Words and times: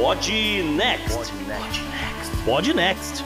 Pod 0.00 0.30
Next. 0.76 1.30
Pod 2.46 2.72
Next. 2.72 3.22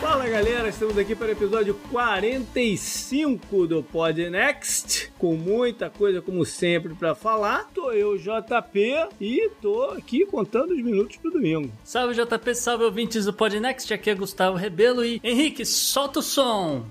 Fala 0.00 0.28
galera, 0.28 0.68
estamos 0.68 0.98
aqui 0.98 1.14
para 1.14 1.28
o 1.28 1.30
episódio 1.30 1.74
45 1.92 3.68
do 3.68 3.84
Pod 3.84 4.28
Next, 4.28 5.12
com 5.16 5.36
muita 5.36 5.88
coisa 5.88 6.20
como 6.20 6.44
sempre 6.44 6.92
para 6.94 7.14
falar. 7.14 7.68
Tô 7.72 7.92
eu, 7.92 8.18
JP, 8.18 9.10
e 9.20 9.48
tô 9.62 9.84
aqui 9.96 10.26
contando 10.26 10.72
os 10.72 10.82
minutos 10.82 11.16
pro 11.18 11.30
domingo. 11.30 11.70
Salve 11.84 12.14
JP, 12.14 12.52
salve 12.52 12.82
ouvintes 12.82 13.24
do 13.24 13.32
Pod 13.32 13.60
Next, 13.60 13.94
aqui 13.94 14.10
é 14.10 14.14
Gustavo 14.16 14.56
Rebelo 14.56 15.04
e 15.04 15.20
Henrique, 15.22 15.64
solta 15.64 16.18
o 16.18 16.22
som. 16.22 16.84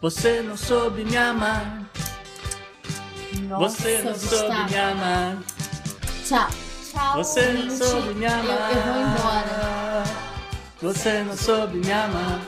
Você 0.00 0.42
não 0.42 0.56
soube 0.56 1.04
me 1.04 1.16
amar. 1.16 1.90
Nossa, 3.48 3.76
Você 3.82 3.98
não 4.02 4.12
Gustavo. 4.12 4.36
soube 4.36 4.70
me 4.70 4.78
amar. 4.78 5.42
Tchau. 6.24 6.71
Tchau, 6.92 7.24
Você 7.24 7.52
não 7.52 7.62
gente. 7.62 7.72
soube 7.78 8.14
me 8.14 8.26
amar. 8.26 8.70
Eu, 8.70 8.76
eu 8.76 8.82
vou 8.82 9.02
embora. 9.02 10.04
Você 10.82 11.22
não 11.22 11.34
soube 11.34 11.78
me 11.78 11.90
amar. 11.90 12.46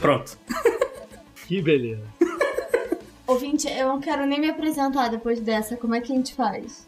Pronto. 0.00 0.36
Que 1.46 1.62
beleza. 1.62 2.02
Ouvinte, 3.28 3.68
eu 3.68 3.86
não 3.86 4.00
quero 4.00 4.26
nem 4.26 4.40
me 4.40 4.50
apresentar 4.50 5.08
depois 5.08 5.38
dessa. 5.38 5.76
Como 5.76 5.94
é 5.94 6.00
que 6.00 6.12
a 6.12 6.16
gente 6.16 6.34
faz? 6.34 6.84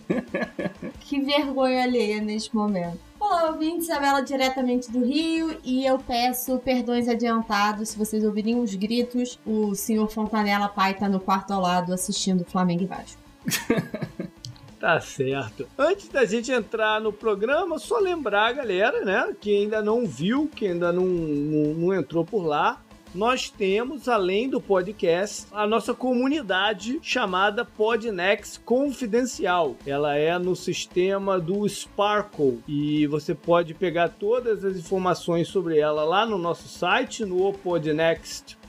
que 1.00 1.20
vergonha 1.20 1.82
alheia 1.82 2.22
neste 2.22 2.56
momento. 2.56 2.98
Olá, 3.20 3.50
ouvinte, 3.50 3.82
Isabela 3.82 4.22
diretamente 4.22 4.90
do 4.90 5.04
Rio 5.04 5.58
e 5.62 5.84
eu 5.84 5.98
peço 5.98 6.58
perdões 6.60 7.06
adiantados 7.06 7.90
se 7.90 7.98
vocês 7.98 8.24
ouvirem 8.24 8.58
os 8.58 8.74
gritos. 8.74 9.38
O 9.44 9.74
senhor 9.74 10.08
Fontanella 10.08 10.70
Pai 10.70 10.94
tá 10.94 11.06
no 11.06 11.20
quarto 11.20 11.50
ao 11.52 11.60
lado 11.60 11.92
assistindo 11.92 12.46
Flamengo 12.46 12.84
e 12.84 12.86
Vasco. 12.86 13.20
Tá 14.80 14.98
certo. 14.98 15.68
Antes 15.78 16.08
da 16.08 16.24
gente 16.24 16.50
entrar 16.50 17.02
no 17.02 17.12
programa, 17.12 17.78
só 17.78 17.98
lembrar 17.98 18.48
a 18.48 18.52
galera, 18.52 19.04
né, 19.04 19.36
que 19.38 19.54
ainda 19.54 19.82
não 19.82 20.06
viu, 20.06 20.48
que 20.48 20.66
ainda 20.66 20.90
não, 20.90 21.04
não, 21.04 21.74
não 21.74 21.94
entrou 21.94 22.24
por 22.24 22.42
lá. 22.46 22.80
Nós 23.14 23.50
temos, 23.50 24.08
além 24.08 24.48
do 24.48 24.60
podcast, 24.60 25.48
a 25.50 25.66
nossa 25.66 25.92
comunidade 25.92 26.98
chamada 27.02 27.64
Podnext 27.64 28.60
Confidencial. 28.60 29.76
Ela 29.84 30.16
é 30.16 30.38
no 30.38 30.54
sistema 30.54 31.38
do 31.38 31.68
Sparkle 31.68 32.60
e 32.68 33.08
você 33.08 33.34
pode 33.34 33.74
pegar 33.74 34.10
todas 34.10 34.64
as 34.64 34.76
informações 34.76 35.48
sobre 35.48 35.78
ela 35.78 36.04
lá 36.04 36.24
no 36.24 36.38
nosso 36.38 36.68
site, 36.68 37.24
no 37.24 37.42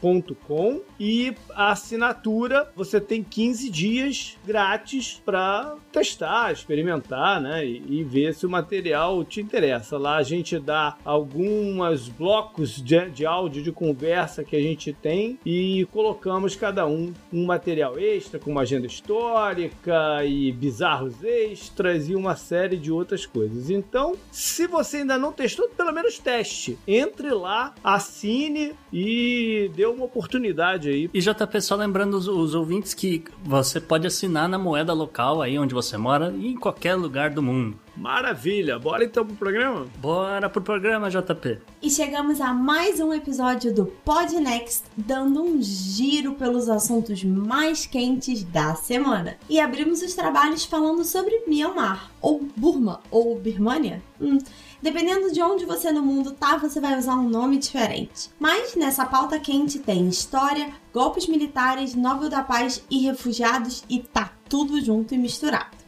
podnext.com 0.02 0.82
e 1.00 1.34
a 1.54 1.72
assinatura 1.72 2.70
você 2.76 3.00
tem 3.00 3.24
15 3.24 3.70
dias 3.70 4.38
grátis 4.46 5.22
para 5.24 5.76
testar, 5.92 6.52
experimentar, 6.52 7.40
né? 7.40 7.66
E, 7.66 8.00
e 8.00 8.04
ver 8.04 8.34
se 8.34 8.46
o 8.46 8.50
material 8.50 9.24
te 9.24 9.40
interessa. 9.40 9.98
Lá 9.98 10.18
a 10.18 10.24
gente 10.24 10.58
dá 10.60 10.98
alguns 11.06 12.10
blocos 12.10 12.82
de, 12.82 13.10
de 13.10 13.26
áudio 13.26 13.62
de 13.62 13.72
conversa 13.72 14.44
que 14.44 14.56
a 14.56 14.62
gente 14.62 14.92
tem 14.92 15.40
e 15.46 15.88
colocamos 15.92 16.56
cada 16.56 16.86
um 16.88 17.14
um 17.32 17.46
material 17.46 18.00
extra 18.00 18.40
com 18.40 18.52
uma 18.52 18.62
agenda 18.62 18.88
histórica 18.88 20.26
e 20.26 20.52
bizarros 20.52 21.24
extras 21.24 22.10
e 22.10 22.16
uma 22.16 22.36
série 22.36 22.78
de 22.78 22.92
outras 22.92 23.26
coisas. 23.26 23.70
Então, 23.70 24.16
se 24.32 24.66
você 24.66 24.98
ainda 24.98 25.18
não 25.18 25.32
testou, 25.32 25.70
pelo 25.70 25.92
menos 25.92 26.18
teste. 26.18 26.78
Entre 26.88 27.30
lá, 27.32 27.74
assine 27.84 28.74
e 28.92 29.70
dê 29.76 29.86
uma 29.92 30.06
oportunidade 30.06 30.90
aí. 30.90 31.10
E 31.14 31.20
JP, 31.20 31.62
só 31.62 31.76
lembrando 31.76 32.16
os, 32.16 32.28
os 32.28 32.56
ouvintes 32.56 32.94
que 32.94 33.24
você 33.44 33.80
pode 33.80 34.08
assinar 34.08 34.48
na 34.48 34.58
moeda 34.58 34.94
local 34.94 35.42
aí 35.42 35.58
onde 35.58 35.74
você 35.74 35.98
mora 35.98 36.34
e 36.38 36.48
em 36.48 36.56
qualquer 36.56 36.96
lugar 36.96 37.30
do 37.32 37.42
mundo. 37.42 37.78
Maravilha! 37.96 38.80
Bora 38.80 39.04
então 39.04 39.26
pro 39.26 39.36
programa? 39.36 39.86
Bora 39.98 40.50
pro 40.50 40.62
programa, 40.62 41.10
JP. 41.10 41.60
E 41.82 41.90
chegamos 41.90 42.40
a 42.40 42.54
mais 42.54 43.00
um 43.00 43.14
episódio 43.14 43.74
do 43.74 43.86
Podnext, 43.86 44.86
dando 44.96 45.44
um 45.44 45.62
giro 45.62 46.34
pelos 46.34 46.70
assuntos 46.70 47.24
mais 47.24 47.86
quentes 47.86 48.44
da 48.44 48.76
semana. 48.76 49.38
E 49.50 49.60
abrimos 49.60 50.02
os 50.02 50.14
trabalhos 50.14 50.64
falando 50.64 51.04
sobre 51.04 51.44
Myanmar, 51.48 52.10
ou 52.22 52.48
Burma, 52.56 53.02
ou 53.12 53.38
Birmânia. 53.38 54.02
Hum, 54.20 54.38
dependendo 54.82 55.32
de 55.32 55.42
onde 55.42 55.66
você 55.66 55.92
no 55.92 56.02
mundo 56.02 56.32
tá, 56.32 56.58
você 56.58 56.80
vai 56.80 56.98
usar 56.98 57.16
um 57.16 57.30
nome 57.30 57.58
diferente. 57.58 58.30
Mas 58.40 58.76
nessa 58.76 59.06
pauta 59.06 59.40
quente 59.40 59.80
tem 59.80 60.08
história, 60.08 60.74
golpes 60.94 61.28
militares, 61.28 61.96
Nobel 61.96 62.30
da 62.30 62.42
Paz 62.44 62.84
e 62.90 63.00
refugiados 63.00 63.84
e 63.90 64.00
tá 64.00 64.32
tudo 64.50 64.82
junto 64.82 65.14
e 65.14 65.18
misturado. 65.18 65.82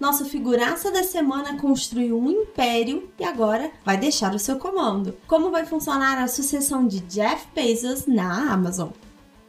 Nosso 0.00 0.24
figuraça 0.24 0.92
da 0.92 1.02
semana 1.02 1.58
construiu 1.58 2.18
um 2.18 2.30
império 2.30 3.10
e 3.18 3.24
agora 3.24 3.70
vai 3.84 3.96
deixar 3.96 4.32
o 4.32 4.38
seu 4.38 4.56
comando. 4.56 5.16
Como 5.26 5.50
vai 5.50 5.66
funcionar 5.66 6.22
a 6.22 6.28
sucessão 6.28 6.86
de 6.86 7.00
Jeff 7.00 7.48
Bezos 7.52 8.06
na 8.06 8.52
Amazon? 8.52 8.90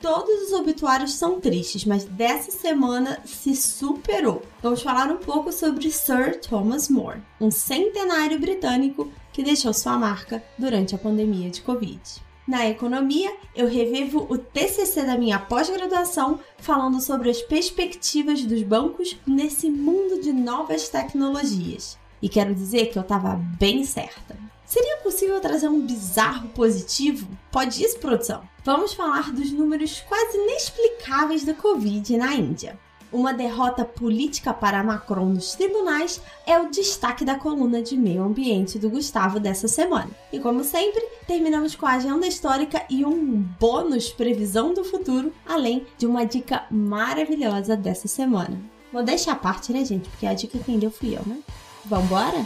Todos 0.01 0.43
os 0.43 0.53
obituários 0.53 1.13
são 1.13 1.41
tristes, 1.41 1.83
mas 1.83 2.05
dessa 2.05 2.51
semana 2.51 3.19
se 3.25 3.53
superou. 3.53 4.41
Vamos 4.61 4.81
falar 4.81 5.11
um 5.11 5.17
pouco 5.17 5.51
sobre 5.51 5.91
Sir 5.91 6.39
Thomas 6.39 6.87
More, 6.87 7.21
um 7.39 7.51
centenário 7.51 8.39
britânico 8.39 9.11
que 9.33 9.43
deixou 9.43 9.73
sua 9.73 9.97
marca 9.97 10.41
durante 10.57 10.95
a 10.95 10.97
pandemia 10.97 11.49
de 11.49 11.61
Covid. 11.61 11.99
Na 12.47 12.67
economia, 12.67 13.31
eu 13.53 13.67
revivo 13.67 14.25
o 14.29 14.37
TCC 14.37 15.03
da 15.03 15.17
minha 15.17 15.37
pós-graduação 15.37 16.39
falando 16.57 17.01
sobre 17.01 17.29
as 17.29 17.41
perspectivas 17.41 18.41
dos 18.43 18.63
bancos 18.63 19.17
nesse 19.27 19.69
mundo 19.69 20.21
de 20.21 20.31
novas 20.31 20.87
tecnologias. 20.87 21.97
E 22.21 22.29
quero 22.29 22.55
dizer 22.55 22.87
que 22.87 22.97
eu 22.97 23.03
estava 23.03 23.35
bem 23.35 23.83
certa. 23.83 24.35
Seria 24.69 24.97
possível 24.97 25.41
trazer 25.41 25.67
um 25.67 25.81
bizarro 25.81 26.47
positivo? 26.49 27.27
Pode 27.51 27.83
isso, 27.83 27.97
produção? 27.97 28.43
Vamos 28.63 28.93
falar 28.93 29.31
dos 29.31 29.51
números 29.51 30.03
quase 30.07 30.37
inexplicáveis 30.37 31.43
da 31.43 31.55
Covid 31.55 32.15
na 32.15 32.35
Índia. 32.35 32.79
Uma 33.11 33.33
derrota 33.33 33.83
política 33.83 34.53
para 34.53 34.83
Macron 34.83 35.29
nos 35.29 35.55
tribunais 35.55 36.21
é 36.45 36.59
o 36.59 36.69
destaque 36.69 37.25
da 37.25 37.33
coluna 37.33 37.81
de 37.81 37.97
meio 37.97 38.21
ambiente 38.21 38.77
do 38.77 38.91
Gustavo 38.91 39.39
dessa 39.39 39.67
semana. 39.67 40.11
E 40.31 40.39
como 40.39 40.63
sempre, 40.63 41.01
terminamos 41.25 41.73
com 41.73 41.87
a 41.87 41.93
agenda 41.93 42.27
histórica 42.27 42.85
e 42.91 43.03
um 43.03 43.37
bônus 43.59 44.09
previsão 44.09 44.71
do 44.71 44.83
futuro, 44.83 45.33
além 45.47 45.87
de 45.97 46.05
uma 46.05 46.27
dica 46.27 46.67
maravilhosa 46.69 47.75
dessa 47.75 48.07
semana. 48.07 48.61
Vou 48.93 49.01
deixar 49.01 49.31
a 49.31 49.35
parte, 49.35 49.73
né, 49.73 49.83
gente? 49.83 50.07
Porque 50.09 50.27
a 50.27 50.35
dica 50.35 50.59
quem 50.59 50.77
deu 50.77 50.91
fui 50.91 51.17
eu, 51.17 51.23
né? 51.25 51.39
Vambora? 51.85 52.45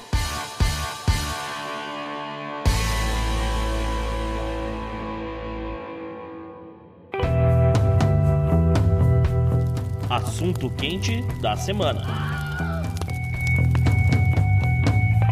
Assunto 10.43 10.69
quente 10.71 11.21
da 11.39 11.55
semana. 11.55 12.01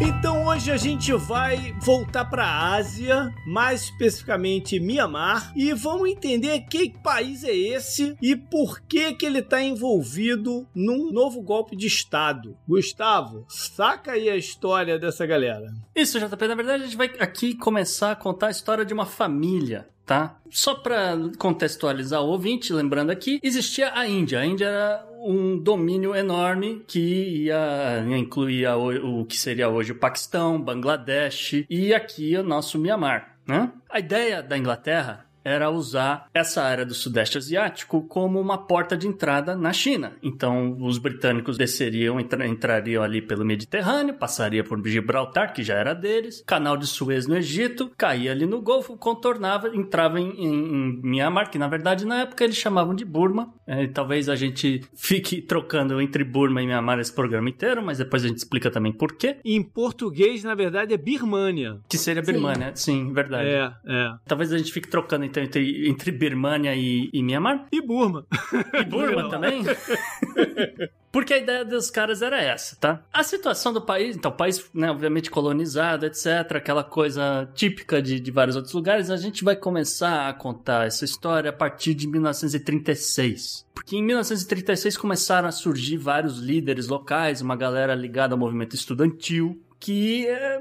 Então 0.00 0.46
hoje 0.46 0.70
a 0.70 0.78
gente 0.78 1.12
vai 1.12 1.74
voltar 1.82 2.24
para 2.24 2.46
a 2.46 2.74
Ásia, 2.76 3.30
mais 3.46 3.82
especificamente 3.82 4.80
Mianmar, 4.80 5.52
e 5.54 5.74
vamos 5.74 6.08
entender 6.08 6.60
que 6.60 6.98
país 7.02 7.44
é 7.44 7.54
esse 7.54 8.16
e 8.22 8.34
por 8.34 8.80
que 8.80 9.12
que 9.12 9.26
ele 9.26 9.40
está 9.40 9.62
envolvido 9.62 10.66
num 10.74 11.12
novo 11.12 11.42
golpe 11.42 11.76
de 11.76 11.88
estado. 11.88 12.56
Gustavo, 12.66 13.44
saca 13.50 14.12
aí 14.12 14.30
a 14.30 14.36
história 14.36 14.98
dessa 14.98 15.26
galera. 15.26 15.74
Isso, 15.94 16.18
JP. 16.18 16.48
Na 16.48 16.54
verdade, 16.54 16.84
a 16.84 16.86
gente 16.86 16.96
vai 16.96 17.10
aqui 17.20 17.54
começar 17.54 18.12
a 18.12 18.16
contar 18.16 18.46
a 18.46 18.50
história 18.50 18.82
de 18.82 18.94
uma 18.94 19.04
família, 19.04 19.86
tá? 20.06 20.38
Só 20.50 20.74
para 20.74 21.16
contextualizar 21.38 22.22
o 22.22 22.28
ouvinte, 22.28 22.72
lembrando 22.72 23.10
aqui, 23.10 23.40
existia 23.42 23.92
a 23.94 24.06
Índia. 24.06 24.40
A 24.40 24.46
Índia 24.46 24.66
era 24.66 25.11
um 25.24 25.58
domínio 25.58 26.14
enorme 26.14 26.82
que 26.86 27.44
ia 27.46 28.04
incluía 28.18 28.76
o, 28.76 29.24
que 29.24 29.36
seria 29.36 29.68
hoje 29.68 29.92
o 29.92 29.98
Paquistão, 29.98 30.60
Bangladesh 30.60 31.64
e 31.68 31.94
aqui 31.94 32.36
o 32.36 32.42
nosso 32.42 32.78
Mianmar, 32.78 33.36
né? 33.46 33.70
A 33.90 33.98
ideia 33.98 34.42
da 34.42 34.56
Inglaterra 34.58 35.26
era 35.44 35.68
usar 35.70 36.28
essa 36.32 36.62
área 36.62 36.86
do 36.86 36.94
Sudeste 36.94 37.36
Asiático 37.36 38.02
como 38.06 38.40
uma 38.40 38.56
porta 38.58 38.96
de 38.96 39.08
entrada 39.08 39.56
na 39.56 39.72
China. 39.72 40.12
Então, 40.22 40.76
os 40.80 40.98
britânicos 40.98 41.58
desceriam, 41.58 42.20
entra- 42.20 42.46
entrariam 42.46 43.02
ali 43.02 43.20
pelo 43.20 43.44
Mediterrâneo, 43.44 44.14
passaria 44.14 44.62
por 44.62 44.80
Gibraltar, 44.86 45.52
que 45.52 45.64
já 45.64 45.74
era 45.74 45.94
deles, 45.94 46.44
canal 46.46 46.76
de 46.76 46.86
Suez 46.86 47.26
no 47.26 47.36
Egito, 47.36 47.90
caía 47.96 48.30
ali 48.30 48.46
no 48.46 48.62
Golfo, 48.62 48.96
contornava, 48.96 49.74
entrava 49.74 50.20
em, 50.20 50.30
em, 50.30 50.54
em 50.54 51.00
Myanmar, 51.02 51.50
que 51.50 51.58
na 51.58 51.66
verdade 51.66 52.06
na 52.06 52.20
época 52.20 52.44
eles 52.44 52.56
chamavam 52.56 52.94
de 52.94 53.04
Burma. 53.04 53.52
É, 53.72 53.86
talvez 53.86 54.28
a 54.28 54.36
gente 54.36 54.82
fique 54.94 55.40
trocando 55.40 55.98
entre 55.98 56.22
Burma 56.22 56.60
e 56.60 56.66
Myanmar 56.66 56.98
esse 56.98 57.12
programa 57.12 57.48
inteiro, 57.48 57.82
mas 57.82 57.96
depois 57.96 58.22
a 58.22 58.28
gente 58.28 58.36
explica 58.36 58.70
também 58.70 58.92
por 58.92 59.16
quê. 59.16 59.38
Em 59.42 59.62
português, 59.62 60.44
na 60.44 60.54
verdade, 60.54 60.92
é 60.92 60.98
Birmânia. 60.98 61.78
Que 61.88 61.96
seria 61.96 62.22
Sim. 62.22 62.32
Birmania, 62.32 62.72
sim, 62.76 63.12
verdade. 63.14 63.48
É, 63.48 63.72
é. 63.86 64.10
Talvez 64.26 64.52
a 64.52 64.58
gente 64.58 64.70
fique 64.70 64.88
trocando 64.88 65.24
então 65.24 65.42
entre, 65.42 65.88
entre 65.88 66.12
Birmania 66.12 66.74
e, 66.74 67.08
e 67.14 67.22
Myanmar. 67.22 67.66
E 67.72 67.80
Burma. 67.80 68.26
E 68.74 68.84
Burma 68.84 69.28
também. 69.32 69.62
Porque 71.12 71.34
a 71.34 71.38
ideia 71.38 71.62
dos 71.62 71.90
caras 71.90 72.22
era 72.22 72.40
essa, 72.42 72.74
tá? 72.76 73.04
A 73.12 73.22
situação 73.22 73.70
do 73.70 73.82
país, 73.82 74.16
então, 74.16 74.32
país, 74.32 74.64
né, 74.72 74.90
obviamente 74.90 75.30
colonizado, 75.30 76.06
etc., 76.06 76.56
aquela 76.56 76.82
coisa 76.82 77.46
típica 77.54 78.00
de, 78.00 78.18
de 78.18 78.30
vários 78.30 78.56
outros 78.56 78.72
lugares, 78.72 79.10
a 79.10 79.18
gente 79.18 79.44
vai 79.44 79.54
começar 79.54 80.26
a 80.26 80.32
contar 80.32 80.86
essa 80.86 81.04
história 81.04 81.50
a 81.50 81.52
partir 81.52 81.92
de 81.92 82.08
1936. 82.08 83.66
Porque 83.74 83.96
em 83.96 84.02
1936 84.02 84.96
começaram 84.96 85.48
a 85.48 85.52
surgir 85.52 85.98
vários 85.98 86.38
líderes 86.38 86.88
locais, 86.88 87.42
uma 87.42 87.56
galera 87.56 87.94
ligada 87.94 88.34
ao 88.34 88.38
movimento 88.38 88.74
estudantil, 88.74 89.60
que 89.78 90.26
eh, 90.26 90.60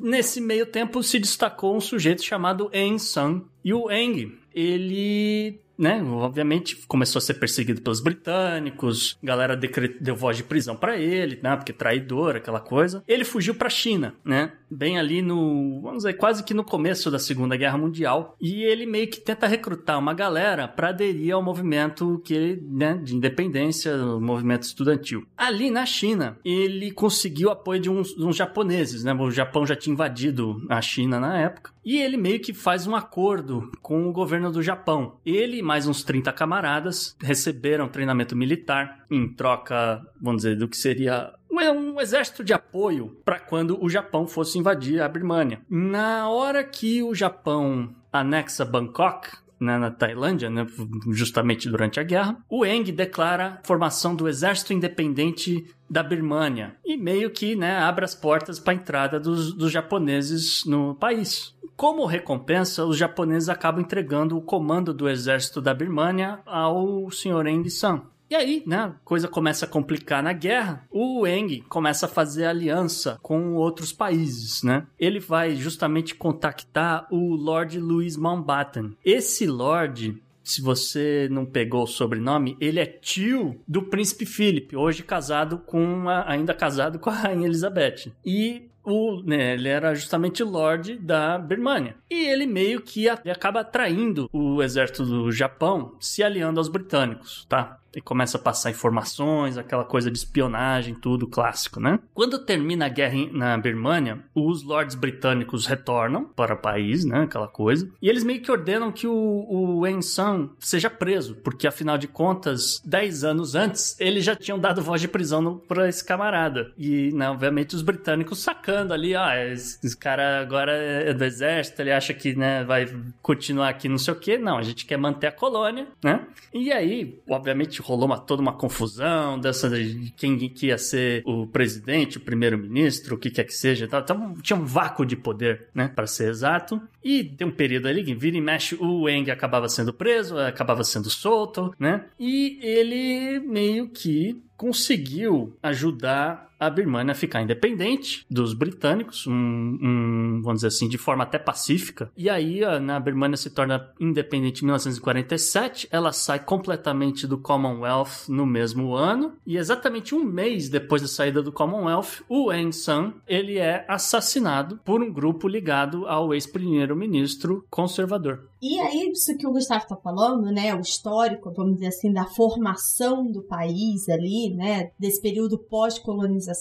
nesse 0.00 0.40
meio 0.40 0.66
tempo 0.66 1.00
se 1.02 1.18
destacou 1.20 1.76
um 1.76 1.80
sujeito 1.80 2.24
chamado 2.24 2.70
Eng 2.72 2.98
San. 2.98 3.42
E 3.62 3.72
o 3.72 3.88
Eng, 3.88 4.36
ele 4.52 5.60
né, 5.82 6.00
obviamente 6.00 6.76
começou 6.86 7.18
a 7.18 7.22
ser 7.22 7.34
perseguido 7.34 7.82
pelos 7.82 7.98
britânicos, 7.98 9.18
galera 9.20 9.56
deu 9.56 10.14
voz 10.14 10.36
de 10.36 10.44
prisão 10.44 10.76
para 10.76 10.96
ele, 10.96 11.40
né, 11.42 11.56
porque 11.56 11.72
traidor, 11.72 12.36
aquela 12.36 12.60
coisa. 12.60 13.02
Ele 13.08 13.24
fugiu 13.24 13.52
para 13.52 13.68
China, 13.68 14.14
né, 14.24 14.52
bem 14.72 14.98
ali 14.98 15.20
no, 15.20 15.80
vamos 15.82 15.98
dizer, 15.98 16.14
quase 16.14 16.42
que 16.42 16.54
no 16.54 16.64
começo 16.64 17.10
da 17.10 17.18
Segunda 17.18 17.56
Guerra 17.56 17.78
Mundial, 17.78 18.36
e 18.40 18.62
ele 18.62 18.86
meio 18.86 19.08
que 19.08 19.20
tenta 19.20 19.46
recrutar 19.46 19.98
uma 19.98 20.14
galera 20.14 20.66
para 20.66 20.88
aderir 20.88 21.34
ao 21.34 21.42
movimento 21.42 22.20
que, 22.24 22.60
né, 22.68 22.98
de 23.02 23.14
independência, 23.14 23.94
o 23.96 24.20
movimento 24.20 24.62
estudantil. 24.62 25.26
Ali 25.36 25.70
na 25.70 25.84
China, 25.84 26.38
ele 26.44 26.90
conseguiu 26.90 27.50
apoio 27.50 27.80
de 27.80 27.90
uns, 27.90 28.16
uns 28.18 28.36
japoneses, 28.36 29.04
né, 29.04 29.12
o 29.12 29.30
Japão 29.30 29.66
já 29.66 29.76
tinha 29.76 29.92
invadido 29.92 30.64
a 30.68 30.80
China 30.80 31.20
na 31.20 31.38
época, 31.38 31.72
e 31.84 32.00
ele 32.00 32.16
meio 32.16 32.40
que 32.40 32.54
faz 32.54 32.86
um 32.86 32.94
acordo 32.94 33.70
com 33.82 34.08
o 34.08 34.12
governo 34.12 34.52
do 34.52 34.62
Japão. 34.62 35.16
Ele 35.26 35.58
e 35.58 35.62
mais 35.62 35.86
uns 35.86 36.04
30 36.04 36.32
camaradas 36.32 37.16
receberam 37.20 37.88
treinamento 37.88 38.36
militar 38.36 39.04
em 39.10 39.28
troca, 39.28 40.00
vamos 40.20 40.42
dizer, 40.42 40.56
do 40.56 40.68
que 40.68 40.76
seria 40.76 41.32
um 41.52 42.00
exército 42.00 42.42
de 42.42 42.52
apoio 42.52 43.16
para 43.24 43.38
quando 43.38 43.82
o 43.82 43.88
Japão 43.88 44.26
fosse 44.26 44.58
invadir 44.58 45.00
a 45.00 45.08
Birmânia. 45.08 45.60
Na 45.68 46.28
hora 46.28 46.64
que 46.64 47.02
o 47.02 47.14
Japão 47.14 47.94
anexa 48.12 48.64
Bangkok, 48.64 49.28
né, 49.60 49.78
na 49.78 49.90
Tailândia, 49.90 50.50
né, 50.50 50.66
justamente 51.10 51.68
durante 51.70 52.00
a 52.00 52.02
guerra, 52.02 52.36
o 52.48 52.66
Eng 52.66 52.90
declara 52.90 53.60
a 53.62 53.66
formação 53.66 54.14
do 54.14 54.28
Exército 54.28 54.72
Independente 54.72 55.64
da 55.88 56.02
Birmânia 56.02 56.74
e 56.84 56.96
meio 56.96 57.30
que 57.30 57.54
né, 57.54 57.78
abre 57.78 58.04
as 58.04 58.14
portas 58.14 58.58
para 58.58 58.72
a 58.72 58.76
entrada 58.76 59.20
dos, 59.20 59.52
dos 59.52 59.70
japoneses 59.70 60.64
no 60.64 60.94
país. 60.94 61.54
Como 61.76 62.06
recompensa, 62.06 62.84
os 62.84 62.96
japoneses 62.96 63.48
acabam 63.48 63.82
entregando 63.82 64.36
o 64.36 64.42
comando 64.42 64.92
do 64.92 65.08
exército 65.08 65.60
da 65.60 65.72
Birmânia 65.72 66.40
ao 66.44 67.10
Sr. 67.10 67.46
Eng 67.46 67.68
San. 67.70 68.02
E 68.32 68.34
aí, 68.34 68.62
né, 68.66 68.94
coisa 69.04 69.28
começa 69.28 69.66
a 69.66 69.68
complicar 69.68 70.22
na 70.22 70.32
guerra. 70.32 70.86
O 70.90 71.26
Eng 71.26 71.62
começa 71.68 72.06
a 72.06 72.08
fazer 72.08 72.46
aliança 72.46 73.18
com 73.20 73.52
outros 73.56 73.92
países, 73.92 74.62
né? 74.62 74.86
Ele 74.98 75.20
vai 75.20 75.54
justamente 75.54 76.14
contactar 76.14 77.06
o 77.10 77.34
Lord 77.34 77.78
Louis 77.78 78.16
Mountbatten. 78.16 78.96
Esse 79.04 79.46
Lord 79.46 80.18
se 80.42 80.62
você 80.62 81.28
não 81.30 81.44
pegou 81.44 81.82
o 81.82 81.86
sobrenome, 81.86 82.56
ele 82.58 82.80
é 82.80 82.86
tio 82.86 83.60
do 83.68 83.82
príncipe 83.82 84.24
Philip, 84.24 84.74
hoje 84.74 85.02
casado 85.02 85.58
com 85.58 86.08
a, 86.08 86.28
ainda 86.28 86.54
casado 86.54 86.98
com 86.98 87.10
a 87.10 87.14
rainha 87.14 87.46
Elizabeth. 87.46 88.12
E 88.24 88.68
o, 88.82 89.22
né, 89.22 89.54
ele 89.54 89.68
era 89.68 89.94
justamente 89.94 90.42
Lord 90.42 90.98
da 90.98 91.38
Birmania. 91.38 91.96
E 92.10 92.26
ele 92.26 92.46
meio 92.46 92.80
que 92.80 93.08
acaba 93.08 93.60
atraindo 93.60 94.28
o 94.32 94.62
exército 94.62 95.04
do 95.04 95.30
Japão, 95.30 95.96
se 96.00 96.22
aliando 96.22 96.58
aos 96.58 96.68
britânicos, 96.68 97.44
tá? 97.48 97.78
E 97.94 98.00
começa 98.00 98.36
a 98.36 98.40
passar 98.40 98.70
informações, 98.70 99.58
aquela 99.58 99.84
coisa 99.84 100.10
de 100.10 100.18
espionagem, 100.18 100.94
tudo 100.94 101.26
clássico, 101.26 101.80
né? 101.80 101.98
Quando 102.14 102.38
termina 102.38 102.86
a 102.86 102.88
guerra 102.88 103.12
na 103.32 103.58
Birmânia, 103.58 104.20
os 104.34 104.62
lords 104.62 104.94
britânicos 104.94 105.66
retornam 105.66 106.24
para 106.24 106.54
o 106.54 106.58
país, 106.58 107.04
né? 107.04 107.22
Aquela 107.22 107.48
coisa. 107.48 107.90
E 108.00 108.08
eles 108.08 108.24
meio 108.24 108.40
que 108.40 108.50
ordenam 108.50 108.90
que 108.90 109.06
o, 109.06 109.12
o 109.12 109.80
Wen 109.80 110.00
San 110.00 110.50
seja 110.58 110.88
preso, 110.88 111.36
porque 111.36 111.66
afinal 111.66 111.98
de 111.98 112.08
contas, 112.08 112.80
10 112.84 113.24
anos 113.24 113.54
antes, 113.54 113.98
eles 114.00 114.24
já 114.24 114.34
tinham 114.34 114.58
dado 114.58 114.82
voz 114.82 115.00
de 115.00 115.08
prisão 115.08 115.60
para 115.68 115.88
esse 115.88 116.04
camarada. 116.04 116.72
E, 116.78 117.12
né, 117.12 117.28
obviamente, 117.30 117.74
os 117.74 117.82
britânicos 117.82 118.40
sacando 118.40 118.94
ali, 118.94 119.14
ah, 119.14 119.32
esse, 119.52 119.78
esse, 119.84 119.96
cara 119.96 120.40
agora 120.40 120.72
é 120.72 121.12
do 121.12 121.24
exército, 121.24 121.82
ele 121.82 121.92
acha 121.92 122.14
que, 122.14 122.34
né, 122.34 122.64
vai 122.64 122.86
continuar 123.20 123.68
aqui 123.68 123.88
não 123.88 123.98
sei 123.98 124.14
o 124.14 124.16
quê. 124.18 124.38
Não, 124.38 124.56
a 124.56 124.62
gente 124.62 124.86
quer 124.86 124.96
manter 124.96 125.26
a 125.26 125.32
colônia, 125.32 125.86
né? 126.02 126.26
E 126.52 126.72
aí, 126.72 127.20
obviamente, 127.28 127.81
rolou 127.82 128.06
uma, 128.06 128.18
toda 128.18 128.40
uma 128.40 128.52
confusão 128.52 129.38
dessa 129.38 129.68
de 129.68 130.12
quem 130.16 130.38
que 130.38 130.66
ia 130.66 130.78
ser 130.78 131.22
o 131.26 131.46
presidente, 131.46 132.18
o 132.18 132.20
primeiro-ministro, 132.20 133.16
o 133.16 133.18
que 133.18 133.30
quer 133.30 133.44
que 133.44 133.54
seja. 133.54 133.84
Então, 133.84 134.34
tinha 134.42 134.58
um 134.58 134.64
vácuo 134.64 135.04
de 135.04 135.16
poder, 135.16 135.68
né, 135.74 135.88
para 135.88 136.06
ser 136.06 136.28
exato. 136.28 136.80
E 137.02 137.24
tem 137.24 137.46
um 137.46 137.52
período 137.52 137.88
ali 137.88 138.04
que 138.04 138.14
vira 138.14 138.36
e 138.36 138.40
mexe, 138.40 138.74
o 138.76 139.02
Wang 139.04 139.30
acabava 139.30 139.68
sendo 139.68 139.92
preso, 139.92 140.38
acabava 140.38 140.84
sendo 140.84 141.10
solto, 141.10 141.74
né? 141.78 142.04
E 142.18 142.58
ele 142.62 143.40
meio 143.40 143.88
que 143.88 144.40
conseguiu 144.56 145.56
ajudar 145.60 146.51
a 146.62 146.70
Birmania 146.70 147.14
ficar 147.14 147.42
independente 147.42 148.24
dos 148.30 148.54
britânicos, 148.54 149.26
um, 149.26 149.32
um, 149.32 150.40
vamos 150.42 150.58
dizer 150.58 150.68
assim, 150.68 150.88
de 150.88 150.96
forma 150.96 151.24
até 151.24 151.38
pacífica. 151.38 152.10
E 152.16 152.30
aí 152.30 152.64
a, 152.64 152.78
né, 152.78 152.94
a 152.94 153.00
Birmania 153.00 153.36
se 153.36 153.50
torna 153.50 153.90
independente 153.98 154.62
em 154.62 154.66
1947, 154.66 155.88
ela 155.90 156.12
sai 156.12 156.38
completamente 156.38 157.26
do 157.26 157.36
Commonwealth 157.36 158.28
no 158.28 158.46
mesmo 158.46 158.94
ano, 158.94 159.32
e 159.44 159.56
exatamente 159.56 160.14
um 160.14 160.24
mês 160.24 160.68
depois 160.68 161.02
da 161.02 161.08
saída 161.08 161.42
do 161.42 161.52
Commonwealth, 161.52 162.22
o 162.28 162.50
Aung 162.50 162.72
San 162.72 163.14
ele 163.26 163.58
é 163.58 163.84
assassinado 163.88 164.78
por 164.84 165.02
um 165.02 165.12
grupo 165.12 165.48
ligado 165.48 166.06
ao 166.06 166.32
ex-primeiro-ministro 166.32 167.66
conservador. 167.68 168.52
E 168.62 168.78
aí, 168.78 169.10
isso 169.10 169.36
que 169.36 169.44
o 169.44 169.50
Gustavo 169.50 169.82
está 169.82 169.96
falando, 169.96 170.44
né, 170.52 170.72
o 170.72 170.80
histórico, 170.80 171.50
vamos 171.50 171.74
dizer 171.74 171.88
assim, 171.88 172.12
da 172.12 172.24
formação 172.26 173.26
do 173.26 173.42
país 173.42 174.08
ali, 174.08 174.54
né, 174.54 174.92
desse 174.96 175.20
período 175.20 175.58
pós-colonização, 175.58 176.51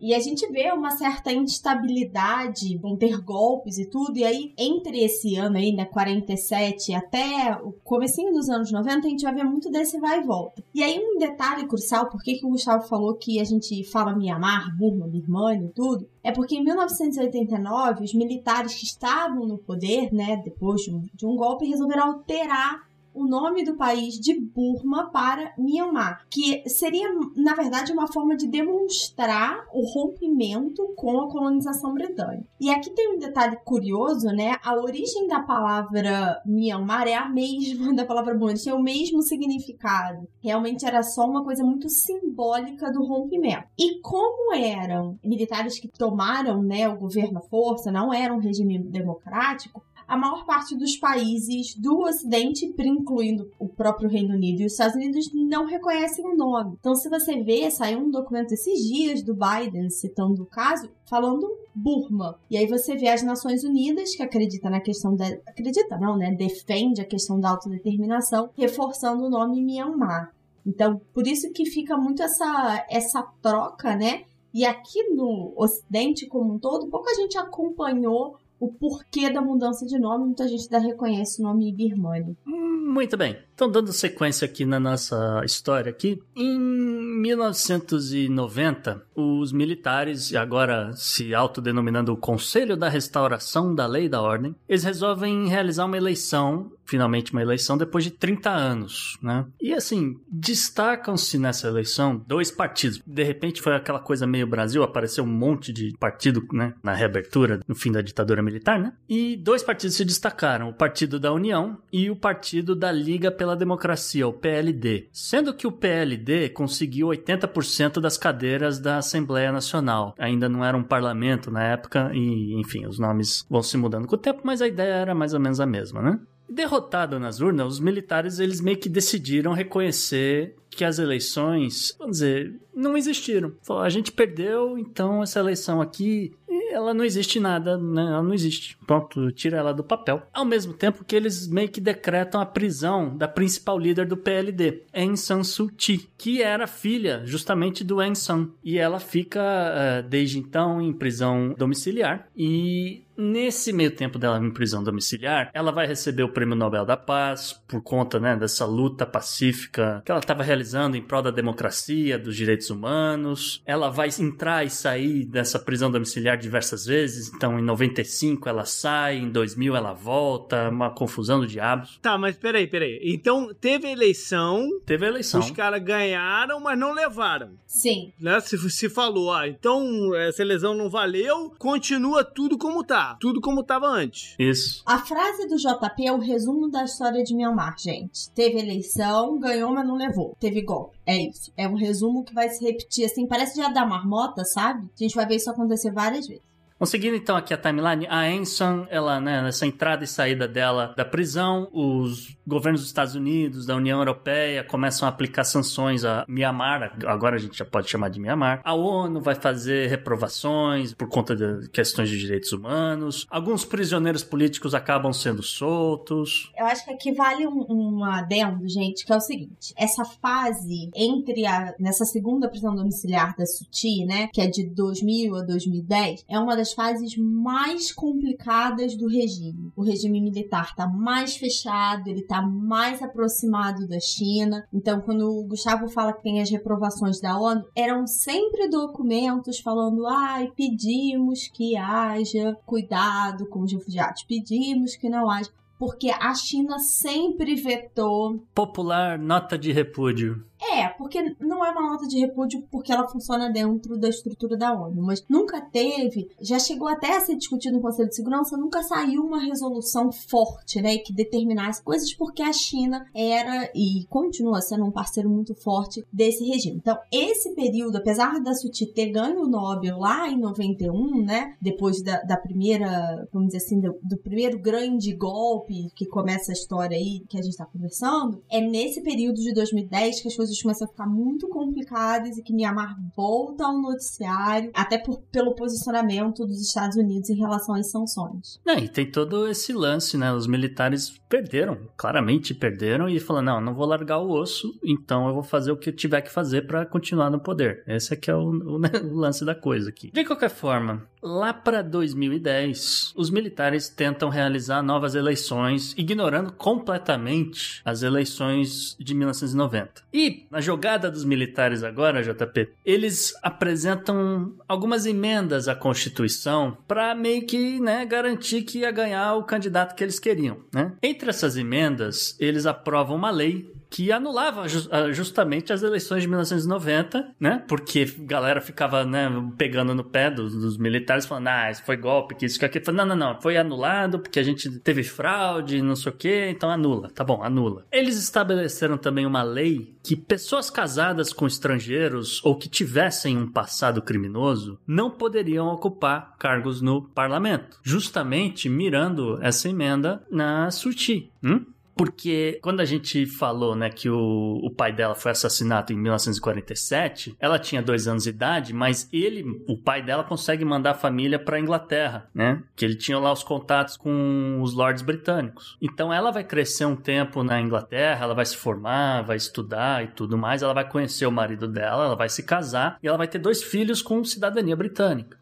e 0.00 0.14
a 0.14 0.20
gente 0.20 0.46
vê 0.50 0.70
uma 0.72 0.90
certa 0.90 1.32
instabilidade, 1.32 2.76
vão 2.78 2.96
ter 2.96 3.20
golpes 3.20 3.78
e 3.78 3.86
tudo, 3.86 4.16
e 4.18 4.24
aí, 4.24 4.52
entre 4.58 5.04
esse 5.04 5.36
ano 5.36 5.56
aí, 5.56 5.72
né, 5.72 5.84
47 5.84 6.94
até 6.94 7.56
o 7.62 7.72
comecinho 7.84 8.32
dos 8.32 8.48
anos 8.48 8.70
90, 8.70 9.06
a 9.06 9.10
gente 9.10 9.22
vai 9.22 9.34
ver 9.34 9.44
muito 9.44 9.70
desse 9.70 9.98
vai 9.98 10.20
e 10.20 10.24
volta. 10.24 10.62
E 10.74 10.82
aí, 10.82 10.98
um 10.98 11.18
detalhe 11.18 11.66
crucial, 11.66 12.08
por 12.08 12.22
que, 12.22 12.40
o 12.44 12.50
Gustavo 12.50 12.86
falou 12.86 13.14
que 13.14 13.40
a 13.40 13.44
gente 13.44 13.84
fala 13.90 14.16
Mianmar, 14.16 14.76
Burma, 14.76 15.06
Birmania 15.06 15.66
e 15.66 15.72
tudo, 15.72 16.08
é 16.22 16.32
porque 16.32 16.56
em 16.56 16.64
1989, 16.64 18.04
os 18.04 18.14
militares 18.14 18.74
que 18.74 18.84
estavam 18.84 19.46
no 19.46 19.58
poder, 19.58 20.12
né, 20.12 20.40
depois 20.44 20.82
de 20.82 20.92
um, 20.92 21.04
de 21.14 21.26
um 21.26 21.36
golpe, 21.36 21.66
resolveram 21.66 22.08
alterar 22.08 22.85
o 23.16 23.26
nome 23.26 23.64
do 23.64 23.76
país 23.76 24.14
de 24.20 24.38
Burma 24.38 25.10
para 25.10 25.54
Myanmar, 25.56 26.26
que 26.30 26.68
seria, 26.68 27.08
na 27.34 27.54
verdade, 27.54 27.92
uma 27.92 28.06
forma 28.06 28.36
de 28.36 28.46
demonstrar 28.46 29.66
o 29.72 29.80
rompimento 29.86 30.86
com 30.94 31.20
a 31.20 31.30
colonização 31.30 31.94
britânica. 31.94 32.46
E 32.60 32.70
aqui 32.70 32.90
tem 32.90 33.14
um 33.14 33.18
detalhe 33.18 33.56
curioso, 33.64 34.28
né? 34.28 34.56
A 34.62 34.74
origem 34.74 35.26
da 35.26 35.40
palavra 35.40 36.42
Myanmar 36.44 37.08
é 37.08 37.14
a 37.14 37.28
mesma 37.28 37.92
da 37.96 38.04
palavra 38.04 38.34
Burma, 38.34 38.54
tem 38.54 38.72
o 38.72 38.82
mesmo 38.82 39.22
significado. 39.22 40.28
Realmente 40.42 40.84
era 40.84 41.02
só 41.02 41.24
uma 41.24 41.42
coisa 41.42 41.64
muito 41.64 41.88
simbólica 41.88 42.92
do 42.92 43.04
rompimento. 43.04 43.66
E 43.78 44.00
como 44.00 44.54
eram 44.54 45.18
militares 45.24 45.80
que 45.80 45.88
tomaram 45.88 46.62
né, 46.62 46.88
o 46.88 46.98
governo 46.98 47.38
à 47.38 47.42
força, 47.42 47.90
não 47.90 48.12
era 48.12 48.34
um 48.34 48.38
regime 48.38 48.78
democrático, 48.78 49.82
a 50.06 50.16
maior 50.16 50.44
parte 50.44 50.76
dos 50.76 50.96
países 50.96 51.74
do 51.74 52.00
Ocidente, 52.00 52.64
incluindo 52.78 53.50
o 53.58 53.68
próprio 53.68 54.08
Reino 54.08 54.34
Unido 54.34 54.62
e 54.62 54.66
os 54.66 54.72
Estados 54.72 54.96
Unidos, 54.96 55.30
não 55.34 55.66
reconhecem 55.66 56.24
o 56.24 56.36
nome. 56.36 56.76
Então, 56.78 56.94
se 56.94 57.08
você 57.08 57.42
vê, 57.42 57.70
saiu 57.70 57.98
um 57.98 58.10
documento 58.10 58.52
esses 58.52 58.86
dias 58.86 59.22
do 59.22 59.34
Biden 59.34 59.90
citando 59.90 60.42
o 60.42 60.46
caso, 60.46 60.88
falando 61.08 61.48
Burma. 61.74 62.38
E 62.50 62.56
aí 62.56 62.66
você 62.66 62.96
vê 62.96 63.08
as 63.08 63.22
Nações 63.22 63.64
Unidas, 63.64 64.14
que 64.14 64.22
acredita 64.22 64.70
na 64.70 64.80
questão 64.80 65.14
da. 65.14 65.26
Acredita, 65.46 65.98
não, 65.98 66.16
né? 66.16 66.32
Defende 66.32 67.00
a 67.00 67.04
questão 67.04 67.38
da 67.38 67.50
autodeterminação, 67.50 68.48
reforçando 68.56 69.24
o 69.24 69.30
nome 69.30 69.62
Myanmar. 69.62 70.32
Então, 70.64 71.00
por 71.12 71.26
isso 71.26 71.52
que 71.52 71.66
fica 71.66 71.96
muito 71.96 72.22
essa, 72.22 72.86
essa 72.90 73.22
troca, 73.42 73.94
né? 73.94 74.24
E 74.52 74.64
aqui 74.64 75.02
no 75.10 75.52
Ocidente 75.54 76.26
como 76.26 76.54
um 76.54 76.58
todo, 76.58 76.88
pouca 76.88 77.14
gente 77.14 77.36
acompanhou 77.36 78.38
o 78.58 78.72
porquê 78.72 79.30
da 79.30 79.40
mudança 79.40 79.86
de 79.86 79.96
nome, 79.98 80.26
muita 80.26 80.46
gente 80.48 80.68
ainda 80.72 80.86
reconhece 80.86 81.40
o 81.40 81.44
nome 81.44 81.72
Birmania. 81.72 82.36
Muito 82.44 83.16
bem. 83.16 83.38
Então, 83.54 83.70
dando 83.70 83.92
sequência 83.92 84.44
aqui 84.46 84.64
na 84.64 84.80
nossa 84.80 85.42
história 85.44 85.90
aqui, 85.90 86.20
em 86.34 86.58
1990, 86.58 89.06
os 89.14 89.52
militares, 89.52 90.34
agora 90.34 90.90
se 90.94 91.32
autodenominando 91.34 92.10
o 92.12 92.16
Conselho 92.16 92.76
da 92.76 92.88
Restauração 92.88 93.74
da 93.74 93.86
Lei 93.86 94.08
da 94.08 94.22
Ordem, 94.22 94.54
eles 94.68 94.84
resolvem 94.84 95.48
realizar 95.48 95.84
uma 95.84 95.96
eleição 95.96 96.70
finalmente 96.86 97.32
uma 97.32 97.42
eleição 97.42 97.76
depois 97.76 98.04
de 98.04 98.10
30 98.10 98.50
anos, 98.50 99.18
né? 99.22 99.44
E 99.60 99.72
assim, 99.72 100.16
destacam-se 100.30 101.38
nessa 101.38 101.68
eleição 101.68 102.22
dois 102.26 102.50
partidos. 102.50 103.02
De 103.06 103.22
repente 103.22 103.60
foi 103.60 103.74
aquela 103.74 103.98
coisa 103.98 104.26
meio 104.26 104.46
Brasil, 104.46 104.82
apareceu 104.82 105.24
um 105.24 105.26
monte 105.26 105.72
de 105.72 105.94
partido, 105.98 106.46
né, 106.52 106.74
na 106.82 106.94
reabertura, 106.94 107.60
no 107.66 107.74
fim 107.74 107.92
da 107.92 108.00
ditadura 108.00 108.42
militar, 108.42 108.78
né? 108.78 108.92
E 109.08 109.36
dois 109.36 109.62
partidos 109.62 109.96
se 109.96 110.04
destacaram, 110.04 110.68
o 110.68 110.74
Partido 110.74 111.18
da 111.18 111.32
União 111.32 111.78
e 111.92 112.10
o 112.10 112.16
Partido 112.16 112.74
da 112.74 112.92
Liga 112.92 113.30
pela 113.30 113.56
Democracia, 113.56 114.26
o 114.26 114.32
PLD. 114.32 115.08
Sendo 115.12 115.54
que 115.54 115.66
o 115.66 115.72
PLD 115.72 116.50
conseguiu 116.50 117.08
80% 117.08 118.00
das 118.00 118.16
cadeiras 118.16 118.78
da 118.78 118.98
Assembleia 118.98 119.50
Nacional. 119.50 120.14
Ainda 120.18 120.48
não 120.48 120.64
era 120.64 120.76
um 120.76 120.82
parlamento 120.82 121.50
na 121.50 121.62
época 121.62 122.10
e, 122.14 122.54
enfim, 122.60 122.86
os 122.86 122.98
nomes 122.98 123.44
vão 123.48 123.62
se 123.62 123.76
mudando 123.76 124.06
com 124.06 124.14
o 124.14 124.18
tempo, 124.18 124.42
mas 124.44 124.62
a 124.62 124.68
ideia 124.68 124.94
era 124.94 125.14
mais 125.14 125.34
ou 125.34 125.40
menos 125.40 125.60
a 125.60 125.66
mesma, 125.66 126.02
né? 126.02 126.20
Derrotado 126.48 127.18
nas 127.18 127.40
urnas, 127.40 127.74
os 127.74 127.80
militares 127.80 128.38
eles 128.38 128.60
meio 128.60 128.76
que 128.76 128.88
decidiram 128.88 129.52
reconhecer 129.52 130.54
que 130.70 130.84
as 130.84 130.98
eleições, 130.98 131.94
vamos 131.98 132.18
dizer, 132.18 132.54
não 132.74 132.96
existiram. 132.96 133.52
Falou, 133.62 133.82
a 133.82 133.88
gente 133.88 134.12
perdeu, 134.12 134.78
então 134.78 135.22
essa 135.22 135.40
eleição 135.40 135.80
aqui, 135.80 136.34
ela 136.70 136.92
não 136.92 137.04
existe 137.04 137.40
nada, 137.40 137.78
né? 137.78 138.02
Ela 138.02 138.22
não 138.22 138.34
existe. 138.34 138.76
Pronto, 138.86 139.32
tira 139.32 139.56
ela 139.56 139.72
do 139.72 139.82
papel. 139.82 140.22
Ao 140.32 140.44
mesmo 140.44 140.74
tempo 140.74 141.04
que 141.04 141.16
eles 141.16 141.48
meio 141.48 141.68
que 141.68 141.80
decretam 141.80 142.40
a 142.40 142.46
prisão 142.46 143.16
da 143.16 143.26
principal 143.26 143.78
líder 143.78 144.06
do 144.06 144.16
PLD, 144.16 144.82
Aung 144.94 145.16
San 145.16 145.42
Suu 145.42 145.70
Kyi, 145.74 146.08
que 146.18 146.42
era 146.42 146.66
filha 146.66 147.22
justamente 147.24 147.82
do 147.82 148.00
Aung 148.00 148.14
San. 148.14 148.50
E 148.62 148.78
ela 148.78 149.00
fica, 149.00 149.40
eh, 149.40 150.02
desde 150.02 150.38
então, 150.38 150.80
em 150.82 150.92
prisão 150.92 151.54
domiciliar. 151.56 152.28
E 152.36 153.05
Nesse 153.16 153.72
meio 153.72 153.90
tempo 153.90 154.18
dela 154.18 154.38
em 154.38 154.50
prisão 154.50 154.82
domiciliar, 154.82 155.50
ela 155.54 155.72
vai 155.72 155.86
receber 155.86 156.22
o 156.22 156.28
Prêmio 156.28 156.54
Nobel 156.54 156.84
da 156.84 156.96
Paz 156.96 157.52
por 157.66 157.82
conta 157.82 158.20
né, 158.20 158.36
dessa 158.36 158.66
luta 158.66 159.06
pacífica 159.06 160.02
que 160.04 160.10
ela 160.10 160.20
estava 160.20 160.42
realizando 160.42 160.96
em 160.96 161.02
prol 161.02 161.22
da 161.22 161.30
democracia, 161.30 162.18
dos 162.18 162.36
direitos 162.36 162.68
humanos. 162.68 163.62
Ela 163.64 163.88
vai 163.88 164.08
entrar 164.20 164.64
e 164.64 164.70
sair 164.70 165.24
dessa 165.24 165.58
prisão 165.58 165.90
domiciliar 165.90 166.36
diversas 166.36 166.84
vezes. 166.84 167.32
Então, 167.34 167.58
em 167.58 167.62
95 167.62 168.48
ela 168.48 168.66
sai, 168.66 169.16
em 169.16 169.30
2000 169.30 169.74
ela 169.74 169.94
volta, 169.94 170.68
uma 170.68 170.90
confusão 170.90 171.40
do 171.40 171.46
diabos. 171.46 171.98
Tá, 172.02 172.18
mas 172.18 172.36
peraí, 172.36 172.66
peraí. 172.66 173.00
Então, 173.02 173.54
teve 173.54 173.88
eleição. 173.88 174.68
Teve 174.84 175.06
eleição. 175.06 175.40
Os 175.40 175.50
caras 175.50 175.82
ganharam, 175.82 176.60
mas 176.60 176.78
não 176.78 176.92
levaram. 176.92 177.52
Sim. 177.66 178.12
Né? 178.20 178.40
Se, 178.40 178.58
se 178.70 178.88
falou, 178.90 179.32
ah, 179.32 179.48
então 179.48 180.14
essa 180.14 180.42
eleição 180.42 180.74
não 180.74 180.90
valeu, 180.90 181.54
continua 181.58 182.22
tudo 182.22 182.58
como 182.58 182.84
tá 182.84 183.05
tudo 183.14 183.40
como 183.40 183.60
estava 183.60 183.86
antes. 183.86 184.34
Isso. 184.38 184.82
A 184.86 184.98
frase 184.98 185.46
do 185.46 185.56
JP 185.56 186.06
é 186.06 186.12
o 186.12 186.18
resumo 186.18 186.68
da 186.70 186.84
história 186.84 187.22
de 187.22 187.34
Myanmar, 187.34 187.76
gente. 187.78 188.30
Teve 188.30 188.58
eleição, 188.58 189.38
ganhou, 189.38 189.72
mas 189.72 189.86
não 189.86 189.96
levou. 189.96 190.36
Teve 190.40 190.62
golpe. 190.62 190.98
É 191.06 191.16
isso. 191.16 191.52
É 191.56 191.68
um 191.68 191.74
resumo 191.74 192.24
que 192.24 192.34
vai 192.34 192.48
se 192.48 192.64
repetir 192.64 193.04
assim. 193.04 193.26
Parece 193.26 193.54
dia 193.54 193.68
da 193.68 193.86
marmota, 193.86 194.44
sabe? 194.44 194.88
A 194.94 195.02
gente 195.02 195.14
vai 195.14 195.26
ver 195.26 195.36
isso 195.36 195.50
acontecer 195.50 195.92
várias 195.92 196.26
vezes. 196.26 196.42
Conseguindo 196.78 197.16
então 197.16 197.36
aqui 197.36 197.54
a 197.54 197.56
timeline, 197.56 198.06
a 198.08 198.30
Ensign, 198.30 198.86
ela, 198.90 199.18
né, 199.18 199.42
nessa 199.42 199.66
entrada 199.66 200.04
e 200.04 200.06
saída 200.06 200.46
dela 200.46 200.92
da 200.94 201.04
prisão, 201.04 201.68
os 201.72 202.36
governos 202.46 202.82
dos 202.82 202.90
Estados 202.90 203.14
Unidos, 203.14 203.64
da 203.64 203.74
União 203.74 203.98
Europeia 203.98 204.62
começam 204.62 205.08
a 205.08 205.10
aplicar 205.10 205.44
sanções 205.44 206.04
a 206.04 206.24
Myanmar, 206.28 206.96
agora 207.06 207.36
a 207.36 207.38
gente 207.38 207.56
já 207.56 207.64
pode 207.64 207.88
chamar 207.88 208.10
de 208.10 208.20
Myanmar. 208.20 208.60
A 208.62 208.74
ONU 208.74 209.20
vai 209.20 209.34
fazer 209.34 209.88
reprovações 209.88 210.92
por 210.92 211.08
conta 211.08 211.34
de 211.34 211.68
questões 211.70 212.10
de 212.10 212.18
direitos 212.18 212.52
humanos. 212.52 213.26
Alguns 213.30 213.64
prisioneiros 213.64 214.22
políticos 214.22 214.74
acabam 214.74 215.12
sendo 215.12 215.42
soltos. 215.42 216.52
Eu 216.56 216.66
acho 216.66 216.84
que 216.84 216.90
aqui 216.90 217.12
vale 217.12 217.46
um, 217.46 217.66
um 217.68 218.04
adendo, 218.04 218.68
gente, 218.68 219.06
que 219.06 219.12
é 219.12 219.16
o 219.16 219.20
seguinte: 219.20 219.72
essa 219.76 220.04
fase 220.04 220.90
entre 220.94 221.46
a 221.46 221.74
nessa 221.78 222.04
segunda 222.04 222.48
prisão 222.48 222.74
domiciliar 222.74 223.34
da 223.36 223.46
Suti, 223.46 224.04
né, 224.04 224.28
que 224.32 224.40
é 224.40 224.46
de 224.46 224.64
2000 224.64 225.36
a 225.36 225.42
2010, 225.42 226.24
é 226.28 226.38
uma 226.38 226.54
das 226.54 226.65
das 226.66 226.72
fases 226.72 227.16
mais 227.16 227.92
complicadas 227.92 228.96
do 228.96 229.06
regime. 229.06 229.72
O 229.76 229.84
regime 229.84 230.20
militar 230.20 230.64
está 230.64 230.88
mais 230.88 231.36
fechado, 231.36 232.08
ele 232.08 232.20
está 232.20 232.42
mais 232.42 233.00
aproximado 233.00 233.86
da 233.86 234.00
China. 234.00 234.66
Então, 234.72 235.00
quando 235.00 235.28
o 235.28 235.44
Gustavo 235.44 235.88
fala 235.88 236.12
que 236.12 236.22
tem 236.22 236.40
as 236.40 236.50
reprovações 236.50 237.20
da 237.20 237.38
ONU, 237.38 237.64
eram 237.76 238.06
sempre 238.06 238.68
documentos 238.68 239.60
falando: 239.60 240.06
ai, 240.06 240.50
pedimos 240.56 241.46
que 241.46 241.76
haja 241.76 242.56
cuidado 242.66 243.46
com 243.48 243.60
os 243.60 243.72
refugiados, 243.72 244.24
pedimos 244.24 244.96
que 244.96 245.08
não 245.08 245.30
haja. 245.30 245.50
Porque 245.78 246.10
a 246.10 246.34
China 246.34 246.78
sempre 246.78 247.54
vetou. 247.54 248.42
Popular 248.54 249.18
nota 249.18 249.58
de 249.58 249.72
repúdio. 249.72 250.42
É, 250.60 250.88
porque 250.88 251.36
não 251.40 251.64
é 251.64 251.70
uma 251.70 251.90
nota 251.92 252.06
de 252.06 252.18
repúdio 252.18 252.62
porque 252.70 252.92
ela 252.92 253.08
funciona 253.08 253.50
dentro 253.50 253.98
da 253.98 254.08
estrutura 254.08 254.56
da 254.56 254.72
ONU, 254.72 255.02
mas 255.02 255.24
nunca 255.28 255.60
teve, 255.60 256.28
já 256.40 256.58
chegou 256.58 256.88
até 256.88 257.16
a 257.16 257.20
ser 257.20 257.36
discutido 257.36 257.76
no 257.76 257.82
Conselho 257.82 258.08
de 258.08 258.16
Segurança, 258.16 258.56
nunca 258.56 258.82
saiu 258.82 259.22
uma 259.22 259.40
resolução 259.40 260.10
forte, 260.10 260.80
né, 260.80 260.96
que 260.98 261.12
determinasse 261.12 261.82
coisas 261.82 262.12
porque 262.14 262.42
a 262.42 262.52
China 262.52 263.04
era 263.14 263.70
e 263.74 264.06
continua 264.08 264.60
sendo 264.60 264.84
um 264.84 264.90
parceiro 264.90 265.28
muito 265.28 265.54
forte 265.54 266.04
desse 266.12 266.44
regime. 266.44 266.76
Então, 266.76 266.96
esse 267.12 267.54
período, 267.54 267.96
apesar 267.96 268.40
da 268.40 268.54
Suti 268.54 268.86
ter 268.86 269.10
ganho 269.10 269.42
o 269.42 269.48
Nobel 269.48 269.98
lá 269.98 270.28
em 270.28 270.38
91, 270.38 271.22
né, 271.22 271.54
depois 271.60 272.02
da, 272.02 272.22
da 272.22 272.36
primeira, 272.36 273.28
vamos 273.32 273.48
dizer 273.48 273.58
assim, 273.58 273.80
do, 273.80 273.98
do 274.02 274.16
primeiro 274.18 274.58
grande 274.58 275.14
golpe 275.14 275.88
que 275.94 276.06
começa 276.06 276.52
a 276.52 276.54
história 276.54 276.96
aí 276.96 277.24
que 277.28 277.38
a 277.38 277.42
gente 277.42 277.52
está 277.52 277.66
conversando, 277.66 278.42
é 278.50 278.60
nesse 278.60 279.02
período 279.02 279.36
de 279.36 279.52
2010 279.52 280.22
que 280.22 280.28
as 280.28 280.36
coisas 280.36 280.45
coisas 280.46 280.62
começam 280.62 280.86
a 280.86 280.90
ficar 280.90 281.06
muito 281.06 281.48
complicadas 281.48 282.36
e 282.36 282.42
que 282.42 282.52
Myanmar 282.52 282.96
volta 283.16 283.64
ao 283.64 283.80
noticiário, 283.80 284.70
até 284.74 284.98
por, 284.98 285.20
pelo 285.32 285.54
posicionamento 285.54 286.46
dos 286.46 286.60
Estados 286.60 286.96
Unidos 286.96 287.28
em 287.30 287.36
relação 287.36 287.74
às 287.74 287.90
sanções. 287.90 288.60
É, 288.66 288.78
e 288.78 288.88
tem 288.88 289.10
todo 289.10 289.46
esse 289.48 289.72
lance, 289.72 290.16
né? 290.16 290.32
Os 290.32 290.46
militares 290.46 291.18
perderam, 291.28 291.78
claramente 291.96 292.54
perderam, 292.54 293.08
e 293.08 293.18
falaram: 293.20 293.46
não, 293.46 293.60
não 293.60 293.74
vou 293.74 293.86
largar 293.86 294.18
o 294.18 294.30
osso, 294.30 294.78
então 294.84 295.28
eu 295.28 295.34
vou 295.34 295.42
fazer 295.42 295.72
o 295.72 295.76
que 295.76 295.90
eu 295.90 295.94
tiver 295.94 296.20
que 296.20 296.30
fazer 296.30 296.66
para 296.66 296.86
continuar 296.86 297.30
no 297.30 297.40
poder. 297.40 297.82
Esse 297.86 298.14
aqui 298.14 298.30
é 298.30 298.34
o, 298.34 298.48
o, 298.48 298.78
né, 298.78 298.90
o 299.04 299.16
lance 299.16 299.44
da 299.44 299.54
coisa 299.54 299.88
aqui. 299.88 300.10
De 300.12 300.24
qualquer 300.24 300.50
forma, 300.50 301.06
lá 301.22 301.52
para 301.52 301.82
2010, 301.82 303.12
os 303.16 303.30
militares 303.30 303.88
tentam 303.88 304.28
realizar 304.28 304.82
novas 304.82 305.14
eleições, 305.14 305.94
ignorando 305.96 306.52
completamente 306.52 307.80
as 307.84 308.02
eleições 308.02 308.96
de 308.98 309.14
1990. 309.14 310.02
E 310.12 310.46
na 310.50 310.60
jogada 310.60 311.10
dos 311.10 311.24
militares 311.24 311.82
agora, 311.82 312.22
JP, 312.22 312.70
eles 312.84 313.34
apresentam 313.42 314.54
algumas 314.68 315.06
emendas 315.06 315.68
à 315.68 315.74
Constituição 315.74 316.76
para 316.86 317.14
meio 317.14 317.46
que 317.46 317.80
né, 317.80 318.04
garantir 318.04 318.62
que 318.62 318.78
ia 318.80 318.90
ganhar 318.90 319.34
o 319.34 319.44
candidato 319.44 319.94
que 319.94 320.04
eles 320.04 320.18
queriam. 320.18 320.58
Né? 320.72 320.92
Essas 321.30 321.56
emendas, 321.56 322.36
eles 322.38 322.66
aprovam 322.66 323.16
uma 323.16 323.30
lei 323.30 323.72
que 323.96 324.12
anulava 324.12 324.66
ah, 324.90 325.10
justamente 325.10 325.72
as 325.72 325.82
eleições 325.82 326.20
de 326.20 326.28
1990, 326.28 327.34
né? 327.40 327.64
Porque 327.66 328.02
a 328.02 328.22
galera 328.24 328.60
ficava, 328.60 329.06
né, 329.06 329.26
pegando 329.56 329.94
no 329.94 330.04
pé 330.04 330.30
dos, 330.30 330.54
dos 330.54 330.76
militares, 330.76 331.24
falando, 331.24 331.48
ah, 331.48 331.70
isso 331.70 331.82
foi 331.82 331.96
golpe, 331.96 332.34
que 332.34 332.44
isso, 332.44 332.58
que 332.58 332.66
aquilo. 332.66 332.94
Não, 332.94 333.06
não, 333.06 333.16
não, 333.16 333.40
foi 333.40 333.56
anulado 333.56 334.18
porque 334.18 334.38
a 334.38 334.42
gente 334.42 334.70
teve 334.80 335.02
fraude, 335.02 335.80
não 335.80 335.96
sei 335.96 336.12
o 336.12 336.14
quê, 336.14 336.48
então 336.50 336.68
anula. 336.68 337.08
Tá 337.08 337.24
bom, 337.24 337.42
anula. 337.42 337.86
Eles 337.90 338.18
estabeleceram 338.18 338.98
também 338.98 339.24
uma 339.24 339.42
lei 339.42 339.96
que 340.04 340.14
pessoas 340.14 340.68
casadas 340.68 341.32
com 341.32 341.46
estrangeiros 341.46 342.44
ou 342.44 342.54
que 342.54 342.68
tivessem 342.68 343.38
um 343.38 343.50
passado 343.50 344.02
criminoso 344.02 344.78
não 344.86 345.10
poderiam 345.10 345.68
ocupar 345.68 346.36
cargos 346.38 346.82
no 346.82 347.00
parlamento, 347.00 347.78
justamente 347.82 348.68
mirando 348.68 349.38
essa 349.40 349.70
emenda 349.70 350.22
na 350.30 350.70
Suti. 350.70 351.32
Hum? 351.42 351.64
Porque 351.96 352.58
quando 352.62 352.80
a 352.80 352.84
gente 352.84 353.24
falou, 353.24 353.74
né, 353.74 353.88
que 353.88 354.10
o, 354.10 354.60
o 354.62 354.70
pai 354.70 354.92
dela 354.92 355.14
foi 355.14 355.30
assassinado 355.30 355.94
em 355.94 355.96
1947, 355.96 357.34
ela 357.40 357.58
tinha 357.58 357.80
dois 357.80 358.06
anos 358.06 358.24
de 358.24 358.28
idade, 358.28 358.74
mas 358.74 359.08
ele, 359.10 359.42
o 359.66 359.78
pai 359.78 360.02
dela, 360.02 360.22
consegue 360.22 360.62
mandar 360.62 360.90
a 360.90 360.94
família 360.94 361.38
para 361.38 361.58
Inglaterra, 361.58 362.28
né? 362.34 362.62
Que 362.76 362.84
ele 362.84 362.96
tinha 362.96 363.18
lá 363.18 363.32
os 363.32 363.42
contatos 363.42 363.96
com 363.96 364.60
os 364.60 364.74
lords 364.74 365.02
britânicos. 365.02 365.78
Então 365.80 366.12
ela 366.12 366.30
vai 366.30 366.44
crescer 366.44 366.84
um 366.84 366.96
tempo 366.96 367.42
na 367.42 367.58
Inglaterra, 367.62 368.24
ela 368.24 368.34
vai 368.34 368.44
se 368.44 368.58
formar, 368.58 369.22
vai 369.22 369.38
estudar 369.38 370.04
e 370.04 370.08
tudo 370.08 370.36
mais, 370.36 370.62
ela 370.62 370.74
vai 370.74 370.86
conhecer 370.86 371.24
o 371.24 371.32
marido 371.32 371.66
dela, 371.66 372.04
ela 372.04 372.16
vai 372.16 372.28
se 372.28 372.42
casar 372.42 372.98
e 373.02 373.08
ela 373.08 373.16
vai 373.16 373.26
ter 373.26 373.38
dois 373.38 373.62
filhos 373.62 374.02
com 374.02 374.22
cidadania 374.22 374.76
britânica. 374.76 375.38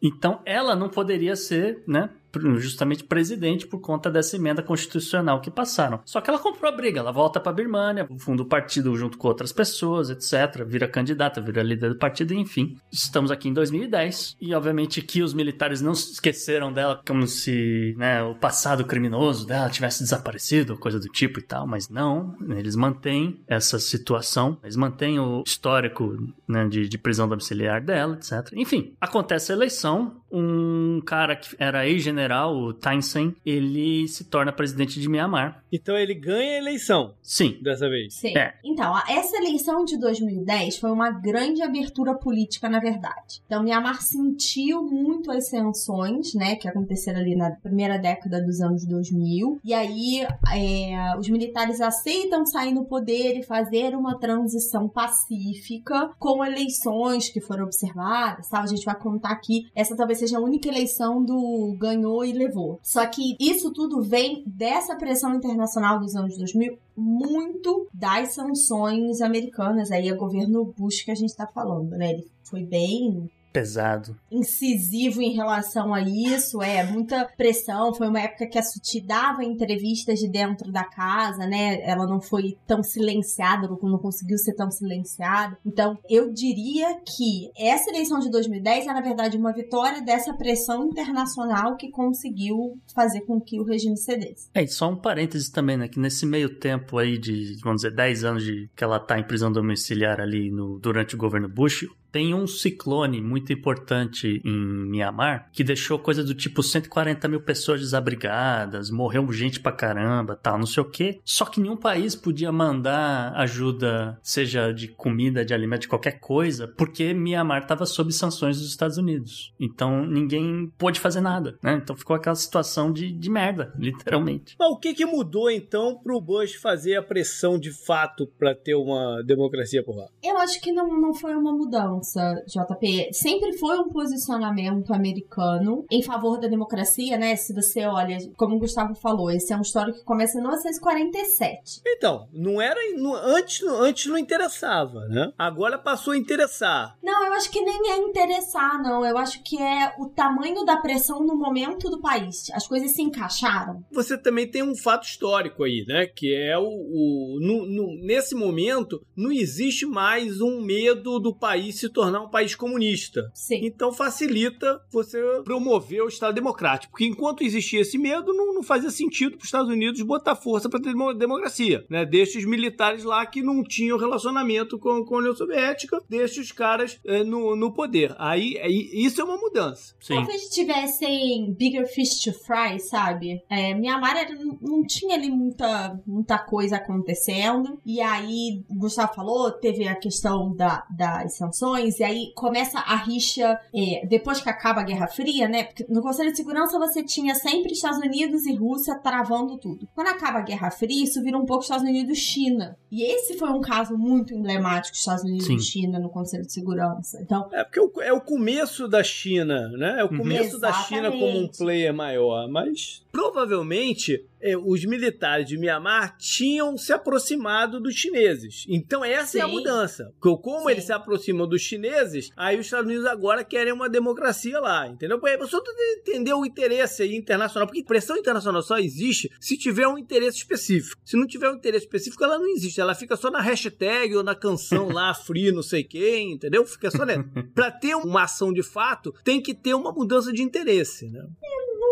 Então 0.00 0.40
ela 0.44 0.76
não 0.76 0.88
poderia 0.88 1.34
ser, 1.34 1.82
né, 1.84 2.10
justamente 2.58 3.04
presidente 3.04 3.66
por 3.66 3.80
conta 3.80 4.10
dessa 4.10 4.36
emenda 4.36 4.62
constitucional 4.62 5.40
que 5.40 5.50
passaram. 5.50 6.00
Só 6.04 6.20
que 6.20 6.30
ela 6.30 6.38
comprou 6.38 6.70
a 6.70 6.76
briga, 6.76 7.00
ela 7.00 7.12
volta 7.12 7.40
para 7.40 7.52
Birmania, 7.52 8.08
funda 8.18 8.42
o 8.42 8.46
partido 8.46 8.94
junto 8.96 9.18
com 9.18 9.28
outras 9.28 9.52
pessoas, 9.52 10.10
etc. 10.10 10.64
Vira 10.66 10.88
candidata, 10.88 11.40
vira 11.40 11.62
líder 11.62 11.90
do 11.90 11.98
partido, 11.98 12.34
enfim. 12.34 12.76
Estamos 12.92 13.30
aqui 13.30 13.48
em 13.48 13.52
2010 13.52 14.36
e 14.40 14.54
obviamente 14.54 15.02
que 15.02 15.22
os 15.22 15.34
militares 15.34 15.80
não 15.80 15.94
se 15.94 16.12
esqueceram 16.12 16.72
dela 16.72 17.00
como 17.06 17.26
se 17.26 17.94
né, 17.96 18.22
o 18.22 18.34
passado 18.34 18.84
criminoso 18.84 19.46
dela 19.46 19.70
tivesse 19.70 20.02
desaparecido, 20.02 20.76
coisa 20.76 20.98
do 20.98 21.08
tipo 21.08 21.38
e 21.38 21.42
tal, 21.42 21.66
mas 21.66 21.88
não, 21.88 22.36
eles 22.56 22.76
mantêm 22.76 23.42
essa 23.46 23.78
situação, 23.78 24.58
eles 24.62 24.76
mantêm 24.76 25.18
o 25.18 25.42
histórico 25.46 26.16
né, 26.46 26.66
de, 26.68 26.88
de 26.88 26.98
prisão 26.98 27.28
domiciliar 27.28 27.82
dela, 27.82 28.16
etc. 28.16 28.52
Enfim, 28.54 28.94
acontece 29.00 29.52
a 29.52 29.54
eleição, 29.54 30.16
um 30.34 31.00
cara 31.06 31.36
que 31.36 31.54
era 31.58 31.86
ex-general, 31.86 32.56
o 32.56 32.74
Thein 32.74 33.00
Sein, 33.00 33.34
ele 33.46 34.08
se 34.08 34.24
torna 34.24 34.52
presidente 34.52 35.00
de 35.00 35.08
Myanmar. 35.08 35.62
Então 35.72 35.96
ele 35.96 36.14
ganha 36.14 36.54
a 36.54 36.58
eleição. 36.58 37.14
Sim. 37.22 37.58
Dessa 37.62 37.88
vez. 37.88 38.14
Sim. 38.14 38.36
É. 38.36 38.54
Então, 38.64 38.92
essa 39.08 39.36
eleição 39.36 39.84
de 39.84 39.98
2010 39.98 40.78
foi 40.78 40.90
uma 40.90 41.10
grande 41.10 41.62
abertura 41.62 42.14
política, 42.14 42.68
na 42.68 42.80
verdade. 42.80 43.42
Então, 43.46 43.62
Myanmar 43.62 44.02
sentiu 44.02 44.82
muito 44.82 45.30
as 45.30 45.48
sanções, 45.48 46.34
né, 46.34 46.56
que 46.56 46.68
aconteceram 46.68 47.20
ali 47.20 47.36
na 47.36 47.50
primeira 47.52 47.98
década 47.98 48.42
dos 48.42 48.60
anos 48.60 48.84
2000. 48.86 49.60
E 49.64 49.72
aí, 49.72 50.26
é, 50.52 51.16
os 51.18 51.28
militares 51.28 51.80
aceitam 51.80 52.44
sair 52.44 52.72
no 52.72 52.84
poder 52.84 53.38
e 53.38 53.42
fazer 53.42 53.94
uma 53.94 54.18
transição 54.18 54.88
pacífica 54.88 56.10
com 56.18 56.44
eleições 56.44 57.28
que 57.28 57.40
foram 57.40 57.64
observadas, 57.64 58.48
tá? 58.48 58.60
A 58.60 58.66
gente 58.66 58.84
vai 58.84 58.98
contar 58.98 59.30
aqui. 59.30 59.68
Essa 59.74 59.96
talvez 59.96 60.23
seja 60.24 60.38
a 60.38 60.40
única 60.40 60.68
eleição 60.68 61.22
do 61.22 61.76
ganhou 61.78 62.24
e 62.24 62.32
levou. 62.32 62.80
Só 62.82 63.06
que 63.06 63.36
isso 63.38 63.72
tudo 63.72 64.02
vem 64.02 64.42
dessa 64.46 64.96
pressão 64.96 65.34
internacional 65.34 66.00
dos 66.00 66.16
anos 66.16 66.36
2000 66.36 66.78
muito 66.96 67.88
das 67.92 68.34
sanções 68.34 69.20
americanas 69.20 69.90
aí 69.90 70.08
a 70.08 70.14
governo 70.14 70.72
Bush 70.76 71.02
que 71.02 71.10
a 71.10 71.14
gente 71.14 71.34
tá 71.34 71.46
falando, 71.46 71.90
né? 71.90 72.12
Ele 72.12 72.26
foi 72.42 72.62
bem 72.62 73.28
Pesado. 73.54 74.16
incisivo 74.32 75.22
em 75.22 75.32
relação 75.32 75.94
a 75.94 76.00
isso, 76.00 76.60
é 76.60 76.82
muita 76.82 77.24
pressão. 77.36 77.94
Foi 77.94 78.08
uma 78.08 78.20
época 78.20 78.48
que 78.48 78.58
a 78.58 78.62
Suti 78.64 79.00
dava 79.00 79.44
entrevistas 79.44 80.18
de 80.18 80.28
dentro 80.28 80.72
da 80.72 80.82
casa, 80.82 81.46
né? 81.46 81.80
Ela 81.88 82.04
não 82.04 82.20
foi 82.20 82.58
tão 82.66 82.82
silenciada, 82.82 83.68
não 83.68 83.78
não 83.80 83.98
conseguiu 83.98 84.36
ser 84.38 84.54
tão 84.54 84.72
silenciada. 84.72 85.56
Então, 85.64 85.96
eu 86.10 86.32
diria 86.32 86.98
que 87.06 87.52
essa 87.56 87.90
eleição 87.90 88.18
de 88.18 88.28
2010 88.28 88.88
é, 88.88 88.92
na 88.92 89.00
verdade, 89.00 89.38
uma 89.38 89.52
vitória 89.52 90.02
dessa 90.02 90.34
pressão 90.34 90.86
internacional 90.86 91.76
que 91.76 91.92
conseguiu 91.92 92.76
fazer 92.92 93.20
com 93.20 93.40
que 93.40 93.60
o 93.60 93.64
regime 93.64 93.96
cedesse. 93.96 94.48
É, 94.52 94.66
só 94.66 94.90
um 94.90 94.96
parênteses 94.96 95.48
também, 95.48 95.76
né? 95.76 95.86
Que 95.86 96.00
nesse 96.00 96.26
meio 96.26 96.58
tempo 96.58 96.98
aí 96.98 97.16
de, 97.16 97.56
vamos 97.62 97.82
dizer, 97.82 97.94
10 97.94 98.24
anos 98.24 98.42
de 98.42 98.68
que 98.74 98.82
ela 98.82 98.98
tá 98.98 99.16
em 99.16 99.24
prisão 99.24 99.52
domiciliar 99.52 100.20
ali 100.20 100.50
no, 100.50 100.80
durante 100.80 101.14
o 101.14 101.18
governo 101.18 101.48
Bush, 101.48 101.86
tem 102.14 102.32
um 102.32 102.46
ciclone 102.46 103.20
muito 103.20 103.52
importante 103.52 104.40
em 104.44 104.88
Mianmar 104.88 105.50
que 105.52 105.64
deixou 105.64 105.98
coisa 105.98 106.22
do 106.22 106.32
tipo 106.32 106.62
140 106.62 107.26
mil 107.26 107.40
pessoas 107.40 107.80
desabrigadas, 107.80 108.88
morreu 108.88 109.32
gente 109.32 109.58
pra 109.58 109.72
caramba, 109.72 110.38
tal, 110.40 110.56
não 110.56 110.64
sei 110.64 110.80
o 110.80 110.88
quê. 110.88 111.20
Só 111.24 111.44
que 111.44 111.60
nenhum 111.60 111.76
país 111.76 112.14
podia 112.14 112.52
mandar 112.52 113.32
ajuda, 113.34 114.16
seja 114.22 114.70
de 114.70 114.86
comida, 114.86 115.44
de 115.44 115.52
alimento, 115.52 115.80
de 115.82 115.88
qualquer 115.88 116.20
coisa, 116.20 116.68
porque 116.68 117.12
Mianmar 117.12 117.62
estava 117.62 117.84
sob 117.84 118.12
sanções 118.12 118.60
dos 118.60 118.68
Estados 118.68 118.96
Unidos. 118.96 119.52
Então 119.58 120.06
ninguém 120.06 120.72
pôde 120.78 121.00
fazer 121.00 121.20
nada, 121.20 121.58
né? 121.60 121.80
Então 121.82 121.96
ficou 121.96 122.14
aquela 122.14 122.36
situação 122.36 122.92
de, 122.92 123.10
de 123.10 123.28
merda, 123.28 123.74
literalmente. 123.76 124.54
Mas 124.56 124.70
o 124.70 124.78
que, 124.78 124.94
que 124.94 125.04
mudou 125.04 125.50
então 125.50 125.98
pro 126.00 126.20
Bush 126.20 126.54
fazer 126.54 126.94
a 126.94 127.02
pressão 127.02 127.58
de 127.58 127.72
fato 127.72 128.24
pra 128.38 128.54
ter 128.54 128.76
uma 128.76 129.20
democracia 129.24 129.82
por 129.82 129.96
lá? 129.96 130.06
Eu 130.22 130.38
acho 130.38 130.60
que 130.60 130.70
não, 130.70 131.00
não 131.00 131.12
foi 131.12 131.34
uma 131.34 131.52
mudança, 131.52 132.03
JP. 132.46 133.08
Sempre 133.12 133.56
foi 133.58 133.78
um 133.78 133.88
posicionamento 133.88 134.92
americano 134.92 135.84
em 135.90 136.02
favor 136.02 136.38
da 136.38 136.48
democracia, 136.48 137.16
né? 137.16 137.36
Se 137.36 137.52
você 137.54 137.84
olha, 137.86 138.18
como 138.36 138.56
o 138.56 138.58
Gustavo 138.58 138.94
falou, 138.94 139.30
esse 139.30 139.52
é 139.52 139.56
um 139.56 139.62
histórico 139.62 139.98
que 139.98 140.04
começa 140.04 140.38
em 140.38 140.42
1947. 140.42 141.80
Então, 141.86 142.28
não 142.32 142.60
era. 142.60 142.74
não- 142.96 143.14
antes, 143.14 143.62
antes 143.66 144.06
não 144.06 144.18
interessava, 144.18 145.06
né? 145.08 145.32
Agora 145.38 145.78
passou 145.78 146.12
a 146.12 146.16
interessar. 146.16 146.96
Não, 147.02 147.24
eu 147.26 147.32
acho 147.34 147.50
que 147.50 147.60
nem 147.60 147.90
é 147.92 147.96
interessar, 147.98 148.82
não. 148.82 149.04
Eu 149.04 149.16
acho 149.18 149.42
que 149.42 149.60
é 149.60 149.92
o 149.98 150.06
tamanho 150.06 150.64
da 150.64 150.76
pressão 150.76 151.24
no 151.24 151.36
momento 151.36 151.90
do 151.90 152.00
país. 152.00 152.50
As 152.52 152.66
coisas 152.66 152.92
se 152.92 153.02
encaixaram. 153.02 153.82
Você 153.92 154.16
também 154.18 154.48
tem 154.50 154.62
um 154.62 154.74
fato 154.76 155.04
histórico 155.06 155.64
aí, 155.64 155.84
né? 155.86 156.06
Que 156.06 156.34
é 156.34 156.56
o. 156.58 156.64
o 156.64 157.38
no- 157.40 157.66
no- 157.66 157.96
nesse 158.04 158.34
momento, 158.34 159.00
não 159.16 159.30
existe 159.32 159.86
mais 159.86 160.40
um 160.40 160.60
medo 160.60 161.18
do 161.18 161.34
país 161.34 161.78
se 161.78 161.88
tornar 161.94 162.20
um 162.20 162.28
país 162.28 162.54
comunista. 162.54 163.30
Sim. 163.32 163.60
Então 163.62 163.92
facilita 163.92 164.80
você 164.92 165.18
promover 165.44 166.02
o 166.02 166.08
Estado 166.08 166.34
democrático. 166.34 166.90
Porque 166.90 167.06
enquanto 167.06 167.42
existia 167.42 167.80
esse 167.80 167.96
medo, 167.96 168.34
não, 168.34 168.52
não 168.54 168.62
fazia 168.62 168.90
sentido 168.90 169.32
para 169.32 169.38
os 169.38 169.44
Estados 169.46 169.68
Unidos 169.70 170.02
botar 170.02 170.34
força 170.36 170.68
para 170.68 170.80
ter 170.80 170.90
demo- 170.90 171.14
democracia. 171.14 171.84
Né? 171.88 172.04
Deixa 172.04 172.38
os 172.38 172.44
militares 172.44 173.04
lá 173.04 173.24
que 173.24 173.42
não 173.42 173.62
tinham 173.62 173.96
relacionamento 173.96 174.78
com, 174.78 175.04
com 175.04 175.14
a 175.14 175.18
União 175.18 175.34
Soviética, 175.36 176.00
deixa 176.08 176.40
os 176.40 176.52
caras 176.52 176.98
eh, 177.06 177.22
no, 177.24 177.54
no 177.56 177.72
poder. 177.72 178.14
Aí, 178.18 178.58
aí 178.58 178.90
isso 178.92 179.20
é 179.20 179.24
uma 179.24 179.36
mudança. 179.36 179.94
Sim. 180.00 180.14
Talvez 180.14 180.48
tivessem 180.50 181.54
bigger 181.56 181.86
fish 181.86 182.20
to 182.20 182.32
fry, 182.32 182.78
sabe? 182.80 183.42
É, 183.48 183.74
Mianmar 183.74 184.16
era- 184.16 184.34
não- 184.34 184.58
não 184.60 184.82
tinha 184.86 185.14
ali 185.14 185.30
muita, 185.30 185.98
muita 186.06 186.38
coisa 186.38 186.76
acontecendo. 186.76 187.78
E 187.86 188.00
aí, 188.00 188.62
o 188.68 188.74
Gustavo 188.74 189.14
falou, 189.14 189.50
teve 189.52 189.86
a 189.86 189.94
questão 189.94 190.54
da, 190.54 190.84
das 190.96 191.36
sanções. 191.36 191.83
E 191.98 192.04
aí 192.04 192.32
começa 192.34 192.78
a 192.78 192.96
rixa 192.96 193.58
é, 193.74 194.06
depois 194.06 194.40
que 194.40 194.48
acaba 194.48 194.80
a 194.80 194.84
Guerra 194.84 195.06
Fria, 195.06 195.48
né? 195.48 195.64
Porque 195.64 195.84
no 195.88 196.02
Conselho 196.02 196.30
de 196.30 196.36
Segurança 196.36 196.78
você 196.78 197.02
tinha 197.02 197.34
sempre 197.34 197.72
Estados 197.72 197.98
Unidos 197.98 198.46
e 198.46 198.54
Rússia 198.54 198.94
travando 198.98 199.58
tudo. 199.58 199.88
Quando 199.94 200.08
acaba 200.08 200.38
a 200.38 200.42
Guerra 200.42 200.70
Fria, 200.70 201.04
isso 201.04 201.22
vira 201.22 201.36
um 201.38 201.44
pouco 201.46 201.62
Estados 201.62 201.84
Unidos 201.84 202.16
e 202.16 202.20
China. 202.20 202.76
E 202.90 203.02
esse 203.02 203.36
foi 203.36 203.50
um 203.50 203.60
caso 203.60 203.96
muito 203.98 204.32
emblemático, 204.34 204.96
Estados 204.96 205.24
Unidos 205.24 205.46
Sim. 205.46 205.56
e 205.56 205.60
China 205.60 205.98
no 205.98 206.08
Conselho 206.08 206.44
de 206.46 206.52
Segurança. 206.52 207.20
Então, 207.20 207.48
É 207.52 207.62
porque 207.64 207.80
é 208.02 208.12
o- 208.12 208.20
começo 208.20 208.88
da 208.88 209.02
China, 209.02 209.68
né? 209.68 209.96
É 210.00 210.04
o 210.04 210.10
Uhum. 210.10 210.18
começo 210.18 210.58
da 210.58 210.72
China 210.72 211.10
como 211.10 211.38
um 211.40 211.48
player 211.48 211.92
maior. 211.92 212.48
Mas 212.48 213.03
provavelmente 213.14 214.26
é, 214.40 214.56
os 214.56 214.84
militares 214.84 215.46
de 215.46 215.56
Mianmar 215.56 216.16
tinham 216.18 216.76
se 216.76 216.92
aproximado 216.92 217.80
dos 217.80 217.94
chineses. 217.94 218.66
Então 218.68 219.04
essa 219.04 219.38
é 219.38 219.40
a 219.40 219.46
Sim. 219.46 219.52
mudança. 219.52 220.12
Como 220.18 220.64
Sim. 220.64 220.70
eles 220.72 220.84
se 220.84 220.92
aproximam 220.92 221.48
dos 221.48 221.62
chineses, 221.62 222.30
aí 222.36 222.58
os 222.58 222.66
Estados 222.66 222.86
Unidos 222.86 223.06
agora 223.06 223.44
querem 223.44 223.72
uma 223.72 223.88
democracia 223.88 224.58
lá, 224.58 224.88
entendeu? 224.88 225.20
Porque 225.20 225.36
a 225.36 225.38
pessoa 225.38 225.62
tem 225.62 225.74
que 225.76 226.10
entender 226.10 226.34
o 226.34 226.44
interesse 226.44 227.06
internacional. 227.14 227.68
Porque 227.68 227.84
pressão 227.84 228.16
internacional 228.16 228.62
só 228.62 228.78
existe 228.78 229.30
se 229.40 229.56
tiver 229.56 229.86
um 229.86 229.96
interesse 229.96 230.38
específico. 230.38 231.00
Se 231.04 231.16
não 231.16 231.28
tiver 231.28 231.48
um 231.48 231.54
interesse 231.54 231.84
específico, 231.84 232.24
ela 232.24 232.36
não 232.36 232.48
existe. 232.48 232.80
Ela 232.80 232.96
fica 232.96 233.14
só 233.14 233.30
na 233.30 233.40
hashtag 233.40 234.16
ou 234.16 234.24
na 234.24 234.34
canção 234.34 234.88
lá, 234.88 235.14
free 235.14 235.52
não 235.52 235.62
sei 235.62 235.84
quem, 235.84 236.32
entendeu? 236.32 236.66
Fica 236.66 236.90
só 236.90 237.06
nessa. 237.06 237.22
Pra 237.54 237.70
ter 237.70 237.94
uma 237.94 238.24
ação 238.24 238.52
de 238.52 238.64
fato, 238.64 239.14
tem 239.22 239.40
que 239.40 239.54
ter 239.54 239.74
uma 239.74 239.92
mudança 239.92 240.32
de 240.32 240.42
interesse, 240.42 241.08
né? 241.08 241.24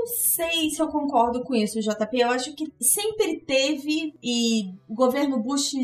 Não 0.02 0.06
sei 0.08 0.68
se 0.70 0.82
eu 0.82 0.88
concordo 0.88 1.44
com 1.44 1.54
isso, 1.54 1.80
JP. 1.80 2.18
Eu 2.18 2.30
acho 2.30 2.54
que 2.54 2.66
sempre 2.80 3.38
teve 3.46 4.12
e 4.22 4.72
o 4.88 4.94
governo 4.94 5.38
Bush, 5.40 5.74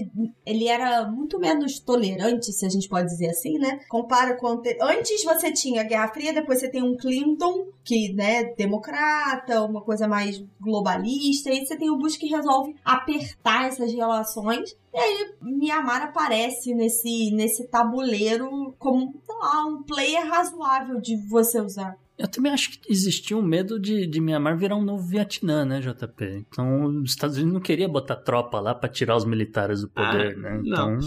ele 0.45 0.67
era 0.67 1.07
muito 1.09 1.39
menos 1.39 1.79
tolerante, 1.79 2.53
se 2.53 2.67
a 2.67 2.69
gente 2.69 2.89
pode 2.89 3.07
dizer 3.07 3.29
assim, 3.29 3.59
né? 3.59 3.79
Compara 3.89 4.37
com 4.37 4.49
ante- 4.49 4.77
antes 4.83 5.23
você 5.23 5.53
tinha 5.53 5.83
a 5.83 5.85
Guerra 5.85 6.09
Fria, 6.09 6.33
depois 6.33 6.59
você 6.59 6.69
tem 6.69 6.83
um 6.83 6.97
Clinton 6.97 7.69
que, 7.85 8.13
né, 8.13 8.45
democrata, 8.57 9.63
uma 9.65 9.81
coisa 9.83 10.09
mais 10.09 10.43
globalista, 10.61 11.51
e 11.51 11.65
você 11.65 11.77
tem 11.77 11.89
o 11.89 11.97
Bush 11.97 12.17
que 12.17 12.27
resolve 12.27 12.75
apertar 12.85 13.69
essas 13.69 13.93
relações. 13.93 14.77
E 14.93 14.99
aí, 14.99 15.31
Mianmar 15.41 16.03
aparece 16.03 16.75
nesse, 16.75 17.31
nesse 17.31 17.69
tabuleiro 17.69 18.75
como, 18.79 19.13
sei 19.25 19.35
lá, 19.37 19.65
um 19.67 19.83
player 19.85 20.27
razoável 20.29 21.01
de 21.01 21.17
você 21.29 21.61
usar. 21.61 21.97
Eu 22.19 22.27
também 22.27 22.53
acho 22.53 22.73
que 22.73 22.93
existia 22.93 23.37
um 23.37 23.43
medo 23.43 23.79
de, 23.79 24.07
de 24.07 24.21
Mianmar 24.21 24.57
virar 24.59 24.75
um 24.75 24.83
novo 24.83 25.07
Vietnã, 25.07 25.65
né, 25.65 25.81
JP? 25.81 26.45
Então, 26.49 26.87
os 27.03 27.11
Estados 27.11 27.37
Unidos 27.37 27.55
não 27.55 27.61
queria 27.61 27.89
botar 27.89 28.17
tropa 28.17 28.59
lá 28.59 28.75
pra 28.75 28.89
tirar 28.89 29.17
os 29.17 29.25
militares 29.25 29.83
do 29.83 29.89
poder, 29.89 30.35
Ah, 30.35 30.37
né? 30.37 30.61
não. 30.65 30.95
Então, 30.97 30.99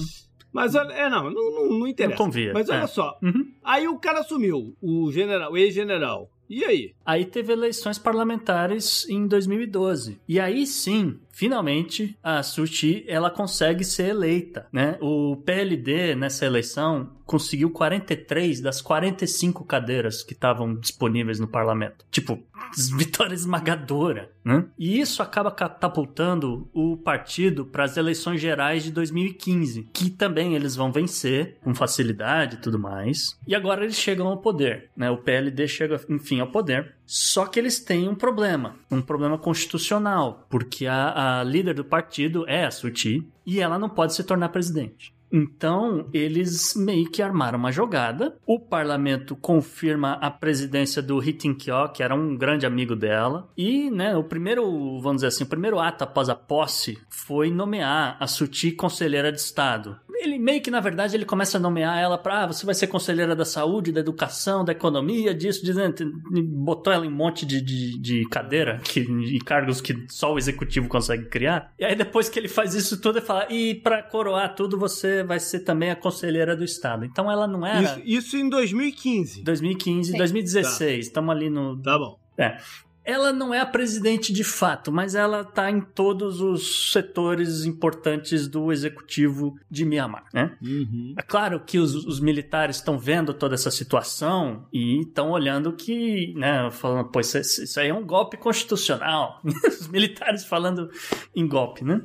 Mas 0.54 0.74
olha, 0.74 0.94
é, 0.94 1.10
não, 1.10 1.30
não, 1.30 1.52
não, 1.52 1.80
não 1.80 1.88
interessa. 1.88 2.18
Não 2.18 2.26
convia, 2.26 2.54
Mas 2.54 2.70
olha 2.70 2.84
é. 2.84 2.88
só, 2.88 3.18
uhum. 3.22 3.52
aí 3.64 3.88
o 3.88 4.00
cara 4.00 4.22
assumiu, 4.22 4.76
o 4.82 5.12
general, 5.12 5.52
o 5.52 5.58
ex-general. 5.58 6.30
E 6.52 6.66
aí? 6.66 6.94
Aí 7.06 7.24
teve 7.24 7.54
eleições 7.54 7.98
parlamentares 7.98 9.08
em 9.08 9.26
2012. 9.26 10.20
E 10.28 10.38
aí 10.38 10.68
sim, 10.68 11.18
finalmente, 11.32 12.18
a 12.22 12.44
Suchi 12.44 13.06
ela 13.08 13.30
consegue 13.30 13.86
ser 13.86 14.10
eleita, 14.10 14.68
né? 14.70 14.98
O 15.02 15.38
PLD 15.38 16.14
nessa 16.14 16.46
eleição 16.46 17.10
conseguiu 17.26 17.70
43 17.70 18.60
das 18.60 18.82
45 18.82 19.64
cadeiras 19.64 20.22
que 20.22 20.34
estavam 20.34 20.76
disponíveis 20.76 21.40
no 21.40 21.48
parlamento. 21.48 22.06
Tipo, 22.12 22.38
vitória 22.98 23.34
esmagadora. 23.34 24.32
Né? 24.44 24.66
E 24.78 25.00
isso 25.00 25.22
acaba 25.22 25.52
catapultando 25.52 26.70
o 26.74 26.98
partido 26.98 27.66
para 27.66 27.84
as 27.84 27.98
eleições 27.98 28.42
gerais 28.42 28.84
de 28.84 28.92
2015, 28.92 29.90
que 29.94 30.10
também 30.10 30.56
eles 30.56 30.76
vão 30.76 30.92
vencer 30.92 31.58
com 31.64 31.76
facilidade 31.76 32.56
e 32.56 32.60
tudo 32.60 32.80
mais. 32.80 33.38
E 33.48 33.56
agora 33.56 33.84
eles 33.84 33.96
chegam 33.96 34.28
ao 34.28 34.38
poder. 34.38 34.90
Né? 34.96 35.10
O 35.10 35.18
PLD 35.18 35.68
chega, 35.68 36.00
enfim, 36.10 36.40
ao 36.40 36.48
poder. 36.48 36.96
Só 37.06 37.46
que 37.46 37.60
eles 37.60 37.80
têm 37.80 38.08
um 38.08 38.16
problema, 38.16 38.76
um 38.90 39.02
problema 39.02 39.38
constitucional, 39.38 40.48
porque 40.50 40.88
a, 40.88 41.42
a 41.42 41.44
líder 41.44 41.74
do 41.74 41.84
partido 41.84 42.46
é 42.48 42.66
a 42.66 42.72
Suti 42.72 43.28
e 43.46 43.60
ela 43.60 43.78
não 43.78 43.90
pode 43.90 44.14
se 44.14 44.24
tornar 44.24 44.50
presidente. 44.50 45.14
Então, 45.32 46.08
eles 46.14 46.76
meio 46.76 47.10
que 47.10 47.22
armaram 47.22 47.58
uma 47.58 47.72
jogada. 47.72 48.36
O 48.46 48.60
parlamento 48.60 49.36
confirma 49.36 50.14
a 50.14 50.30
presidência 50.30 51.02
do 51.02 51.24
Hitin 51.24 51.54
Kyo, 51.54 51.90
que 51.94 52.04
era 52.04 52.14
um 52.14 52.36
grande 52.36 52.66
amigo 52.66 52.96
dela. 52.96 53.50
E, 53.58 53.90
né, 53.90 54.16
o 54.16 54.24
primeiro, 54.24 54.64
vamos 55.00 55.18
dizer 55.18 55.28
assim, 55.28 55.44
o 55.44 55.48
primeiro 55.48 55.80
ato 55.80 56.04
após 56.04 56.30
a 56.30 56.36
posse 56.36 56.98
foi 57.10 57.50
nomear 57.50 58.18
a 58.20 58.28
Suti 58.28 58.72
conselheira 58.72 59.32
de 59.32 59.40
Estado 59.40 60.00
ele 60.22 60.38
meio 60.38 60.62
que, 60.62 60.70
na 60.70 60.80
verdade, 60.80 61.16
ele 61.16 61.26
começa 61.26 61.58
a 61.58 61.60
nomear 61.60 61.98
ela 61.98 62.18
para 62.18 62.44
ah, 62.44 62.48
você 62.48 62.66
vai 62.66 62.76
ser 62.76 62.88
conselheira 62.88 63.36
da 63.36 63.44
saúde, 63.44 63.92
da 63.92 64.00
educação, 64.00 64.64
da 64.64 64.72
economia, 64.72 65.34
disso, 65.34 65.66
dizendo, 65.66 66.14
botou 66.46 66.94
ela 66.94 67.06
em 67.06 67.10
um 67.10 67.16
monte 67.16 67.46
de, 67.46 67.60
de, 67.60 68.00
de 68.00 68.30
cadeira 68.30 68.80
que, 68.84 69.00
e 69.00 69.40
cargos 69.40 69.82
que 69.82 70.06
só 70.10 70.34
o 70.34 70.38
executivo 70.38 70.88
consegue 70.88 71.26
criar. 71.26 71.74
E 71.80 71.84
aí 71.84 71.96
depois 71.96 72.30
que 72.30 72.38
ele 72.38 72.48
faz 72.48 72.76
isso 72.76 73.02
tudo, 73.02 73.18
ele 73.18 73.26
fala, 73.26 73.48
e 73.52 73.76
para 73.76 74.04
coroar 74.04 74.54
tudo, 74.56 74.78
você 74.78 75.21
vai 75.24 75.40
ser 75.40 75.62
também 75.62 75.92
a 75.92 75.96
conselheira 75.96 76.56
do 76.56 76.64
Estado. 76.64 77.06
Então 77.06 77.32
ela 77.32 77.48
não 77.48 77.66
era... 77.66 78.00
Isso, 78.00 78.02
isso 78.06 78.38
em 78.38 78.50
2015. 78.50 79.44
2015, 79.44 80.12
Sim. 80.12 80.18
2016, 80.18 81.08
estamos 81.08 81.34
tá. 81.34 81.40
ali 81.40 81.50
no... 81.50 81.82
Tá 81.82 81.98
bom. 81.98 82.20
É 82.38 82.58
ela 83.04 83.34
não 83.34 83.54
é 83.54 83.60
a 83.60 83.66
presidente 83.66 84.32
de 84.32 84.44
fato, 84.44 84.92
mas 84.92 85.16
ela 85.16 85.42
está 85.42 85.72
em 85.72 85.82
todos 85.82 86.40
os 86.40 86.92
setores 86.92 87.66
importantes 87.66 88.48
do 88.48 88.72
executivo 88.72 89.56
de 89.70 89.84
Myanmar, 89.84 90.26
né? 90.34 90.56
Uhum. 90.62 91.16
É 91.18 91.22
claro 91.22 91.60
que 91.60 91.80
os, 91.80 91.96
os 91.96 92.20
militares 92.20 92.76
estão 92.78 93.00
vendo 93.00 93.34
toda 93.34 93.56
essa 93.56 93.72
situação 93.72 94.68
e 94.72 95.02
estão 95.02 95.32
olhando 95.32 95.74
que, 95.74 96.34
né, 96.36 96.70
falando, 96.72 97.10
pô, 97.10 97.20
isso, 97.20 97.38
isso 97.40 97.80
aí 97.80 97.90
é 97.90 97.94
um 97.94 98.06
golpe 98.06 98.38
constitucional. 98.38 99.42
os 99.68 99.88
militares 99.88 100.46
falando 100.46 100.90
em 101.36 101.48
golpe, 101.48 101.84
né? 101.84 102.02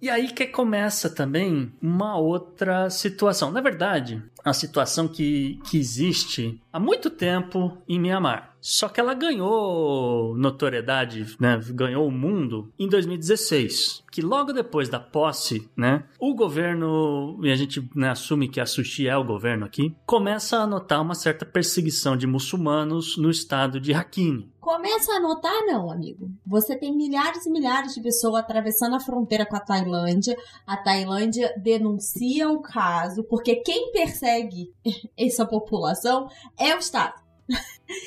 E 0.00 0.10
aí 0.10 0.28
que 0.28 0.46
começa 0.46 1.08
também 1.08 1.72
uma 1.80 2.16
outra 2.16 2.90
situação. 2.90 3.50
Na 3.50 3.60
verdade, 3.60 4.22
a 4.44 4.52
situação 4.52 5.08
que, 5.08 5.58
que 5.64 5.78
existe 5.78 6.60
há 6.72 6.78
muito 6.78 7.08
tempo 7.08 7.78
em 7.88 7.98
Myanmar. 7.98 8.53
Só 8.64 8.88
que 8.88 8.98
ela 8.98 9.12
ganhou 9.12 10.34
notoriedade, 10.38 11.36
né? 11.38 11.60
Ganhou 11.68 12.08
o 12.08 12.10
mundo 12.10 12.72
em 12.78 12.88
2016. 12.88 14.02
Que 14.10 14.22
logo 14.22 14.54
depois 14.54 14.88
da 14.88 14.98
posse, 14.98 15.68
né? 15.76 16.04
O 16.18 16.34
governo, 16.34 17.38
e 17.42 17.52
a 17.52 17.56
gente 17.56 17.86
né, 17.94 18.08
assume 18.08 18.48
que 18.48 18.58
a 18.58 18.64
Sushi 18.64 19.06
é 19.06 19.14
o 19.14 19.22
governo 19.22 19.66
aqui, 19.66 19.94
começa 20.06 20.56
a 20.56 20.66
notar 20.66 21.02
uma 21.02 21.14
certa 21.14 21.44
perseguição 21.44 22.16
de 22.16 22.26
muçulmanos 22.26 23.18
no 23.18 23.28
estado 23.28 23.78
de 23.78 23.92
Rakhine. 23.92 24.50
Começa 24.58 25.12
a 25.12 25.20
notar, 25.20 25.66
não, 25.66 25.90
amigo. 25.90 26.30
Você 26.46 26.74
tem 26.74 26.96
milhares 26.96 27.44
e 27.44 27.50
milhares 27.50 27.92
de 27.92 28.00
pessoas 28.00 28.36
atravessando 28.36 28.96
a 28.96 29.00
fronteira 29.00 29.44
com 29.44 29.56
a 29.56 29.60
Tailândia. 29.60 30.34
A 30.66 30.78
Tailândia 30.78 31.52
denuncia 31.58 32.48
o 32.48 32.62
caso, 32.62 33.24
porque 33.24 33.56
quem 33.56 33.92
persegue 33.92 34.72
essa 35.18 35.44
população 35.44 36.30
é 36.58 36.74
o 36.74 36.78
Estado. 36.78 37.22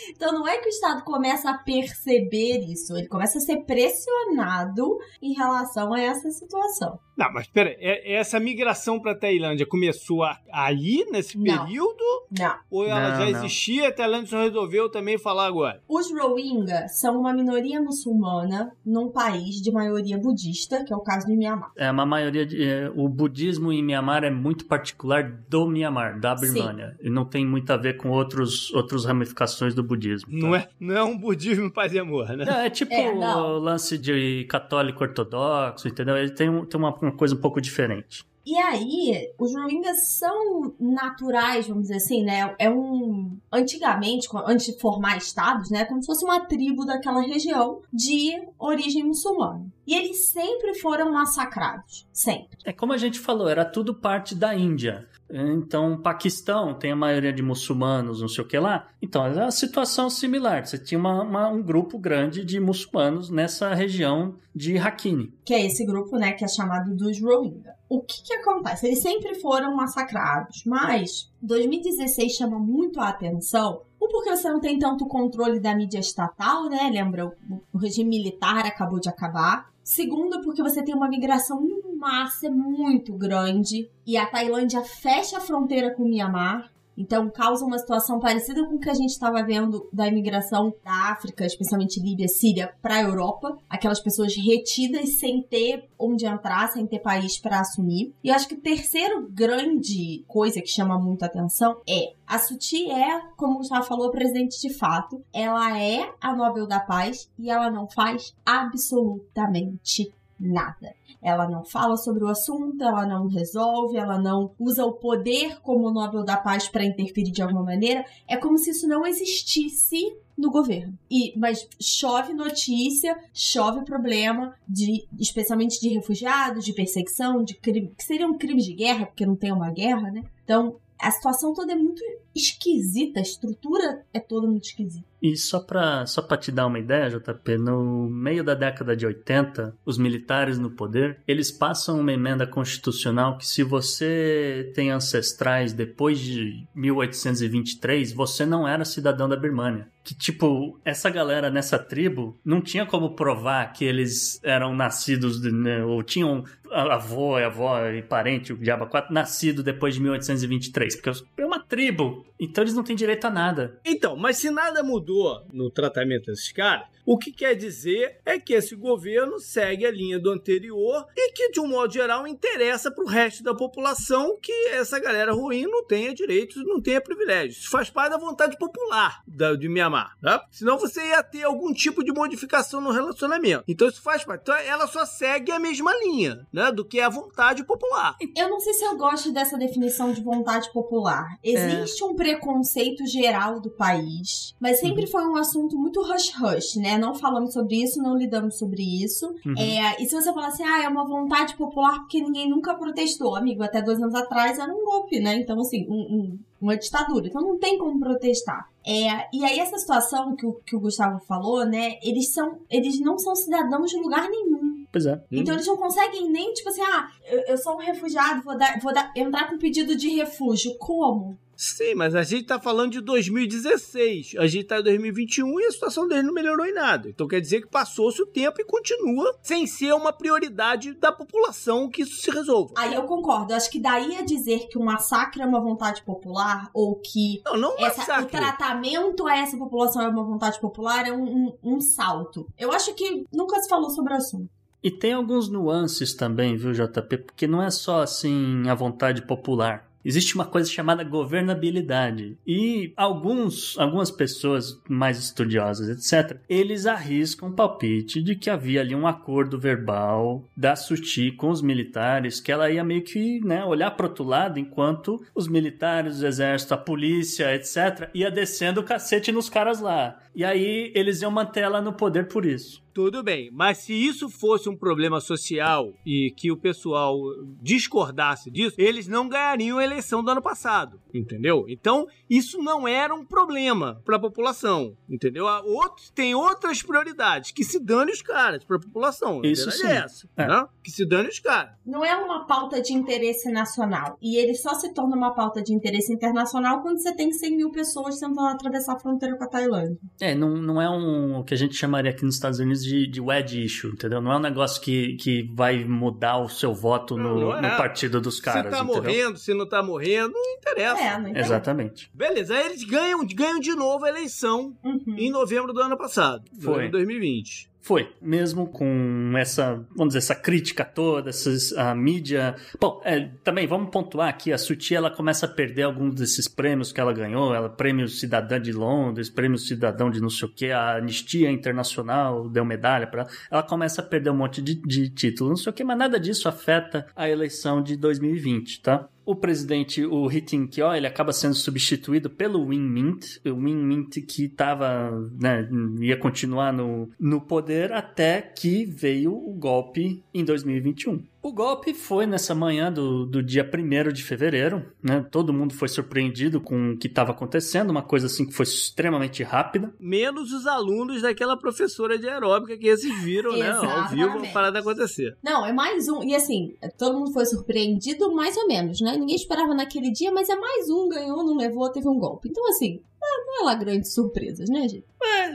Então 0.10 0.32
não 0.34 0.48
é 0.48 0.58
que 0.58 0.68
o 0.68 0.70
Estado 0.70 1.04
começa 1.04 1.50
a 1.50 1.58
perceber 1.58 2.60
isso, 2.60 2.96
ele 2.96 3.08
começa 3.08 3.38
a 3.38 3.42
ser 3.42 3.58
pressionado 3.64 4.98
em 5.22 5.34
relação 5.34 5.94
a 5.94 6.02
essa 6.02 6.30
situação. 6.32 7.00
Não, 7.18 7.34
mas 7.34 7.48
pera, 7.48 7.76
é, 7.80 8.14
essa 8.14 8.40
migração 8.40 9.00
para 9.00 9.14
a 9.14 9.18
Tailândia 9.18 9.66
começou 9.66 10.22
aí, 10.54 11.04
nesse 11.12 11.36
período? 11.36 12.04
Não. 12.38 12.56
Ou 12.70 12.86
ela 12.86 13.10
não, 13.10 13.26
já 13.26 13.32
não. 13.32 13.40
existia 13.40 13.84
e 13.84 13.86
a 13.88 13.92
Tailândia 13.92 14.28
só 14.28 14.44
resolveu 14.44 14.90
também 14.90 15.18
falar 15.18 15.48
agora? 15.48 15.82
Os 15.88 16.12
Rohingya 16.12 16.88
são 16.88 17.20
uma 17.20 17.34
minoria 17.34 17.82
muçulmana 17.82 18.72
num 18.86 19.10
país 19.10 19.56
de 19.56 19.72
maioria 19.72 20.18
budista, 20.18 20.84
que 20.84 20.94
é 20.94 20.96
o 20.96 21.02
caso 21.02 21.26
do 21.26 21.36
Myanmar. 21.36 21.72
É 21.76 21.90
uma 21.90 22.06
maioria 22.06 22.46
de, 22.46 22.64
é, 22.64 22.92
o 22.96 23.10
budismo 23.10 23.72
em 23.72 23.84
Myanmar 23.84 24.24
é 24.24 24.30
muito 24.30 24.66
particular 24.66 25.24
do 25.50 25.68
Myanmar, 25.68 26.20
da 26.20 26.36
Birmania. 26.36 26.96
Sim. 27.00 27.08
E 27.08 27.10
não 27.10 27.26
tem 27.26 27.44
muito 27.44 27.72
a 27.74 27.78
ver 27.78 27.98
com 27.98 28.10
outros 28.10 28.72
outras 28.74 29.06
ramificações 29.06 29.67
do 29.74 29.84
budismo. 29.84 30.30
Tá? 30.32 30.38
Não, 30.38 30.56
é, 30.56 30.70
não 30.80 30.98
é 30.98 31.04
um 31.04 31.18
budismo 31.18 31.72
paz 31.72 31.94
e 31.94 32.00
amor, 32.00 32.30
né? 32.36 32.46
Não, 32.46 32.60
é 32.60 32.70
tipo 32.70 32.94
é, 32.94 33.12
o 33.12 33.58
lance 33.58 33.98
de 33.98 34.46
católico 34.50 35.04
ortodoxo, 35.04 35.88
entendeu? 35.88 36.18
Ele 36.18 36.32
tem, 36.32 36.66
tem 36.66 36.80
uma 36.80 36.98
uma 37.02 37.12
coisa 37.12 37.36
um 37.36 37.40
pouco 37.40 37.62
diferente. 37.62 38.26
E 38.46 38.58
aí, 38.58 39.30
os 39.38 39.54
Rohingyas 39.54 40.08
são 40.08 40.74
naturais, 40.80 41.68
vamos 41.68 41.84
dizer 41.84 41.98
assim, 41.98 42.24
né? 42.24 42.56
É 42.58 42.70
um. 42.70 43.38
Antigamente, 43.52 44.30
antes 44.46 44.68
de 44.68 44.80
formar 44.80 45.18
estados, 45.18 45.70
né? 45.70 45.84
Como 45.84 46.02
se 46.02 46.06
fosse 46.06 46.24
uma 46.24 46.40
tribo 46.40 46.86
daquela 46.86 47.22
região 47.22 47.82
de 47.92 48.42
origem 48.58 49.04
muçulmana. 49.04 49.66
E 49.88 49.96
eles 49.96 50.28
sempre 50.28 50.76
foram 50.76 51.14
massacrados. 51.14 52.06
Sempre. 52.12 52.58
É 52.66 52.74
como 52.74 52.92
a 52.92 52.98
gente 52.98 53.20
falou, 53.20 53.48
era 53.48 53.64
tudo 53.64 53.96
parte 53.96 54.36
da 54.36 54.54
Índia. 54.54 55.08
Então, 55.30 55.98
Paquistão 56.02 56.74
tem 56.74 56.92
a 56.92 56.96
maioria 56.96 57.32
de 57.32 57.42
muçulmanos, 57.42 58.20
não 58.20 58.28
sei 58.28 58.44
o 58.44 58.48
que 58.48 58.60
lá. 58.60 58.88
Então, 59.02 59.26
é 59.26 59.30
uma 59.30 59.52
situação 59.52 60.10
similar. 60.10 60.66
Você 60.66 60.78
tinha 60.78 61.00
uma, 61.00 61.24
uma, 61.24 61.48
um 61.48 61.64
grupo 61.64 61.98
grande 61.98 62.44
de 62.44 62.60
muçulmanos 62.60 63.30
nessa 63.30 63.74
região 63.74 64.36
de 64.54 64.76
Rakhine. 64.76 65.34
Que 65.46 65.54
é 65.54 65.66
esse 65.66 65.86
grupo, 65.86 66.18
né, 66.18 66.34
que 66.34 66.44
é 66.44 66.48
chamado 66.48 66.94
dos 66.94 67.22
Rohingya. 67.22 67.76
O 67.90 68.02
que 68.02 68.24
que 68.24 68.34
acontece? 68.34 68.88
Eles 68.88 69.02
sempre 69.02 69.36
foram 69.36 69.74
massacrados, 69.74 70.64
mas 70.66 71.32
2016 71.42 72.34
chama 72.34 72.60
muito 72.60 73.00
a 73.00 73.08
atenção 73.08 73.82
um, 74.02 74.08
porque 74.08 74.30
você 74.30 74.50
não 74.50 74.60
tem 74.60 74.78
tanto 74.78 75.08
controle 75.08 75.60
da 75.60 75.76
mídia 75.76 76.00
estatal, 76.00 76.70
né? 76.70 76.90
Lembra, 76.92 77.32
o 77.74 77.78
regime 77.78 78.10
militar 78.10 78.66
acabou 78.66 79.00
de 79.00 79.10
acabar. 79.10 79.70
Segundo, 79.88 80.42
porque 80.42 80.62
você 80.62 80.84
tem 80.84 80.94
uma 80.94 81.08
migração 81.08 81.64
em 81.64 81.96
massa 81.96 82.52
muito 82.52 83.14
grande 83.14 83.90
e 84.06 84.18
a 84.18 84.26
Tailândia 84.26 84.84
fecha 84.84 85.38
a 85.38 85.40
fronteira 85.40 85.96
com 85.96 86.04
o 86.04 86.10
Myanmar. 86.10 86.70
Então, 86.98 87.30
causa 87.30 87.64
uma 87.64 87.78
situação 87.78 88.20
parecida 88.20 88.66
com 88.66 88.76
o 88.76 88.80
que 88.80 88.90
a 88.90 88.94
gente 88.94 89.12
estava 89.12 89.44
vendo 89.44 89.88
da 89.94 90.08
imigração 90.08 90.74
da 90.84 91.12
África, 91.12 91.46
especialmente 91.46 92.02
Líbia, 92.02 92.28
Síria, 92.28 92.74
para 92.82 92.96
a 92.96 93.02
Europa. 93.02 93.56
Aquelas 93.70 94.00
pessoas 94.00 94.36
retidas 94.36 95.18
sem 95.20 95.44
ter 95.44 95.88
onde 96.00 96.26
entrar, 96.26 96.68
sem 96.70 96.88
ter 96.88 97.00
país 97.00 97.40
para 97.40 97.60
assumir. 97.60 98.14
E 98.24 98.30
eu 98.30 98.36
acho 98.36 98.48
que 98.48 98.56
o 98.56 98.62
terceiro 98.62 99.28
grande 99.30 100.24
coisa 100.28 100.62
que 100.62 100.68
chama 100.68 101.00
muito 101.00 101.24
atenção 101.24 101.80
é 101.88 102.14
a 102.26 102.40
Suti 102.40 102.90
é, 102.90 103.22
como 103.36 103.56
o 103.56 103.58
Gustavo 103.60 103.86
falou, 103.86 104.10
presidente 104.10 104.60
de 104.60 104.74
fato. 104.74 105.24
Ela 105.32 105.80
é 105.80 106.12
a 106.20 106.36
Nobel 106.36 106.68
da 106.68 106.80
Paz 106.80 107.30
e 107.38 107.50
ela 107.50 107.70
não 107.70 107.88
faz 107.88 108.36
absolutamente 108.46 110.12
nada. 110.40 110.94
Ela 111.22 111.50
não 111.50 111.64
fala 111.64 111.98
sobre 111.98 112.24
o 112.24 112.28
assunto, 112.28 112.84
ela 112.84 113.06
não 113.06 113.28
resolve, 113.28 113.98
ela 113.98 114.20
não 114.20 114.52
usa 114.60 114.86
o 114.86 114.94
poder 114.94 115.60
como 115.62 115.92
Nobel 115.92 116.24
da 116.24 116.38
Paz 116.38 116.68
para 116.68 116.86
interferir 116.86 117.32
de 117.32 117.42
alguma 117.42 117.64
maneira. 117.64 118.06
É 118.28 118.38
como 118.38 118.58
se 118.58 118.72
isso 118.72 118.88
não 118.88 119.06
existisse 119.06 120.16
no 120.38 120.52
governo. 120.52 120.98
E 121.10 121.38
mas 121.38 121.68
chove 121.82 122.34
notícia, 122.34 123.18
chove 123.34 123.84
problema 123.84 124.54
de 124.68 125.08
especialmente 125.20 125.80
de 125.80 125.90
refugiados, 125.90 126.64
de 126.64 126.74
perseguição, 126.74 127.44
de 127.44 127.56
crime, 127.56 127.92
que 127.98 128.04
seriam 128.04 128.38
crimes 128.38 128.66
de 128.66 128.74
guerra, 128.74 129.08
porque 129.08 129.26
não 129.26 129.36
tem 129.36 129.52
uma 129.52 129.72
guerra, 129.72 130.12
né? 130.12 130.24
Então, 130.44 130.78
a 131.00 131.12
situação 131.12 131.54
toda 131.54 131.74
é 131.74 131.76
muito 131.76 132.02
esquisita, 132.36 133.20
a 133.20 133.24
estrutura 133.24 134.04
é 134.14 134.20
toda 134.20 134.48
muito 134.48 134.66
esquisita. 134.66 135.06
E 135.22 135.36
só 135.36 135.60
pra, 135.60 136.06
só 136.06 136.22
pra 136.22 136.38
te 136.38 136.52
dar 136.52 136.68
uma 136.68 136.78
ideia, 136.78 137.10
JP, 137.10 137.58
no 137.58 138.08
meio 138.08 138.44
da 138.44 138.54
década 138.54 138.96
de 138.96 139.06
80, 139.06 139.76
os 139.84 139.98
militares 139.98 140.60
no 140.60 140.70
poder, 140.70 141.20
eles 141.28 141.52
passam 141.52 142.00
uma 142.00 142.14
emenda 142.14 142.46
constitucional 142.46 143.38
que 143.38 143.48
se 143.48 143.64
você 143.64 144.72
tem 144.76 144.92
ancestrais 144.92 145.74
depois 145.74 146.20
de 146.20 146.68
1823, 146.76 148.14
você 148.14 148.46
não 148.46 148.68
era 148.68 148.86
cidadão 148.86 149.28
da 149.28 149.36
Birmania. 149.36 149.88
Que, 150.04 150.16
tipo, 150.16 150.80
essa 150.86 151.10
galera 151.10 151.50
nessa 151.50 151.78
tribo 151.80 152.40
não 152.46 152.62
tinha 152.62 152.86
como 152.86 153.16
provar 153.16 153.74
que 153.74 153.84
eles 153.84 154.40
eram 154.44 154.74
nascidos, 154.74 155.42
né, 155.42 155.84
ou 155.84 156.02
tinham 156.04 156.46
avô 156.78 157.40
e 157.40 157.44
avó 157.44 157.86
e 157.88 158.02
parente, 158.02 158.54
o 158.54 158.58
Diaba 158.58 158.86
4, 158.86 159.14
nascido 159.14 159.64
depois 159.64 159.96
de 159.96 160.02
1823, 160.02 160.96
porque 160.96 161.12
é 161.38 161.46
uma 161.46 161.60
tribo. 161.60 162.26
Então 162.40 162.64
eles 162.64 162.74
não 162.74 162.84
têm 162.84 162.96
direito 162.96 163.26
a 163.26 163.30
nada. 163.30 163.80
Então, 163.86 164.16
mas 164.16 164.38
se 164.38 164.50
nada 164.50 164.84
mudou 164.84 165.46
no 165.52 165.70
tratamento 165.70 166.28
desses 166.28 166.52
caras, 166.52 166.88
o 167.08 167.18
que 167.18 167.32
quer 167.32 167.56
dizer 167.56 168.20
é 168.26 168.38
que 168.38 168.54
esse 168.54 168.76
governo 168.76 169.40
segue 169.40 169.86
a 169.86 169.92
linha 169.92 170.20
do 170.20 170.30
anterior 170.30 171.06
e 171.16 171.32
que, 171.32 171.52
de 171.52 171.62
um 171.62 171.68
modo 171.68 171.94
geral, 171.94 172.28
interessa 172.28 172.92
para 172.92 173.02
o 173.02 173.08
resto 173.08 173.42
da 173.42 173.56
população 173.56 174.38
que 174.42 174.52
essa 174.72 175.00
galera 175.00 175.32
ruim 175.32 175.64
não 175.64 175.86
tenha 175.86 176.14
direitos, 176.14 176.62
não 176.66 176.82
tenha 176.82 177.00
privilégios. 177.00 177.60
Isso 177.60 177.70
faz 177.70 177.90
parte 177.90 178.12
da 178.12 178.18
vontade 178.18 178.58
popular 178.58 179.22
da, 179.26 179.56
de 179.56 179.70
Mianmar, 179.70 180.18
tá? 180.22 180.46
Senão 180.52 180.78
você 180.78 181.02
ia 181.02 181.24
ter 181.24 181.44
algum 181.44 181.72
tipo 181.72 182.04
de 182.04 182.12
modificação 182.12 182.82
no 182.82 182.92
relacionamento. 182.92 183.64
Então 183.70 183.88
isso 183.88 184.02
faz 184.02 184.26
parte. 184.26 184.42
Então 184.42 184.56
ela 184.58 184.86
só 184.86 185.06
segue 185.06 185.50
a 185.50 185.60
mesma 185.60 185.94
linha, 186.04 186.46
né? 186.52 186.74
Do 186.74 186.84
que 186.84 187.00
a 187.00 187.08
vontade 187.08 187.64
popular. 187.64 188.18
Eu 188.36 188.50
não 188.50 188.60
sei 188.60 188.74
se 188.74 188.84
eu 188.84 188.98
gosto 188.98 189.32
dessa 189.32 189.58
definição 189.58 190.12
de 190.12 190.22
vontade 190.22 190.70
popular. 190.74 191.26
Existe 191.42 192.04
é. 192.04 192.06
um 192.06 192.16
preconceito 192.16 193.08
geral 193.08 193.62
do 193.62 193.70
país, 193.70 194.54
mas 194.60 194.82
sempre 194.82 195.06
uhum. 195.06 195.12
foi 195.12 195.26
um 195.26 195.38
assunto 195.38 195.78
muito 195.78 196.02
hush-hush, 196.02 196.76
né? 196.76 196.97
Não 196.98 197.14
falamos 197.16 197.54
sobre 197.54 197.82
isso, 197.82 198.02
não 198.02 198.18
lidamos 198.18 198.58
sobre 198.58 198.82
isso. 198.82 199.28
Uhum. 199.46 199.54
É, 199.58 200.02
e 200.02 200.06
se 200.06 200.16
você 200.16 200.34
falar 200.34 200.48
assim, 200.48 200.64
ah, 200.64 200.84
é 200.84 200.88
uma 200.88 201.06
vontade 201.06 201.56
popular 201.56 202.00
porque 202.00 202.22
ninguém 202.22 202.50
nunca 202.50 202.76
protestou, 202.76 203.36
amigo, 203.36 203.64
até 203.64 203.82
dois 203.82 204.02
anos 204.02 204.16
atrás 204.16 204.60
era 204.60 204.72
um 204.74 204.84
golpe, 204.84 205.20
né? 205.20 205.36
Então, 205.36 205.60
assim, 205.60 205.86
um, 205.90 205.96
um, 205.96 206.40
uma 206.62 206.78
ditadura. 206.78 207.28
Então 207.28 207.42
não 207.42 207.58
tem 207.58 207.78
como 207.78 208.00
protestar. 208.00 208.70
É, 208.86 209.28
e 209.34 209.44
aí 209.44 209.60
essa 209.60 209.78
situação 209.78 210.36
que 210.36 210.46
o, 210.46 210.54
que 210.66 210.76
o 210.76 210.80
Gustavo 210.80 211.20
falou, 211.28 211.66
né? 211.66 211.98
Eles 212.02 212.32
são, 212.34 212.60
eles 212.70 213.00
não 213.00 213.18
são 213.18 213.36
cidadãos 213.36 213.90
de 213.90 213.98
lugar 213.98 214.30
nenhum. 214.30 214.86
Pois 214.92 215.06
é. 215.06 215.22
Então 215.32 215.54
eles 215.54 215.68
não 215.68 215.78
conseguem 215.78 216.30
nem, 216.30 216.54
tipo 216.54 216.70
assim, 216.70 216.82
ah, 216.82 217.10
eu, 217.26 217.40
eu 217.48 217.58
sou 217.58 217.76
um 217.76 217.80
refugiado, 217.80 218.42
vou, 218.42 218.58
dar, 218.58 218.80
vou 218.80 218.94
dar, 218.94 219.12
entrar 219.16 219.50
com 219.50 219.58
pedido 219.58 219.96
de 219.96 220.10
refúgio. 220.10 220.76
Como? 220.78 221.38
Sim, 221.58 221.96
mas 221.96 222.14
a 222.14 222.22
gente 222.22 222.46
tá 222.46 222.60
falando 222.60 222.92
de 222.92 223.02
2016. 223.02 224.36
A 224.38 224.46
gente 224.46 224.66
tá 224.66 224.80
em 224.80 224.84
2021 224.84 225.60
e 225.60 225.66
a 225.66 225.72
situação 225.72 226.08
dele 226.08 226.22
não 226.22 226.34
melhorou 226.34 226.68
em 226.68 226.74
nada. 226.74 227.10
Então 227.10 227.28
quer 227.28 227.42
dizer 227.42 227.62
que 227.62 227.68
passou-se 227.68 228.22
o 228.22 228.28
tempo 228.28 228.62
e 228.62 228.64
continua 228.64 229.36
sem 229.42 229.66
ser 229.66 229.92
uma 229.94 230.14
prioridade 230.14 230.94
da 230.94 231.12
população 231.12 231.90
que 231.90 232.04
isso 232.04 232.22
se 232.22 232.30
resolva. 232.30 232.76
Aí 232.78 232.94
eu 232.94 233.04
concordo. 233.04 233.56
Acho 233.56 233.72
que 233.72 233.80
daí 233.80 234.16
a 234.18 234.24
dizer 234.24 234.68
que 234.68 234.78
o 234.78 234.84
massacre 234.84 235.42
é 235.42 235.46
uma 235.46 235.60
vontade 235.60 236.04
popular 236.04 236.70
ou 236.74 236.96
que 236.96 237.42
não, 237.44 237.58
não 237.58 237.76
essa, 237.80 238.22
o 238.22 238.26
tratamento 238.28 239.26
a 239.26 239.36
essa 239.36 239.58
população 239.58 240.04
é 240.04 240.08
uma 240.08 240.24
vontade 240.24 240.60
popular 240.60 241.08
é 241.08 241.12
um, 241.12 241.24
um, 241.24 241.58
um 241.64 241.82
salto. 241.82 242.48
Eu 242.58 242.72
acho 242.72 242.94
que 242.94 243.26
nunca 243.34 243.60
se 243.60 243.68
falou 243.68 243.90
sobre 243.90 244.14
o 244.14 244.18
assunto. 244.18 244.50
E 244.84 244.92
tem 244.92 245.14
alguns 245.14 245.50
nuances 245.50 246.14
também, 246.14 246.56
viu, 246.56 246.72
JP? 246.72 247.18
Porque 247.18 247.48
não 247.48 247.64
é 247.64 247.72
só 247.72 248.04
assim 248.04 248.70
a 248.70 248.76
vontade 248.76 249.24
popular 249.24 249.87
existe 250.08 250.36
uma 250.36 250.46
coisa 250.46 250.70
chamada 250.70 251.04
governabilidade. 251.04 252.38
E 252.48 252.94
alguns, 252.96 253.78
algumas 253.78 254.10
pessoas 254.10 254.82
mais 254.88 255.20
estudiosas, 255.20 255.90
etc., 255.90 256.40
eles 256.48 256.86
arriscam 256.86 257.50
o 257.50 257.54
palpite 257.54 258.24
de 258.24 258.36
que 258.36 258.50
havia 258.50 258.80
ali 258.80 258.96
um 258.96 259.06
acordo 259.06 259.60
verbal 259.60 260.46
da 260.56 260.78
Suti 260.78 261.32
com 261.34 261.50
os 261.50 261.62
militares, 261.62 262.40
que 262.40 262.52
ela 262.52 262.72
ia 262.72 262.86
meio 262.86 263.04
que 263.04 263.42
né, 263.42 263.66
olhar 263.66 263.92
para 263.92 264.08
outro 264.08 264.24
lado 264.24 264.58
enquanto 264.58 265.22
os 265.36 265.48
militares, 265.48 266.22
o 266.22 266.26
exército, 266.26 266.74
a 266.74 266.78
polícia, 266.78 267.54
etc., 267.54 268.10
ia 268.14 268.32
descendo 268.32 268.80
o 268.80 268.86
cacete 268.86 269.32
nos 269.34 269.50
caras 269.50 269.82
lá. 269.82 270.20
E 270.34 270.46
aí 270.46 270.92
eles 270.96 271.22
iam 271.22 271.32
manter 271.32 271.62
ela 271.62 271.82
no 271.82 271.92
poder 271.92 272.28
por 272.28 272.46
isso. 272.46 272.82
Tudo 272.98 273.22
bem, 273.22 273.52
mas 273.54 273.78
se 273.78 273.94
isso 273.94 274.28
fosse 274.28 274.68
um 274.68 274.76
problema 274.76 275.22
social 275.22 275.94
e 276.04 276.34
que 276.36 276.52
o 276.52 276.58
pessoal 276.58 277.16
discordasse 277.62 278.50
disso, 278.50 278.76
eles 278.80 279.08
não 279.08 279.30
ganhariam 279.30 279.78
a 279.78 279.84
eleição 279.84 280.24
do 280.24 280.32
ano 280.32 280.42
passado, 280.42 281.00
entendeu? 281.14 281.64
Então, 281.70 282.08
isso 282.28 282.58
não 282.58 282.88
era 282.88 283.14
um 283.14 283.24
problema 283.24 284.02
para 284.04 284.16
a 284.16 284.20
população, 284.20 284.98
entendeu? 285.08 285.46
Outros 285.46 286.10
têm 286.10 286.34
outras 286.34 286.82
prioridades, 286.82 287.52
que 287.52 287.64
se 287.64 287.80
dane 287.80 288.12
os 288.12 288.24
caras 288.24 288.64
para 288.64 288.78
a 288.78 288.80
população. 288.80 289.42
Isso 289.44 289.70
sim. 289.70 289.86
É 289.86 289.98
essa, 289.98 290.28
é. 290.36 290.48
Né? 290.48 290.68
Que 290.84 290.90
se 290.90 291.06
dane 291.06 291.30
os 291.30 291.38
caras. 291.38 291.74
Não 291.86 292.04
é 292.04 292.16
uma 292.16 292.48
pauta 292.48 292.82
de 292.82 292.94
interesse 292.94 293.52
nacional. 293.52 294.18
E 294.20 294.38
ele 294.38 294.56
só 294.56 294.74
se 294.74 294.92
torna 294.92 295.16
uma 295.16 295.36
pauta 295.36 295.62
de 295.62 295.72
interesse 295.72 296.12
internacional 296.12 296.82
quando 296.82 296.98
você 296.98 297.16
tem 297.16 297.32
100 297.32 297.58
mil 297.58 297.70
pessoas 297.70 298.20
tentando 298.20 298.48
atravessar 298.48 298.96
a 298.96 299.00
fronteira 299.00 299.38
com 299.38 299.44
a 299.44 299.48
Tailândia. 299.48 300.00
É, 300.20 300.34
não, 300.34 300.58
não 300.58 300.82
é 300.82 300.90
um 300.90 301.38
o 301.38 301.44
que 301.44 301.54
a 301.54 301.58
gente 301.58 301.76
chamaria 301.76 302.10
aqui 302.10 302.26
nos 302.26 302.34
Estados 302.34 302.58
Unidos 302.58 302.87
de, 302.88 303.08
de 303.08 303.22
wedge 303.22 303.64
issue, 303.64 303.92
entendeu? 303.92 304.22
Não 304.22 304.32
é 304.32 304.38
um 304.38 304.42
negócio 304.42 304.82
que, 304.82 305.16
que 305.18 305.44
vai 305.54 305.84
mudar 305.84 306.38
o 306.38 306.48
seu 306.48 306.74
voto 306.74 307.18
no, 307.18 307.40
não 307.40 307.58
é. 307.58 307.62
no 307.62 307.78
partido 307.78 308.22
dos 308.22 308.40
caras. 308.40 308.74
Se 308.74 308.80
tá 308.80 308.84
entendeu? 308.84 309.04
morrendo, 309.04 309.38
se 309.38 309.54
não 309.54 309.68
tá 309.68 309.84
morrendo, 309.84 310.34
não 310.34 310.54
interessa. 310.58 311.02
É, 311.02 311.20
não 311.20 311.36
Exatamente. 311.36 312.10
Beleza, 312.14 312.56
aí 312.56 312.66
eles 312.66 312.84
ganham, 312.84 313.26
ganham 313.28 313.60
de 313.60 313.76
novo 313.76 314.06
a 314.06 314.10
eleição 314.10 314.76
uhum. 314.84 315.16
em 315.18 315.30
novembro 315.30 315.74
do 315.74 315.82
ano 315.82 315.98
passado. 315.98 316.44
Foi. 316.62 316.86
Em 316.86 316.92
2020. 316.92 317.70
Foi, 317.80 318.14
mesmo 318.22 318.68
com 318.68 319.34
essa, 319.38 319.76
vamos 319.96 320.10
dizer, 320.10 320.18
essa 320.18 320.36
crítica 320.36 320.84
toda, 320.84 321.30
essas, 321.30 321.72
a 321.74 321.96
mídia. 321.96 322.56
Bom, 322.80 323.02
é, 323.06 323.30
também 323.44 323.66
vamos 323.66 323.90
pontuar 323.92 324.28
aqui: 324.28 324.52
a 324.52 324.58
Suti 324.58 324.94
ela 324.94 325.10
começa 325.10 325.46
a 325.46 325.50
perder 325.50 325.84
alguns 325.84 326.16
desses 326.16 326.48
prêmios 326.48 326.92
que 326.92 327.00
ela 327.00 327.14
ganhou. 327.14 327.56
Ela, 327.56 327.70
prêmio 327.70 328.08
Cidadã 328.10 328.60
de 328.60 328.74
Londres, 328.74 329.30
prêmio 329.30 329.58
Cidadão 329.58 330.10
de 330.10 330.20
não 330.20 330.30
sei 330.30 330.48
o 330.48 330.52
que, 330.52 330.72
a 330.72 330.98
Anistia 330.98 331.50
Internacional 331.50 332.50
deu 332.50 332.66
medalha 332.66 333.08
para 333.08 333.22
ela. 333.22 333.30
Ela 333.50 333.64
começa 333.64 334.02
a 334.02 334.06
perder 334.06 334.32
um 334.32 334.38
monte 334.38 334.62
de, 334.62 334.76
de 334.76 335.10
títulos, 335.10 335.50
não 335.52 335.58
sei 335.58 335.70
o 335.70 335.74
que, 335.74 335.84
mas 335.84 335.98
nada 335.98 336.20
disso 336.20 336.50
afeta 336.50 337.08
a 337.16 337.30
eleição 337.30 337.82
de 337.82 337.96
2020, 337.96 338.82
tá? 338.82 339.08
O 339.28 339.36
presidente, 339.36 340.06
o 340.06 340.32
Hitin 340.32 340.68
Kyo, 340.68 340.96
ele 340.96 341.06
acaba 341.06 341.34
sendo 341.34 341.54
substituído 341.54 342.30
pelo 342.30 342.66
Win 342.66 342.80
Mint, 342.80 343.26
o 343.46 343.56
Win 343.56 343.76
Mint 343.76 344.22
que 344.22 344.46
estava, 344.46 345.12
né, 345.38 345.68
ia 346.00 346.16
continuar 346.16 346.72
no, 346.72 347.10
no 347.20 347.42
poder 347.42 347.92
até 347.92 348.42
que 348.42 348.86
veio 348.86 349.34
o 349.34 349.54
golpe 349.54 350.24
em 350.34 350.46
2021. 350.46 351.22
O 351.48 351.54
golpe 351.54 351.94
foi 351.94 352.28
nessa 352.28 352.54
manhã 352.54 352.92
do, 352.92 353.26
do 353.26 353.42
dia 353.42 353.64
1 353.64 354.12
de 354.12 354.22
fevereiro, 354.22 354.86
né? 355.02 355.26
Todo 355.32 355.54
mundo 355.54 355.74
foi 355.74 355.88
surpreendido 355.88 356.60
com 356.60 356.92
o 356.92 356.98
que 356.98 357.08
estava 357.08 357.32
acontecendo, 357.32 357.90
uma 357.90 358.02
coisa 358.02 358.28
assim 358.28 358.46
que 358.46 358.52
foi 358.52 358.66
extremamente 358.66 359.44
rápida. 359.44 359.94
Menos 359.98 360.52
os 360.52 360.68
alunos 360.68 361.22
daquela 361.22 361.56
professora 361.56 362.20
de 362.20 362.28
aeróbica 362.28 362.78
que 362.78 362.88
esses 362.88 363.24
viram, 363.24 363.56
né? 363.56 363.72
Ao 363.72 364.10
vivo 364.10 364.40
a 364.40 364.52
parada 364.52 364.80
acontecer. 364.80 365.38
Não, 365.42 365.66
é 365.66 365.72
mais 365.72 366.10
um. 366.10 366.22
E 366.22 366.36
assim, 366.36 366.76
todo 366.98 367.18
mundo 367.18 367.32
foi 367.32 367.46
surpreendido, 367.46 368.30
mais 368.36 368.58
ou 368.58 368.68
menos, 368.68 369.00
né? 369.00 369.16
Ninguém 369.16 369.38
esperava 369.38 369.74
naquele 369.74 370.12
dia, 370.12 370.34
mas 370.34 370.50
é 370.50 370.56
mais 370.58 370.90
um, 370.90 371.08
ganhou, 371.08 371.46
não 371.46 371.56
levou, 371.56 371.90
teve 371.90 372.10
um 372.10 372.20
golpe. 372.20 372.50
Então, 372.50 372.68
assim, 372.68 373.00
não 373.22 373.62
é 373.62 373.66
lá 373.66 373.76
grandes 373.76 374.14
surpresas, 374.14 374.70
né, 374.70 374.82
gente? 374.82 375.06
É, 375.22 375.52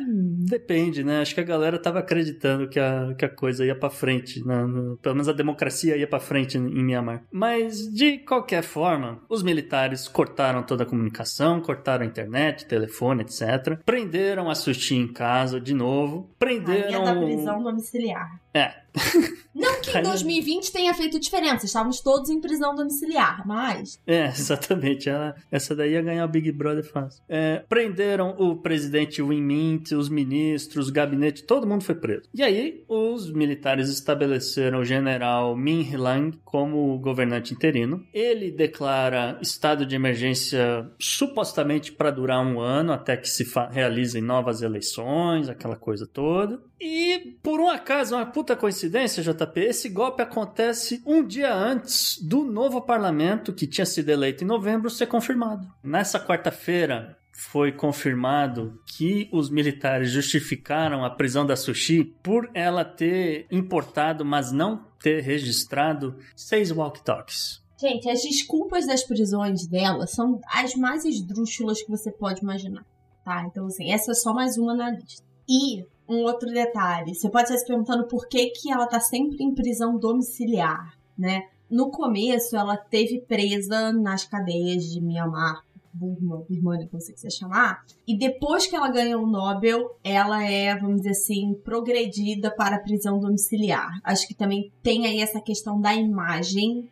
depende, 0.49 1.05
né? 1.05 1.21
Acho 1.21 1.35
que 1.35 1.41
a 1.41 1.45
galera 1.45 1.79
tava 1.79 2.01
acreditando 2.01 2.69
que 2.69 2.81
a, 2.81 3.15
que 3.17 3.25
a 3.25 3.29
coisa 3.29 3.65
ia 3.65 3.75
para 3.75 3.91
frente, 3.91 4.45
né? 4.45 4.65
pelo 5.01 5.15
menos 5.15 5.29
a 5.29 5.33
democracia 5.33 5.97
ia 5.97 6.07
para 6.07 6.21
frente 6.21 6.59
em, 6.59 6.83
Myanmar. 6.83 7.25
Mas, 7.31 7.93
de 7.93 8.19
qualquer 8.19 8.63
forma, 8.63 9.23
os 9.29 9.43
militares 9.43 10.09
cortaram 10.09 10.63
toda 10.63 10.83
a 10.83 10.87
comunicação, 10.87 11.61
cortaram 11.61 12.05
a 12.05 12.07
internet, 12.07 12.67
telefone, 12.67 13.23
etc. 13.23 13.79
Prenderam 13.85 14.51
a 14.51 14.55
Sushi 14.55 14.97
em 14.97 15.13
casa 15.13 15.61
de 15.61 15.75
novo. 15.75 16.31
Prenderam. 16.39 17.05
Rainha 17.05 17.15
da 17.15 17.21
prisão 17.21 17.63
domiciliar. 17.63 18.43
É. 18.55 18.83
Não 19.55 19.81
que 19.81 19.97
em 19.97 20.03
2020 20.03 20.73
tenha 20.73 20.93
feito 20.95 21.19
diferença, 21.19 21.65
estávamos 21.65 22.01
todos 22.01 22.31
em 22.31 22.41
prisão 22.41 22.75
domiciliar, 22.75 23.47
mas. 23.47 23.99
É, 24.07 24.27
exatamente. 24.33 25.09
Ela, 25.09 25.35
essa 25.51 25.75
daí 25.75 25.93
ia 25.93 26.03
ganhar 26.03 26.25
o 26.25 26.29
Big 26.29 26.51
Brother 26.53 26.85
fácil. 26.85 27.23
É, 27.29 27.65
prenderam 27.69 28.35
o 28.39 28.57
presidente 28.57 29.23
Win 29.23 29.41
Mint, 29.53 29.93
os 29.93 30.09
ministros, 30.09 30.89
o 30.89 30.93
gabinete, 30.93 31.45
todo 31.45 31.67
mundo 31.67 31.85
foi 31.85 31.95
preso. 31.95 32.23
E 32.33 32.43
aí, 32.43 32.85
os 32.89 33.31
militares 33.31 33.89
estabeleceram 33.89 34.81
o 34.81 34.85
general 34.85 35.55
Min 35.57 35.83
Hilang 35.83 36.39
como 36.45 36.99
governante 36.99 37.53
interino. 37.53 38.05
Ele 38.15 38.51
declara 38.51 39.39
estado 39.43 39.85
de 39.85 39.95
emergência 39.95 40.91
supostamente 40.99 41.93
para 41.93 42.11
durar 42.11 42.45
um 42.45 42.61
ano, 42.61 42.93
até 42.93 43.17
que 43.17 43.29
se 43.29 43.47
realizem 43.71 44.23
novas 44.23 44.63
eleições, 44.63 45.49
aquela 45.49 45.77
coisa 45.77 46.07
toda. 46.07 46.61
E, 46.81 47.37
por 47.43 47.61
um 47.61 47.69
acaso, 47.69 48.17
uma 48.17 48.27
puta 48.27 48.57
coincidência, 48.57 49.23
JP, 49.23 49.61
esse 49.61 49.89
golpe 49.89 50.23
acontece 50.23 51.01
um 51.07 51.25
dia 51.25 51.55
antes 51.55 52.21
do 52.21 52.43
novo 52.43 52.81
parlamento, 52.81 53.53
que 53.53 53.69
tinha 53.69 53.87
sido 53.87 54.09
eleito 54.09 54.43
em 54.43 54.47
novembro, 54.47 54.91
ser 54.91 55.07
confirmado. 55.07 55.69
Nessa 55.83 56.19
quarta-feira, 56.19 57.17
foi 57.33 57.73
confirmado 57.73 58.79
que 58.87 59.29
os 59.33 59.51
militares 59.51 60.11
justificaram 60.11 61.05
a 61.05 61.11
prisão 61.11 61.47
da 61.47 61.57
Sushi 61.57 62.05
por 62.23 62.51
ela 62.55 62.85
ter 62.85 63.47
importado, 63.51 64.25
mas 64.25 64.53
não 64.53 64.85
ter 65.03 65.21
registrado, 65.23 66.17
seis 66.37 66.71
walkie-talkies. 66.71 67.63
Gente, 67.81 68.09
as 68.09 68.23
desculpas 68.23 68.87
das 68.87 69.03
prisões 69.03 69.67
dela 69.67 70.07
são 70.07 70.41
as 70.47 70.75
mais 70.75 71.05
esdrúxulas 71.05 71.83
que 71.83 71.91
você 71.91 72.13
pode 72.13 72.41
imaginar, 72.41 72.85
tá? 73.25 73.45
Então, 73.45 73.67
assim, 73.67 73.91
essa 73.91 74.13
é 74.13 74.15
só 74.15 74.33
mais 74.33 74.57
uma 74.57 74.75
na 74.75 74.91
lista. 74.91 75.25
E 75.49 75.85
um 76.09 76.23
outro 76.23 76.53
detalhe. 76.53 77.15
Você 77.15 77.29
pode 77.29 77.45
estar 77.45 77.59
se 77.59 77.67
perguntando 77.67 78.07
por 78.07 78.29
que, 78.29 78.51
que 78.51 78.71
ela 78.71 78.85
está 78.85 79.01
sempre 79.01 79.43
em 79.43 79.55
prisão 79.55 79.99
domiciliar, 79.99 80.97
né? 81.19 81.43
No 81.69 81.91
começo, 81.91 82.55
ela 82.55 82.77
teve 82.77 83.23
presa 83.23 83.93
nas 83.93 84.25
cadeias 84.25 84.85
de 84.85 85.01
Myanmar 85.01 85.63
Burma, 85.93 86.45
Birmania, 86.49 86.89
como 86.89 87.01
você 87.01 87.13
quiser 87.13 87.31
chamar. 87.31 87.85
E 88.07 88.17
depois 88.17 88.67
que 88.67 88.75
ela 88.75 88.91
ganha 88.91 89.19
o 89.19 89.27
Nobel, 89.27 89.97
ela 90.03 90.43
é, 90.45 90.77
vamos 90.79 90.99
dizer 90.99 91.11
assim, 91.11 91.55
progredida 91.65 92.51
para 92.55 92.77
a 92.77 92.81
prisão 92.81 93.19
domiciliar. 93.19 93.91
Acho 94.03 94.27
que 94.27 94.35
também 94.35 94.73
tem 94.83 95.07
aí 95.07 95.21
essa 95.21 95.41
questão 95.41 95.81
da 95.81 95.95
imagem 95.95 96.89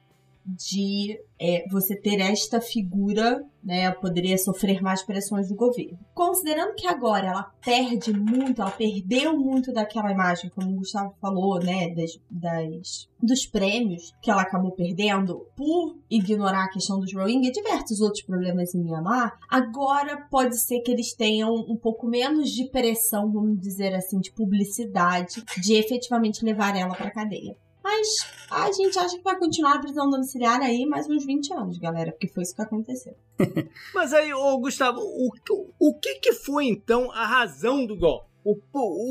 de 0.57 1.19
é, 1.39 1.65
você 1.71 1.97
ter 1.97 2.21
esta 2.21 2.61
figura, 2.61 3.43
né, 3.63 3.91
poderia 3.93 4.37
sofrer 4.37 4.83
mais 4.83 5.03
pressões 5.03 5.49
do 5.49 5.55
governo. 5.55 5.99
Considerando 6.15 6.75
que 6.75 6.87
agora 6.87 7.29
ela 7.29 7.43
perde 7.65 8.13
muito, 8.13 8.61
ela 8.61 8.71
perdeu 8.71 9.39
muito 9.39 9.73
daquela 9.73 10.13
imagem, 10.13 10.51
como 10.51 10.71
o 10.71 10.77
Gustavo 10.77 11.15
falou, 11.21 11.59
né, 11.59 11.95
das, 11.95 12.19
das 12.31 13.09
dos 13.23 13.45
prêmios 13.47 14.15
que 14.23 14.31
ela 14.31 14.43
acabou 14.43 14.73
perdendo 14.73 15.47
por 15.55 15.97
ignorar 16.11 16.65
a 16.65 16.71
questão 16.71 16.99
dos 16.99 17.13
Rohingya 17.13 17.51
e 17.51 17.53
diversos 17.53 18.01
outros 18.01 18.23
problemas 18.23 18.75
em 18.75 18.83
Myanmar, 18.83 19.39
agora 19.49 20.27
pode 20.31 20.59
ser 20.59 20.81
que 20.81 20.91
eles 20.91 21.15
tenham 21.15 21.55
um 21.55 21.77
pouco 21.77 22.07
menos 22.07 22.51
de 22.51 22.71
pressão, 22.71 23.31
vamos 23.31 23.61
dizer 23.61 23.95
assim, 23.95 24.19
de 24.21 24.33
publicidade, 24.33 25.45
de 25.63 25.75
efetivamente 25.75 26.45
levar 26.45 26.77
ela 26.77 26.95
para 26.95 27.11
cadeia. 27.11 27.55
Mas 27.83 28.09
a 28.51 28.71
gente 28.73 28.99
acha 28.99 29.17
que 29.17 29.23
vai 29.23 29.39
continuar 29.39 29.75
a 29.75 29.79
prisão 29.81 30.09
domiciliar 30.09 30.61
aí 30.61 30.85
mais 30.87 31.09
uns 31.09 31.25
20 31.25 31.53
anos, 31.55 31.79
galera, 31.79 32.13
porque 32.13 32.29
foi 32.29 32.43
isso 32.43 32.55
que 32.55 32.63
aconteceu. 32.63 33.15
Mas 33.95 34.13
aí, 34.13 34.33
ô 34.35 34.59
Gustavo, 34.59 35.01
o, 35.01 35.31
o 35.79 35.95
que, 35.99 36.17
que 36.17 36.33
foi 36.33 36.67
então 36.67 37.11
a 37.13 37.27
razão 37.27 37.87
do 37.87 37.97
golpe? 37.97 38.30
O, 38.45 38.59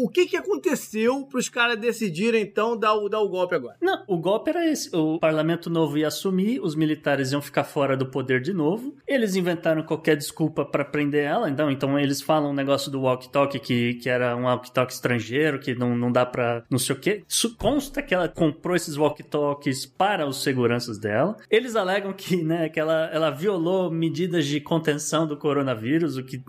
o 0.05 0.09
que 0.09 0.25
que 0.25 0.37
aconteceu 0.37 1.25
para 1.25 1.39
os 1.39 1.49
caras 1.49 1.77
decidirem, 1.77 2.41
então, 2.41 2.77
dar 2.77 2.93
o, 2.93 3.09
dar 3.09 3.19
o 3.19 3.29
golpe 3.29 3.55
agora? 3.55 3.75
Não, 3.81 4.03
o 4.07 4.17
golpe 4.17 4.49
era 4.49 4.67
esse. 4.67 4.95
O 4.95 5.19
parlamento 5.19 5.69
novo 5.69 5.97
ia 5.97 6.07
assumir, 6.07 6.59
os 6.61 6.75
militares 6.75 7.31
iam 7.31 7.41
ficar 7.41 7.63
fora 7.63 7.95
do 7.95 8.05
poder 8.05 8.41
de 8.41 8.53
novo. 8.53 8.95
Eles 9.07 9.35
inventaram 9.35 9.83
qualquer 9.83 10.15
desculpa 10.15 10.65
para 10.65 10.83
prender 10.83 11.23
ela, 11.23 11.49
então, 11.49 11.69
então 11.69 11.99
eles 11.99 12.21
falam 12.21 12.51
um 12.51 12.55
negócio 12.55 12.91
do 12.91 13.01
walkie-talkie, 13.01 13.59
que, 13.59 13.93
que 13.95 14.09
era 14.09 14.35
um 14.35 14.43
walkie-talkie 14.43 14.93
estrangeiro, 14.93 15.59
que 15.59 15.75
não, 15.75 15.95
não 15.95 16.11
dá 16.11 16.25
pra 16.25 16.63
não 16.69 16.79
sei 16.79 16.95
o 16.95 16.99
quê. 16.99 17.23
Isso 17.27 17.55
consta 17.55 18.01
que 18.01 18.13
ela 18.13 18.27
comprou 18.27 18.75
esses 18.75 18.95
walkie-talkies 18.95 19.85
para 19.85 20.27
os 20.27 20.41
seguranças 20.41 20.97
dela. 20.97 21.37
Eles 21.49 21.75
alegam 21.75 22.13
que, 22.13 22.43
né, 22.43 22.69
que 22.69 22.79
ela, 22.79 23.09
ela 23.13 23.29
violou 23.29 23.91
medidas 23.91 24.45
de 24.45 24.59
contenção 24.59 25.27
do 25.27 25.37
coronavírus, 25.37 26.17
o 26.17 26.23
que 26.23 26.43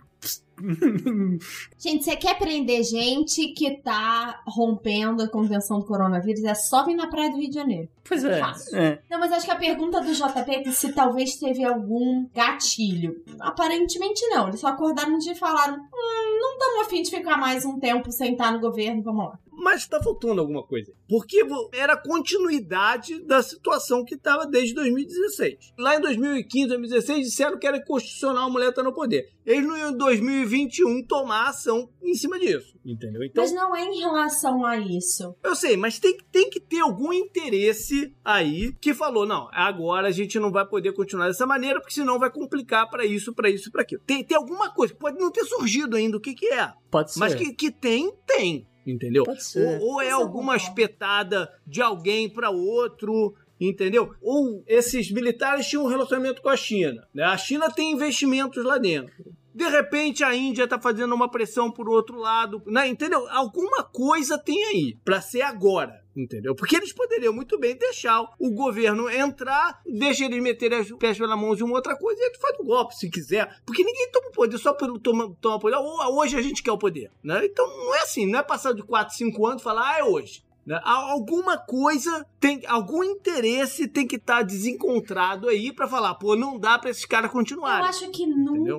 gente, 1.79 2.05
você 2.05 2.17
quer 2.17 2.39
prender 2.39 2.83
gente 2.85 3.49
que 3.49 3.79
tá 3.79 4.43
rompendo 4.47 5.23
a 5.23 5.29
convenção 5.29 5.79
do 5.79 5.87
coronavírus? 5.87 6.45
É 6.45 6.55
só 6.55 6.85
vir 6.85 6.95
na 6.95 7.09
praia 7.09 7.31
do 7.31 7.39
Rio 7.39 7.49
de 7.49 7.55
Janeiro. 7.55 7.89
Pois 8.05 8.25
é. 8.25 8.41
é. 8.73 8.99
Não, 9.09 9.21
mas 9.21 9.33
acho 9.33 9.47
que 9.47 9.53
a 9.53 9.57
pergunta 9.57 10.01
do 10.01 10.13
JP 10.13 10.51
é 10.51 10.71
se 10.71 10.93
talvez 10.93 11.37
teve 11.37 11.65
algum 11.65 12.27
gatilho. 12.35 13.23
Aparentemente 13.39 14.27
não. 14.29 14.49
Eles 14.49 14.61
só 14.61 14.69
acordaram 14.69 15.17
de 15.19 15.35
falar: 15.35 15.73
hum, 15.73 16.39
não 16.41 16.53
estamos 16.53 16.87
afim 16.87 17.03
de 17.03 17.11
ficar 17.11 17.37
mais 17.37 17.65
um 17.65 17.79
tempo 17.79 18.11
sem 18.11 18.33
estar 18.33 18.53
no 18.53 18.61
governo, 18.61 19.03
vamos 19.03 19.27
lá. 19.27 19.39
Mas 19.61 19.87
tá 19.87 20.03
faltando 20.03 20.41
alguma 20.41 20.63
coisa. 20.63 20.93
Porque 21.09 21.45
era 21.73 21.97
continuidade 21.97 23.23
da 23.23 23.43
situação 23.43 24.05
que 24.05 24.15
estava 24.15 24.47
desde 24.47 24.75
2016. 24.75 25.75
Lá 25.79 25.97
em 25.97 26.01
2015, 26.01 26.69
2016, 26.69 27.27
disseram 27.27 27.59
que 27.59 27.67
era 27.67 27.85
constitucional 27.85 28.49
a 28.49 28.51
mulher 28.51 28.71
estar 28.71 28.83
no 28.83 28.95
poder. 28.95 29.29
Eles 29.45 29.67
no 29.67 29.77
em 29.77 29.97
2021 29.97 31.05
tomar 31.07 31.49
ação 31.49 31.91
em 32.03 32.15
cima 32.15 32.39
disso. 32.39 32.79
Entendeu? 32.85 33.23
Então, 33.23 33.43
mas 33.43 33.53
não 33.53 33.75
é 33.77 33.85
em 33.85 33.99
relação 33.99 34.65
a 34.65 34.79
isso. 34.79 35.35
Eu 35.43 35.55
sei, 35.55 35.77
mas 35.77 35.99
tem, 35.99 36.17
tem 36.31 36.49
que 36.49 36.61
ter 36.61 36.81
algum 36.81 37.13
interesse 37.13 38.15
aí 38.25 38.73
que 38.81 38.95
falou: 38.95 39.27
não, 39.27 39.49
agora 39.53 40.09
a 40.09 40.13
gente 40.13 40.39
não 40.39 40.51
vai 40.51 40.67
poder 40.67 40.93
continuar 40.93 41.27
dessa 41.27 41.47
maneira, 41.47 41.81
porque 41.81 41.95
senão 41.95 42.19
vai 42.19 42.31
complicar 42.31 42.89
para 42.89 43.05
isso, 43.05 43.35
para 43.35 43.51
isso, 43.51 43.71
para 43.71 43.83
aquilo. 43.83 44.03
Tem, 44.07 44.25
tem 44.25 44.37
alguma 44.37 44.73
coisa 44.73 44.95
que 44.95 45.01
pode 45.01 45.19
não 45.19 45.31
ter 45.31 45.45
surgido 45.45 45.97
ainda 45.97 46.17
o 46.17 46.21
que, 46.21 46.35
que 46.35 46.47
é. 46.47 46.73
Pode 46.91 47.13
ser. 47.13 47.21
Mas 47.21 47.35
que, 47.35 47.53
que 47.53 47.71
tem, 47.71 48.13
tem 48.27 48.67
entendeu? 48.87 49.25
Ser. 49.39 49.81
Ou, 49.81 49.95
ou 49.95 50.03
é 50.03 50.11
alguma 50.11 50.57
espetada 50.57 51.53
de 51.67 51.83
alguém 51.83 52.29
para 52.29 52.51
outro, 52.51 53.35
entendeu? 53.61 54.15
Ou 54.23 54.63
esses 54.67 55.11
militares 55.11 55.67
tinham 55.67 55.85
um 55.85 55.89
relacionamento 55.89 56.43
com 56.43 56.49
a 56.49 56.57
China, 56.57 57.07
né? 57.15 57.25
A 57.25 57.37
China 57.37 57.71
tem 57.71 57.93
investimentos 57.93 58.65
lá 58.65 58.79
dentro. 58.79 59.13
De 59.55 59.69
repente 59.69 60.23
a 60.25 60.35
Índia 60.35 60.67
tá 60.67 60.81
fazendo 60.81 61.15
uma 61.15 61.31
pressão 61.31 61.71
por 61.71 61.89
outro 61.89 62.17
lado, 62.17 62.63
né? 62.67 62.89
Entendeu? 62.89 63.29
Alguma 63.31 63.83
coisa 63.83 64.39
tem 64.39 64.65
aí 64.65 64.99
para 65.05 65.21
ser 65.21 65.43
agora. 65.43 66.00
Entendeu? 66.21 66.55
Porque 66.55 66.77
eles 66.77 66.93
poderiam 66.93 67.33
muito 67.33 67.59
bem 67.59 67.75
deixar 67.75 68.21
o 68.39 68.51
governo 68.51 69.09
entrar, 69.09 69.81
deixa 69.87 70.27
eles 70.27 70.43
meter 70.43 70.75
as 70.75 70.93
pés 70.93 71.17
pela 71.17 71.37
mão 71.37 71.55
de 71.55 71.65
uma 71.65 71.75
outra 71.75 71.97
coisa 71.97 72.21
e 72.21 72.27
ele 72.27 72.39
faz 72.39 72.59
o 72.59 72.65
golpe 72.65 72.95
se 72.95 73.09
quiser. 73.09 73.59
Porque 73.65 73.83
ninguém 73.83 74.11
toma 74.11 74.29
o 74.29 74.33
poder 74.33 74.59
só 74.59 74.75
pelo 74.75 74.99
toma, 74.99 75.35
toma 75.41 75.59
poder. 75.59 75.77
Hoje 75.77 76.37
a 76.37 76.43
gente 76.43 76.63
quer 76.63 76.73
o 76.73 76.79
poder. 76.79 77.11
Né? 77.25 77.47
Então 77.47 77.67
não 77.67 77.95
é 77.95 78.01
assim, 78.01 78.27
não 78.27 78.39
é 78.39 78.43
passar 78.43 78.75
de 78.75 78.83
4, 78.83 79.17
5 79.17 79.47
anos 79.47 79.63
e 79.63 79.65
falar, 79.65 79.95
ah, 79.95 79.99
é 80.01 80.05
hoje. 80.05 80.45
Né? 80.67 80.79
Alguma 80.85 81.57
coisa 81.57 82.27
tem, 82.39 82.61
algum 82.67 83.03
interesse 83.03 83.89
tem 83.89 84.07
que 84.07 84.17
estar 84.17 84.39
tá 84.39 84.43
desencontrado 84.43 85.49
aí 85.49 85.73
para 85.73 85.89
falar, 85.89 86.15
pô, 86.17 86.37
não 86.37 86.59
dá 86.59 86.79
para 86.79 86.91
esses 86.91 87.07
caras 87.07 87.31
continuarem. 87.31 87.81
Eu 87.81 87.89
acho 87.89 88.11
que 88.11 88.27
nunca 88.27 88.53
entendeu? 88.53 88.79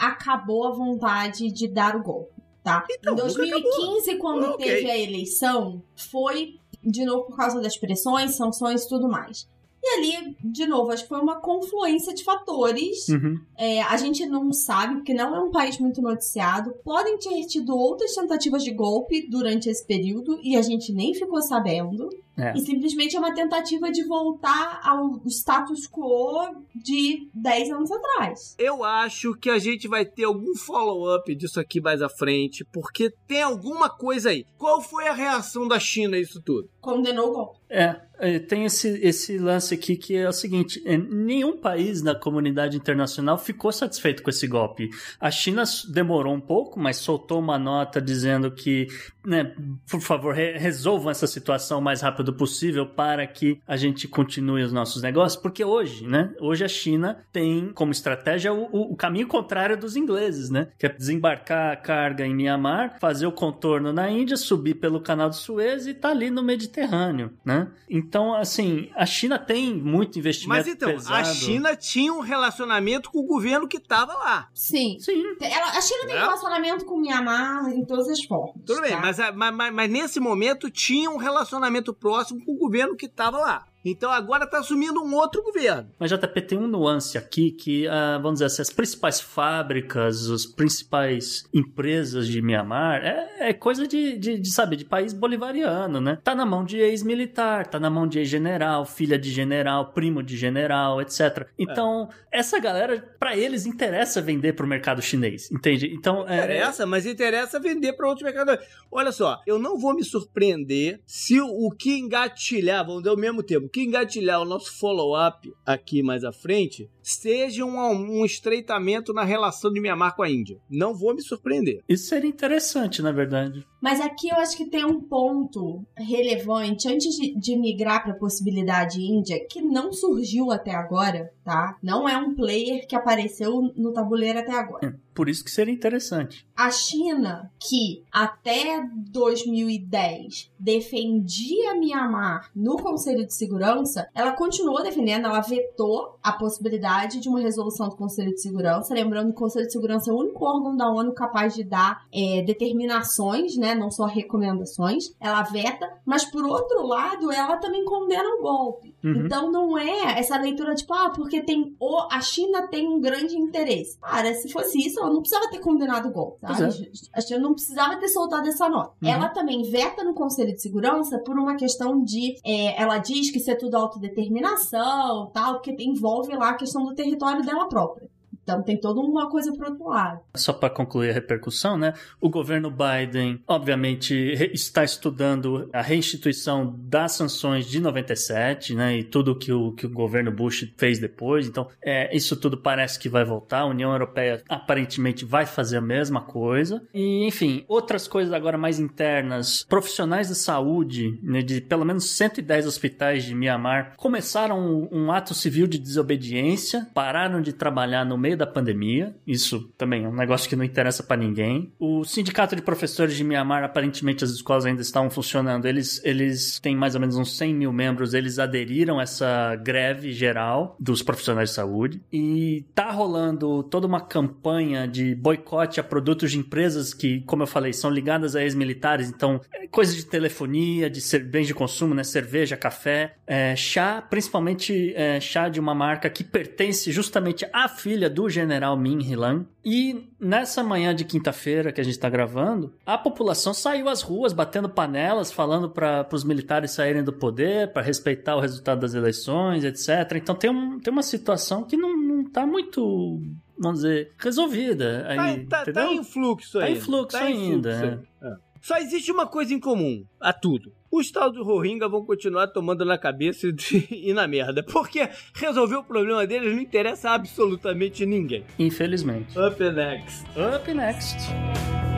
acabou 0.00 0.68
a 0.68 0.72
vontade 0.72 1.50
de 1.50 1.66
dar 1.66 1.96
o 1.96 2.02
golpe 2.02 2.41
tá? 2.62 2.84
Então, 2.90 3.14
em 3.14 3.16
2015, 3.16 4.16
quando 4.16 4.50
okay. 4.50 4.66
teve 4.66 4.90
a 4.90 4.98
eleição, 4.98 5.82
foi 5.96 6.58
de 6.82 7.04
novo 7.04 7.24
por 7.24 7.36
causa 7.36 7.60
das 7.60 7.76
pressões, 7.76 8.34
sanções 8.34 8.84
e 8.84 8.88
tudo 8.88 9.08
mais. 9.08 9.48
E 9.84 9.98
ali, 9.98 10.36
de 10.44 10.64
novo, 10.64 10.92
acho 10.92 11.02
que 11.02 11.08
foi 11.08 11.20
uma 11.20 11.40
confluência 11.40 12.14
de 12.14 12.22
fatores. 12.22 13.08
Uhum. 13.08 13.40
É, 13.58 13.82
a 13.82 13.96
gente 13.96 14.24
não 14.26 14.52
sabe, 14.52 14.96
porque 14.96 15.12
não 15.12 15.34
é 15.34 15.40
um 15.40 15.50
país 15.50 15.76
muito 15.78 16.00
noticiado. 16.00 16.72
Podem 16.84 17.18
ter 17.18 17.44
tido 17.46 17.76
outras 17.76 18.14
tentativas 18.14 18.62
de 18.62 18.70
golpe 18.70 19.28
durante 19.28 19.68
esse 19.68 19.84
período 19.84 20.38
e 20.40 20.56
a 20.56 20.62
gente 20.62 20.92
nem 20.92 21.12
ficou 21.14 21.42
sabendo. 21.42 22.08
É. 22.36 22.54
E 22.56 22.60
simplesmente 22.60 23.14
é 23.16 23.18
uma 23.18 23.34
tentativa 23.34 23.90
de 23.90 24.04
voltar 24.04 24.80
ao 24.82 25.20
status 25.26 25.86
quo 25.86 26.56
de 26.74 27.28
10 27.34 27.70
anos 27.70 27.90
atrás. 27.92 28.56
Eu 28.58 28.84
acho 28.84 29.34
que 29.34 29.50
a 29.50 29.58
gente 29.58 29.86
vai 29.86 30.04
ter 30.04 30.24
algum 30.24 30.54
follow-up 30.56 31.34
disso 31.34 31.60
aqui 31.60 31.80
mais 31.80 32.00
à 32.00 32.08
frente, 32.08 32.64
porque 32.64 33.12
tem 33.26 33.42
alguma 33.42 33.90
coisa 33.90 34.30
aí. 34.30 34.46
Qual 34.56 34.80
foi 34.80 35.08
a 35.08 35.12
reação 35.12 35.68
da 35.68 35.78
China 35.78 36.16
a 36.16 36.20
isso 36.20 36.40
tudo? 36.40 36.70
Condenou 36.80 37.30
o 37.30 37.32
golpe. 37.32 37.62
É, 37.74 37.96
é, 38.18 38.38
tem 38.38 38.66
esse, 38.66 39.00
esse 39.02 39.38
lance 39.38 39.74
aqui 39.74 39.96
que 39.96 40.14
é 40.14 40.28
o 40.28 40.32
seguinte: 40.32 40.82
é, 40.84 40.98
nenhum 40.98 41.56
país 41.56 42.02
na 42.02 42.14
comunidade 42.14 42.76
internacional 42.76 43.38
ficou 43.38 43.72
satisfeito 43.72 44.22
com 44.22 44.28
esse 44.28 44.46
golpe. 44.46 44.90
A 45.18 45.30
China 45.30 45.64
demorou 45.88 46.34
um 46.34 46.40
pouco, 46.40 46.78
mas 46.78 46.98
soltou 46.98 47.38
uma 47.38 47.58
nota 47.58 48.00
dizendo 48.00 48.50
que, 48.50 48.88
né, 49.24 49.56
por 49.90 50.02
favor, 50.02 50.34
re 50.34 50.58
resolvam 50.58 51.10
essa 51.10 51.26
situação 51.26 51.78
o 51.78 51.82
mais 51.82 52.02
rápido 52.02 52.21
possível 52.30 52.84
para 52.84 53.26
que 53.26 53.58
a 53.66 53.76
gente 53.76 54.06
continue 54.06 54.62
os 54.62 54.72
nossos 54.72 55.00
negócios, 55.00 55.40
porque 55.40 55.64
hoje, 55.64 56.06
né, 56.06 56.34
hoje 56.38 56.62
a 56.62 56.68
China 56.68 57.24
tem 57.32 57.72
como 57.72 57.90
estratégia 57.90 58.52
o, 58.52 58.68
o, 58.70 58.92
o 58.92 58.96
caminho 58.96 59.26
contrário 59.26 59.78
dos 59.78 59.96
ingleses, 59.96 60.50
né, 60.50 60.68
que 60.78 60.84
é 60.84 60.88
desembarcar 60.90 61.72
a 61.72 61.76
carga 61.76 62.26
em 62.26 62.34
Myanmar, 62.34 62.98
fazer 63.00 63.26
o 63.26 63.32
contorno 63.32 63.92
na 63.92 64.10
Índia, 64.10 64.36
subir 64.36 64.74
pelo 64.74 65.00
canal 65.00 65.30
de 65.30 65.36
Suez 65.36 65.86
e 65.86 65.94
tá 65.94 66.10
ali 66.10 66.28
no 66.30 66.42
Mediterrâneo, 66.42 67.32
né? 67.44 67.68
Então, 67.88 68.34
assim, 68.34 68.90
a 68.94 69.06
China 69.06 69.38
tem 69.38 69.74
muito 69.74 70.18
investimento 70.18 70.64
Mas 70.64 70.66
então, 70.66 70.90
pesado. 70.90 71.14
a 71.14 71.24
China 71.24 71.76
tinha 71.76 72.12
um 72.12 72.20
relacionamento 72.20 73.10
com 73.10 73.20
o 73.20 73.26
governo 73.26 73.68
que 73.68 73.76
estava 73.76 74.14
lá. 74.14 74.48
Sim. 74.54 74.96
Sim. 74.98 75.22
Ela, 75.40 75.78
a 75.78 75.80
China 75.80 76.06
tem 76.06 76.16
é? 76.16 76.18
relacionamento 76.18 76.84
com 76.84 76.96
o 76.96 77.00
Myanmar 77.00 77.70
em 77.70 77.84
todas 77.84 78.08
as 78.08 78.22
formas. 78.24 78.54
Tudo 78.66 78.80
tá? 78.80 78.82
bem, 78.82 79.00
mas, 79.00 79.18
mas, 79.34 79.72
mas 79.72 79.90
nesse 79.90 80.20
momento 80.20 80.70
tinha 80.70 81.10
um 81.10 81.16
relacionamento 81.16 81.92
próximo 81.92 82.11
com 82.44 82.52
o 82.52 82.58
governo 82.58 82.96
que 82.96 83.06
estava 83.06 83.38
lá. 83.38 83.71
Então 83.84 84.10
agora 84.10 84.44
está 84.44 84.58
assumindo 84.58 85.02
um 85.02 85.14
outro 85.14 85.42
governo. 85.42 85.90
Mas 85.98 86.10
JP 86.10 86.40
tem 86.42 86.58
um 86.58 86.66
nuance 86.66 87.18
aqui 87.18 87.50
que, 87.50 87.86
uh, 87.86 88.20
vamos 88.20 88.34
dizer 88.34 88.46
assim, 88.46 88.62
as 88.62 88.70
principais 88.70 89.20
fábricas, 89.20 90.30
as 90.30 90.46
principais 90.46 91.44
empresas 91.52 92.28
de 92.28 92.40
Mianmar 92.40 93.04
é, 93.04 93.48
é 93.50 93.52
coisa 93.52 93.86
de, 93.86 94.16
de, 94.16 94.38
de, 94.38 94.52
sabe, 94.52 94.76
de 94.76 94.84
país 94.84 95.12
bolivariano, 95.12 96.00
né? 96.00 96.18
Tá 96.22 96.34
na 96.34 96.46
mão 96.46 96.64
de 96.64 96.78
ex-militar, 96.78 97.66
tá 97.66 97.78
na 97.80 97.90
mão 97.90 98.06
de 98.06 98.18
ex-general, 98.18 98.84
filha 98.84 99.18
de 99.18 99.30
general, 99.30 99.92
primo 99.92 100.22
de 100.22 100.36
general, 100.36 101.00
etc. 101.00 101.46
Então, 101.58 102.08
é. 102.30 102.38
essa 102.38 102.58
galera, 102.58 103.14
para 103.18 103.36
eles, 103.36 103.66
interessa 103.66 104.20
vender 104.20 104.52
pro 104.54 104.66
mercado 104.66 105.02
chinês, 105.02 105.50
entende? 105.50 105.92
Então, 105.92 106.28
é... 106.28 106.38
Interessa, 106.38 106.86
mas 106.86 107.06
interessa 107.06 107.58
vender 107.58 107.94
para 107.94 108.08
outros 108.08 108.24
mercados. 108.24 108.64
Olha 108.90 109.12
só, 109.12 109.40
eu 109.46 109.58
não 109.58 109.78
vou 109.78 109.94
me 109.94 110.04
surpreender 110.04 111.00
se 111.06 111.40
o 111.40 111.70
que 111.70 111.98
engatilhar, 111.98 112.84
vamos 112.84 113.02
dizer 113.02 113.10
ao 113.10 113.16
mesmo 113.16 113.42
tempo, 113.42 113.68
que 113.72 113.80
engatilhar 113.80 114.40
o 114.42 114.44
nosso 114.44 114.70
follow-up 114.72 115.50
aqui 115.64 116.02
mais 116.02 116.24
à 116.24 116.32
frente 116.32 116.90
seja 117.02 117.64
um, 117.64 118.20
um 118.20 118.24
estreitamento 118.24 119.12
na 119.12 119.24
relação 119.24 119.72
de 119.72 119.80
Mianmar 119.80 120.14
com 120.14 120.22
a 120.22 120.30
Índia. 120.30 120.58
Não 120.70 120.94
vou 120.94 121.14
me 121.14 121.22
surpreender. 121.22 121.82
Isso 121.88 122.08
seria 122.08 122.30
interessante, 122.30 123.02
na 123.02 123.12
verdade. 123.12 123.66
Mas 123.82 124.00
aqui 124.00 124.28
eu 124.28 124.36
acho 124.36 124.56
que 124.56 124.70
tem 124.70 124.84
um 124.84 125.00
ponto 125.00 125.84
relevante 125.96 126.88
antes 126.88 127.16
de, 127.16 127.34
de 127.34 127.56
migrar 127.56 128.04
para 128.04 128.12
a 128.12 128.18
possibilidade 128.18 129.00
Índia 129.00 129.44
que 129.50 129.60
não 129.60 129.92
surgiu 129.92 130.52
até 130.52 130.72
agora, 130.72 131.32
tá? 131.44 131.76
Não 131.82 132.08
é 132.08 132.16
um 132.16 132.32
player 132.32 132.86
que 132.86 132.94
apareceu 132.94 133.72
no 133.76 133.92
tabuleiro 133.92 134.38
até 134.38 134.52
agora. 134.52 134.86
É, 134.86 134.94
por 135.12 135.28
isso 135.28 135.44
que 135.44 135.50
seria 135.50 135.74
interessante. 135.74 136.46
A 136.56 136.70
China, 136.70 137.50
que 137.58 138.04
até 138.12 138.84
2010 139.10 140.52
defendia 140.58 141.74
Mianmar 141.74 142.50
no 142.54 142.76
Conselho 142.76 143.26
de 143.26 143.34
Segurança, 143.34 144.08
ela 144.14 144.32
continuou 144.32 144.80
defendendo, 144.80 145.26
ela 145.26 145.40
vetou 145.40 146.18
a 146.22 146.32
possibilidade 146.32 146.91
de 147.20 147.28
uma 147.28 147.40
resolução 147.40 147.88
do 147.88 147.96
Conselho 147.96 148.30
de 148.30 148.40
Segurança. 148.40 148.94
Lembrando 148.94 149.28
que 149.28 149.36
o 149.36 149.40
Conselho 149.40 149.66
de 149.66 149.72
Segurança 149.72 150.10
é 150.10 150.14
o 150.14 150.18
único 150.18 150.44
órgão 150.44 150.76
da 150.76 150.88
ONU 150.88 151.12
capaz 151.12 151.54
de 151.54 151.64
dar 151.64 152.04
é, 152.12 152.42
determinações, 152.42 153.56
né? 153.56 153.74
Não 153.74 153.90
só 153.90 154.04
recomendações. 154.04 155.14
Ela 155.20 155.42
veta, 155.42 155.88
mas 156.04 156.24
por 156.24 156.44
outro 156.44 156.86
lado, 156.86 157.30
ela 157.30 157.56
também 157.56 157.84
condena 157.84 158.28
o 158.38 158.42
golpe. 158.42 158.94
Uhum. 159.04 159.24
Então 159.24 159.50
não 159.50 159.76
é 159.76 160.18
essa 160.18 160.36
leitura 160.38 160.74
tipo, 160.74 160.92
ah, 160.94 161.10
porque 161.14 161.42
tem 161.42 161.74
o, 161.80 162.06
a 162.10 162.20
China 162.20 162.68
tem 162.68 162.88
um 162.88 163.00
grande 163.00 163.36
interesse. 163.36 163.98
Cara, 164.00 164.32
se 164.34 164.50
fosse 164.50 164.78
isso, 164.78 165.00
ela 165.00 165.10
não 165.10 165.20
precisava 165.20 165.50
ter 165.50 165.58
condenado 165.58 166.08
o 166.08 166.12
golpe, 166.12 166.40
tá? 166.40 166.52
É. 166.52 167.18
A 167.18 167.20
China 167.20 167.40
não 167.40 167.52
precisava 167.52 167.96
ter 167.96 168.08
soltado 168.08 168.48
essa 168.48 168.68
nota. 168.68 168.94
Uhum. 169.02 169.08
Ela 169.08 169.28
também 169.28 169.62
veta 169.62 170.04
no 170.04 170.14
Conselho 170.14 170.52
de 170.52 170.62
Segurança 170.62 171.18
por 171.18 171.38
uma 171.38 171.56
questão 171.56 172.02
de. 172.02 172.36
É, 172.44 172.80
ela 172.80 172.98
diz 172.98 173.30
que 173.30 173.38
isso 173.38 173.50
é 173.50 173.54
tudo 173.54 173.76
autodeterminação, 173.76 175.30
tal, 175.32 175.54
porque 175.54 175.74
envolve 175.80 176.34
lá 176.34 176.50
a 176.50 176.54
questão 176.54 176.81
do 176.84 176.94
território 176.94 177.44
dela 177.44 177.68
própria. 177.68 178.08
Então 178.42 178.62
tem 178.62 178.76
toda 178.76 179.00
uma 179.00 179.28
coisa 179.30 179.52
pro 179.52 179.70
outro 179.70 179.88
lado. 179.88 180.20
Só 180.34 180.52
para 180.52 180.70
concluir 180.70 181.10
a 181.10 181.12
repercussão, 181.12 181.78
né? 181.78 181.94
O 182.20 182.28
governo 182.28 182.70
Biden, 182.70 183.40
obviamente, 183.46 184.14
está 184.52 184.82
estudando 184.84 185.68
a 185.72 185.80
reinstituição 185.80 186.74
das 186.78 187.12
sanções 187.12 187.66
de 187.66 187.80
97, 187.80 188.74
né? 188.74 188.98
E 188.98 189.04
tudo 189.04 189.38
que 189.38 189.52
o, 189.52 189.72
que 189.72 189.86
o 189.86 189.90
governo 189.90 190.32
Bush 190.32 190.72
fez 190.76 190.98
depois. 190.98 191.46
Então, 191.46 191.68
é, 191.82 192.14
isso 192.14 192.36
tudo 192.36 192.56
parece 192.56 192.98
que 192.98 193.08
vai 193.08 193.24
voltar. 193.24 193.60
A 193.60 193.66
União 193.66 193.92
Europeia 193.92 194.42
aparentemente 194.48 195.24
vai 195.24 195.46
fazer 195.46 195.76
a 195.76 195.80
mesma 195.80 196.20
coisa. 196.20 196.82
E, 196.92 197.26
enfim, 197.26 197.64
outras 197.68 198.08
coisas 198.08 198.32
agora 198.32 198.58
mais 198.58 198.78
internas. 198.78 199.64
Profissionais 199.68 200.28
de 200.28 200.34
saúde, 200.34 201.18
né, 201.22 201.42
de 201.42 201.60
pelo 201.60 201.84
menos 201.84 202.10
110 202.10 202.66
hospitais 202.66 203.24
de 203.24 203.34
Myanmar, 203.34 203.94
começaram 203.96 204.58
um, 204.58 204.88
um 204.90 205.12
ato 205.12 205.34
civil 205.34 205.66
de 205.66 205.78
desobediência, 205.78 206.88
pararam 206.92 207.40
de 207.40 207.52
trabalhar 207.52 208.04
no 208.04 208.18
meio 208.18 208.31
meio 208.32 208.36
da 208.36 208.46
pandemia. 208.46 209.14
Isso 209.26 209.70
também 209.76 210.04
é 210.04 210.08
um 210.08 210.14
negócio 210.14 210.48
que 210.48 210.56
não 210.56 210.64
interessa 210.64 211.02
para 211.02 211.16
ninguém. 211.16 211.72
O 211.78 212.04
sindicato 212.04 212.56
de 212.56 212.62
professores 212.62 213.16
de 213.16 213.22
Mianmar, 213.22 213.62
aparentemente 213.62 214.24
as 214.24 214.30
escolas 214.30 214.64
ainda 214.64 214.82
estavam 214.82 215.10
funcionando. 215.10 215.66
Eles, 215.66 216.00
eles 216.04 216.58
têm 216.60 216.74
mais 216.74 216.94
ou 216.94 217.00
menos 217.00 217.16
uns 217.16 217.36
100 217.36 217.54
mil 217.54 217.72
membros. 217.72 218.14
Eles 218.14 218.38
aderiram 218.38 218.98
a 218.98 219.02
essa 219.02 219.54
greve 219.56 220.12
geral 220.12 220.76
dos 220.80 221.02
profissionais 221.02 221.50
de 221.50 221.54
saúde. 221.54 222.00
E 222.12 222.64
tá 222.74 222.90
rolando 222.90 223.62
toda 223.64 223.86
uma 223.86 224.00
campanha 224.00 224.88
de 224.88 225.14
boicote 225.14 225.78
a 225.78 225.84
produtos 225.84 226.32
de 226.32 226.38
empresas 226.38 226.94
que, 226.94 227.20
como 227.22 227.42
eu 227.42 227.46
falei, 227.46 227.72
são 227.72 227.90
ligadas 227.90 228.34
a 228.34 228.42
ex-militares. 228.42 229.08
Então, 229.08 229.40
é 229.52 229.66
coisa 229.66 229.94
de 229.94 230.04
telefonia, 230.06 230.88
de 230.88 231.00
bens 231.18 231.46
de 231.46 231.54
consumo, 231.54 231.94
né? 231.94 232.04
Cerveja, 232.04 232.56
café, 232.56 233.14
é, 233.26 233.54
chá, 233.56 234.00
principalmente 234.00 234.94
é, 234.94 235.20
chá 235.20 235.48
de 235.48 235.60
uma 235.60 235.74
marca 235.74 236.08
que 236.08 236.24
pertence 236.24 236.90
justamente 236.90 237.46
à 237.52 237.68
filha 237.68 238.08
do 238.08 238.21
general 238.30 238.76
Min 238.76 239.00
Hilan. 239.00 239.46
E 239.64 240.08
nessa 240.18 240.62
manhã 240.62 240.94
de 240.94 241.04
quinta-feira 241.04 241.72
que 241.72 241.80
a 241.80 241.84
gente 241.84 241.94
está 241.94 242.08
gravando, 242.08 242.72
a 242.84 242.98
população 242.98 243.54
saiu 243.54 243.88
às 243.88 244.02
ruas 244.02 244.32
batendo 244.32 244.68
panelas, 244.68 245.30
falando 245.30 245.70
para 245.70 246.06
os 246.12 246.24
militares 246.24 246.72
saírem 246.72 247.04
do 247.04 247.12
poder, 247.12 247.72
para 247.72 247.82
respeitar 247.82 248.36
o 248.36 248.40
resultado 248.40 248.80
das 248.80 248.94
eleições, 248.94 249.64
etc. 249.64 250.16
Então 250.16 250.34
tem, 250.34 250.50
um, 250.50 250.80
tem 250.80 250.92
uma 250.92 251.02
situação 251.02 251.64
que 251.64 251.76
não, 251.76 251.96
não 251.96 252.30
tá 252.30 252.46
muito 252.46 253.20
vamos 253.58 253.80
dizer, 253.80 254.12
resolvida. 254.18 255.04
Aí, 255.06 255.46
tá, 255.46 255.64
tá, 255.64 255.72
tá 255.72 255.86
em 255.86 256.02
fluxo 256.02 256.58
tá 256.58 256.64
ainda. 256.64 256.78
Em 256.78 256.80
fluxo 256.80 257.18
tá 257.18 257.24
ainda. 257.24 257.70
Em 257.70 257.78
fluxo. 257.78 258.08
É. 258.22 258.28
É. 258.28 258.36
Só 258.60 258.76
existe 258.78 259.10
uma 259.10 259.26
coisa 259.26 259.54
em 259.54 259.60
comum 259.60 260.04
a 260.20 260.32
tudo. 260.32 260.72
Os 260.92 261.10
tal 261.10 261.32
do 261.32 261.42
Rohingya 261.42 261.88
vão 261.88 262.04
continuar 262.04 262.48
tomando 262.48 262.84
na 262.84 262.98
cabeça 262.98 263.46
e 263.90 264.12
na 264.12 264.28
merda. 264.28 264.62
Porque 264.62 265.08
resolver 265.34 265.76
o 265.76 265.82
problema 265.82 266.26
deles 266.26 266.52
não 266.52 266.60
interessa 266.60 267.12
absolutamente 267.12 268.04
ninguém. 268.04 268.44
Infelizmente. 268.58 269.38
Up 269.38 269.58
next. 269.58 270.26
Up 270.36 270.74
next. 270.74 271.91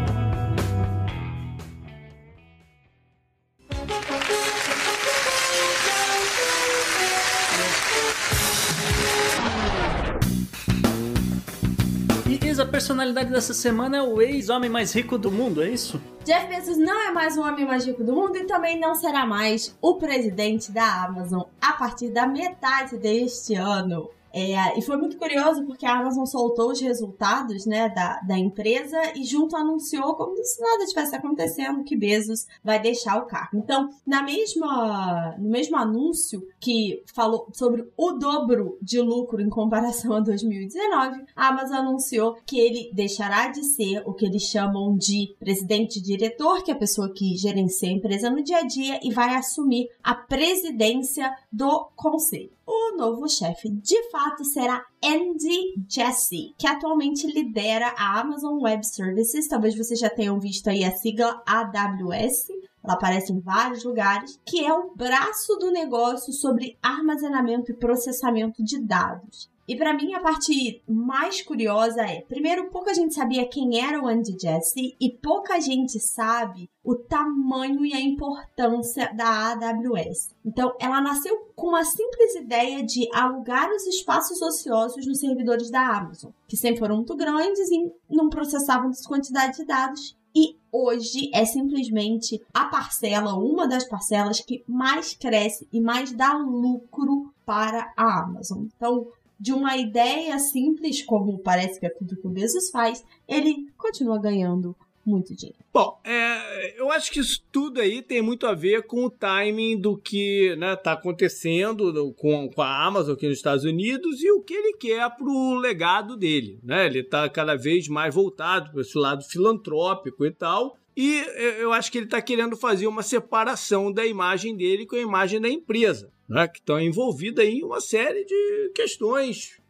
A 12.59 12.66
personalidade 12.66 13.30
dessa 13.30 13.55
semana 13.55 13.99
é 13.99 14.03
o 14.03 14.20
ex-homem 14.20 14.68
mais 14.68 14.93
rico 14.93 15.16
do 15.16 15.30
mundo, 15.30 15.62
é 15.62 15.70
isso? 15.70 16.01
Jeff 16.24 16.47
Bezos 16.49 16.76
não 16.76 17.09
é 17.09 17.12
mais 17.12 17.37
o 17.37 17.43
homem 17.43 17.64
mais 17.64 17.87
rico 17.87 18.03
do 18.03 18.12
mundo 18.12 18.37
e 18.37 18.45
também 18.45 18.78
não 18.78 18.95
será 18.95 19.24
mais 19.24 19.76
o 19.80 19.95
presidente 19.95 20.72
da 20.72 21.05
Amazon 21.05 21.43
a 21.61 21.72
partir 21.74 22.09
da 22.09 22.26
metade 22.26 22.97
deste 22.97 23.55
ano. 23.55 24.11
É, 24.37 24.76
e 24.76 24.82
foi 24.82 24.97
muito 24.97 25.16
curioso 25.16 25.64
porque 25.64 25.87
a 25.87 26.01
Amazon 26.01 26.24
soltou 26.24 26.72
os 26.72 26.80
resultados 26.80 27.64
né, 27.66 27.89
da, 27.89 28.18
da 28.22 28.37
empresa 28.37 29.01
e 29.14 29.22
junto 29.22 29.55
anunciou 29.55 30.16
como 30.16 30.37
se 30.37 30.61
nada 30.61 30.85
tivesse 30.87 31.14
acontecendo 31.14 31.85
que 31.85 31.95
Bezos 31.97 32.45
vai 32.62 32.80
deixar 32.80 33.22
o 33.22 33.26
cargo. 33.26 33.57
Então, 33.57 33.89
na 34.05 34.24
mesma, 34.24 35.37
no 35.39 35.49
mesmo 35.49 35.76
anúncio 35.76 36.43
que 36.59 37.01
falou 37.14 37.47
sobre 37.53 37.89
o 37.97 38.12
dobro 38.12 38.76
de 38.82 39.01
lucro 39.01 39.41
em 39.41 39.49
comparação 39.49 40.14
a 40.16 40.20
2019, 40.20 41.26
a 41.37 41.49
Amazon 41.49 41.76
anunciou 41.76 42.37
que 42.45 42.59
ele 42.59 42.91
deixará 42.93 43.47
de 43.53 43.62
ser 43.62 44.03
o 44.05 44.12
que 44.12 44.26
eles 44.26 44.43
chamam 44.43 44.97
de 44.97 45.32
presidente 45.39 46.03
diretor, 46.03 46.64
que 46.64 46.72
é 46.72 46.74
a 46.74 46.78
pessoa 46.78 47.12
que 47.12 47.37
gerencia 47.37 47.89
a 47.89 47.93
empresa 47.93 48.30
no 48.30 48.43
dia 48.43 48.59
a 48.59 48.66
dia, 48.66 48.99
e 49.01 49.12
vai 49.12 49.37
assumir 49.37 49.89
a 50.03 50.12
presidência 50.12 51.32
do 51.53 51.89
conselho. 51.95 52.54
O 52.67 52.97
novo 52.97 53.29
chefe 53.29 53.69
de 53.69 54.11
fato 54.11 54.43
será 54.45 54.85
Andy 55.05 55.75
Jassy, 55.87 56.55
que 56.57 56.67
atualmente 56.67 57.27
lidera 57.27 57.95
a 57.97 58.21
Amazon 58.21 58.62
Web 58.62 58.87
Services. 58.87 59.49
Talvez 59.49 59.77
vocês 59.77 60.01
já 60.01 60.09
tenham 60.09 60.41
visto 60.41 60.69
aí 60.69 60.83
a 60.83 60.91
sigla 60.91 61.43
AWS. 61.47 62.49
Ela 62.83 62.95
aparece 62.95 63.33
em 63.33 63.41
vários 63.41 63.85
lugares, 63.85 64.41
que 64.47 64.65
é 64.65 64.73
o 64.73 64.95
braço 64.95 65.57
do 65.57 65.71
negócio 65.71 66.33
sobre 66.33 66.79
armazenamento 66.83 67.71
e 67.71 67.77
processamento 67.77 68.62
de 68.65 68.81
dados. 68.81 69.51
E 69.67 69.77
para 69.77 69.95
mim 69.95 70.15
a 70.15 70.21
parte 70.21 70.83
mais 70.89 71.41
curiosa 71.43 72.03
é, 72.03 72.21
primeiro, 72.23 72.71
pouca 72.71 72.93
gente 72.93 73.15
sabia 73.15 73.47
quem 73.47 73.81
era 73.81 74.03
o 74.03 74.07
Andy 74.07 74.37
Jassy 74.41 74.97
e 75.01 75.11
pouca 75.11 75.61
gente 75.61 75.99
sabe 75.99 76.69
o 76.83 76.95
tamanho 76.95 77.85
e 77.85 77.95
a 77.95 78.01
importância 78.01 79.12
da 79.15 79.53
AWS. 79.53 80.35
Então, 80.45 80.75
ela 80.79 81.01
nasceu 81.01 81.51
com 81.57 81.69
uma 81.69 81.85
simples 81.85 82.35
ideia 82.35 82.83
de 82.85 83.09
alugar 83.15 83.71
os 83.71 83.87
espaços 83.87 84.41
ociosos 84.43 85.07
nos 85.07 85.19
servidores 85.19 85.71
da 85.71 85.97
Amazon, 85.97 86.31
que 86.47 86.57
sempre 86.57 86.81
foram 86.81 86.97
muito 86.97 87.17
grandes 87.17 87.71
e 87.71 87.91
não 88.11 88.29
processavam 88.29 88.91
essa 88.91 89.09
quantidade 89.09 89.57
de 89.57 89.65
dados 89.65 90.15
e 90.35 90.59
hoje 90.73 91.31
é 91.33 91.45
simplesmente 91.45 92.43
a 92.53 92.65
parcela, 92.65 93.39
uma 93.39 93.69
das 93.69 93.85
parcelas 93.85 94.41
que 94.41 94.65
mais 94.67 95.15
cresce 95.15 95.69
e 95.73 95.81
mais 95.81 96.12
dá 96.12 96.33
lucro 96.35 97.33
para 97.47 97.93
a 97.97 98.23
Amazon. 98.25 98.65
Então, 98.77 99.07
de 99.39 99.53
uma 99.53 99.76
ideia 99.76 100.39
simples, 100.39 101.03
como 101.03 101.39
parece 101.39 101.78
que 101.78 101.87
é 101.87 101.91
tudo 101.91 102.16
que 102.16 102.26
o 102.26 102.30
Bezos 102.30 102.70
faz, 102.70 103.05
ele 103.28 103.66
continua 103.76 104.18
ganhando 104.18 104.76
muito 105.05 105.35
dinheiro. 105.35 105.59
Bom, 105.72 106.01
é, 106.05 106.80
eu 106.80 106.91
acho 106.91 107.12
que 107.12 107.20
isso 107.20 107.45
tudo 107.53 107.80
aí 107.80 108.01
tem 108.01 108.22
muito 108.22 108.47
a 108.47 108.55
ver 108.55 108.87
com 108.87 109.05
o 109.05 109.11
timing 109.11 109.78
do 109.78 109.99
que 109.99 110.51
está 110.53 110.57
né, 110.57 110.76
tá 110.76 110.93
acontecendo 110.93 112.14
com, 112.14 112.49
com 112.49 112.62
a 112.62 112.87
Amazon 112.87 113.14
aqui 113.14 113.28
nos 113.28 113.37
Estados 113.37 113.64
Unidos 113.64 114.22
e 114.22 114.30
o 114.30 114.41
que 114.41 114.55
ele 114.55 114.76
quer 114.76 115.09
para 115.11 115.26
o 115.26 115.55
legado 115.57 116.16
dele. 116.16 116.59
Né? 116.62 116.87
Ele 116.87 117.01
está 117.01 117.28
cada 117.28 117.55
vez 117.55 117.89
mais 117.89 118.14
voltado 118.14 118.70
para 118.70 118.80
esse 118.80 118.97
lado 118.97 119.24
filantrópico 119.24 120.24
e 120.24 120.30
tal. 120.30 120.76
E 120.97 121.24
eu 121.59 121.72
acho 121.72 121.91
que 121.91 121.99
ele 121.99 122.05
está 122.07 122.22
querendo 122.22 122.57
fazer 122.57 122.87
uma 122.87 123.03
separação 123.03 123.93
da 123.93 124.07
imagem 124.07 124.57
dele 124.57 124.87
com 124.87 124.95
a 124.95 125.01
imagem 125.01 125.41
da 125.41 125.49
empresa 125.49 126.14
né, 126.29 126.49
que 126.49 126.59
estão 126.59 126.81
envolvidas 126.81 127.45
em 127.45 127.62
uma 127.62 127.81
série 127.81 128.25
de 128.25 128.72
questões 128.75 129.62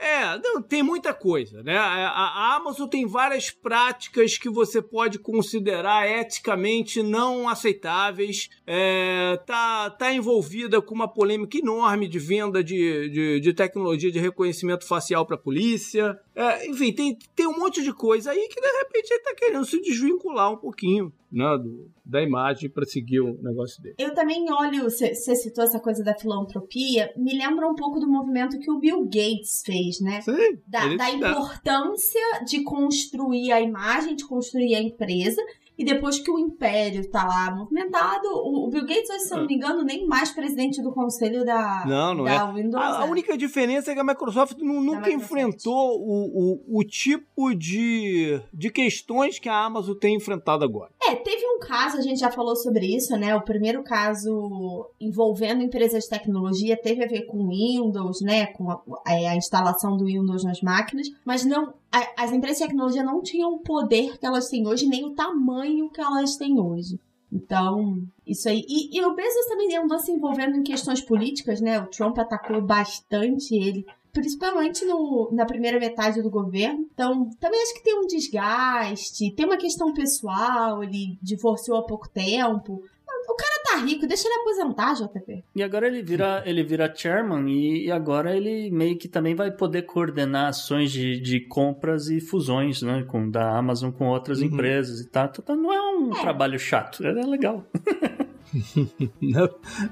É, 0.00 0.38
não, 0.38 0.62
tem 0.62 0.80
muita 0.80 1.12
coisa, 1.12 1.60
né? 1.64 1.76
A, 1.76 2.08
a 2.08 2.54
Amazon 2.54 2.86
tem 2.86 3.04
várias 3.04 3.50
práticas 3.50 4.38
que 4.38 4.48
você 4.48 4.80
pode 4.80 5.18
considerar 5.18 6.08
eticamente 6.08 7.02
não 7.02 7.48
aceitáveis. 7.48 8.48
É, 8.64 9.36
tá, 9.44 9.90
tá 9.90 10.12
envolvida 10.12 10.80
com 10.80 10.94
uma 10.94 11.08
polêmica 11.08 11.58
enorme 11.58 12.06
de 12.06 12.20
venda 12.20 12.62
de, 12.62 13.08
de, 13.10 13.40
de 13.40 13.52
tecnologia 13.52 14.12
de 14.12 14.20
reconhecimento 14.20 14.86
facial 14.86 15.26
para 15.26 15.34
a 15.34 15.40
polícia. 15.40 16.16
É, 16.32 16.68
enfim, 16.68 16.92
tem, 16.92 17.18
tem 17.34 17.48
um 17.48 17.58
monte 17.58 17.82
de 17.82 17.92
coisa 17.92 18.30
aí 18.30 18.48
que 18.48 18.60
de 18.60 18.78
repente 18.78 19.10
ele 19.10 19.22
tá 19.24 19.34
querendo 19.34 19.64
se 19.64 19.80
desvincular 19.80 20.52
um 20.52 20.56
pouquinho 20.56 21.12
né, 21.30 21.58
do, 21.58 21.90
da 22.04 22.22
imagem 22.22 22.70
para 22.70 22.84
seguir 22.86 23.20
o 23.20 23.40
negócio 23.42 23.82
dele. 23.82 23.94
Eu 23.98 24.14
também 24.14 24.50
olho, 24.50 24.84
você 24.84 25.14
citou 25.14 25.64
essa 25.64 25.78
coisa 25.78 26.02
da 26.02 26.14
filantropia, 26.14 27.12
me 27.16 27.36
lembra 27.36 27.68
um 27.68 27.74
pouco 27.74 28.00
do 28.00 28.08
movimento 28.08 28.58
que 28.58 28.70
o 28.70 28.78
Bill 28.78 29.04
Gates 29.04 29.62
fez, 29.64 30.00
né? 30.00 30.20
Sim, 30.22 30.58
Da, 30.66 30.86
da 30.96 31.10
importância 31.10 32.44
de 32.46 32.62
construir 32.62 33.52
a 33.52 33.60
imagem, 33.60 34.14
de 34.16 34.26
construir 34.26 34.74
a 34.74 34.80
empresa. 34.82 35.42
E 35.76 35.84
depois 35.84 36.18
que 36.18 36.28
o 36.28 36.36
império 36.40 37.08
tá 37.08 37.24
lá 37.24 37.54
movimentado, 37.54 38.26
o 38.34 38.68
Bill 38.68 38.84
Gates, 38.84 39.08
hoje, 39.10 39.20
se 39.20 39.30
não 39.30 39.46
me 39.46 39.54
engano, 39.54 39.84
nem 39.84 40.04
mais 40.08 40.32
presidente 40.32 40.82
do 40.82 40.90
conselho 40.90 41.44
da, 41.44 41.84
Não, 41.86 42.14
não 42.14 42.24
da 42.24 42.50
Windows. 42.50 42.82
A, 42.82 43.02
a 43.04 43.06
é. 43.06 43.08
única 43.08 43.38
diferença 43.38 43.92
é 43.92 43.94
que 43.94 44.00
a 44.00 44.04
Microsoft 44.04 44.58
nu- 44.58 44.80
nunca 44.82 45.06
Microsoft. 45.06 45.22
enfrentou 45.22 46.00
o, 46.00 46.64
o, 46.74 46.80
o 46.80 46.82
tipo 46.82 47.54
de, 47.54 48.40
de 48.52 48.70
questões 48.70 49.38
que 49.38 49.48
a 49.48 49.64
Amazon 49.66 49.94
tem 49.96 50.16
enfrentado 50.16 50.64
agora. 50.64 50.90
É, 51.08 51.16
teve 51.16 51.46
um 51.46 51.58
caso, 51.58 51.96
a 51.96 52.00
gente 52.00 52.20
já 52.20 52.30
falou 52.30 52.54
sobre 52.56 52.86
isso, 52.94 53.16
né? 53.16 53.34
O 53.34 53.42
primeiro 53.42 53.82
caso 53.82 54.88
envolvendo 55.00 55.62
empresas 55.62 56.04
de 56.04 56.10
tecnologia 56.10 56.76
teve 56.76 57.04
a 57.04 57.08
ver 57.08 57.22
com 57.26 57.48
Windows, 57.48 58.20
né? 58.20 58.46
Com 58.46 58.70
a, 58.70 58.80
a- 59.06 59.30
a 59.30 59.36
instalação 59.36 59.96
do 59.96 60.04
Windows 60.06 60.44
nas 60.44 60.60
máquinas, 60.60 61.08
mas 61.24 61.44
não. 61.44 61.72
a- 61.90 62.22
as 62.24 62.32
empresas 62.32 62.58
de 62.58 62.64
tecnologia 62.66 63.02
não 63.02 63.22
tinham 63.22 63.54
o 63.54 63.60
poder 63.60 64.18
que 64.18 64.26
elas 64.26 64.48
têm 64.48 64.66
hoje, 64.66 64.86
nem 64.86 65.04
o 65.04 65.14
tamanho 65.14 65.88
que 65.90 66.00
elas 66.00 66.36
têm 66.36 66.60
hoje. 66.60 67.00
Então, 67.30 68.02
isso 68.26 68.48
aí. 68.48 68.64
E, 68.66 68.96
e 68.98 69.04
o 69.04 69.14
Bezos 69.14 69.46
também 69.48 69.76
andou 69.76 69.98
se 69.98 70.10
envolvendo 70.10 70.56
em 70.56 70.62
questões 70.62 71.00
políticas, 71.00 71.60
né? 71.60 71.78
O 71.78 71.86
Trump 71.86 72.18
atacou 72.18 72.60
bastante 72.62 73.54
ele 73.54 73.84
principalmente 74.20 74.84
no, 74.84 75.30
na 75.32 75.46
primeira 75.46 75.78
metade 75.78 76.20
do 76.22 76.30
governo. 76.30 76.86
Então, 76.92 77.30
também 77.40 77.62
acho 77.62 77.74
que 77.74 77.84
tem 77.84 77.94
um 77.98 78.06
desgaste, 78.06 79.32
tem 79.34 79.46
uma 79.46 79.56
questão 79.56 79.92
pessoal, 79.94 80.82
ele 80.82 81.16
divorciou 81.22 81.78
há 81.78 81.86
pouco 81.86 82.08
tempo. 82.08 82.82
O 83.30 83.34
cara 83.36 83.62
tá 83.64 83.76
rico, 83.86 84.06
deixa 84.06 84.26
ele 84.26 84.40
aposentar, 84.40 84.94
JP. 84.94 85.44
E 85.54 85.62
agora 85.62 85.86
ele 85.86 86.02
vira, 86.02 86.42
ele 86.46 86.62
vira 86.64 86.92
chairman 86.94 87.48
e, 87.48 87.86
e 87.86 87.90
agora 87.92 88.34
ele 88.36 88.70
meio 88.70 88.96
que 88.98 89.06
também 89.06 89.34
vai 89.34 89.50
poder 89.50 89.82
coordenar 89.82 90.48
ações 90.48 90.90
de, 90.90 91.20
de 91.20 91.40
compras 91.40 92.08
e 92.08 92.20
fusões, 92.20 92.82
né? 92.82 93.04
Com, 93.06 93.30
da 93.30 93.56
Amazon 93.56 93.90
com 93.92 94.08
outras 94.08 94.40
Uhum. 94.40 94.46
empresas 94.46 95.00
e 95.00 95.08
tal. 95.08 95.30
Então 95.38 95.54
não 95.56 95.72
é 95.72 95.80
um 95.96 96.16
É. 96.16 96.20
trabalho 96.20 96.58
chato, 96.58 97.04
é 97.06 97.12
legal. 97.12 97.64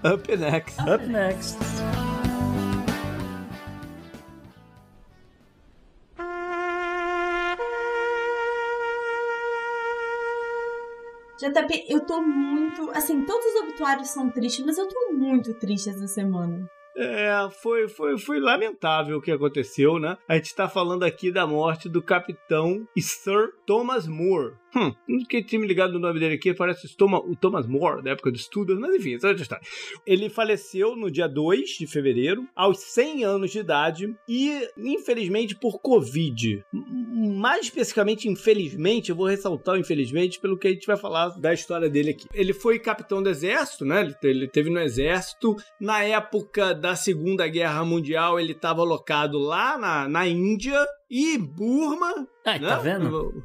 Up 0.02 0.36
next. 0.36 0.80
Up 0.80 1.06
next. 1.06 1.58
JP, 11.38 11.86
eu 11.88 12.00
tô 12.00 12.20
muito. 12.20 12.90
Assim, 12.90 13.24
todos 13.24 13.44
os 13.46 13.60
obituários 13.62 14.08
são 14.08 14.30
tristes, 14.30 14.64
mas 14.64 14.78
eu 14.78 14.88
tô 14.88 15.12
muito 15.12 15.52
triste 15.54 15.90
essa 15.90 16.06
semana. 16.06 16.68
É, 16.96 17.30
foi, 17.62 17.88
foi, 17.88 18.18
foi 18.18 18.40
lamentável 18.40 19.18
o 19.18 19.20
que 19.20 19.30
aconteceu, 19.30 19.98
né? 19.98 20.16
A 20.26 20.36
gente 20.36 20.54
tá 20.54 20.66
falando 20.66 21.02
aqui 21.02 21.30
da 21.30 21.46
morte 21.46 21.90
do 21.90 22.02
capitão 22.02 22.88
Sir 22.96 23.52
Thomas 23.66 24.06
Moore. 24.06 24.54
Hum, 24.74 24.92
não 25.08 25.24
que 25.24 25.42
tinha 25.42 25.60
me 25.60 25.66
ligado 25.66 25.92
no 25.92 25.98
nome 25.98 26.20
dele 26.20 26.34
aqui, 26.34 26.52
parece 26.52 26.86
o 26.86 27.36
Thomas, 27.36 27.66
More, 27.66 28.02
da 28.02 28.10
época 28.10 28.30
do 28.30 28.36
estudo, 28.36 28.78
mas 28.78 28.94
enfim, 28.94 29.14
essa 29.14 29.28
é 29.28 29.34
história. 29.34 29.64
Ele 30.06 30.28
faleceu 30.28 30.96
no 30.96 31.10
dia 31.10 31.26
2 31.28 31.70
de 31.78 31.86
fevereiro, 31.86 32.46
aos 32.54 32.78
100 32.78 33.24
anos 33.24 33.50
de 33.50 33.58
idade, 33.58 34.14
e 34.28 34.68
infelizmente 34.76 35.56
por 35.56 35.80
Covid. 35.80 36.64
Mais 36.72 37.66
especificamente, 37.66 38.28
infelizmente, 38.28 39.10
eu 39.10 39.16
vou 39.16 39.26
ressaltar 39.26 39.78
infelizmente 39.78 40.40
pelo 40.40 40.58
que 40.58 40.68
a 40.68 40.70
gente 40.70 40.86
vai 40.86 40.96
falar 40.96 41.28
da 41.38 41.54
história 41.54 41.88
dele 41.88 42.10
aqui. 42.10 42.26
Ele 42.34 42.52
foi 42.52 42.78
capitão 42.78 43.22
do 43.22 43.30
exército, 43.30 43.84
né? 43.84 44.14
Ele 44.22 44.48
teve 44.48 44.70
no 44.70 44.80
exército. 44.80 45.56
Na 45.80 46.02
época 46.02 46.74
da 46.74 46.94
Segunda 46.94 47.46
Guerra 47.48 47.84
Mundial, 47.84 48.38
ele 48.38 48.52
estava 48.52 48.82
alocado 48.82 49.38
lá 49.38 49.78
na, 49.78 50.08
na 50.08 50.26
Índia 50.26 50.86
e 51.10 51.38
Burma, 51.38 52.26
Ai, 52.44 52.58
né? 52.58 52.68
tá 52.68 52.78
vendo? 52.78 53.42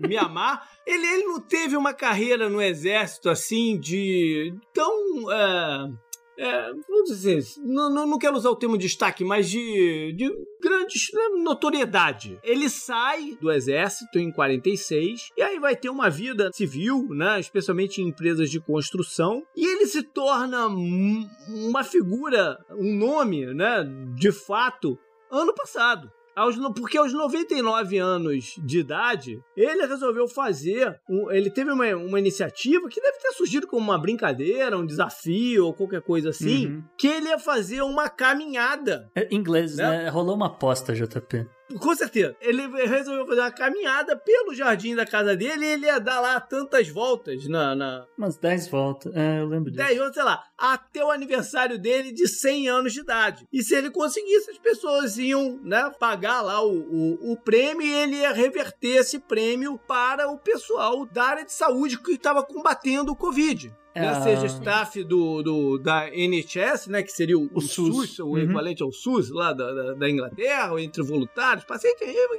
Mianmar. 0.00 0.68
Ele, 0.86 1.06
ele 1.06 1.24
não 1.24 1.40
teve 1.40 1.76
uma 1.76 1.94
carreira 1.94 2.48
no 2.48 2.60
exército 2.60 3.28
assim 3.30 3.78
de 3.78 4.54
tão. 4.72 5.30
É, 5.32 5.90
é, 6.38 6.70
vamos 6.88 7.08
dizer, 7.08 7.42
não, 7.58 7.88
não, 7.88 8.06
não 8.06 8.18
quero 8.18 8.36
usar 8.36 8.50
o 8.50 8.56
termo 8.56 8.76
destaque, 8.76 9.24
mas 9.24 9.48
de, 9.48 10.12
de 10.12 10.30
grandes 10.60 11.10
né, 11.14 11.28
notoriedade. 11.42 12.38
Ele 12.42 12.68
sai 12.68 13.38
do 13.40 13.50
exército 13.50 14.18
em 14.18 14.30
46 14.30 15.30
e 15.34 15.40
aí 15.42 15.58
vai 15.58 15.74
ter 15.74 15.88
uma 15.88 16.10
vida 16.10 16.50
civil, 16.52 17.08
né, 17.10 17.40
especialmente 17.40 18.02
em 18.02 18.08
empresas 18.08 18.50
de 18.50 18.60
construção, 18.60 19.42
e 19.56 19.64
ele 19.66 19.86
se 19.86 20.02
torna 20.02 20.66
um- 20.68 21.26
uma 21.48 21.82
figura, 21.82 22.58
um 22.70 22.94
nome, 22.98 23.46
né, 23.54 23.82
de 24.14 24.30
fato, 24.30 24.98
ano 25.30 25.54
passado. 25.54 26.12
Aos 26.36 26.56
porque 26.74 26.98
aos 26.98 27.12
99 27.14 27.96
anos 27.98 28.54
de 28.58 28.80
idade, 28.80 29.40
ele 29.56 29.86
resolveu 29.86 30.28
fazer. 30.28 31.00
um- 31.08 31.30
ele 31.30 31.50
teve 31.50 31.70
uma, 31.70 31.86
uma 31.96 32.18
iniciativa 32.18 32.88
que 32.88 33.00
deve 33.00 33.18
ter 33.18 33.30
surgido 33.32 33.66
como 33.66 33.82
uma 33.82 33.98
brincadeira, 33.98 34.76
um 34.76 34.84
desafio 34.84 35.64
ou 35.66 35.72
qualquer 35.74 36.02
coisa 36.02 36.28
assim. 36.30 36.66
Uhum. 36.66 36.84
Que 36.98 37.06
ele 37.08 37.28
ia 37.28 37.38
fazer 37.38 37.80
uma 37.82 38.08
caminhada. 38.10 39.10
É, 39.14 39.26
inglês, 39.34 39.76
Né? 39.76 40.04
né? 40.04 40.08
Rolou 40.08 40.36
uma 40.36 40.46
aposta, 40.46 40.94
JP. 40.94 41.46
Com 41.80 41.94
certeza. 41.96 42.36
Ele 42.40 42.66
resolveu 42.86 43.26
fazer 43.26 43.40
uma 43.40 43.50
caminhada 43.50 44.16
pelo 44.16 44.54
jardim 44.54 44.94
da 44.94 45.04
casa 45.04 45.36
dele 45.36 45.64
e 45.64 45.68
ele 45.72 45.86
ia 45.86 45.98
dar 45.98 46.20
lá 46.20 46.40
tantas 46.40 46.88
voltas 46.88 47.46
na. 47.48 47.74
na 47.74 48.06
Umas 48.16 48.36
10 48.36 48.68
voltas. 48.68 49.14
É, 49.14 49.40
eu 49.40 49.46
lembro 49.46 49.70
disso. 49.70 49.84
10 49.84 50.00
anos, 50.00 50.14
sei 50.14 50.22
lá, 50.22 50.44
até 50.56 51.04
o 51.04 51.10
aniversário 51.10 51.78
dele 51.78 52.12
de 52.12 52.28
100 52.28 52.68
anos 52.68 52.92
de 52.92 53.00
idade. 53.00 53.48
E 53.52 53.62
se 53.62 53.74
ele 53.74 53.90
conseguisse, 53.90 54.50
as 54.50 54.58
pessoas 54.58 55.18
iam, 55.18 55.60
né, 55.62 55.90
pagar 55.98 56.40
lá 56.40 56.62
o, 56.62 56.72
o, 56.72 57.32
o 57.32 57.36
prêmio 57.36 57.82
e 57.82 57.92
ele 57.92 58.16
ia 58.16 58.32
reverter 58.32 58.98
esse 58.98 59.18
prêmio 59.18 59.78
para 59.86 60.28
o 60.28 60.38
pessoal 60.38 61.04
da 61.06 61.24
área 61.24 61.44
de 61.44 61.52
saúde 61.52 61.98
que 61.98 62.12
estava 62.12 62.42
combatendo 62.42 63.12
o 63.12 63.16
Covid. 63.16 63.74
Né, 63.96 64.08
Ah. 64.08 64.20
seja 64.22 64.46
staff 64.46 65.02
do, 65.04 65.42
do, 65.42 65.78
da 65.78 66.08
NHS, 66.14 66.88
né, 66.88 67.02
que 67.02 67.10
seria 67.12 67.38
o, 67.38 67.48
O 67.54 67.60
SUS. 67.60 68.18
o 68.18 68.26
Uhum. 68.26 68.38
equivalente 68.38 68.82
ao 68.82 68.92
SUS 68.92 69.30
lá 69.30 69.52
da, 69.52 69.72
da, 69.72 69.94
da 69.94 70.10
Inglaterra, 70.10 70.72
ou 70.72 70.78
entre 70.78 71.02
voluntários, 71.02 71.64
paciente, 71.64 71.96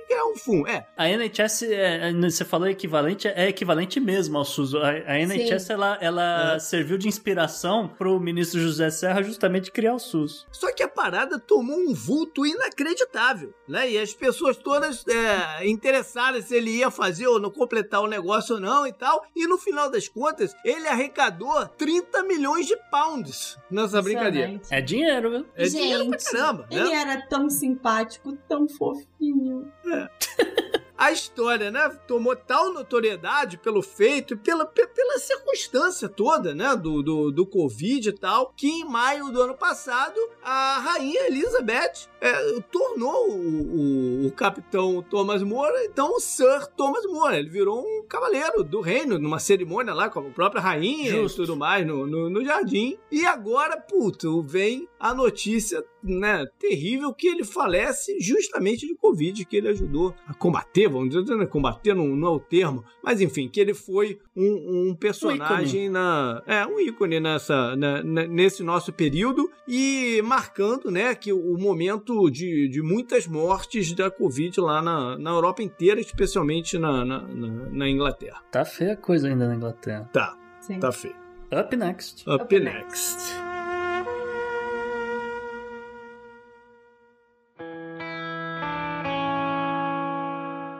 que 0.07 0.13
é 0.13 0.23
um 0.23 0.35
FUM, 0.37 0.67
é. 0.67 0.85
A 0.95 1.09
NHS, 1.09 1.63
é, 1.63 2.09
é, 2.09 2.13
você 2.13 2.45
falou 2.45 2.67
equivalente, 2.67 3.27
é 3.27 3.47
equivalente 3.49 3.99
mesmo 3.99 4.37
ao 4.37 4.45
SUS. 4.45 4.75
A, 4.75 4.89
a 4.89 5.19
NHS, 5.19 5.69
ela, 5.71 5.97
ela 6.01 6.55
É. 6.55 6.59
serviu 6.59 6.97
de 6.97 7.07
inspiração 7.07 7.87
pro 7.87 8.19
ministro 8.19 8.59
José 8.59 8.89
Serra 8.89 9.23
justamente 9.23 9.71
criar 9.71 9.95
o 9.95 9.99
SUS. 9.99 10.45
Só 10.51 10.71
que 10.71 10.83
a 10.83 10.87
parada 10.87 11.39
tomou 11.39 11.77
um 11.77 11.93
vulto 11.93 12.45
inacreditável, 12.45 13.53
né? 13.67 13.89
E 13.89 13.97
as 13.97 14.13
pessoas 14.13 14.57
todas 14.57 15.03
é, 15.07 15.67
interessadas 15.67 16.45
se 16.45 16.55
ele 16.55 16.71
ia 16.77 16.91
fazer 16.91 17.27
ou 17.27 17.39
não 17.39 17.49
completar 17.49 18.01
o 18.01 18.07
negócio 18.07 18.55
ou 18.55 18.61
não 18.61 18.85
e 18.85 18.93
tal. 18.93 19.23
E 19.35 19.47
no 19.47 19.57
final 19.57 19.89
das 19.89 20.07
contas, 20.07 20.53
ele 20.63 20.87
arrecadou 20.87 21.46
30 21.77 22.23
milhões 22.23 22.65
de 22.67 22.75
pounds 22.91 23.57
nessa 23.69 24.01
brincadeira. 24.01 24.59
É 24.69 24.81
dinheiro, 24.81 25.29
viu? 25.29 25.45
É 25.55 25.63
dinheiro 25.67 26.07
pra 26.09 26.17
caramba, 26.17 26.67
Ele 26.69 26.89
né? 26.89 26.95
era 26.95 27.21
tão 27.27 27.49
simpático, 27.49 28.33
tão 28.47 28.67
fofinho. 28.67 29.71
A 30.97 31.11
história, 31.11 31.69
né, 31.69 31.89
tomou 32.07 32.35
tal 32.35 32.73
notoriedade 32.73 33.57
pelo 33.57 33.81
feito 33.81 34.33
e 34.33 34.37
pela, 34.37 34.65
pe- 34.65 34.87
pela 34.87 35.19
circunstância 35.19 36.09
toda, 36.09 36.55
né, 36.55 36.75
do, 36.75 37.03
do, 37.03 37.31
do 37.31 37.45
Covid 37.45 38.09
e 38.09 38.13
tal, 38.13 38.51
que 38.55 38.67
em 38.67 38.83
maio 38.83 39.31
do 39.31 39.41
ano 39.41 39.53
passado, 39.55 40.17
a 40.43 40.79
rainha 40.79 41.27
Elizabeth 41.27 42.07
é, 42.19 42.59
tornou 42.71 43.29
o, 43.29 44.23
o, 44.23 44.27
o 44.27 44.31
capitão 44.31 45.01
Thomas 45.07 45.43
More, 45.43 45.85
então 45.85 46.15
o 46.15 46.19
Sir 46.19 46.65
Thomas 46.75 47.05
More. 47.05 47.35
Ele 47.37 47.49
virou 47.49 47.79
um 47.79 48.03
cavaleiro 48.07 48.63
do 48.63 48.81
reino, 48.81 49.19
numa 49.19 49.39
cerimônia 49.39 49.93
lá 49.93 50.09
com 50.09 50.19
a 50.19 50.23
própria 50.31 50.61
rainha 50.61 51.11
Justo. 51.11 51.43
e 51.43 51.45
tudo 51.45 51.55
mais 51.57 51.85
no, 51.85 52.07
no, 52.07 52.29
no 52.29 52.43
jardim. 52.43 52.97
E 53.11 53.25
agora, 53.25 53.77
puto, 53.79 54.41
vem 54.41 54.87
a 54.99 55.13
notícia 55.13 55.83
né, 56.03 56.45
terrível 56.59 57.13
que 57.13 57.27
ele 57.27 57.43
falece 57.43 58.19
justamente 58.19 58.87
de 58.87 58.95
Covid, 58.95 59.45
que 59.45 59.57
ele 59.57 59.69
ajudou 59.69 60.13
a 60.27 60.33
combater, 60.33 60.87
vamos 60.87 61.09
dizer, 61.09 61.35
né, 61.35 61.45
combater 61.45 61.93
não, 61.93 62.07
não 62.07 62.27
é 62.27 62.31
o 62.31 62.39
termo, 62.39 62.83
mas 63.03 63.21
enfim, 63.21 63.47
que 63.47 63.59
ele 63.59 63.73
foi 63.73 64.19
um, 64.35 64.89
um 64.89 64.95
personagem 64.95 65.89
um 65.89 65.93
na. 65.93 66.43
É, 66.45 66.65
um 66.65 66.79
ícone 66.79 67.19
nessa, 67.19 67.75
na, 67.75 68.03
nesse 68.03 68.63
nosso 68.63 68.93
período 68.93 69.49
e 69.67 70.21
marcando, 70.23 70.91
né, 70.91 71.13
que 71.15 71.33
o 71.33 71.57
momento 71.57 72.29
de, 72.29 72.67
de 72.67 72.81
muitas 72.81 73.27
mortes 73.27 73.93
da 73.93 74.09
Covid 74.09 74.59
lá 74.59 74.81
na, 74.81 75.17
na 75.17 75.31
Europa 75.31 75.61
inteira, 75.61 75.99
especialmente 75.99 76.77
na, 76.77 77.03
na, 77.03 77.21
na, 77.21 77.47
na 77.69 77.89
Inglaterra. 77.89 78.41
Tá 78.51 78.65
feia 78.65 78.93
a 78.93 78.97
coisa 78.97 79.27
ainda 79.27 79.47
na 79.47 79.55
Inglaterra. 79.55 80.09
Tá, 80.13 80.37
Sim. 80.61 80.79
tá 80.79 80.91
feio. 80.91 81.15
Up 81.51 81.75
next. 81.75 82.29
Up, 82.29 82.43
Up 82.43 82.59
next. 82.59 83.15
next. 83.15 83.46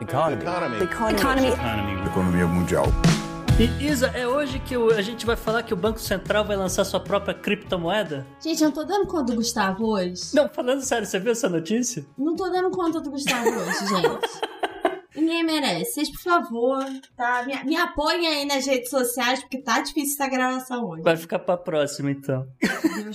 Economy. 0.08 0.42
Economy. 0.42 0.82
Economy. 0.82 1.48
Economy. 1.48 2.06
Economia 2.08 2.46
mundial. 2.46 2.86
E 3.60 3.86
Isa, 3.86 4.06
é 4.14 4.26
hoje 4.26 4.58
que 4.58 4.74
a 4.74 5.02
gente 5.02 5.26
vai 5.26 5.36
falar 5.36 5.62
que 5.62 5.74
o 5.74 5.76
Banco 5.76 6.00
Central 6.00 6.46
vai 6.46 6.56
lançar 6.56 6.82
sua 6.86 6.98
própria 6.98 7.34
criptomoeda? 7.34 8.26
Gente, 8.42 8.62
eu 8.62 8.68
não 8.68 8.74
tô 8.74 8.84
dando 8.84 9.06
conta 9.06 9.32
do 9.32 9.34
Gustavo 9.34 9.84
hoje. 9.84 10.34
Não, 10.34 10.48
falando 10.48 10.80
sério, 10.80 11.06
você 11.06 11.18
viu 11.18 11.32
essa 11.32 11.46
notícia? 11.50 12.06
Não 12.16 12.34
tô 12.34 12.48
dando 12.48 12.70
conta 12.70 13.00
do 13.00 13.10
Gustavo 13.10 13.50
hoje, 13.50 13.86
gente. 13.86 14.40
Ninguém 15.18 15.44
merece. 15.44 15.92
Vocês, 15.92 16.10
por 16.10 16.20
favor, 16.20 16.84
tá? 17.16 17.44
Me, 17.44 17.64
me 17.64 17.76
apoiem 17.76 18.26
aí 18.26 18.44
nas 18.44 18.66
redes 18.66 18.90
sociais, 18.90 19.40
porque 19.40 19.62
tá 19.62 19.80
difícil 19.80 20.14
essa 20.14 20.30
gravação 20.30 20.86
hoje. 20.86 21.02
Vai 21.02 21.16
ficar 21.16 21.38
pra 21.40 21.56
próxima, 21.56 22.10
então. 22.10 22.46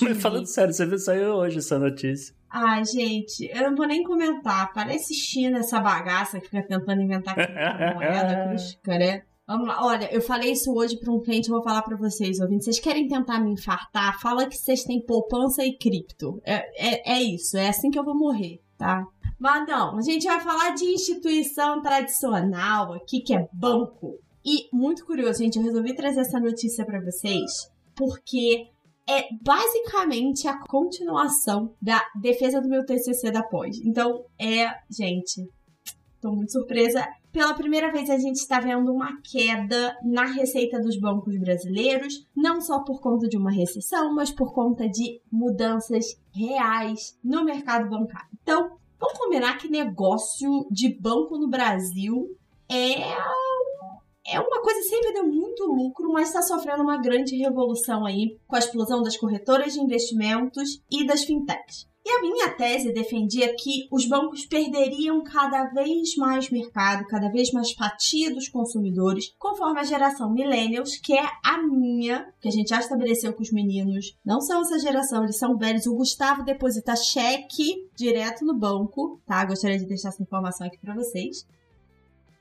Mas 0.02 0.18
falando 0.22 0.46
sério, 0.46 0.74
você 0.74 0.86
viu, 0.86 0.98
saiu 0.98 1.34
hoje 1.36 1.60
essa 1.60 1.80
notícia. 1.80 2.36
Ai, 2.50 2.86
gente, 2.86 3.50
eu 3.52 3.70
não 3.70 3.76
vou 3.76 3.88
nem 3.88 4.04
comentar. 4.04 4.72
Parece 4.74 5.14
China 5.14 5.60
essa 5.60 5.80
bagaça 5.80 6.40
que 6.40 6.50
fica 6.50 6.62
tentando 6.62 7.02
inventar 7.02 7.36
moeda 7.36 8.48
cruzca, 8.48 8.92
né? 9.00 9.24
Vamos 9.46 9.68
lá, 9.68 9.86
olha, 9.86 10.14
eu 10.14 10.22
falei 10.22 10.54
isso 10.54 10.74
hoje 10.74 10.98
para 10.98 11.12
um 11.12 11.20
cliente, 11.20 11.50
eu 11.50 11.56
vou 11.56 11.64
falar 11.64 11.82
para 11.82 11.98
vocês, 11.98 12.40
ouvintes. 12.40 12.66
Vocês 12.66 12.80
querem 12.80 13.08
tentar 13.08 13.40
me 13.40 13.52
infartar? 13.52 14.20
Fala 14.22 14.48
que 14.48 14.56
vocês 14.56 14.84
têm 14.84 15.06
poupança 15.06 15.66
e 15.66 15.78
cripto. 15.78 16.42
É, 16.46 16.64
é, 16.78 17.16
é 17.16 17.22
isso, 17.22 17.58
é 17.58 17.68
assim 17.68 17.90
que 17.90 18.00
eu 18.00 18.06
vou 18.06 18.18
morrer, 18.18 18.62
tá? 18.78 19.04
Mas 19.44 19.68
não, 19.68 19.98
a 19.98 20.02
gente 20.02 20.26
vai 20.26 20.40
falar 20.40 20.70
de 20.70 20.86
instituição 20.86 21.82
tradicional 21.82 22.94
aqui, 22.94 23.20
que 23.20 23.36
é 23.36 23.46
banco. 23.52 24.18
E 24.46 24.70
muito 24.72 25.06
curioso, 25.06 25.40
gente, 25.40 25.58
eu 25.58 25.64
resolvi 25.66 25.94
trazer 25.94 26.22
essa 26.22 26.40
notícia 26.40 26.86
para 26.86 27.02
vocês 27.02 27.70
porque 27.94 28.70
é 29.06 29.28
basicamente 29.42 30.48
a 30.48 30.58
continuação 30.66 31.76
da 31.82 32.02
defesa 32.22 32.62
do 32.62 32.70
meu 32.70 32.86
TCC 32.86 33.32
da 33.32 33.44
pós. 33.44 33.76
Então, 33.84 34.24
é, 34.40 34.66
gente, 34.90 35.46
tô 36.22 36.32
muito 36.32 36.54
surpresa. 36.54 37.06
Pela 37.30 37.54
primeira 37.54 37.92
vez 37.92 38.10
a 38.10 38.18
gente 38.18 38.38
está 38.38 38.62
vendo 38.62 38.94
uma 38.94 39.20
queda 39.24 39.94
na 40.06 40.24
receita 40.24 40.80
dos 40.80 40.98
bancos 40.98 41.38
brasileiros, 41.38 42.26
não 42.34 42.62
só 42.62 42.82
por 42.86 43.02
conta 43.02 43.28
de 43.28 43.36
uma 43.36 43.52
recessão, 43.52 44.16
mas 44.16 44.32
por 44.32 44.54
conta 44.54 44.88
de 44.88 45.20
mudanças 45.30 46.06
reais 46.34 47.20
no 47.22 47.44
mercado 47.44 47.90
bancário. 47.90 48.30
Então, 48.42 48.82
vamos 49.04 49.20
combinar 49.20 49.58
que 49.58 49.68
negócio 49.68 50.66
de 50.72 50.98
banco 50.98 51.38
no 51.38 51.50
Brasil 51.50 52.38
é 52.72 53.14
é 54.26 54.40
uma 54.40 54.62
coisa 54.62 54.80
que 54.80 54.86
sempre 54.86 55.12
deu 55.12 55.28
muito 55.28 55.66
lucro, 55.66 56.10
mas 56.14 56.30
está 56.30 56.42
sofrendo 56.42 56.82
uma 56.82 57.02
grande 57.02 57.36
revolução 57.36 58.06
aí 58.06 58.38
com 58.48 58.56
a 58.56 58.60
explosão 58.60 59.04
das 59.04 59.18
corretoras 59.18 59.74
de 59.74 59.82
investimentos 59.82 60.82
e 60.90 61.06
das 61.06 61.26
fintechs. 61.26 61.86
E 62.06 62.10
a 62.10 62.22
minha 62.22 62.50
tese 62.50 62.92
defendia 62.92 63.56
que 63.56 63.88
os 63.90 64.06
bancos 64.06 64.46
perderiam 64.46 65.24
cada 65.24 65.66
vez 65.68 66.16
mais 66.18 66.50
mercado, 66.50 67.08
cada 67.08 67.30
vez 67.30 67.52
mais 67.52 67.72
fatia 67.72 68.34
dos 68.34 68.50
consumidores, 68.50 69.34
conforme 69.40 69.80
a 69.80 69.84
geração 69.84 70.30
millennials, 70.30 70.98
que 70.98 71.14
é 71.14 71.26
a 71.44 71.62
minha, 71.62 72.28
que 72.42 72.50
a 72.50 72.52
gente 72.52 72.70
já 72.70 72.80
estabeleceu 72.80 73.34
que 73.34 73.42
os 73.42 73.52
meninos 73.52 74.18
não 74.26 74.42
são 74.42 74.62
essa 74.62 74.80
geração, 74.80 75.24
eles 75.24 75.38
são 75.38 75.58
velhos. 75.58 75.86
O 75.86 75.96
Gustavo 75.96 76.44
deposita 76.44 76.96
cheque 76.96 77.88
direto 77.96 78.44
no 78.44 78.54
banco, 78.54 79.22
tá? 79.26 79.46
Gostaria 79.46 79.80
de 79.80 79.86
deixar 79.86 80.10
essa 80.10 80.22
informação 80.22 80.68
aqui 80.68 80.78
para 80.78 80.94
vocês 80.94 81.46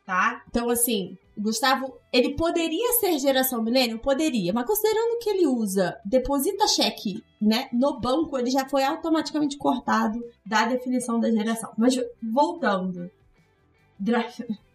tá? 0.04 0.42
Então, 0.48 0.68
assim, 0.68 1.16
Gustavo, 1.36 1.96
ele 2.12 2.34
poderia 2.34 2.92
ser 2.94 3.18
geração 3.18 3.62
milênio? 3.62 3.98
Poderia, 3.98 4.52
mas 4.52 4.66
considerando 4.66 5.18
que 5.18 5.30
ele 5.30 5.46
usa 5.46 5.98
deposita 6.04 6.68
cheque, 6.68 7.24
né, 7.40 7.68
no 7.72 7.98
banco, 7.98 8.38
ele 8.38 8.50
já 8.50 8.68
foi 8.68 8.84
automaticamente 8.84 9.56
cortado 9.56 10.22
da 10.44 10.66
definição 10.66 11.18
da 11.18 11.30
geração. 11.30 11.72
Mas 11.76 11.98
voltando. 12.22 13.10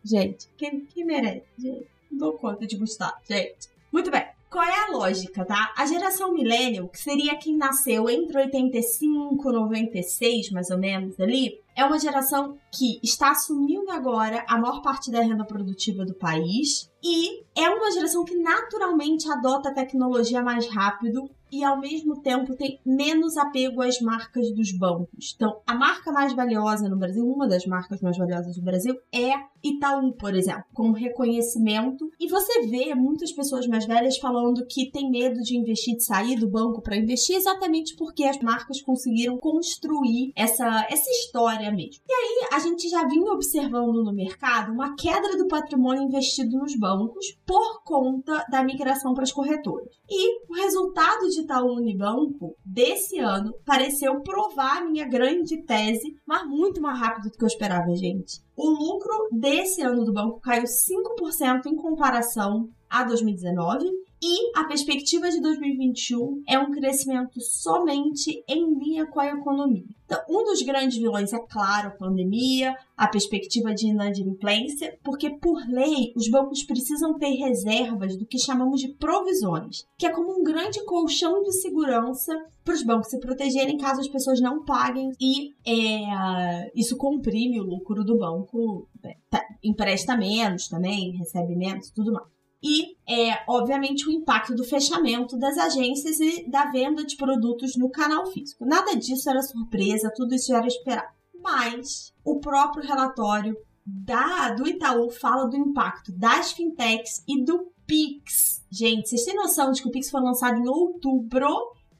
Gente, 0.03 0.47
quem, 0.57 0.85
quem 0.85 1.05
merece? 1.05 1.43
Gente, 1.57 1.87
dou 2.11 2.33
conta 2.33 2.65
de 2.65 2.77
Gustavo, 2.77 3.17
gente. 3.27 3.69
Muito 3.91 4.09
bem. 4.09 4.25
Qual 4.49 4.63
é 4.63 4.85
a 4.85 4.91
lógica, 4.91 5.43
tá? 5.43 5.73
A 5.77 5.85
geração 5.85 6.33
millennial, 6.33 6.87
que 6.87 6.99
seria 6.99 7.35
quem 7.35 7.57
nasceu 7.57 8.09
entre 8.09 8.37
85 8.37 9.49
e 9.49 9.53
96, 9.53 10.51
mais 10.51 10.69
ou 10.69 10.77
menos 10.77 11.19
ali, 11.19 11.59
é 11.77 11.85
uma 11.85 11.99
geração 11.99 12.57
que 12.71 12.99
está 13.03 13.29
assumindo 13.31 13.91
agora 13.91 14.43
a 14.47 14.57
maior 14.57 14.81
parte 14.81 15.11
da 15.11 15.21
renda 15.21 15.45
produtiva 15.45 16.03
do 16.03 16.15
país 16.15 16.91
e 17.03 17.43
é 17.55 17.69
uma 17.69 17.91
geração 17.91 18.25
que 18.25 18.35
naturalmente 18.35 19.29
adota 19.31 19.69
a 19.69 19.73
tecnologia 19.73 20.41
mais 20.41 20.67
rápido 20.67 21.29
e 21.51 21.63
ao 21.63 21.79
mesmo 21.79 22.21
tempo 22.21 22.55
tem 22.55 22.79
menos 22.85 23.37
apego 23.37 23.81
às 23.81 24.01
marcas 24.01 24.51
dos 24.51 24.71
bancos. 24.71 25.33
Então, 25.35 25.61
a 25.65 25.73
marca 25.73 26.11
mais 26.11 26.33
valiosa 26.33 26.89
no 26.89 26.97
Brasil, 26.97 27.25
uma 27.25 27.47
das 27.47 27.65
marcas 27.65 28.01
mais 28.01 28.17
valiosas 28.17 28.55
do 28.55 28.61
Brasil 28.61 28.95
é 29.13 29.31
Itaú, 29.63 30.11
por 30.13 30.35
exemplo, 30.35 30.65
com 30.73 30.91
reconhecimento. 30.91 32.11
E 32.19 32.27
você 32.27 32.67
vê 32.67 32.93
muitas 32.93 33.31
pessoas 33.31 33.65
mais 33.67 33.85
velhas 33.85 34.17
falando 34.17 34.65
que 34.65 34.91
tem 34.91 35.09
medo 35.09 35.39
de 35.41 35.57
investir, 35.57 35.95
de 35.95 36.03
sair 36.03 36.37
do 36.37 36.49
banco 36.49 36.81
para 36.81 36.97
investir, 36.97 37.35
exatamente 37.35 37.95
porque 37.95 38.25
as 38.25 38.39
marcas 38.39 38.81
conseguiram 38.81 39.37
construir 39.37 40.31
essa, 40.35 40.85
essa 40.89 41.09
história 41.09 41.66
mesmo. 41.71 42.01
E 42.07 42.13
aí, 42.13 42.47
a 42.51 42.59
gente 42.59 42.89
já 42.89 43.07
vinha 43.07 43.31
observando 43.31 44.03
no 44.03 44.13
mercado 44.13 44.71
uma 44.71 44.95
queda 44.95 45.37
do 45.37 45.47
patrimônio 45.47 46.03
investido 46.03 46.57
nos 46.57 46.77
bancos 46.77 47.37
por 47.45 47.83
conta 47.83 48.45
da 48.49 48.63
migração 48.63 49.13
para 49.13 49.23
as 49.23 49.31
corretoras. 49.31 49.87
E 50.09 50.39
o 50.49 50.53
resultado 50.53 51.27
de 51.29 51.41
Itaú 51.41 51.75
Unibanco 51.75 52.55
desse 52.65 53.19
ano 53.19 53.53
pareceu 53.65 54.21
provar 54.21 54.77
a 54.77 54.85
minha 54.85 55.07
grande 55.07 55.63
tese, 55.63 56.15
mas 56.25 56.47
muito 56.47 56.81
mais 56.81 56.99
rápido 56.99 57.29
do 57.29 57.37
que 57.37 57.43
eu 57.43 57.47
esperava, 57.47 57.93
gente. 57.95 58.41
O 58.55 58.69
lucro 58.69 59.29
desse 59.31 59.81
ano 59.81 60.03
do 60.03 60.13
banco 60.13 60.39
caiu 60.39 60.63
5% 60.63 61.65
em 61.67 61.75
comparação 61.75 62.69
a 62.89 63.03
2019 63.03 64.06
e 64.21 64.57
a 64.57 64.63
perspectiva 64.63 65.29
de 65.29 65.39
2021 65.39 66.41
é 66.47 66.57
um 66.57 66.71
crescimento 66.71 67.39
somente 67.39 68.43
em 68.47 68.73
linha 68.79 69.05
com 69.05 69.19
a 69.19 69.27
economia. 69.27 69.85
Então, 70.05 70.19
um 70.29 70.43
dos 70.45 70.61
grandes 70.61 70.97
vilões 70.97 71.33
é, 71.33 71.39
claro, 71.39 71.89
a 71.89 71.91
pandemia, 71.91 72.73
a 72.95 73.07
perspectiva 73.07 73.73
de 73.75 73.87
inadimplência, 73.87 74.97
porque, 75.03 75.29
por 75.29 75.61
lei, 75.67 76.13
os 76.15 76.29
bancos 76.29 76.63
precisam 76.63 77.17
ter 77.17 77.31
reservas 77.35 78.17
do 78.17 78.25
que 78.25 78.39
chamamos 78.39 78.79
de 78.79 78.93
provisões, 78.93 79.85
que 79.97 80.07
é 80.07 80.09
como 80.09 80.39
um 80.39 80.43
grande 80.43 80.83
colchão 80.85 81.43
de 81.43 81.51
segurança 81.51 82.33
para 82.63 82.73
os 82.73 82.83
bancos 82.83 83.09
se 83.09 83.19
protegerem 83.19 83.77
caso 83.77 84.01
as 84.01 84.07
pessoas 84.07 84.41
não 84.41 84.63
paguem 84.63 85.11
e 85.19 85.53
é, 85.65 86.71
isso 86.73 86.97
comprime 86.97 87.59
o 87.59 87.65
lucro 87.65 88.03
do 88.03 88.17
banco, 88.17 88.87
é, 89.03 89.15
tá, 89.29 89.43
empresta 89.63 90.17
menos 90.17 90.67
também, 90.67 91.17
recebe 91.17 91.55
menos, 91.55 91.91
tudo 91.91 92.13
mais 92.13 92.36
e, 92.61 92.95
é, 93.07 93.43
obviamente, 93.47 94.07
o 94.07 94.11
impacto 94.11 94.55
do 94.55 94.63
fechamento 94.63 95.37
das 95.37 95.57
agências 95.57 96.19
e 96.19 96.49
da 96.49 96.71
venda 96.71 97.05
de 97.05 97.15
produtos 97.15 97.75
no 97.77 97.89
canal 97.89 98.25
físico. 98.31 98.65
Nada 98.65 98.95
disso 98.95 99.29
era 99.29 99.41
surpresa, 99.41 100.11
tudo 100.15 100.33
isso 100.33 100.53
era 100.53 100.65
esperado. 100.65 101.07
Mas 101.41 102.13
o 102.25 102.39
próprio 102.39 102.83
relatório 102.83 103.55
da, 103.85 104.51
do 104.53 104.67
Itaú 104.67 105.09
fala 105.09 105.45
do 105.45 105.55
impacto 105.55 106.11
das 106.11 106.51
fintechs 106.51 107.23
e 107.27 107.43
do 107.43 107.71
Pix. 107.85 108.65
Gente, 108.69 109.07
vocês 109.07 109.23
têm 109.23 109.35
noção 109.35 109.71
de 109.71 109.81
que 109.81 109.87
o 109.87 109.91
Pix 109.91 110.09
foi 110.09 110.21
lançado 110.21 110.57
em 110.57 110.67
outubro 110.67 111.47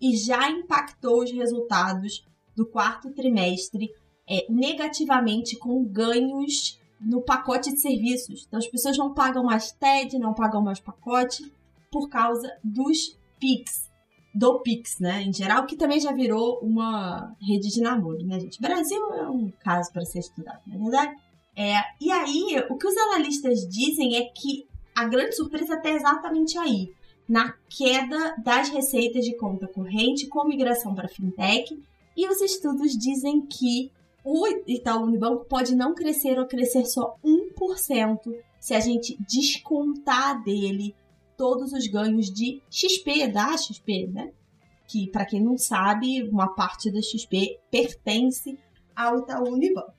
e 0.01 0.17
já 0.17 0.49
impactou 0.49 1.23
os 1.23 1.31
resultados 1.31 2.25
do 2.55 2.65
quarto 2.67 3.13
trimestre 3.13 3.89
é, 4.29 4.45
negativamente 4.51 5.57
com 5.57 5.85
ganhos 5.85 6.77
no 6.99 7.21
pacote 7.21 7.71
de 7.71 7.79
serviços. 7.79 8.45
Então 8.47 8.59
as 8.59 8.67
pessoas 8.67 8.97
não 8.97 9.13
pagam 9.13 9.43
mais 9.43 9.71
TED, 9.71 10.17
não 10.17 10.33
pagam 10.33 10.61
mais 10.61 10.79
pacote 10.79 11.51
por 11.91 12.09
causa 12.09 12.57
dos 12.63 13.17
Pix. 13.39 13.87
Do 14.33 14.59
Pix, 14.59 14.99
né? 14.99 15.23
Em 15.23 15.33
geral, 15.33 15.65
que 15.65 15.75
também 15.75 15.99
já 15.99 16.11
virou 16.11 16.59
uma 16.59 17.35
rede 17.41 17.69
de 17.69 17.81
namoro, 17.81 18.23
né, 18.25 18.39
gente? 18.39 18.61
Brasil 18.61 19.13
é 19.13 19.27
um 19.29 19.51
caso 19.59 19.91
para 19.91 20.05
ser 20.05 20.19
estudado, 20.19 20.61
não 20.67 20.75
é 20.75 20.79
verdade? 20.79 21.15
É, 21.55 21.73
e 21.99 22.11
aí, 22.11 22.63
o 22.69 22.77
que 22.77 22.87
os 22.87 22.95
analistas 22.97 23.67
dizem 23.67 24.15
é 24.15 24.25
que 24.25 24.67
a 24.95 25.05
grande 25.05 25.35
surpresa 25.35 25.73
está 25.73 25.89
exatamente 25.89 26.55
aí, 26.57 26.91
na 27.27 27.53
queda 27.67 28.35
das 28.43 28.69
receitas 28.69 29.25
de 29.25 29.35
conta 29.35 29.67
corrente 29.67 30.27
com 30.27 30.47
migração 30.47 30.95
para 30.95 31.09
fintech 31.09 31.77
E 32.15 32.27
os 32.27 32.41
estudos 32.41 32.97
dizem 32.97 33.41
que 33.41 33.91
o 34.29 34.45
Itaú 34.67 35.05
Unibanco 35.05 35.45
pode 35.45 35.73
não 35.73 35.95
crescer 35.95 36.37
ou 36.37 36.45
crescer 36.45 36.83
só 36.83 37.15
1% 37.23 38.19
se 38.59 38.73
a 38.73 38.79
gente 38.81 39.17
descontar 39.21 40.43
dele 40.43 40.93
todos 41.37 41.71
os 41.71 41.87
ganhos 41.87 42.25
de 42.25 42.61
XP, 42.69 43.29
da 43.29 43.55
XP, 43.55 44.07
né? 44.07 44.33
Que, 44.85 45.09
para 45.09 45.25
quem 45.25 45.41
não 45.41 45.57
sabe, 45.57 46.27
uma 46.29 46.53
parte 46.53 46.91
da 46.91 47.01
XP 47.01 47.57
pertence 47.71 48.59
ao 48.93 49.19
Itaú 49.19 49.53
Unibanco. 49.53 49.93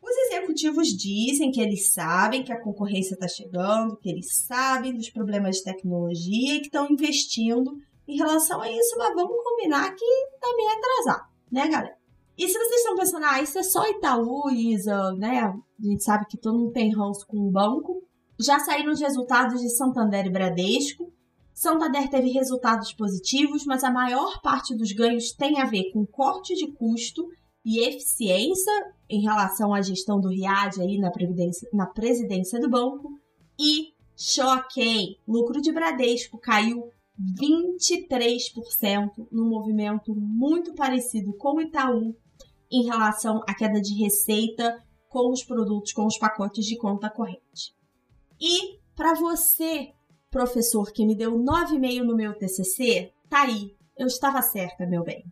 Os 0.00 0.16
executivos 0.28 0.96
dizem 0.96 1.50
que 1.50 1.60
eles 1.60 1.88
sabem 1.88 2.44
que 2.44 2.52
a 2.52 2.62
concorrência 2.62 3.14
está 3.14 3.26
chegando, 3.26 3.96
que 3.96 4.08
eles 4.08 4.36
sabem 4.46 4.94
dos 4.94 5.10
problemas 5.10 5.56
de 5.56 5.64
tecnologia 5.64 6.54
e 6.54 6.60
que 6.60 6.66
estão 6.66 6.86
investindo 6.88 7.76
em 8.06 8.16
relação 8.16 8.62
a 8.62 8.70
isso, 8.70 8.96
mas 8.96 9.12
vamos 9.16 9.42
combinar 9.42 9.92
que 9.96 10.06
tá 10.40 10.46
meio 10.56 10.70
atrasado, 10.70 11.28
né, 11.50 11.68
galera? 11.68 11.97
E 12.38 12.46
se 12.46 12.56
vocês 12.56 12.80
estão 12.80 12.94
pensando, 12.94 13.24
ah, 13.26 13.42
isso 13.42 13.58
é 13.58 13.64
só 13.64 13.84
Itaú, 13.90 14.48
Isa, 14.48 15.12
né? 15.14 15.40
A 15.40 15.52
gente 15.82 16.04
sabe 16.04 16.24
que 16.26 16.38
todo 16.38 16.56
mundo 16.56 16.70
tem 16.70 16.94
ranço 16.94 17.26
com 17.26 17.36
o 17.36 17.50
banco. 17.50 18.00
Já 18.38 18.60
saíram 18.60 18.92
os 18.92 19.00
resultados 19.00 19.60
de 19.60 19.68
Santander 19.70 20.24
e 20.24 20.30
Bradesco. 20.30 21.12
Santander 21.52 22.08
teve 22.08 22.30
resultados 22.30 22.92
positivos, 22.92 23.66
mas 23.66 23.82
a 23.82 23.90
maior 23.90 24.40
parte 24.40 24.76
dos 24.76 24.92
ganhos 24.92 25.32
tem 25.32 25.60
a 25.60 25.64
ver 25.64 25.90
com 25.90 26.06
corte 26.06 26.54
de 26.54 26.70
custo 26.74 27.26
e 27.64 27.80
eficiência 27.80 28.72
em 29.10 29.20
relação 29.20 29.74
à 29.74 29.82
gestão 29.82 30.20
do 30.20 30.28
RIAD 30.28 30.80
aí 30.80 30.96
na, 30.96 31.10
na 31.72 31.86
presidência 31.86 32.60
do 32.60 32.70
banco. 32.70 33.18
E 33.58 33.88
choquei! 34.16 35.16
Lucro 35.26 35.60
de 35.60 35.72
Bradesco 35.72 36.38
caiu 36.38 36.88
23% 37.42 39.26
num 39.32 39.48
movimento 39.48 40.14
muito 40.14 40.72
parecido 40.72 41.36
com 41.36 41.56
o 41.56 41.60
Itaú 41.60 42.14
em 42.70 42.84
relação 42.84 43.42
à 43.48 43.54
queda 43.54 43.80
de 43.80 43.94
receita 44.02 44.82
com 45.08 45.32
os 45.32 45.42
produtos, 45.42 45.92
com 45.92 46.06
os 46.06 46.18
pacotes 46.18 46.64
de 46.66 46.76
conta 46.76 47.08
corrente. 47.08 47.74
E 48.40 48.78
para 48.94 49.14
você, 49.14 49.88
professor 50.30 50.92
que 50.92 51.06
me 51.06 51.16
deu 51.16 51.32
9,5 51.32 52.02
no 52.02 52.16
meu 52.16 52.34
TCC, 52.34 53.12
tá 53.28 53.42
aí. 53.42 53.74
Eu 53.96 54.06
estava 54.06 54.42
certa, 54.42 54.86
meu 54.86 55.02
bem. 55.02 55.24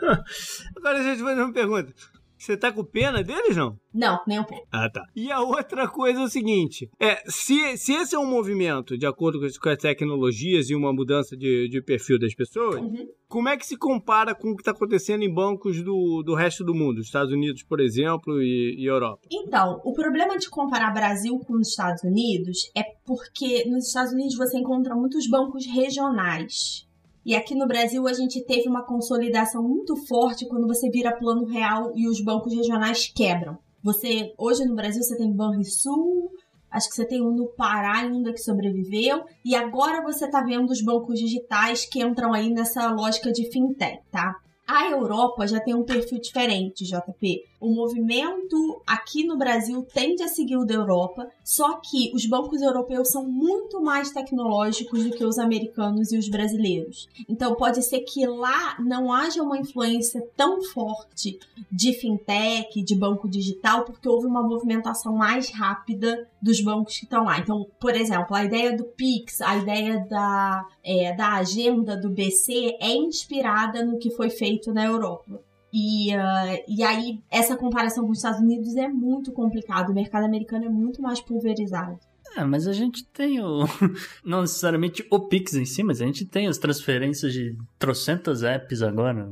Agora 0.76 0.98
a 0.98 1.02
gente 1.02 1.22
vai 1.22 1.34
uma 1.34 1.52
pergunta. 1.52 1.94
Você 2.42 2.56
tá 2.56 2.72
com 2.72 2.84
pena 2.84 3.22
deles, 3.22 3.56
não? 3.56 3.76
Não, 3.94 4.18
nem 4.26 4.40
um 4.40 4.44
pouco. 4.44 4.66
Ah, 4.72 4.90
tá. 4.90 5.04
E 5.14 5.30
a 5.30 5.40
outra 5.40 5.86
coisa 5.86 6.18
é 6.18 6.24
o 6.24 6.28
seguinte: 6.28 6.90
é, 6.98 7.22
se, 7.30 7.76
se 7.76 7.92
esse 7.92 8.16
é 8.16 8.18
um 8.18 8.28
movimento 8.28 8.98
de 8.98 9.06
acordo 9.06 9.38
com 9.38 9.46
as, 9.46 9.56
com 9.56 9.68
as 9.68 9.78
tecnologias 9.78 10.68
e 10.68 10.74
uma 10.74 10.92
mudança 10.92 11.36
de, 11.36 11.68
de 11.68 11.80
perfil 11.80 12.18
das 12.18 12.34
pessoas, 12.34 12.80
uhum. 12.80 13.06
como 13.28 13.48
é 13.48 13.56
que 13.56 13.64
se 13.64 13.76
compara 13.76 14.34
com 14.34 14.50
o 14.50 14.56
que 14.56 14.62
está 14.62 14.72
acontecendo 14.72 15.22
em 15.22 15.32
bancos 15.32 15.84
do, 15.84 16.24
do 16.24 16.34
resto 16.34 16.64
do 16.64 16.74
mundo? 16.74 17.00
Estados 17.00 17.32
Unidos, 17.32 17.62
por 17.62 17.78
exemplo, 17.78 18.42
e, 18.42 18.74
e 18.76 18.86
Europa? 18.86 19.20
Então, 19.30 19.80
o 19.84 19.92
problema 19.92 20.36
de 20.36 20.50
comparar 20.50 20.92
Brasil 20.92 21.38
com 21.46 21.54
os 21.54 21.68
Estados 21.68 22.02
Unidos 22.02 22.72
é 22.76 22.82
porque 23.06 23.70
nos 23.70 23.86
Estados 23.86 24.12
Unidos 24.12 24.36
você 24.36 24.58
encontra 24.58 24.96
muitos 24.96 25.28
bancos 25.28 25.64
regionais. 25.64 26.90
E 27.24 27.36
aqui 27.36 27.54
no 27.54 27.68
Brasil 27.68 28.06
a 28.08 28.12
gente 28.12 28.44
teve 28.44 28.68
uma 28.68 28.84
consolidação 28.84 29.62
muito 29.62 29.96
forte 30.06 30.46
quando 30.48 30.66
você 30.66 30.90
vira 30.90 31.16
plano 31.16 31.44
real 31.44 31.92
e 31.94 32.08
os 32.08 32.20
bancos 32.20 32.52
regionais 32.52 33.06
quebram. 33.14 33.56
Você 33.82 34.32
hoje 34.36 34.64
no 34.64 34.74
Brasil 34.74 35.02
você 35.02 35.16
tem 35.16 35.32
Banrisul, 35.32 36.30
acho 36.70 36.88
que 36.88 36.96
você 36.96 37.06
tem 37.06 37.22
um 37.22 37.30
no 37.30 37.46
Pará 37.48 38.00
ainda 38.00 38.32
que 38.32 38.38
sobreviveu, 38.38 39.22
e 39.44 39.54
agora 39.54 40.02
você 40.02 40.28
tá 40.28 40.42
vendo 40.42 40.70
os 40.70 40.82
bancos 40.82 41.18
digitais 41.18 41.84
que 41.84 42.02
entram 42.02 42.32
aí 42.32 42.50
nessa 42.50 42.90
lógica 42.90 43.30
de 43.30 43.50
fintech, 43.50 44.00
tá? 44.10 44.34
A 44.66 44.90
Europa 44.90 45.46
já 45.46 45.60
tem 45.60 45.74
um 45.74 45.84
perfil 45.84 46.20
diferente, 46.20 46.84
JP. 46.84 47.40
O 47.62 47.72
movimento 47.72 48.82
aqui 48.84 49.24
no 49.24 49.38
Brasil 49.38 49.86
tende 49.94 50.20
a 50.20 50.26
seguir 50.26 50.56
o 50.56 50.64
da 50.64 50.74
Europa, 50.74 51.28
só 51.44 51.74
que 51.74 52.10
os 52.12 52.26
bancos 52.26 52.60
europeus 52.60 53.10
são 53.12 53.24
muito 53.24 53.80
mais 53.80 54.10
tecnológicos 54.10 55.04
do 55.04 55.12
que 55.12 55.24
os 55.24 55.38
americanos 55.38 56.10
e 56.10 56.18
os 56.18 56.28
brasileiros. 56.28 57.08
Então 57.28 57.54
pode 57.54 57.80
ser 57.84 58.00
que 58.00 58.26
lá 58.26 58.76
não 58.80 59.12
haja 59.12 59.40
uma 59.44 59.56
influência 59.56 60.20
tão 60.36 60.60
forte 60.60 61.38
de 61.70 61.92
fintech, 61.92 62.82
de 62.82 62.98
banco 62.98 63.28
digital, 63.28 63.84
porque 63.84 64.08
houve 64.08 64.26
uma 64.26 64.42
movimentação 64.42 65.14
mais 65.14 65.48
rápida 65.50 66.28
dos 66.42 66.60
bancos 66.60 66.98
que 66.98 67.04
estão 67.04 67.26
lá. 67.26 67.38
Então, 67.38 67.64
por 67.78 67.94
exemplo, 67.94 68.34
a 68.34 68.42
ideia 68.42 68.76
do 68.76 68.82
Pix, 68.82 69.40
a 69.40 69.56
ideia 69.56 70.04
da, 70.10 70.66
é, 70.82 71.14
da 71.14 71.34
agenda 71.34 71.96
do 71.96 72.10
BC 72.10 72.76
é 72.80 72.92
inspirada 72.92 73.84
no 73.84 74.00
que 74.00 74.10
foi 74.10 74.30
feito 74.30 74.72
na 74.72 74.84
Europa. 74.84 75.40
E, 75.72 76.14
uh, 76.14 76.64
e 76.68 76.82
aí, 76.82 77.20
essa 77.30 77.56
comparação 77.56 78.04
com 78.04 78.10
os 78.10 78.18
Estados 78.18 78.40
Unidos 78.40 78.76
é 78.76 78.88
muito 78.88 79.32
complicado. 79.32 79.90
O 79.90 79.94
mercado 79.94 80.24
americano 80.24 80.66
é 80.66 80.68
muito 80.68 81.00
mais 81.00 81.20
pulverizado. 81.20 81.98
É, 82.36 82.44
mas 82.44 82.66
a 82.66 82.72
gente 82.72 83.04
tem 83.06 83.40
o. 83.40 83.64
Não 84.24 84.42
necessariamente 84.42 85.06
o 85.10 85.28
Pix 85.28 85.54
em 85.54 85.64
si, 85.64 85.82
mas 85.82 86.00
a 86.00 86.06
gente 86.06 86.24
tem 86.24 86.46
as 86.46 86.58
transferências 86.58 87.32
de 87.32 87.56
trocentas 87.78 88.42
apps 88.42 88.82
agora. 88.82 89.30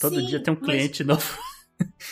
Todo 0.00 0.16
Sim, 0.16 0.26
dia 0.26 0.42
tem 0.42 0.52
um 0.52 0.56
cliente 0.56 1.04
mas... 1.04 1.16
novo. 1.16 1.38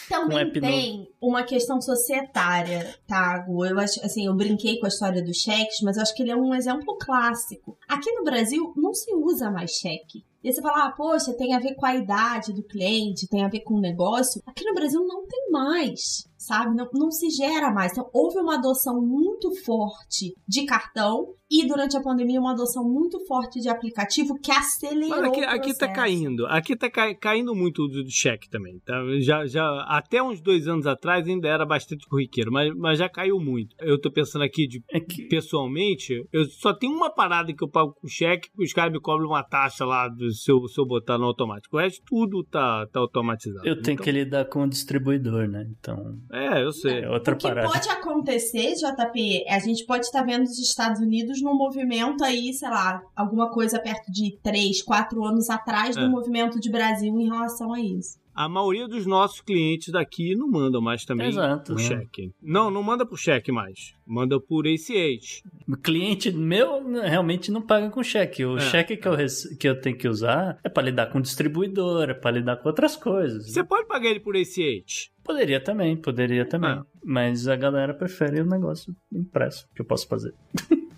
Também 0.09 0.53
tem 0.53 0.99
novo. 0.99 1.11
uma 1.21 1.43
questão 1.43 1.81
societária, 1.81 2.95
Tago. 3.07 3.65
Eu 3.65 3.79
acho, 3.79 4.05
assim, 4.05 4.27
eu 4.27 4.35
brinquei 4.35 4.79
com 4.79 4.87
a 4.87 4.89
história 4.89 5.23
dos 5.23 5.39
cheques, 5.39 5.81
mas 5.83 5.97
eu 5.97 6.03
acho 6.03 6.15
que 6.15 6.23
ele 6.23 6.33
é 6.33 6.37
um 6.37 6.55
exemplo 6.55 6.97
clássico. 6.99 7.77
Aqui 7.89 8.11
no 8.13 8.25
Brasil 8.25 8.73
não 8.77 8.93
se 8.95 9.15
usa 9.15 9.51
mais 9.51 9.71
cheque. 9.73 10.25
E 10.43 10.53
você 10.53 10.63
fala, 10.63 10.87
ah, 10.87 10.93
poxa, 10.93 11.35
tem 11.35 11.55
a 11.55 11.59
ver 11.59 11.75
com 11.75 11.85
a 11.85 11.95
idade 11.95 12.53
do 12.55 12.63
cliente, 12.63 13.29
tem 13.29 13.45
a 13.45 13.49
ver 13.49 13.61
com 13.61 13.75
o 13.75 13.81
negócio. 13.81 14.43
Aqui 14.47 14.65
no 14.65 14.75
Brasil 14.75 15.01
não 15.07 15.27
tem 15.27 15.51
mais 15.51 16.25
sabe? 16.41 16.75
Não, 16.75 16.89
não 16.95 17.11
se 17.11 17.29
gera 17.31 17.71
mais. 17.71 17.93
Então, 17.93 18.09
houve 18.13 18.39
uma 18.39 18.55
adoção 18.55 19.01
muito 19.01 19.55
forte 19.63 20.35
de 20.49 20.65
cartão 20.65 21.35
e 21.51 21.67
durante 21.67 21.97
a 21.97 22.01
pandemia 22.01 22.41
uma 22.41 22.53
adoção 22.53 22.85
muito 22.85 23.19
forte 23.27 23.61
de 23.61 23.69
aplicativo 23.69 24.39
que 24.39 24.53
acelerou 24.53 25.09
Mas 25.09 25.25
aqui, 25.25 25.41
o 25.41 25.49
aqui 25.49 25.79
tá 25.79 25.93
caindo, 25.93 26.47
aqui 26.47 26.77
tá 26.77 26.89
cai, 26.89 27.15
caindo 27.15 27.55
muito 27.55 27.89
do, 27.89 28.05
do, 28.05 28.11
cheque 28.11 28.49
também, 28.49 28.79
tá? 28.85 28.95
Já, 29.21 29.45
já, 29.47 29.85
até 29.89 30.23
uns 30.23 30.41
dois 30.41 30.69
anos 30.69 30.87
atrás 30.87 31.27
ainda 31.27 31.49
era 31.49 31.67
bastante 31.67 32.07
corriqueiro, 32.07 32.53
mas, 32.53 32.73
mas 32.77 32.99
já 32.99 33.09
caiu 33.09 33.41
muito. 33.41 33.75
Eu 33.81 34.01
tô 34.01 34.13
pensando 34.13 34.43
aqui 34.43 34.69
de, 34.69 34.83
é 34.93 35.01
que... 35.01 35.25
pessoalmente, 35.25 36.25
eu 36.33 36.45
só 36.45 36.73
tenho 36.73 36.93
uma 36.93 37.11
parada 37.11 37.53
que 37.53 37.65
eu 37.65 37.69
pago 37.69 37.95
com 38.01 38.07
cheque, 38.07 38.49
os 38.57 38.73
caras 38.73 38.93
me 38.93 39.01
cobram 39.01 39.29
uma 39.29 39.43
taxa 39.43 39.85
lá 39.85 40.07
do, 40.07 40.31
se, 40.33 40.53
eu, 40.53 40.69
se 40.69 40.81
eu 40.81 40.87
botar 40.87 41.19
no 41.19 41.25
automático. 41.25 41.77
O 41.77 41.81
resto 41.81 42.01
tudo 42.07 42.45
tá, 42.45 42.87
tá 42.93 43.01
automatizado. 43.01 43.67
Eu 43.67 43.83
tenho 43.83 43.95
então... 43.95 44.05
que 44.05 44.13
lidar 44.13 44.45
com 44.45 44.63
o 44.63 44.69
distribuidor, 44.69 45.49
né? 45.49 45.67
Então... 45.81 46.17
É, 46.33 46.63
eu 46.63 46.71
sei. 46.71 47.01
É 47.01 47.11
outra 47.11 47.35
o 47.35 47.37
que 47.37 47.49
parada. 47.49 47.67
pode 47.67 47.89
acontecer, 47.89 48.75
JP, 48.75 49.45
é 49.47 49.55
a 49.55 49.59
gente 49.59 49.85
pode 49.85 50.05
estar 50.05 50.23
vendo 50.23 50.45
os 50.45 50.59
Estados 50.59 51.01
Unidos 51.01 51.40
num 51.43 51.55
movimento 51.55 52.25
aí, 52.25 52.53
sei 52.53 52.69
lá, 52.69 53.03
alguma 53.15 53.51
coisa 53.51 53.79
perto 53.79 54.11
de 54.11 54.39
3, 54.43 54.83
4 54.83 55.25
anos 55.25 55.51
atrás 55.51 55.97
é. 55.97 56.01
do 56.01 56.11
movimento 56.11 56.61
de 56.61 56.71
Brasil 56.71 57.19
em 57.19 57.29
relação 57.29 57.73
a 57.73 57.81
isso 57.81 58.21
a 58.41 58.49
maioria 58.49 58.89
dos 58.89 59.05
nossos 59.05 59.43
clientes 59.43 59.93
daqui 59.93 60.35
não 60.35 60.49
mandam 60.49 60.81
mais 60.81 61.05
também 61.05 61.29
Exato, 61.29 61.75
por 61.75 61.81
né? 61.81 61.87
cheque. 61.87 62.33
Não, 62.43 62.71
não 62.71 62.83
manda 62.83 63.05
por 63.05 63.19
cheque 63.19 63.53
mais. 63.53 63.95
Manda 64.07 64.41
por 64.41 64.67
ACH. 64.67 65.43
O 65.69 65.77
cliente 65.77 66.33
meu 66.33 66.91
realmente 67.03 67.51
não 67.51 67.61
paga 67.61 67.91
com 67.91 68.03
cheque. 68.03 68.43
O 68.43 68.57
é. 68.57 68.61
cheque 68.61 68.97
que 68.97 69.07
eu, 69.07 69.15
que 69.59 69.69
eu 69.69 69.79
tenho 69.79 69.97
que 69.97 70.09
usar 70.09 70.59
é 70.65 70.71
para 70.71 70.85
lidar 70.85 71.07
com 71.09 71.21
distribuidor, 71.21 72.09
é 72.09 72.15
para 72.15 72.31
lidar 72.31 72.57
com 72.57 72.69
outras 72.69 72.97
coisas. 72.97 73.53
Você 73.53 73.63
pode 73.63 73.87
pagar 73.87 74.09
ele 74.09 74.21
por 74.21 74.35
ACH? 74.35 75.11
Poderia 75.23 75.61
também, 75.63 75.95
poderia 75.95 76.47
também. 76.47 76.71
É. 76.71 76.83
Mas 77.05 77.47
a 77.47 77.57
galera 77.57 77.93
prefere 77.93 78.41
o 78.41 78.47
negócio 78.47 78.97
impresso 79.13 79.69
que 79.75 79.83
eu 79.83 79.87
posso 79.87 80.09
fazer. 80.09 80.35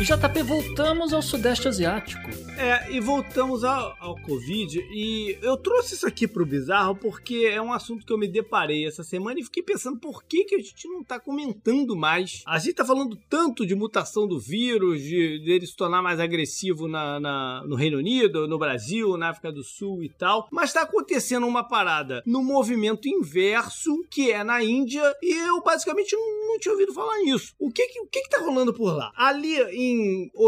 E 0.00 0.02
JP, 0.02 0.42
voltamos 0.44 1.12
ao 1.12 1.20
Sudeste 1.20 1.68
Asiático. 1.68 2.30
É, 2.56 2.90
e 2.90 3.00
voltamos 3.00 3.64
ao, 3.64 3.94
ao 4.00 4.16
Covid. 4.22 4.78
E 4.90 5.38
eu 5.42 5.58
trouxe 5.58 5.94
isso 5.94 6.06
aqui 6.06 6.26
pro 6.26 6.46
Bizarro 6.46 6.96
porque 6.96 7.46
é 7.50 7.60
um 7.60 7.70
assunto 7.70 8.06
que 8.06 8.12
eu 8.12 8.16
me 8.16 8.26
deparei 8.26 8.86
essa 8.86 9.04
semana 9.04 9.38
e 9.38 9.44
fiquei 9.44 9.62
pensando 9.62 9.98
por 9.98 10.24
que, 10.24 10.44
que 10.44 10.54
a 10.54 10.58
gente 10.58 10.88
não 10.88 11.04
tá 11.04 11.20
comentando 11.20 11.94
mais. 11.94 12.42
A 12.46 12.58
gente 12.58 12.74
tá 12.74 12.84
falando 12.84 13.14
tanto 13.28 13.66
de 13.66 13.74
mutação 13.74 14.26
do 14.26 14.40
vírus, 14.40 15.02
de, 15.02 15.38
de 15.38 15.50
ele 15.50 15.66
se 15.66 15.76
tornar 15.76 16.00
mais 16.00 16.18
agressivo 16.18 16.88
na, 16.88 17.20
na, 17.20 17.62
no 17.66 17.76
Reino 17.76 17.98
Unido, 17.98 18.48
no 18.48 18.58
Brasil, 18.58 19.18
na 19.18 19.28
África 19.28 19.52
do 19.52 19.62
Sul 19.62 20.02
e 20.02 20.08
tal. 20.08 20.48
Mas 20.50 20.72
tá 20.72 20.80
acontecendo 20.80 21.46
uma 21.46 21.62
parada 21.62 22.22
no 22.24 22.42
movimento 22.42 23.06
inverso, 23.06 24.02
que 24.10 24.32
é 24.32 24.42
na 24.42 24.64
Índia, 24.64 25.02
e 25.22 25.46
eu 25.46 25.62
basicamente 25.62 26.16
não, 26.16 26.48
não 26.48 26.58
tinha 26.58 26.72
ouvido 26.72 26.94
falar 26.94 27.18
nisso. 27.18 27.54
O 27.58 27.70
que 27.70 27.86
que, 27.86 28.00
o 28.00 28.06
que 28.06 28.22
que 28.22 28.30
tá 28.30 28.40
rolando 28.40 28.72
por 28.72 28.96
lá? 28.96 29.12
Ali 29.14 29.60
em 29.72 29.89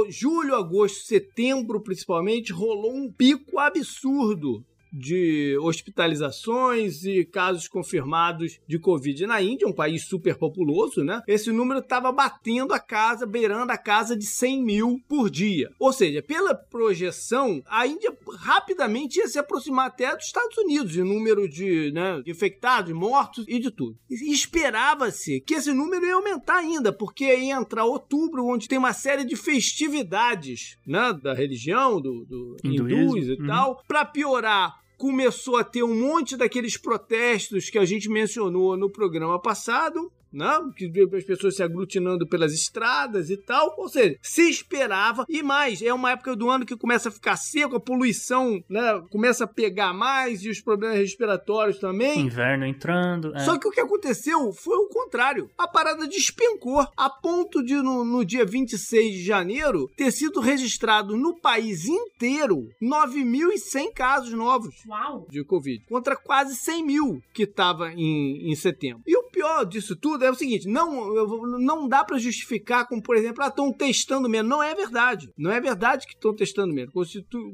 julho, 0.08 0.54
agosto, 0.54 1.06
setembro, 1.06 1.82
principalmente, 1.82 2.52
rolou 2.52 2.94
um 2.94 3.12
pico 3.12 3.58
absurdo 3.58 4.64
de 4.92 5.56
hospitalizações 5.60 7.04
e 7.04 7.24
casos 7.24 7.66
confirmados 7.66 8.60
de 8.66 8.78
Covid 8.78 9.26
na 9.26 9.40
Índia, 9.40 9.66
um 9.66 9.72
país 9.72 10.04
super 10.04 10.36
populoso, 10.36 11.02
né? 11.02 11.22
Esse 11.26 11.50
número 11.50 11.80
estava 11.80 12.12
batendo 12.12 12.74
a 12.74 12.78
casa, 12.78 13.26
beirando 13.26 13.72
a 13.72 13.78
casa 13.78 14.16
de 14.16 14.26
100 14.26 14.62
mil 14.62 15.00
por 15.08 15.30
dia. 15.30 15.70
Ou 15.78 15.92
seja, 15.92 16.22
pela 16.22 16.54
projeção, 16.54 17.62
a 17.66 17.86
Índia 17.86 18.16
rapidamente 18.38 19.18
ia 19.18 19.28
se 19.28 19.38
aproximar 19.38 19.86
até 19.86 20.14
dos 20.14 20.26
Estados 20.26 20.56
Unidos 20.58 20.96
em 20.96 21.02
número 21.02 21.48
de, 21.48 21.90
né, 21.92 22.22
infectados, 22.26 22.92
mortos 22.92 23.44
e 23.48 23.58
de 23.58 23.70
tudo. 23.70 23.96
Esperava-se 24.10 25.40
que 25.40 25.54
esse 25.54 25.72
número 25.72 26.04
ia 26.04 26.14
aumentar 26.14 26.56
ainda, 26.56 26.92
porque 26.92 27.24
ia 27.24 27.56
entrar 27.56 27.84
outubro, 27.84 28.46
onde 28.46 28.68
tem 28.68 28.78
uma 28.78 28.92
série 28.92 29.24
de 29.24 29.36
festividades 29.36 30.76
né, 30.86 31.12
da 31.22 31.32
religião, 31.34 32.00
do, 32.00 32.24
do 32.24 32.56
hindus 32.64 33.26
e 33.26 33.32
uhum. 33.32 33.46
tal, 33.46 33.82
para 33.86 34.04
piorar 34.04 34.81
começou 35.02 35.56
a 35.56 35.64
ter 35.64 35.82
um 35.82 35.96
monte 35.96 36.36
daqueles 36.36 36.76
protestos 36.76 37.68
que 37.68 37.76
a 37.76 37.84
gente 37.84 38.08
mencionou 38.08 38.76
no 38.76 38.88
programa 38.88 39.36
passado, 39.36 40.12
não, 40.32 40.72
que 40.72 40.90
as 41.14 41.24
pessoas 41.24 41.56
se 41.56 41.62
aglutinando 41.62 42.26
pelas 42.26 42.52
estradas 42.52 43.30
e 43.30 43.36
tal. 43.36 43.74
Ou 43.76 43.88
seja, 43.88 44.16
se 44.22 44.48
esperava 44.48 45.24
e 45.28 45.42
mais. 45.42 45.82
É 45.82 45.92
uma 45.92 46.12
época 46.12 46.34
do 46.34 46.48
ano 46.48 46.64
que 46.64 46.76
começa 46.76 47.08
a 47.08 47.12
ficar 47.12 47.36
seco, 47.36 47.76
a 47.76 47.80
poluição 47.80 48.62
né, 48.68 49.02
começa 49.10 49.44
a 49.44 49.46
pegar 49.46 49.92
mais 49.92 50.42
e 50.42 50.48
os 50.48 50.60
problemas 50.60 50.98
respiratórios 50.98 51.78
também. 51.78 52.20
Inverno 52.20 52.64
entrando. 52.64 53.34
É. 53.36 53.40
Só 53.40 53.58
que 53.58 53.68
o 53.68 53.70
que 53.70 53.80
aconteceu 53.80 54.52
foi 54.52 54.76
o 54.76 54.88
contrário. 54.88 55.50
A 55.58 55.68
parada 55.68 56.06
despencou 56.06 56.86
a 56.96 57.10
ponto 57.10 57.62
de, 57.62 57.74
no, 57.74 58.04
no 58.04 58.24
dia 58.24 58.44
26 58.44 59.14
de 59.14 59.24
janeiro, 59.24 59.90
ter 59.96 60.10
sido 60.10 60.40
registrado 60.40 61.16
no 61.16 61.34
país 61.38 61.86
inteiro 61.86 62.68
9.100 62.80 63.92
casos 63.92 64.32
novos 64.32 64.74
Uau. 64.86 65.26
de 65.30 65.44
Covid, 65.44 65.84
contra 65.88 66.16
quase 66.16 66.54
100 66.56 66.84
mil 66.84 67.22
que 67.32 67.42
estava 67.42 67.92
em, 67.92 68.50
em 68.50 68.54
setembro. 68.54 69.02
E 69.06 69.16
o 69.16 69.24
pior 69.24 69.64
disso 69.64 69.96
tudo 69.96 70.21
é 70.22 70.30
o 70.30 70.34
seguinte: 70.34 70.68
não, 70.68 71.58
não 71.58 71.88
dá 71.88 72.04
para 72.04 72.18
justificar 72.18 72.86
como, 72.86 73.02
por 73.02 73.16
exemplo, 73.16 73.42
ah, 73.42 73.48
estão 73.48 73.72
testando 73.72 74.28
menos. 74.28 74.48
Não 74.48 74.62
é 74.62 74.74
verdade. 74.74 75.32
Não 75.36 75.50
é 75.50 75.60
verdade 75.60 76.06
que 76.06 76.14
estão 76.14 76.34
testando 76.34 76.74
menos. 76.74 76.92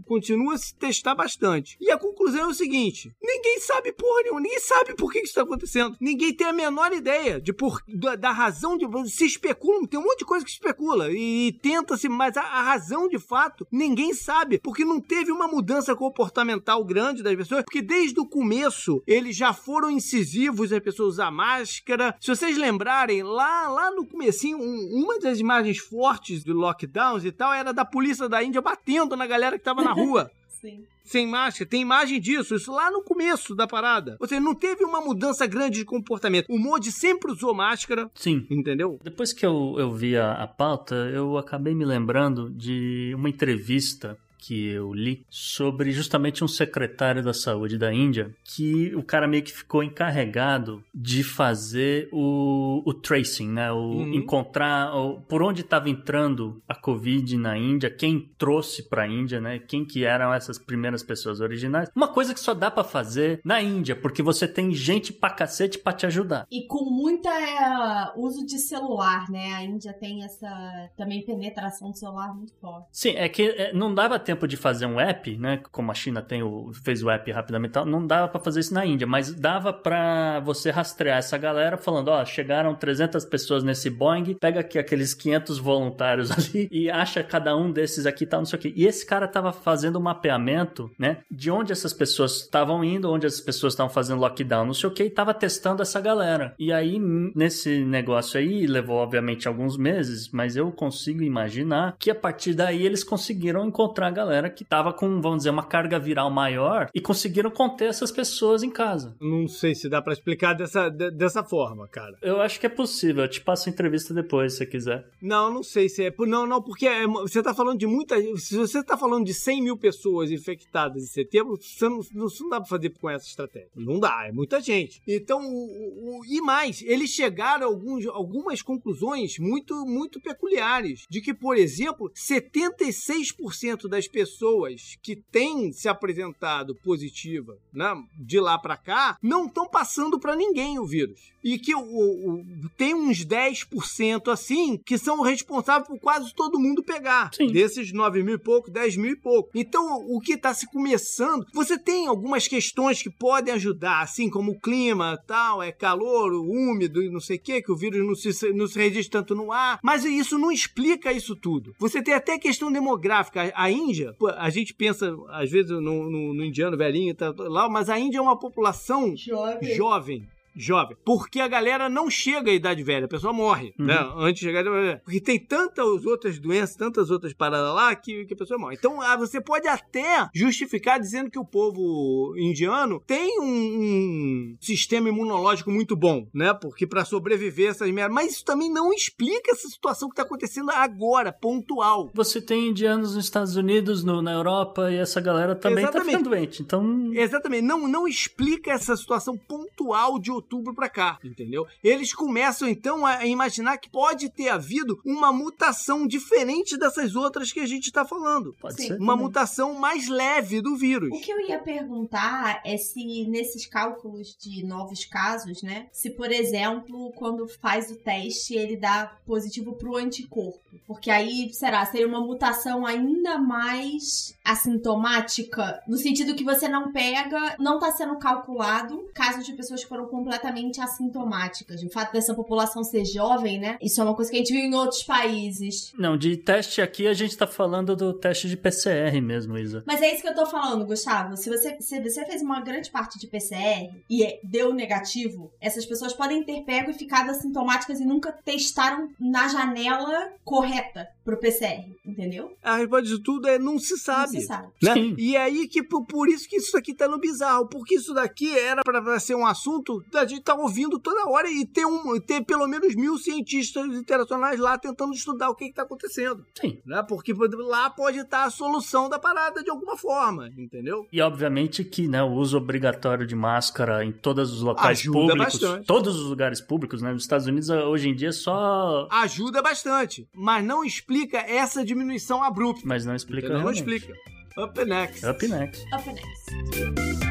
Continua 0.04 0.54
a 0.54 0.58
se 0.58 0.74
testar 0.74 1.14
bastante. 1.14 1.76
E 1.80 1.90
a 1.90 1.98
conclusão 1.98 2.42
é 2.42 2.46
o 2.46 2.54
seguinte: 2.54 3.12
ninguém 3.22 3.60
sabe 3.60 3.92
porra 3.92 4.22
nenhuma, 4.22 4.40
ninguém 4.40 4.60
sabe 4.60 4.94
por 4.94 5.12
que 5.12 5.18
isso 5.18 5.28
está 5.28 5.42
acontecendo. 5.42 5.96
Ninguém 6.00 6.32
tem 6.32 6.46
a 6.46 6.52
menor 6.52 6.92
ideia 6.92 7.40
de 7.40 7.52
por, 7.52 7.82
da, 7.88 8.16
da 8.16 8.30
razão 8.30 8.76
de. 8.76 8.86
Se 9.10 9.24
especula, 9.24 9.86
tem 9.86 9.98
um 9.98 10.04
monte 10.04 10.20
de 10.20 10.24
coisa 10.24 10.44
que 10.44 10.50
especula 10.50 11.10
e, 11.10 11.48
e 11.48 11.52
tenta-se, 11.52 12.08
mas 12.08 12.36
a, 12.36 12.42
a 12.42 12.62
razão 12.62 13.08
de 13.08 13.18
fato 13.18 13.66
ninguém 13.70 14.14
sabe, 14.14 14.58
porque 14.58 14.84
não 14.84 15.00
teve 15.00 15.30
uma 15.30 15.48
mudança 15.48 15.94
comportamental 15.94 16.84
grande 16.84 17.22
das 17.22 17.36
pessoas, 17.36 17.64
porque 17.64 17.82
desde 17.82 18.18
o 18.20 18.26
começo 18.26 19.02
eles 19.06 19.36
já 19.36 19.52
foram 19.52 19.90
incisivos 19.90 20.72
as 20.72 20.82
pessoas 20.82 21.14
usar 21.14 21.30
máscara. 21.30 22.14
Se 22.20 22.28
vocês 22.28 22.56
lembrarem, 22.58 23.22
lá, 23.22 23.68
lá 23.68 23.90
no 23.90 24.06
comecinho, 24.06 24.58
um, 24.58 25.02
uma 25.02 25.18
das 25.18 25.38
imagens 25.38 25.78
fortes 25.78 26.44
de 26.44 26.52
lockdowns 26.52 27.24
e 27.24 27.32
tal 27.32 27.52
era 27.52 27.72
da 27.72 27.84
polícia 27.84 28.28
da 28.28 28.42
Índia 28.42 28.60
batendo 28.60 29.16
na 29.16 29.26
galera 29.26 29.58
que 29.58 29.64
tava 29.64 29.82
na 29.82 29.92
rua. 29.92 30.30
Sim 30.60 30.84
sem 31.08 31.26
máscara. 31.26 31.68
Tem 31.68 31.80
imagem 31.80 32.20
disso, 32.20 32.54
isso 32.54 32.70
lá 32.70 32.90
no 32.90 33.02
começo 33.02 33.54
da 33.54 33.66
parada. 33.66 34.16
Ou 34.20 34.28
seja, 34.28 34.40
não 34.40 34.54
teve 34.54 34.84
uma 34.84 35.00
mudança 35.00 35.46
grande 35.46 35.78
de 35.78 35.84
comportamento. 35.84 36.46
O 36.50 36.58
Modi 36.58 36.92
sempre 36.92 37.32
usou 37.32 37.54
máscara. 37.54 38.10
Sim. 38.14 38.46
Entendeu? 38.50 38.98
Depois 39.02 39.32
que 39.32 39.44
eu, 39.44 39.74
eu 39.78 39.90
vi 39.90 40.16
a, 40.16 40.32
a 40.32 40.46
pauta, 40.46 40.94
eu 40.94 41.38
acabei 41.38 41.74
me 41.74 41.84
lembrando 41.84 42.50
de 42.50 43.12
uma 43.14 43.28
entrevista 43.28 44.18
que 44.38 44.68
eu 44.68 44.92
li 44.92 45.24
sobre 45.28 45.90
justamente 45.90 46.44
um 46.44 46.48
secretário 46.48 47.22
da 47.22 47.34
saúde 47.34 47.76
da 47.76 47.92
Índia 47.92 48.34
que 48.44 48.94
o 48.94 49.02
cara 49.02 49.26
meio 49.26 49.42
que 49.42 49.52
ficou 49.52 49.82
encarregado 49.82 50.82
de 50.94 51.22
fazer 51.22 52.08
o, 52.12 52.82
o 52.86 52.94
tracing, 52.94 53.48
né? 53.48 53.72
O 53.72 53.76
uhum. 53.76 54.14
encontrar 54.14 54.94
o, 54.94 55.20
por 55.20 55.42
onde 55.42 55.62
estava 55.62 55.90
entrando 55.90 56.62
a 56.68 56.74
Covid 56.74 57.36
na 57.36 57.56
Índia, 57.56 57.90
quem 57.90 58.30
trouxe 58.38 58.88
para 58.88 59.02
a 59.02 59.08
Índia, 59.08 59.40
né? 59.40 59.58
Quem 59.58 59.84
que 59.84 60.04
eram 60.04 60.32
essas 60.32 60.58
primeiras 60.58 61.02
pessoas 61.02 61.40
originais. 61.40 61.90
Uma 61.94 62.08
coisa 62.08 62.32
que 62.32 62.40
só 62.40 62.54
dá 62.54 62.70
para 62.70 62.84
fazer 62.84 63.40
na 63.44 63.60
Índia, 63.60 63.96
porque 63.96 64.22
você 64.22 64.46
tem 64.46 64.72
gente 64.72 65.12
pra 65.12 65.30
cacete 65.30 65.78
pra 65.78 65.92
te 65.92 66.06
ajudar. 66.06 66.46
E 66.50 66.66
com 66.66 66.84
muita 66.84 67.28
é, 67.28 68.12
uso 68.16 68.44
de 68.46 68.58
celular, 68.58 69.28
né? 69.30 69.54
A 69.54 69.62
Índia 69.62 69.92
tem 69.92 70.24
essa 70.24 70.90
também 70.96 71.24
penetração 71.24 71.90
de 71.90 71.98
celular 71.98 72.34
muito 72.34 72.54
forte. 72.60 72.88
Sim, 72.92 73.10
é 73.10 73.28
que 73.28 73.42
é, 73.42 73.72
não 73.72 73.94
dava 73.94 74.18
tempo 74.28 74.46
de 74.46 74.58
fazer 74.58 74.84
um 74.84 75.00
app, 75.00 75.38
né? 75.38 75.58
Como 75.72 75.90
a 75.90 75.94
China 75.94 76.20
tem 76.20 76.42
o, 76.42 76.70
fez 76.84 77.02
o 77.02 77.08
app 77.08 77.30
rapidamente, 77.32 77.82
não 77.86 78.06
dava 78.06 78.28
para 78.28 78.40
fazer 78.40 78.60
isso 78.60 78.74
na 78.74 78.84
Índia, 78.84 79.06
mas 79.06 79.32
dava 79.32 79.72
para 79.72 80.40
você 80.40 80.70
rastrear 80.70 81.16
essa 81.16 81.38
galera 81.38 81.78
falando, 81.78 82.08
ó, 82.08 82.22
chegaram 82.26 82.74
300 82.74 83.24
pessoas 83.24 83.64
nesse 83.64 83.88
Boeing, 83.88 84.34
pega 84.34 84.60
aqui 84.60 84.78
aqueles 84.78 85.14
500 85.14 85.58
voluntários 85.58 86.30
ali 86.36 86.68
e 86.70 86.90
acha 86.90 87.22
cada 87.22 87.56
um 87.56 87.72
desses 87.72 88.04
aqui 88.04 88.26
tal, 88.26 88.40
não 88.40 88.44
sei 88.44 88.58
o 88.58 88.62
quê. 88.62 88.72
E 88.76 88.84
esse 88.84 89.06
cara 89.06 89.26
tava 89.26 89.50
fazendo 89.50 89.98
um 89.98 90.02
mapeamento, 90.02 90.90
né? 90.98 91.18
De 91.30 91.50
onde 91.50 91.72
essas 91.72 91.94
pessoas 91.94 92.42
estavam 92.42 92.84
indo, 92.84 93.10
onde 93.10 93.26
as 93.26 93.40
pessoas 93.40 93.72
estavam 93.72 93.90
fazendo 93.90 94.20
lockdown, 94.20 94.66
não 94.66 94.74
sei 94.74 94.90
o 94.90 94.92
quê, 94.92 95.04
e 95.04 95.10
tava 95.10 95.32
testando 95.32 95.80
essa 95.80 96.02
galera. 96.02 96.54
E 96.58 96.70
aí, 96.70 96.98
nesse 96.98 97.82
negócio 97.82 98.38
aí, 98.38 98.66
levou 98.66 98.96
obviamente 98.96 99.48
alguns 99.48 99.78
meses, 99.78 100.28
mas 100.30 100.54
eu 100.54 100.70
consigo 100.70 101.22
imaginar 101.22 101.96
que 101.98 102.10
a 102.10 102.14
partir 102.14 102.52
daí 102.52 102.84
eles 102.84 103.02
conseguiram 103.02 103.66
encontrar 103.66 104.10
galera 104.18 104.50
que 104.50 104.64
tava 104.64 104.92
com, 104.92 105.20
vamos 105.20 105.38
dizer, 105.38 105.50
uma 105.50 105.62
carga 105.62 105.98
viral 105.98 106.30
maior 106.30 106.90
e 106.92 107.00
conseguiram 107.00 107.50
conter 107.50 107.88
essas 107.88 108.10
pessoas 108.10 108.64
em 108.64 108.70
casa. 108.70 109.16
Não 109.20 109.46
sei 109.46 109.74
se 109.74 109.88
dá 109.88 110.02
para 110.02 110.12
explicar 110.12 110.54
dessa, 110.54 110.88
de, 110.88 111.10
dessa 111.12 111.44
forma, 111.44 111.86
cara. 111.86 112.18
Eu 112.20 112.40
acho 112.40 112.58
que 112.58 112.66
é 112.66 112.68
possível. 112.68 113.22
Eu 113.22 113.28
te 113.28 113.40
passo 113.40 113.68
a 113.68 113.72
entrevista 113.72 114.12
depois, 114.12 114.52
se 114.52 114.58
você 114.58 114.66
quiser. 114.66 115.08
Não, 115.22 115.52
não 115.52 115.62
sei 115.62 115.88
se 115.88 116.04
é. 116.04 116.12
Não, 116.18 116.46
não, 116.46 116.60
porque 116.60 116.86
é, 116.86 117.06
você 117.06 117.42
tá 117.42 117.54
falando 117.54 117.78
de 117.78 117.86
muita. 117.86 118.16
Se 118.38 118.56
você 118.56 118.82
tá 118.82 118.96
falando 118.96 119.24
de 119.24 119.32
100 119.32 119.62
mil 119.62 119.76
pessoas 119.76 120.32
infectadas 120.32 121.02
em 121.02 121.06
setembro, 121.06 121.56
você 121.56 121.88
não, 121.88 122.00
não, 122.12 122.26
não 122.40 122.48
dá 122.48 122.60
pra 122.60 122.68
fazer 122.68 122.90
com 122.90 123.08
essa 123.08 123.26
estratégia. 123.26 123.70
Não 123.76 124.00
dá, 124.00 124.26
é 124.26 124.32
muita 124.32 124.60
gente. 124.60 125.00
Então, 125.06 125.40
o, 125.40 126.18
o, 126.18 126.24
e 126.26 126.40
mais, 126.40 126.82
eles 126.82 127.10
chegaram 127.10 127.66
a 127.66 127.70
alguns, 127.70 128.04
algumas 128.06 128.62
conclusões 128.62 129.38
muito, 129.38 129.74
muito 129.86 130.20
peculiares. 130.20 131.04
De 131.08 131.20
que, 131.20 131.32
por 131.32 131.56
exemplo, 131.56 132.10
76% 132.10 133.88
das 133.88 134.07
pessoas 134.08 134.96
que 135.02 135.16
têm 135.16 135.72
se 135.72 135.88
apresentado 135.88 136.74
positiva 136.82 137.56
né, 137.72 137.94
de 138.18 138.40
lá 138.40 138.58
para 138.58 138.76
cá 138.76 139.16
não 139.22 139.46
estão 139.46 139.68
passando 139.68 140.18
para 140.18 140.34
ninguém 140.34 140.78
o 140.78 140.86
vírus. 140.86 141.32
E 141.42 141.58
que 141.58 141.74
o, 141.74 141.80
o, 141.80 142.44
tem 142.76 142.94
uns 142.94 143.24
10% 143.24 144.28
assim 144.32 144.78
que 144.84 144.98
são 144.98 145.20
responsáveis 145.20 145.88
por 145.88 145.98
quase 146.00 146.34
todo 146.34 146.58
mundo 146.58 146.82
pegar. 146.82 147.30
Sim. 147.32 147.52
Desses 147.52 147.92
9 147.92 148.22
mil 148.22 148.34
e 148.34 148.38
pouco, 148.38 148.70
10 148.70 148.96
mil 148.96 149.12
e 149.12 149.16
pouco. 149.16 149.50
Então, 149.54 150.04
o 150.08 150.20
que 150.20 150.32
está 150.32 150.52
se 150.52 150.66
começando, 150.66 151.46
você 151.52 151.78
tem 151.78 152.06
algumas 152.06 152.48
questões 152.48 153.02
que 153.02 153.10
podem 153.10 153.54
ajudar, 153.54 154.02
assim 154.02 154.28
como 154.28 154.52
o 154.52 154.60
clima, 154.60 155.18
tal, 155.26 155.62
é 155.62 155.70
calor, 155.70 156.32
úmido 156.32 157.02
e 157.02 157.10
não 157.10 157.20
sei 157.20 157.36
o 157.36 157.40
que, 157.40 157.62
que 157.62 157.72
o 157.72 157.76
vírus 157.76 158.04
não 158.06 158.14
se, 158.14 158.52
não 158.52 158.66
se 158.66 158.78
registra 158.78 159.20
tanto 159.20 159.34
no 159.34 159.52
ar, 159.52 159.78
mas 159.82 160.04
isso 160.04 160.38
não 160.38 160.52
explica 160.52 161.12
isso 161.12 161.34
tudo. 161.34 161.74
Você 161.78 162.02
tem 162.02 162.14
até 162.14 162.38
questão 162.38 162.70
demográfica. 162.70 163.52
A 163.54 163.70
Índia, 164.02 164.16
a 164.36 164.50
gente 164.50 164.74
pensa, 164.74 165.14
às 165.28 165.50
vezes, 165.50 165.70
no, 165.70 165.80
no, 165.80 166.34
no 166.34 166.44
indiano 166.44 166.76
velhinho, 166.76 167.14
tá, 167.14 167.34
lá, 167.36 167.68
mas 167.68 167.88
a 167.88 167.98
Índia 167.98 168.18
é 168.18 168.20
uma 168.20 168.38
população 168.38 169.16
jovem. 169.16 169.74
jovem 169.74 170.28
jovem. 170.58 170.96
Porque 171.04 171.40
a 171.40 171.48
galera 171.48 171.88
não 171.88 172.10
chega 172.10 172.50
à 172.50 172.54
idade 172.54 172.82
velha, 172.82 173.06
a 173.06 173.08
pessoa 173.08 173.32
morre, 173.32 173.74
uhum. 173.78 173.86
né? 173.86 174.12
Antes 174.16 174.40
de 174.40 174.46
chegar 174.46 174.58
à 174.58 174.62
idade 174.62 174.76
velha. 174.76 175.02
Porque 175.04 175.20
tem 175.20 175.38
tantas 175.38 176.04
outras 176.04 176.38
doenças, 176.38 176.76
tantas 176.76 177.10
outras 177.10 177.32
paradas 177.32 177.74
lá 177.74 177.94
que, 177.94 178.24
que 178.26 178.34
a 178.34 178.36
pessoa 178.36 178.58
morre. 178.58 178.76
Então, 178.78 179.00
ah, 179.00 179.16
você 179.16 179.40
pode 179.40 179.68
até 179.68 180.28
justificar 180.34 181.00
dizendo 181.00 181.30
que 181.30 181.38
o 181.38 181.44
povo 181.44 182.34
indiano 182.36 183.02
tem 183.06 183.40
um, 183.40 183.44
um 183.44 184.56
sistema 184.60 185.08
imunológico 185.08 185.70
muito 185.70 185.96
bom, 185.96 186.26
né? 186.34 186.52
Porque 186.54 186.86
para 186.86 187.04
sobreviver 187.04 187.70
essas 187.70 187.90
merdas. 187.90 188.14
Mas 188.14 188.32
isso 188.32 188.44
também 188.44 188.70
não 188.70 188.92
explica 188.92 189.52
essa 189.52 189.68
situação 189.68 190.08
que 190.08 190.16
tá 190.16 190.22
acontecendo 190.22 190.70
agora, 190.70 191.32
pontual. 191.32 192.10
Você 192.14 192.40
tem 192.40 192.68
indianos 192.68 193.14
nos 193.14 193.24
Estados 193.24 193.56
Unidos, 193.56 194.02
no, 194.04 194.22
na 194.22 194.32
Europa, 194.32 194.90
e 194.90 194.96
essa 194.96 195.20
galera 195.20 195.54
também 195.54 195.84
tá 195.84 195.90
Exatamente. 195.90 196.12
tá 196.12 196.18
ficando 196.18 196.30
doente. 196.30 196.62
Então. 196.62 197.10
Exatamente. 197.12 197.62
Não, 197.62 197.88
não 197.88 198.08
explica 198.08 198.72
essa 198.72 198.96
situação 198.96 199.36
pontual 199.36 200.18
de 200.18 200.30
outubro 200.48 200.74
para 200.74 200.88
cá, 200.88 201.18
entendeu? 201.22 201.66
Eles 201.84 202.14
começam 202.14 202.66
então 202.66 203.04
a 203.04 203.26
imaginar 203.26 203.76
que 203.76 203.90
pode 203.90 204.30
ter 204.30 204.48
havido 204.48 204.98
uma 205.04 205.30
mutação 205.30 206.06
diferente 206.06 206.78
dessas 206.78 207.14
outras 207.14 207.52
que 207.52 207.60
a 207.60 207.66
gente 207.66 207.92
tá 207.92 208.04
falando. 208.04 208.56
Pode 208.58 208.76
Sim. 208.76 208.88
ser. 208.88 208.94
Uma 208.94 209.12
também. 209.12 209.26
mutação 209.26 209.74
mais 209.74 210.08
leve 210.08 210.62
do 210.62 210.76
vírus. 210.76 211.10
O 211.12 211.20
que 211.20 211.30
eu 211.30 211.40
ia 211.40 211.58
perguntar 211.58 212.62
é 212.64 212.76
se 212.78 213.26
nesses 213.28 213.66
cálculos 213.66 214.34
de 214.38 214.64
novos 214.64 215.04
casos, 215.04 215.62
né? 215.62 215.88
Se, 215.92 216.10
por 216.10 216.32
exemplo, 216.32 217.12
quando 217.12 217.46
faz 217.46 217.90
o 217.90 217.96
teste, 217.96 218.54
ele 218.54 218.76
dá 218.76 219.18
positivo 219.26 219.74
pro 219.74 219.96
anticorpo. 219.96 220.58
Porque 220.86 221.10
aí, 221.10 221.52
será, 221.52 221.84
seria 221.84 222.08
uma 222.08 222.20
mutação 222.20 222.86
ainda 222.86 223.38
mais 223.38 224.34
assintomática, 224.44 225.82
no 225.86 225.98
sentido 225.98 226.34
que 226.34 226.44
você 226.44 226.68
não 226.68 226.92
pega, 226.92 227.56
não 227.58 227.78
tá 227.78 227.92
sendo 227.92 228.16
calculado 228.18 229.08
casos 229.12 229.44
de 229.44 229.52
pessoas 229.52 229.82
que 229.82 229.88
foram 229.88 230.06
completamente 230.06 230.37
assintomáticas. 230.80 231.82
O 231.82 231.90
fato 231.90 232.12
dessa 232.12 232.34
população 232.34 232.84
ser 232.84 233.04
jovem, 233.04 233.58
né? 233.58 233.78
Isso 233.80 234.00
é 234.00 234.04
uma 234.04 234.14
coisa 234.14 234.30
que 234.30 234.36
a 234.36 234.40
gente 234.40 234.52
viu 234.52 234.62
em 234.62 234.74
outros 234.74 235.02
países. 235.02 235.92
Não, 235.98 236.16
de 236.16 236.36
teste 236.36 236.80
aqui 236.80 237.06
a 237.06 237.14
gente 237.14 237.36
tá 237.36 237.46
falando 237.46 237.96
do 237.96 238.12
teste 238.12 238.48
de 238.48 238.56
PCR 238.56 239.20
mesmo, 239.20 239.58
Isa. 239.58 239.82
Mas 239.86 240.02
é 240.02 240.12
isso 240.12 240.22
que 240.22 240.28
eu 240.28 240.34
tô 240.34 240.46
falando, 240.46 240.86
Gustavo. 240.86 241.36
Se 241.36 241.48
você, 241.48 241.76
se 241.80 242.00
você 242.00 242.24
fez 242.24 242.42
uma 242.42 242.60
grande 242.60 242.90
parte 242.90 243.18
de 243.18 243.26
PCR 243.26 243.90
e 244.08 244.24
é, 244.24 244.40
deu 244.42 244.72
negativo, 244.72 245.50
essas 245.60 245.84
pessoas 245.86 246.12
podem 246.12 246.44
ter 246.44 246.62
pego 246.62 246.90
e 246.90 246.94
ficado 246.94 247.30
assintomáticas 247.30 248.00
e 248.00 248.04
nunca 248.04 248.32
testaram 248.32 249.08
na 249.18 249.48
janela 249.48 250.32
correta 250.44 251.08
pro 251.24 251.36
PCR, 251.36 251.84
entendeu? 252.06 252.56
A 252.62 252.76
resposta 252.76 253.06
de 253.06 253.22
tudo 253.22 253.48
é 253.48 253.58
não 253.58 253.78
se 253.78 253.98
sabe. 253.98 254.32
Não 254.32 254.40
se 254.40 254.46
sabe. 254.46 254.68
Né? 254.82 254.94
E 255.18 255.36
aí 255.36 255.68
que 255.68 255.82
por, 255.82 256.06
por, 256.06 256.26
isso 256.28 256.48
que 256.48 256.56
isso 256.56 256.76
aqui 256.76 256.94
tá 256.94 257.06
no 257.06 257.18
bizarro, 257.18 257.66
porque 257.68 257.96
isso 257.96 258.14
daqui 258.14 258.58
era 258.58 258.82
para 258.82 259.20
ser 259.20 259.34
um 259.34 259.46
assunto 259.46 260.02
da 260.20 260.26
gente 260.26 260.42
tá 260.42 260.54
ouvindo 260.54 260.98
toda 260.98 261.28
hora 261.28 261.50
e 261.50 261.66
ter 261.66 261.86
um 261.86 262.18
ter 262.20 262.44
pelo 262.44 262.66
menos 262.66 262.94
mil 262.94 263.18
cientistas 263.18 263.86
internacionais 263.86 264.58
lá 264.58 264.78
tentando 264.78 265.12
estudar 265.12 265.50
o 265.50 265.54
que, 265.54 265.68
que 265.68 265.74
tá 265.74 265.82
acontecendo. 265.82 266.44
Sim. 266.58 266.80
Né? 266.84 267.02
Porque 267.08 267.32
lá 267.32 267.90
pode 267.90 268.18
estar 268.18 268.44
a 268.44 268.50
solução 268.50 269.08
da 269.08 269.18
parada 269.18 269.62
de 269.62 269.70
alguma 269.70 269.96
forma, 269.96 270.48
entendeu? 270.56 271.06
E 271.12 271.20
obviamente 271.20 271.84
que 271.84 272.08
né, 272.08 272.22
o 272.22 272.32
uso 272.32 272.56
obrigatório 272.56 273.26
de 273.26 273.34
máscara 273.34 274.04
em 274.04 274.12
todos 274.12 274.52
os 274.52 274.62
locais 274.62 274.98
Ajuda 274.98 275.18
públicos, 275.18 275.60
bastante. 275.60 275.86
todos 275.86 276.16
os 276.16 276.28
lugares 276.28 276.60
públicos, 276.60 277.02
né? 277.02 277.12
Nos 277.12 277.22
Estados 277.22 277.46
Unidos 277.46 277.68
hoje 277.68 278.08
em 278.08 278.14
dia 278.14 278.32
só 278.32 279.08
ajuda 279.10 279.62
bastante, 279.62 280.28
mas 280.34 280.64
não 280.64 280.84
explica 280.84 281.18
explica 281.18 281.38
essa 281.38 281.84
diminuição 281.84 282.42
abrupta. 282.42 282.82
Mas 282.84 283.04
não 283.04 283.14
explica 283.14 283.48
Não 283.48 283.70
explica. 283.70 284.12
Up 284.56 284.84
next. 284.84 285.24
Up 285.24 285.46
next. 285.46 285.86
Up 285.94 286.06
next. 286.06 287.27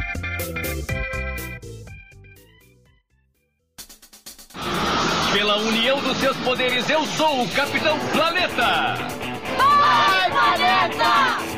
Pela 5.34 5.57
união 5.57 5.99
dos 6.01 6.17
seus 6.17 6.36
poderes, 6.38 6.89
eu 6.89 7.05
sou 7.05 7.43
o 7.43 7.49
Capitão 7.49 7.97
Planeta! 8.11 8.95
Vai, 9.57 10.32
Planeta! 10.32 11.57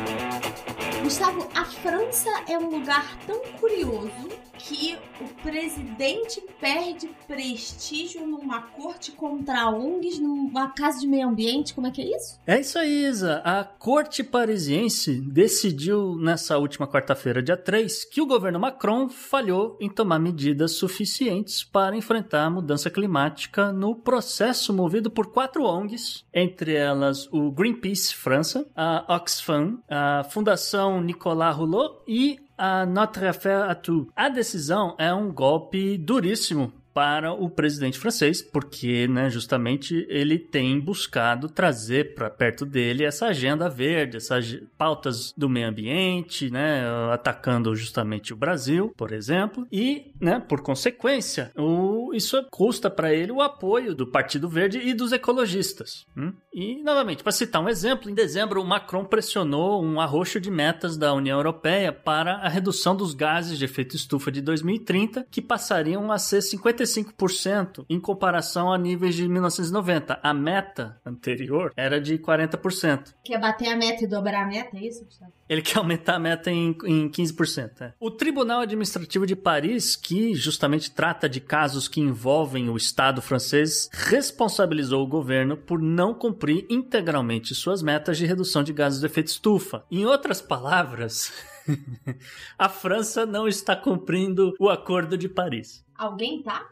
Gustavo, 1.10 1.48
a 1.56 1.64
França 1.64 2.30
é 2.48 2.56
um 2.56 2.70
lugar 2.70 3.18
tão 3.26 3.40
curioso 3.58 4.28
que 4.60 4.96
o 5.20 5.42
presidente 5.42 6.40
perde 6.60 7.10
prestígio 7.26 8.26
numa 8.26 8.62
corte 8.62 9.12
contra 9.12 9.68
ONGs, 9.70 10.18
numa 10.20 10.68
casa 10.68 11.00
de 11.00 11.06
meio 11.06 11.28
ambiente. 11.28 11.74
Como 11.74 11.86
é 11.86 11.90
que 11.90 12.02
é 12.02 12.16
isso? 12.16 12.38
É 12.46 12.60
isso 12.60 12.78
aí, 12.78 13.06
Isa. 13.06 13.42
A 13.44 13.64
corte 13.64 14.22
parisiense 14.22 15.20
decidiu 15.20 16.14
nessa 16.16 16.58
última 16.58 16.86
quarta-feira, 16.86 17.42
dia 17.42 17.56
3, 17.56 18.04
que 18.04 18.20
o 18.20 18.26
governo 18.26 18.60
Macron 18.60 19.08
falhou 19.08 19.76
em 19.80 19.88
tomar 19.88 20.18
medidas 20.18 20.72
suficientes 20.72 21.64
para 21.64 21.96
enfrentar 21.96 22.44
a 22.44 22.50
mudança 22.50 22.90
climática 22.90 23.72
no 23.72 23.96
processo 23.96 24.72
movido 24.72 25.10
por 25.10 25.32
quatro 25.32 25.64
ONGs, 25.64 26.24
entre 26.32 26.74
elas 26.74 27.26
o 27.32 27.50
Greenpeace 27.50 28.14
França, 28.14 28.66
a 28.76 29.16
Oxfam, 29.16 29.78
a 29.88 30.24
Fundação 30.24 30.99
Nicolas 31.00 31.56
Hulot 31.56 32.02
e 32.06 32.38
a 32.56 32.84
Notre 32.84 33.26
Affaire 33.26 33.68
à 33.68 33.74
Tout. 33.74 34.08
A 34.14 34.28
decisão 34.28 34.94
é 34.98 35.12
um 35.12 35.32
golpe 35.32 35.96
duríssimo 35.96 36.72
para 36.92 37.32
o 37.32 37.48
presidente 37.48 37.98
francês, 37.98 38.42
porque, 38.42 39.06
né, 39.08 39.30
justamente 39.30 40.06
ele 40.08 40.38
tem 40.38 40.78
buscado 40.78 41.48
trazer 41.48 42.14
para 42.14 42.30
perto 42.30 42.66
dele 42.66 43.04
essa 43.04 43.26
agenda 43.26 43.68
verde, 43.68 44.16
essas 44.16 44.60
pautas 44.76 45.32
do 45.36 45.48
meio 45.48 45.68
ambiente, 45.68 46.50
né, 46.50 46.82
atacando 47.12 47.74
justamente 47.74 48.32
o 48.32 48.36
Brasil, 48.36 48.92
por 48.96 49.12
exemplo, 49.12 49.66
e, 49.70 50.12
né, 50.20 50.40
por 50.40 50.62
consequência, 50.62 51.52
o, 51.56 52.12
isso 52.14 52.44
custa 52.50 52.90
para 52.90 53.12
ele 53.12 53.32
o 53.32 53.40
apoio 53.40 53.94
do 53.94 54.06
Partido 54.06 54.48
Verde 54.48 54.78
e 54.78 54.94
dos 54.94 55.12
ecologistas. 55.12 56.04
Hum? 56.16 56.32
E, 56.52 56.82
novamente, 56.82 57.22
para 57.22 57.32
citar 57.32 57.62
um 57.62 57.68
exemplo, 57.68 58.10
em 58.10 58.14
dezembro 58.14 58.60
o 58.60 58.66
Macron 58.66 59.04
pressionou 59.04 59.82
um 59.82 60.00
arroxo 60.00 60.40
de 60.40 60.50
metas 60.50 60.96
da 60.96 61.14
União 61.14 61.38
Europeia 61.38 61.92
para 61.92 62.36
a 62.36 62.48
redução 62.48 62.96
dos 62.96 63.14
gases 63.14 63.58
de 63.58 63.64
efeito 63.64 63.94
estufa 63.94 64.32
de 64.32 64.40
2030, 64.40 65.26
que 65.30 65.40
passariam 65.40 66.10
a 66.10 66.18
ser 66.18 66.42
50 66.42 66.79
35% 66.80 67.84
em 67.88 68.00
comparação 68.00 68.72
a 68.72 68.78
níveis 68.78 69.14
de 69.14 69.28
1990. 69.28 70.18
A 70.22 70.32
meta 70.32 71.00
anterior 71.04 71.72
era 71.76 72.00
de 72.00 72.18
40%. 72.18 73.14
Quer 73.24 73.38
bater 73.38 73.68
a 73.68 73.76
meta 73.76 74.04
e 74.04 74.06
dobrar 74.06 74.44
a 74.44 74.46
meta, 74.46 74.76
é 74.76 74.86
isso? 74.86 75.06
Ele 75.48 75.62
quer 75.62 75.78
aumentar 75.78 76.14
a 76.14 76.18
meta 76.18 76.50
em, 76.50 76.76
em 76.84 77.08
15%. 77.08 77.70
É. 77.80 77.92
O 78.00 78.10
Tribunal 78.10 78.62
Administrativo 78.62 79.26
de 79.26 79.36
Paris, 79.36 79.96
que 79.96 80.34
justamente 80.34 80.90
trata 80.90 81.28
de 81.28 81.40
casos 81.40 81.88
que 81.88 82.00
envolvem 82.00 82.68
o 82.68 82.76
Estado 82.76 83.20
francês, 83.20 83.88
responsabilizou 83.92 85.02
o 85.02 85.08
governo 85.08 85.56
por 85.56 85.80
não 85.80 86.14
cumprir 86.14 86.66
integralmente 86.70 87.54
suas 87.54 87.82
metas 87.82 88.16
de 88.16 88.26
redução 88.26 88.62
de 88.62 88.72
gases 88.72 89.00
de 89.00 89.06
efeito 89.06 89.28
estufa. 89.28 89.84
Em 89.90 90.06
outras 90.06 90.40
palavras, 90.40 91.32
a 92.58 92.68
França 92.68 93.26
não 93.26 93.48
está 93.48 93.76
cumprindo 93.76 94.54
o 94.58 94.68
Acordo 94.68 95.16
de 95.16 95.28
Paris. 95.28 95.84
Alguém 96.00 96.42
tá? 96.42 96.66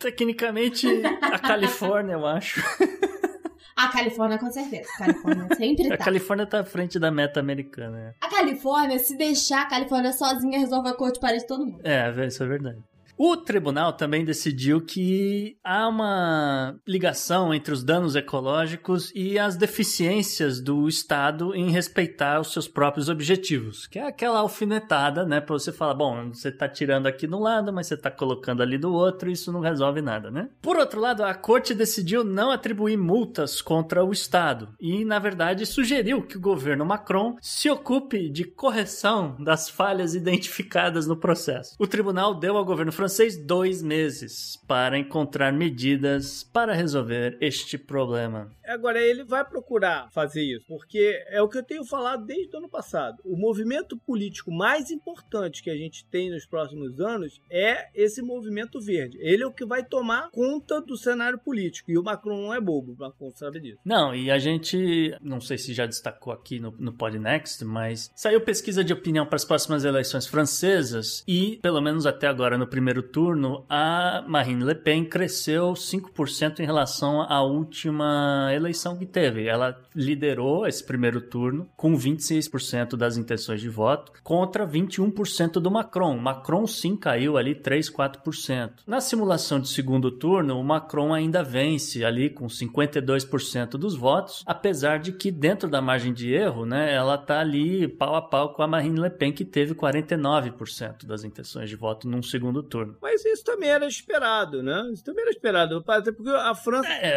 Tecnicamente, 0.00 0.84
a 1.22 1.38
Califórnia, 1.38 2.14
eu 2.14 2.26
acho. 2.26 2.60
A 3.76 3.88
Califórnia, 3.88 4.38
com 4.38 4.50
certeza. 4.52 4.88
A 4.94 4.98
Califórnia 4.98 5.56
sempre 5.56 5.88
tá. 5.88 5.94
A 5.94 5.98
Califórnia 5.98 6.46
tá 6.46 6.60
à 6.60 6.64
frente 6.64 6.96
da 6.96 7.10
meta 7.10 7.40
americana. 7.40 7.98
É. 7.98 8.14
A 8.24 8.28
Califórnia, 8.30 8.98
se 9.00 9.16
deixar 9.16 9.62
a 9.62 9.68
Califórnia 9.68 10.12
sozinha, 10.12 10.60
resolve 10.60 10.88
a 10.88 10.94
cor 10.94 11.10
de 11.10 11.18
Paris 11.18 11.44
todo 11.44 11.66
mundo. 11.66 11.80
É, 11.84 12.08
isso 12.24 12.44
é 12.44 12.46
verdade. 12.46 12.78
O 13.16 13.36
tribunal 13.36 13.92
também 13.92 14.24
decidiu 14.24 14.80
que 14.80 15.56
há 15.62 15.86
uma 15.86 16.74
ligação 16.86 17.54
entre 17.54 17.72
os 17.72 17.84
danos 17.84 18.16
ecológicos 18.16 19.12
e 19.14 19.38
as 19.38 19.56
deficiências 19.56 20.60
do 20.60 20.88
Estado 20.88 21.54
em 21.54 21.70
respeitar 21.70 22.40
os 22.40 22.52
seus 22.52 22.66
próprios 22.66 23.08
objetivos, 23.08 23.86
que 23.86 24.00
é 24.00 24.06
aquela 24.06 24.40
alfinetada, 24.40 25.24
né, 25.24 25.40
para 25.40 25.52
você 25.52 25.72
falar, 25.72 25.94
bom, 25.94 26.30
você 26.32 26.48
está 26.48 26.68
tirando 26.68 27.06
aqui 27.06 27.26
do 27.26 27.38
lado, 27.38 27.72
mas 27.72 27.86
você 27.86 27.94
está 27.94 28.10
colocando 28.10 28.62
ali 28.62 28.76
do 28.76 28.92
outro, 28.92 29.30
isso 29.30 29.52
não 29.52 29.60
resolve 29.60 30.02
nada, 30.02 30.30
né? 30.30 30.48
Por 30.60 30.76
outro 30.76 31.00
lado, 31.00 31.22
a 31.22 31.34
corte 31.34 31.72
decidiu 31.72 32.24
não 32.24 32.50
atribuir 32.50 32.96
multas 32.96 33.62
contra 33.62 34.04
o 34.04 34.12
Estado 34.12 34.70
e, 34.80 35.04
na 35.04 35.20
verdade, 35.20 35.66
sugeriu 35.66 36.22
que 36.22 36.36
o 36.36 36.40
governo 36.40 36.84
Macron 36.84 37.36
se 37.40 37.70
ocupe 37.70 38.28
de 38.28 38.44
correção 38.44 39.36
das 39.38 39.68
falhas 39.68 40.16
identificadas 40.16 41.06
no 41.06 41.16
processo. 41.16 41.76
O 41.78 41.86
tribunal 41.86 42.34
deu 42.34 42.56
ao 42.56 42.64
governo 42.64 42.90
francês 42.90 43.03
dois 43.36 43.82
meses 43.82 44.56
para 44.66 44.98
encontrar 44.98 45.52
medidas 45.52 46.42
para 46.52 46.74
resolver 46.74 47.36
este 47.40 47.76
problema. 47.78 48.50
Agora, 48.66 49.00
ele 49.00 49.24
vai 49.24 49.44
procurar 49.44 50.10
fazer 50.10 50.42
isso, 50.42 50.64
porque 50.66 51.22
é 51.28 51.40
o 51.42 51.48
que 51.48 51.58
eu 51.58 51.62
tenho 51.62 51.84
falado 51.84 52.24
desde 52.24 52.54
o 52.54 52.58
ano 52.58 52.68
passado. 52.68 53.18
O 53.24 53.36
movimento 53.36 53.96
político 53.96 54.50
mais 54.50 54.90
importante 54.90 55.62
que 55.62 55.70
a 55.70 55.76
gente 55.76 56.04
tem 56.06 56.30
nos 56.30 56.46
próximos 56.46 57.00
anos 57.00 57.40
é 57.50 57.88
esse 57.94 58.22
movimento 58.22 58.80
verde. 58.80 59.18
Ele 59.20 59.42
é 59.42 59.46
o 59.46 59.52
que 59.52 59.64
vai 59.64 59.84
tomar 59.84 60.30
conta 60.30 60.80
do 60.80 60.96
cenário 60.96 61.38
político. 61.38 61.90
E 61.90 61.98
o 61.98 62.02
Macron 62.02 62.40
não 62.42 62.54
é 62.54 62.60
bobo, 62.60 62.92
o 62.92 62.96
Macron 62.98 63.30
sabe 63.34 63.60
disso. 63.60 63.78
Não, 63.84 64.14
e 64.14 64.30
a 64.30 64.38
gente, 64.38 65.16
não 65.20 65.40
sei 65.40 65.58
se 65.58 65.74
já 65.74 65.86
destacou 65.86 66.32
aqui 66.32 66.58
no, 66.58 66.74
no 66.78 66.92
Podnext, 66.92 67.64
mas 67.64 68.10
saiu 68.14 68.40
pesquisa 68.40 68.84
de 68.84 68.92
opinião 68.92 69.26
para 69.26 69.36
as 69.36 69.44
próximas 69.44 69.84
eleições 69.84 70.26
francesas 70.26 71.24
e, 71.26 71.58
pelo 71.62 71.80
menos 71.80 72.06
até 72.06 72.26
agora 72.26 72.56
no 72.56 72.66
primeiro 72.66 73.02
turno, 73.02 73.64
a 73.68 74.24
Marine 74.26 74.64
Le 74.64 74.74
Pen 74.74 75.04
cresceu 75.04 75.72
5% 75.72 76.60
em 76.60 76.66
relação 76.66 77.22
à 77.22 77.42
última 77.42 78.52
eleição 78.54 78.96
que 78.96 79.06
teve. 79.06 79.46
Ela 79.46 79.80
liderou 79.94 80.66
esse 80.66 80.84
primeiro 80.84 81.20
turno 81.20 81.68
com 81.76 81.96
26% 81.96 82.96
das 82.96 83.16
intenções 83.16 83.60
de 83.60 83.68
voto 83.68 84.12
contra 84.22 84.66
21% 84.66 85.52
do 85.54 85.70
Macron. 85.70 86.16
Macron 86.18 86.66
sim 86.66 86.96
caiu 86.96 87.36
ali 87.36 87.54
3, 87.54 87.90
4%. 87.90 88.70
Na 88.86 89.00
simulação 89.00 89.60
de 89.60 89.68
segundo 89.68 90.10
turno, 90.10 90.58
o 90.58 90.64
Macron 90.64 91.12
ainda 91.12 91.42
vence 91.42 92.04
ali 92.04 92.30
com 92.30 92.46
52% 92.46 93.70
dos 93.70 93.96
votos, 93.96 94.42
apesar 94.46 94.98
de 94.98 95.12
que 95.12 95.30
dentro 95.30 95.68
da 95.68 95.80
margem 95.80 96.12
de 96.12 96.32
erro, 96.32 96.64
né, 96.64 96.94
ela 96.94 97.18
tá 97.18 97.40
ali 97.40 97.88
pau 97.88 98.14
a 98.14 98.22
pau 98.22 98.52
com 98.52 98.62
a 98.62 98.66
Marine 98.66 99.00
Le 99.00 99.10
Pen 99.10 99.32
que 99.32 99.44
teve 99.44 99.74
49% 99.74 101.06
das 101.06 101.24
intenções 101.24 101.68
de 101.68 101.76
voto 101.76 102.08
num 102.08 102.22
segundo 102.22 102.62
turno. 102.62 102.96
Mas 103.00 103.24
isso 103.24 103.44
também 103.44 103.70
era 103.70 103.86
esperado, 103.86 104.62
né? 104.62 104.90
Isso 104.92 105.04
também 105.04 105.22
era 105.22 105.30
esperado, 105.30 105.82
porque 105.82 106.30
a 106.30 106.54
França 106.54 106.88
é 106.88 107.14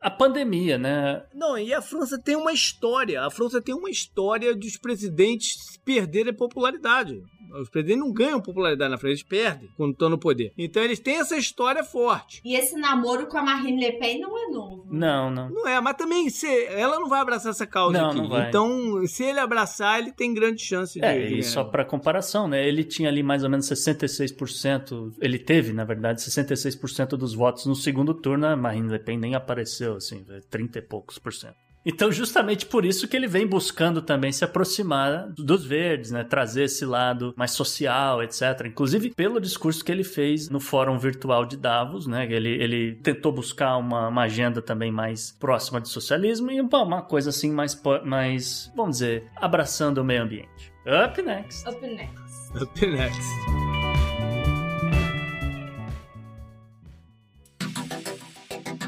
a 0.00 0.10
pandemia, 0.10 0.65
né? 0.76 1.22
Não, 1.32 1.56
e 1.56 1.72
a 1.72 1.80
França 1.80 2.18
tem 2.18 2.34
uma 2.34 2.52
história. 2.52 3.22
A 3.22 3.30
França 3.30 3.60
tem 3.60 3.74
uma 3.74 3.90
história 3.90 4.54
dos 4.54 4.76
presidentes 4.76 5.78
perderem 5.84 6.34
popularidade. 6.34 7.22
Os 7.52 7.68
presidentes 7.68 8.00
não 8.00 8.12
ganham 8.12 8.40
popularidade 8.40 8.90
na 8.90 8.98
frente, 8.98 9.12
eles 9.12 9.22
perdem 9.22 9.68
quando 9.76 9.92
estão 9.92 10.08
no 10.08 10.18
poder. 10.18 10.52
Então 10.56 10.82
eles 10.82 10.98
têm 10.98 11.16
essa 11.16 11.36
história 11.36 11.82
forte. 11.84 12.40
E 12.44 12.54
esse 12.54 12.76
namoro 12.76 13.26
com 13.26 13.38
a 13.38 13.42
Marine 13.42 13.84
Le 13.84 13.92
Pen 13.98 14.20
não 14.20 14.36
é 14.36 14.50
novo. 14.50 14.86
Não, 14.90 15.30
não. 15.30 15.50
Não 15.50 15.68
é, 15.68 15.80
mas 15.80 15.96
também 15.96 16.28
se, 16.30 16.46
ela 16.66 16.98
não 16.98 17.08
vai 17.08 17.20
abraçar 17.20 17.50
essa 17.50 17.66
causa 17.66 17.98
não, 17.98 18.10
aqui. 18.10 18.18
Não 18.18 18.28
vai. 18.28 18.48
Então, 18.48 19.06
se 19.06 19.24
ele 19.24 19.40
abraçar, 19.40 19.98
ele 19.98 20.12
tem 20.12 20.32
grande 20.34 20.62
chance 20.62 20.98
de. 20.98 21.04
É, 21.04 21.30
e 21.30 21.42
só 21.42 21.64
para 21.64 21.84
comparação, 21.84 22.48
né? 22.48 22.66
Ele 22.66 22.84
tinha 22.84 23.08
ali 23.08 23.22
mais 23.22 23.42
ou 23.42 23.50
menos 23.50 23.66
66%. 23.66 25.14
Ele 25.20 25.38
teve, 25.38 25.72
na 25.72 25.84
verdade, 25.84 26.20
66% 26.20 27.10
dos 27.16 27.34
votos 27.34 27.66
no 27.66 27.74
segundo 27.74 28.14
turno. 28.14 28.46
A 28.46 28.56
Marine 28.56 28.90
Le 28.90 28.98
Pen 28.98 29.18
nem 29.18 29.34
apareceu, 29.34 29.96
assim, 29.96 30.24
30 30.50 30.78
e 30.78 30.82
poucos 30.82 31.18
por 31.18 31.32
cento. 31.32 31.65
Então, 31.88 32.10
justamente 32.10 32.66
por 32.66 32.84
isso 32.84 33.06
que 33.06 33.16
ele 33.16 33.28
vem 33.28 33.46
buscando 33.46 34.02
também 34.02 34.32
se 34.32 34.44
aproximar 34.44 35.28
dos 35.28 35.64
verdes, 35.64 36.10
né? 36.10 36.24
Trazer 36.24 36.64
esse 36.64 36.84
lado 36.84 37.32
mais 37.36 37.52
social, 37.52 38.24
etc. 38.24 38.66
Inclusive, 38.66 39.10
pelo 39.10 39.40
discurso 39.40 39.84
que 39.84 39.92
ele 39.92 40.02
fez 40.02 40.48
no 40.50 40.58
Fórum 40.58 40.98
Virtual 40.98 41.46
de 41.46 41.56
Davos, 41.56 42.08
né? 42.08 42.26
Ele, 42.28 42.48
ele 42.48 42.96
tentou 42.96 43.30
buscar 43.30 43.76
uma, 43.76 44.08
uma 44.08 44.22
agenda 44.22 44.60
também 44.60 44.90
mais 44.90 45.30
próxima 45.30 45.80
de 45.80 45.88
socialismo 45.88 46.50
e 46.50 46.60
bom, 46.60 46.84
uma 46.84 47.02
coisa 47.02 47.30
assim 47.30 47.52
mais, 47.52 47.80
mais, 48.04 48.72
vamos 48.74 48.96
dizer, 48.96 49.30
abraçando 49.36 49.98
o 49.98 50.04
meio 50.04 50.24
ambiente. 50.24 50.72
Up 50.84 51.22
next. 51.22 51.68
Up 51.68 51.80
next. 51.86 52.62
Up 52.62 52.86
next. 52.86 53.22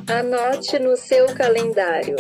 Anote 0.09 0.79
no 0.81 0.97
seu 0.97 1.33
calendário. 1.35 2.17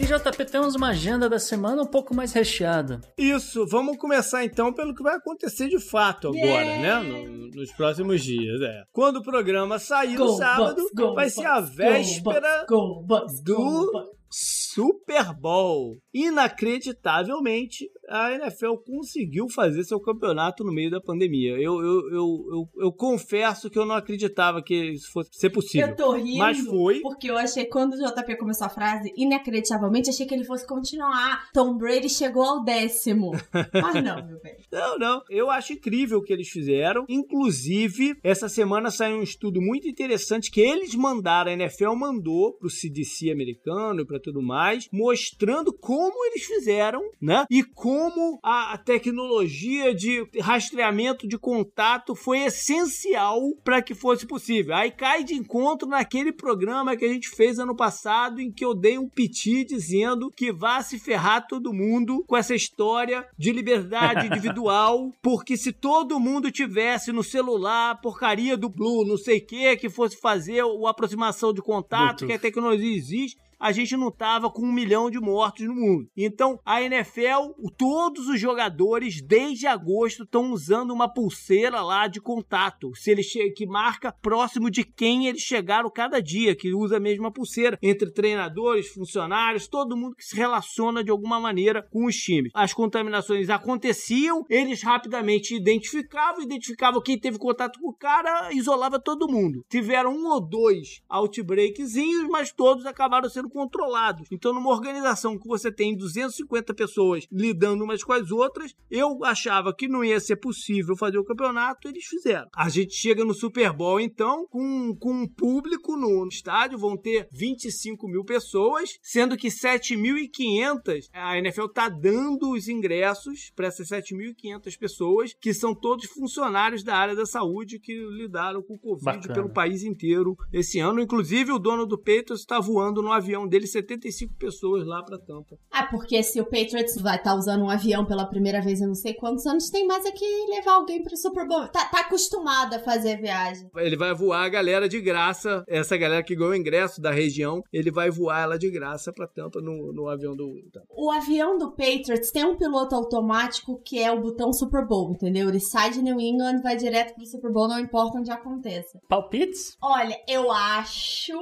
E 0.00 0.06
JP, 0.06 0.44
temos 0.44 0.76
uma 0.76 0.90
agenda 0.90 1.28
da 1.28 1.40
semana 1.40 1.82
um 1.82 1.86
pouco 1.86 2.14
mais 2.14 2.32
recheada. 2.32 3.00
Isso, 3.18 3.66
vamos 3.66 3.96
começar 3.96 4.44
então 4.44 4.72
pelo 4.72 4.94
que 4.94 5.02
vai 5.02 5.16
acontecer 5.16 5.68
de 5.68 5.80
fato 5.80 6.28
agora, 6.28 6.64
yeah. 6.64 7.02
né? 7.02 7.26
No, 7.26 7.48
nos 7.48 7.72
próximos 7.72 8.22
dias. 8.22 8.60
É. 8.60 8.84
Quando 8.92 9.16
o 9.16 9.22
programa 9.22 9.78
sair 9.80 10.16
go 10.16 10.24
no 10.24 10.36
sábado, 10.36 10.76
Bucks, 10.76 10.92
go 10.94 11.14
vai 11.14 11.24
Bucks, 11.24 11.34
ser 11.34 11.46
a 11.46 11.60
véspera 11.60 12.66
go 12.68 13.02
Bucks, 13.02 13.42
do 13.42 13.90
Super 14.30 15.34
Bowl. 15.34 15.98
Inacreditavelmente, 16.14 17.90
a 18.08 18.32
NFL 18.32 18.74
conseguiu 18.86 19.48
fazer 19.48 19.84
seu 19.84 20.00
campeonato 20.00 20.64
no 20.64 20.72
meio 20.72 20.90
da 20.90 21.00
pandemia. 21.00 21.52
Eu, 21.52 21.80
eu, 21.80 22.10
eu, 22.10 22.46
eu, 22.50 22.68
eu 22.78 22.92
confesso 22.92 23.70
que 23.70 23.78
eu 23.78 23.84
não 23.84 23.94
acreditava 23.94 24.62
que 24.62 24.92
isso 24.92 25.12
fosse 25.12 25.30
ser 25.32 25.50
possível. 25.50 25.88
Eu 25.88 25.96
tô 25.96 26.12
rindo. 26.12 26.38
Mas 26.38 26.58
foi. 26.60 27.00
Porque 27.00 27.30
eu 27.30 27.36
achei, 27.36 27.66
quando 27.66 27.94
o 27.94 27.96
JP 27.96 28.36
começou 28.36 28.66
a 28.66 28.70
frase, 28.70 29.12
inacreditavelmente, 29.16 30.10
achei 30.10 30.26
que 30.26 30.34
ele 30.34 30.44
fosse 30.44 30.66
continuar. 30.66 31.48
Tom 31.52 31.76
Brady 31.76 32.08
chegou 32.08 32.42
ao 32.42 32.64
décimo. 32.64 33.32
Mas 33.72 34.02
não, 34.02 34.26
meu 34.26 34.40
bem. 34.40 34.56
Não, 34.72 34.98
não. 34.98 35.22
Eu 35.28 35.50
acho 35.50 35.74
incrível 35.74 36.18
o 36.18 36.22
que 36.22 36.32
eles 36.32 36.48
fizeram. 36.48 37.04
Inclusive, 37.08 38.16
essa 38.22 38.48
semana 38.48 38.90
saiu 38.90 39.18
um 39.18 39.22
estudo 39.22 39.60
muito 39.60 39.88
interessante 39.88 40.50
que 40.50 40.60
eles 40.60 40.94
mandaram, 40.94 41.50
a 41.50 41.54
NFL 41.54 41.94
mandou 41.94 42.54
pro 42.54 42.70
CDC 42.70 43.30
americano 43.30 44.00
e 44.00 44.06
pra 44.06 44.20
tudo 44.20 44.42
mais, 44.42 44.88
mostrando 44.92 45.72
como 45.72 46.24
eles 46.26 46.44
fizeram, 46.44 47.00
né? 47.20 47.44
E 47.50 47.62
como 47.62 47.97
a 48.42 48.78
tecnologia 48.78 49.94
de 49.94 50.26
rastreamento 50.40 51.26
de 51.26 51.38
contato 51.38 52.14
foi 52.14 52.40
essencial 52.40 53.40
para 53.64 53.82
que 53.82 53.94
fosse 53.94 54.26
possível. 54.26 54.74
Aí 54.74 54.90
cai 54.90 55.24
de 55.24 55.34
encontro 55.34 55.88
naquele 55.88 56.32
programa 56.32 56.96
que 56.96 57.04
a 57.04 57.12
gente 57.12 57.28
fez 57.28 57.58
ano 57.58 57.74
passado, 57.74 58.40
em 58.40 58.52
que 58.52 58.64
eu 58.64 58.74
dei 58.74 58.98
um 58.98 59.08
piti 59.08 59.64
dizendo 59.64 60.30
que 60.34 60.52
vá 60.52 60.82
se 60.82 60.98
ferrar 60.98 61.46
todo 61.46 61.72
mundo 61.72 62.24
com 62.26 62.36
essa 62.36 62.54
história 62.54 63.26
de 63.36 63.52
liberdade 63.52 64.26
individual, 64.28 65.12
porque 65.22 65.56
se 65.56 65.72
todo 65.72 66.20
mundo 66.20 66.50
tivesse 66.50 67.12
no 67.12 67.22
celular 67.22 68.00
porcaria 68.00 68.56
do 68.56 68.68
Blue, 68.68 69.06
não 69.06 69.16
sei 69.16 69.38
o 69.38 69.46
que, 69.46 69.76
que 69.76 69.88
fosse 69.88 70.20
fazer 70.20 70.60
a 70.60 70.90
aproximação 70.90 71.52
de 71.52 71.62
contato, 71.62 72.18
Bluetooth. 72.18 72.26
que 72.26 72.32
a 72.32 72.38
tecnologia 72.38 72.96
existe, 72.96 73.38
a 73.58 73.72
gente 73.72 73.96
não 73.96 74.10
tava 74.10 74.50
com 74.50 74.62
um 74.62 74.72
milhão 74.72 75.10
de 75.10 75.18
mortos 75.18 75.66
no 75.66 75.74
mundo. 75.74 76.08
Então, 76.16 76.60
a 76.64 76.82
NFL, 76.82 77.52
todos 77.76 78.28
os 78.28 78.40
jogadores, 78.40 79.20
desde 79.20 79.66
agosto, 79.66 80.22
estão 80.22 80.52
usando 80.52 80.92
uma 80.92 81.12
pulseira 81.12 81.82
lá 81.82 82.06
de 82.06 82.20
contato. 82.20 82.92
Se 82.94 83.10
ele 83.10 83.22
que 83.54 83.66
marca 83.66 84.12
próximo 84.12 84.70
de 84.70 84.84
quem 84.84 85.26
eles 85.26 85.42
chegaram 85.42 85.90
cada 85.90 86.20
dia, 86.20 86.54
que 86.54 86.72
usa 86.72 86.96
a 86.96 87.00
mesma 87.00 87.30
pulseira. 87.30 87.78
Entre 87.82 88.10
treinadores, 88.12 88.88
funcionários, 88.88 89.68
todo 89.68 89.96
mundo 89.96 90.16
que 90.16 90.24
se 90.24 90.36
relaciona 90.36 91.02
de 91.02 91.10
alguma 91.10 91.40
maneira 91.40 91.82
com 91.82 92.06
os 92.06 92.16
times. 92.16 92.50
As 92.54 92.72
contaminações 92.72 93.50
aconteciam, 93.50 94.44
eles 94.48 94.82
rapidamente 94.82 95.54
identificavam, 95.54 96.42
identificavam 96.42 97.02
quem 97.02 97.18
teve 97.18 97.38
contato 97.38 97.78
com 97.80 97.90
o 97.90 97.94
cara, 97.94 98.52
isolava 98.52 98.98
todo 98.98 99.28
mundo. 99.28 99.64
Tiveram 99.68 100.12
um 100.12 100.28
ou 100.28 100.40
dois 100.40 101.00
outbreakzinhos, 101.08 102.28
mas 102.28 102.52
todos 102.52 102.86
acabaram 102.86 103.28
sendo 103.28 103.47
controlados. 103.48 104.28
Então, 104.30 104.52
numa 104.52 104.70
organização 104.70 105.38
que 105.38 105.48
você 105.48 105.70
tem 105.70 105.96
250 105.96 106.74
pessoas 106.74 107.26
lidando 107.30 107.84
umas 107.84 108.02
com 108.02 108.12
as 108.12 108.30
outras, 108.30 108.74
eu 108.90 109.24
achava 109.24 109.74
que 109.74 109.88
não 109.88 110.04
ia 110.04 110.20
ser 110.20 110.36
possível 110.36 110.96
fazer 110.96 111.18
o 111.18 111.24
campeonato, 111.24 111.88
eles 111.88 112.04
fizeram. 112.04 112.48
A 112.54 112.68
gente 112.68 112.94
chega 112.94 113.24
no 113.24 113.34
Super 113.34 113.72
Bowl, 113.72 114.00
então, 114.00 114.46
com, 114.50 114.94
com 114.98 115.12
um 115.12 115.28
público 115.28 115.96
no 115.96 116.26
estádio, 116.28 116.78
vão 116.78 116.96
ter 116.96 117.28
25 117.32 118.08
mil 118.08 118.24
pessoas, 118.24 118.98
sendo 119.02 119.36
que 119.36 119.48
7.500 119.48 121.08
a 121.12 121.38
NFL 121.38 121.66
tá 121.66 121.88
dando 121.88 122.52
os 122.52 122.68
ingressos 122.68 123.50
para 123.54 123.68
essas 123.68 123.88
7.500 123.88 124.78
pessoas, 124.78 125.34
que 125.40 125.52
são 125.52 125.74
todos 125.74 126.06
funcionários 126.06 126.82
da 126.82 126.96
área 126.96 127.14
da 127.14 127.26
saúde 127.26 127.78
que 127.78 127.94
lidaram 128.10 128.62
com 128.62 128.74
o 128.74 128.78
Covid 128.78 129.04
Bacana. 129.04 129.34
pelo 129.34 129.52
país 129.52 129.82
inteiro 129.82 130.36
esse 130.52 130.78
ano. 130.78 131.00
Inclusive, 131.00 131.52
o 131.52 131.58
dono 131.58 131.86
do 131.86 131.98
Patriots 131.98 132.40
está 132.40 132.60
voando 132.60 133.02
no 133.02 133.12
avião 133.12 133.37
dele 133.46 133.66
75 133.66 134.34
pessoas 134.34 134.86
lá 134.86 135.02
pra 135.02 135.18
Tampa. 135.18 135.56
Ah, 135.70 135.86
porque 135.86 136.22
se 136.22 136.40
o 136.40 136.44
Patriots 136.44 137.00
vai 137.00 137.16
estar 137.16 137.30
tá 137.30 137.36
usando 137.36 137.64
um 137.64 137.70
avião 137.70 138.04
pela 138.04 138.26
primeira 138.26 138.60
vez 138.60 138.80
em 138.80 138.86
não 138.86 138.94
sei 138.94 139.14
quantos 139.14 139.46
anos, 139.46 139.70
tem 139.70 139.86
mais 139.86 140.04
é 140.04 140.10
que 140.10 140.24
levar 140.48 140.72
alguém 140.72 141.02
pro 141.02 141.16
Super 141.16 141.46
Bowl. 141.46 141.68
Tá, 141.68 141.84
tá 141.86 142.00
acostumado 142.00 142.74
a 142.74 142.78
fazer 142.78 143.20
viagem. 143.20 143.68
Ele 143.76 143.96
vai 143.96 144.14
voar 144.14 144.44
a 144.44 144.48
galera 144.48 144.88
de 144.88 145.00
graça, 145.00 145.64
essa 145.68 145.96
galera 145.96 146.22
que 146.22 146.34
ganhou 146.34 146.52
o 146.52 146.56
ingresso 146.56 147.00
da 147.00 147.10
região, 147.10 147.62
ele 147.72 147.90
vai 147.90 148.10
voar 148.10 148.42
ela 148.42 148.58
de 148.58 148.70
graça 148.70 149.12
pra 149.12 149.26
Tampa 149.26 149.60
no, 149.60 149.92
no 149.92 150.08
avião 150.08 150.34
do 150.34 150.54
Tampa. 150.72 150.86
O 150.90 151.10
avião 151.10 151.58
do 151.58 151.70
Patriots 151.70 152.30
tem 152.30 152.44
um 152.44 152.56
piloto 152.56 152.94
automático 152.94 153.80
que 153.84 153.98
é 153.98 154.10
o 154.10 154.20
botão 154.20 154.52
Super 154.52 154.86
Bowl, 154.86 155.12
entendeu? 155.12 155.48
Ele 155.48 155.60
sai 155.60 155.90
de 155.90 156.02
New 156.02 156.20
England, 156.20 156.62
vai 156.62 156.76
direto 156.76 157.14
pro 157.14 157.26
Super 157.26 157.52
Bowl, 157.52 157.68
não 157.68 157.78
importa 157.78 158.18
onde 158.18 158.30
aconteça. 158.30 158.98
Palpites? 159.08 159.76
Olha, 159.82 160.16
eu 160.28 160.50
acho 160.50 161.38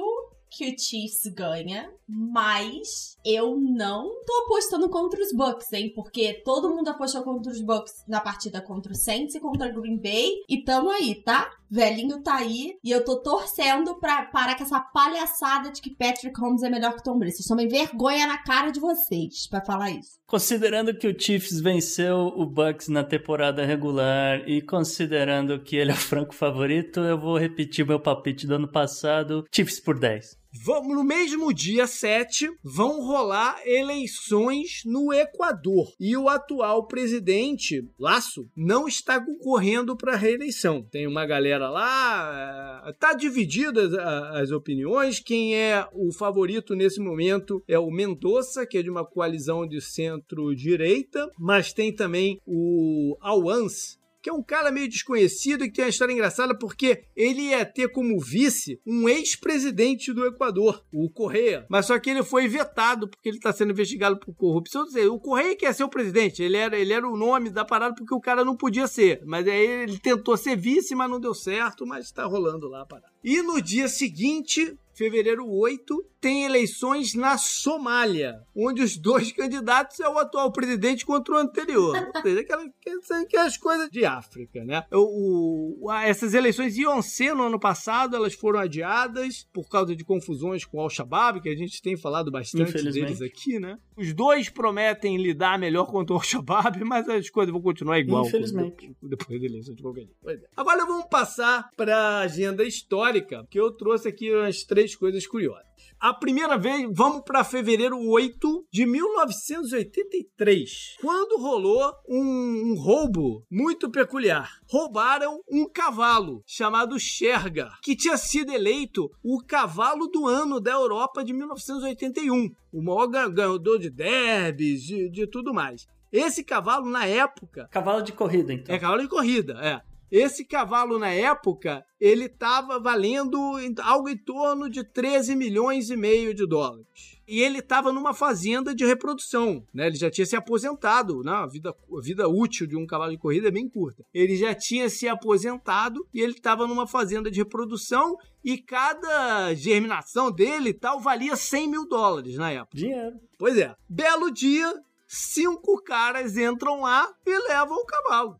que 0.49 0.69
o 0.69 0.79
Chiefs 0.79 1.27
ganha, 1.33 1.91
mas 2.07 3.17
eu 3.25 3.57
não 3.57 4.23
tô 4.25 4.33
apostando 4.45 4.89
contra 4.89 5.21
os 5.21 5.33
Bucks, 5.33 5.71
hein? 5.73 5.91
Porque 5.93 6.33
todo 6.45 6.69
mundo 6.69 6.89
apostou 6.89 7.23
contra 7.23 7.51
os 7.51 7.61
Bucks 7.61 8.03
na 8.07 8.21
partida 8.21 8.61
contra 8.61 8.91
o 8.91 8.95
Saints 8.95 9.35
e 9.35 9.39
contra 9.39 9.69
o 9.69 9.81
Green 9.81 9.97
Bay. 9.97 10.43
E 10.47 10.63
tamo 10.63 10.89
aí, 10.89 11.15
tá? 11.15 11.51
Velhinho 11.69 12.21
tá 12.21 12.35
aí. 12.35 12.75
E 12.83 12.91
eu 12.91 13.03
tô 13.03 13.21
torcendo 13.21 13.95
pra 13.99 14.25
parar 14.25 14.55
com 14.55 14.63
essa 14.63 14.79
palhaçada 14.79 15.71
de 15.71 15.81
que 15.81 15.95
Patrick 15.95 16.39
Holmes 16.39 16.63
é 16.63 16.69
melhor 16.69 16.95
que 16.95 17.03
Tom 17.03 17.17
Brady. 17.17 17.35
Vocês 17.35 17.47
tomem 17.47 17.67
vergonha 17.67 18.27
na 18.27 18.37
cara 18.37 18.71
de 18.71 18.79
vocês 18.79 19.47
pra 19.47 19.63
falar 19.63 19.91
isso. 19.91 20.17
Considerando 20.25 20.93
que 20.93 21.07
o 21.07 21.17
Chiefs 21.17 21.59
venceu 21.59 22.33
o 22.35 22.45
Bucks 22.45 22.87
na 22.87 23.03
temporada 23.03 23.65
regular 23.65 24.47
e 24.47 24.61
considerando 24.61 25.59
que 25.61 25.75
ele 25.75 25.91
é 25.91 25.93
o 25.93 25.97
franco 25.97 26.33
favorito, 26.33 26.99
eu 26.99 27.19
vou 27.19 27.37
repetir 27.37 27.85
meu 27.85 27.99
palpite 27.99 28.45
do 28.45 28.55
ano 28.55 28.67
passado: 28.67 29.45
Chiefs 29.53 29.79
por 29.79 29.97
10. 29.97 30.37
Vamos, 30.63 30.95
no 30.95 31.03
mesmo 31.03 31.53
dia 31.53 31.87
7, 31.87 32.49
vão 32.63 33.01
rolar 33.01 33.61
eleições 33.65 34.81
no 34.85 35.13
Equador. 35.13 35.93
E 35.99 36.15
o 36.15 36.29
atual 36.29 36.87
presidente, 36.87 37.87
Laço, 37.99 38.49
não 38.55 38.87
está 38.87 39.23
concorrendo 39.23 39.95
para 39.95 40.15
reeleição. 40.15 40.83
Tem 40.83 41.07
uma 41.07 41.25
galera 41.25 41.69
lá, 41.69 42.83
eh, 42.85 42.93
tá 42.93 43.13
divididas 43.13 43.93
as 43.93 44.51
opiniões. 44.51 45.19
Quem 45.19 45.55
é 45.55 45.87
o 45.93 46.11
favorito 46.11 46.75
nesse 46.75 46.99
momento 46.99 47.63
é 47.67 47.77
o 47.77 47.91
Mendonça, 47.91 48.65
que 48.65 48.77
é 48.77 48.83
de 48.83 48.89
uma 48.89 49.05
coalizão 49.05 49.67
de 49.67 49.81
centro-direita, 49.81 51.29
mas 51.37 51.73
tem 51.73 51.93
também 51.93 52.39
o 52.45 53.17
Awans, 53.21 53.96
que 54.21 54.29
é 54.29 54.33
um 54.33 54.43
cara 54.43 54.71
meio 54.71 54.89
desconhecido 54.89 55.63
e 55.63 55.67
que 55.67 55.75
tem 55.75 55.85
uma 55.85 55.89
história 55.89 56.13
engraçada 56.13 56.57
porque 56.57 57.03
ele 57.15 57.49
ia 57.49 57.65
ter 57.65 57.89
como 57.89 58.19
vice 58.19 58.79
um 58.85 59.07
ex-presidente 59.07 60.13
do 60.13 60.25
Equador, 60.25 60.83
o 60.91 61.09
Correia. 61.09 61.65
Mas 61.69 61.85
só 61.85 61.97
que 61.99 62.09
ele 62.09 62.23
foi 62.23 62.47
vetado 62.47 63.09
porque 63.09 63.29
ele 63.29 63.37
está 63.37 63.51
sendo 63.53 63.71
investigado 63.71 64.19
por 64.19 64.35
corrupção. 64.35 64.85
Dizer, 64.85 65.07
o 65.07 65.19
Correia 65.19 65.55
que 65.55 65.65
ia 65.65 65.73
ser 65.73 65.83
o 65.83 65.89
presidente, 65.89 66.41
ele 66.41 66.57
era, 66.57 66.77
ele 66.77 66.93
era 66.93 67.07
o 67.07 67.17
nome 67.17 67.49
da 67.49 67.65
parada 67.65 67.95
porque 67.95 68.13
o 68.13 68.19
cara 68.19 68.43
não 68.43 68.55
podia 68.55 68.87
ser. 68.87 69.21
Mas 69.25 69.47
aí 69.47 69.83
ele 69.83 69.99
tentou 69.99 70.35
ser 70.37 70.55
vice, 70.55 70.95
mas 70.95 71.09
não 71.09 71.19
deu 71.19 71.33
certo, 71.33 71.85
mas 71.85 72.05
está 72.05 72.25
rolando 72.25 72.67
lá 72.67 72.81
a 72.81 72.85
parada. 72.85 73.16
E 73.29 73.41
no 73.41 73.61
dia 73.61 73.89
seguinte, 73.89 74.79
fevereiro 74.95 75.45
8, 75.45 76.01
tem 76.19 76.45
eleições 76.45 77.13
na 77.13 77.37
Somália, 77.37 78.41
onde 78.55 78.81
os 78.81 78.97
dois 78.97 79.31
candidatos 79.31 79.99
é 79.99 80.09
o 80.09 80.17
atual 80.17 80.51
presidente 80.51 81.05
contra 81.05 81.35
o 81.35 81.37
anterior. 81.37 81.95
Ou 82.15 82.21
seja, 82.21 82.41
aquelas, 82.41 82.67
aquelas 83.11 83.57
coisas 83.57 83.89
de 83.89 84.03
África, 84.05 84.63
né? 84.65 84.83
O, 84.91 85.85
o, 85.85 85.91
essas 85.91 86.33
eleições 86.33 86.75
iam 86.77 87.01
ser 87.01 87.35
no 87.35 87.43
ano 87.43 87.59
passado, 87.59 88.15
elas 88.15 88.33
foram 88.33 88.59
adiadas 88.59 89.47
por 89.53 89.69
causa 89.69 89.95
de 89.95 90.03
confusões 90.03 90.65
com 90.65 90.77
o 90.77 90.81
Al-Shabaab, 90.81 91.41
que 91.41 91.49
a 91.49 91.55
gente 91.55 91.81
tem 91.81 91.95
falado 91.95 92.31
bastante 92.31 92.73
deles 92.73 93.21
aqui, 93.21 93.59
né? 93.59 93.77
Os 93.95 94.13
dois 94.13 94.49
prometem 94.49 95.17
lidar 95.17 95.59
melhor 95.59 95.85
contra 95.85 96.13
o 96.13 96.17
Al-Shabaab, 96.17 96.81
mas 96.83 97.07
as 97.07 97.29
coisas 97.29 97.51
vão 97.51 97.61
continuar 97.61 97.99
igual. 97.99 98.25
Infelizmente. 98.25 98.95
Depois 99.03 99.39
da 99.39 99.45
eleição 99.45 99.75
de 99.75 99.81
qualquer 99.81 100.01
jeito. 100.01 100.15
É. 100.27 100.39
Agora 100.55 100.85
vamos 100.85 101.05
passar 101.07 101.69
para 101.77 101.95
a 101.95 102.19
agenda 102.21 102.63
histórica, 102.63 103.16
que 103.21 103.59
eu 103.59 103.71
trouxe 103.71 104.07
aqui 104.07 104.33
umas 104.33 104.63
três 104.63 104.95
coisas 104.95 105.25
curiosas. 105.25 105.67
A 105.99 106.13
primeira 106.13 106.59
vez, 106.59 106.87
vamos 106.93 107.23
para 107.23 107.43
fevereiro 107.43 107.99
8 107.99 108.67
de 108.71 108.85
1983, 108.85 110.97
quando 111.01 111.41
rolou 111.41 111.91
um, 112.07 112.71
um, 112.71 112.75
roubo 112.75 113.43
muito 113.49 113.89
peculiar. 113.89 114.59
Roubaram 114.69 115.41
um 115.49 115.67
cavalo 115.67 116.43
chamado 116.45 116.99
Sherga, 116.99 117.71
que 117.81 117.95
tinha 117.95 118.15
sido 118.15 118.53
eleito 118.53 119.09
o 119.23 119.41
cavalo 119.43 120.05
do 120.05 120.27
ano 120.27 120.59
da 120.59 120.71
Europa 120.71 121.23
de 121.23 121.33
1981. 121.33 122.51
O 122.71 122.83
maior 122.83 123.07
ganhador 123.07 123.79
de 123.79 123.89
derbys, 123.89 124.83
de, 124.83 125.09
de 125.09 125.25
tudo 125.25 125.51
mais. 125.51 125.87
Esse 126.11 126.43
cavalo, 126.43 126.87
na 126.87 127.07
época. 127.07 127.67
Cavalo 127.71 128.03
de 128.03 128.11
corrida, 128.11 128.53
então. 128.53 128.73
É 128.73 128.77
cavalo 128.77 129.01
de 129.01 129.07
corrida, 129.07 129.53
é. 129.61 129.81
Esse 130.11 130.45
cavalo, 130.45 130.97
na 130.97 131.09
época, 131.09 131.83
ele 131.99 132.25
estava 132.25 132.79
valendo 132.79 133.37
algo 133.81 134.09
em 134.09 134.17
torno 134.17 134.69
de 134.69 134.83
13 134.83 135.35
milhões 135.35 135.89
e 135.89 135.97
meio 135.97 136.33
de 136.33 136.47
dólares. 136.47 137.17
E 137.27 137.41
ele 137.41 137.59
estava 137.59 137.91
numa 137.91 138.13
fazenda 138.13 138.73
de 138.73 138.85
reprodução, 138.85 139.61
né? 139.73 139.87
Ele 139.87 139.97
já 139.97 140.09
tinha 140.09 140.25
se 140.25 140.35
aposentado, 140.35 141.21
né? 141.23 141.31
A 141.31 141.45
vida, 141.45 141.69
a 141.71 142.01
vida 142.01 142.27
útil 142.29 142.65
de 142.65 142.77
um 142.77 142.85
cavalo 142.85 143.11
de 143.11 143.17
corrida 143.17 143.49
é 143.49 143.51
bem 143.51 143.67
curta. 143.67 144.01
Ele 144.13 144.37
já 144.37 144.55
tinha 144.55 144.89
se 144.89 145.09
aposentado 145.09 146.07
e 146.13 146.21
ele 146.21 146.33
estava 146.33 146.65
numa 146.65 146.87
fazenda 146.87 147.29
de 147.29 147.39
reprodução 147.39 148.15
e 148.45 148.57
cada 148.57 149.53
germinação 149.55 150.31
dele 150.31 150.73
tal 150.73 151.01
valia 151.01 151.35
100 151.35 151.67
mil 151.67 151.85
dólares 151.85 152.35
na 152.37 152.49
época. 152.49 152.77
Dinheiro. 152.77 153.17
Pois 153.37 153.57
é. 153.57 153.75
Belo 153.89 154.31
dia, 154.31 154.73
cinco 155.07 155.81
caras 155.81 156.37
entram 156.37 156.81
lá 156.81 157.07
e 157.25 157.47
levam 157.47 157.77
o 157.77 157.85
cavalo. 157.85 158.39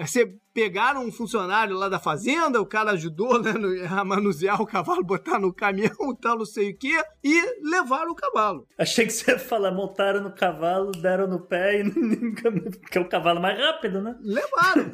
Você 0.00 0.36
pegaram 0.52 1.04
um 1.04 1.10
funcionário 1.10 1.76
lá 1.76 1.88
da 1.88 1.98
fazenda, 1.98 2.60
o 2.60 2.66
cara 2.66 2.92
ajudou 2.92 3.40
né, 3.42 3.52
a 3.90 4.04
manusear 4.04 4.60
o 4.60 4.66
cavalo, 4.66 5.02
botar 5.04 5.38
no 5.38 5.52
caminhão, 5.52 6.14
tal, 6.20 6.38
não 6.38 6.44
sei 6.44 6.70
o 6.70 6.78
quê, 6.78 7.02
e 7.22 7.68
levaram 7.68 8.12
o 8.12 8.14
cavalo. 8.14 8.66
Achei 8.78 9.06
que 9.06 9.12
você 9.12 9.32
ia 9.32 9.38
falar, 9.38 9.72
montaram 9.72 10.22
no 10.22 10.34
cavalo, 10.34 10.92
deram 10.92 11.26
no 11.26 11.40
pé 11.40 11.80
e 11.80 11.90
porque 12.80 12.98
é 12.98 13.00
o 13.00 13.08
cavalo 13.08 13.40
mais 13.40 13.58
rápido, 13.58 14.02
né? 14.02 14.14
Levaram. 14.20 14.92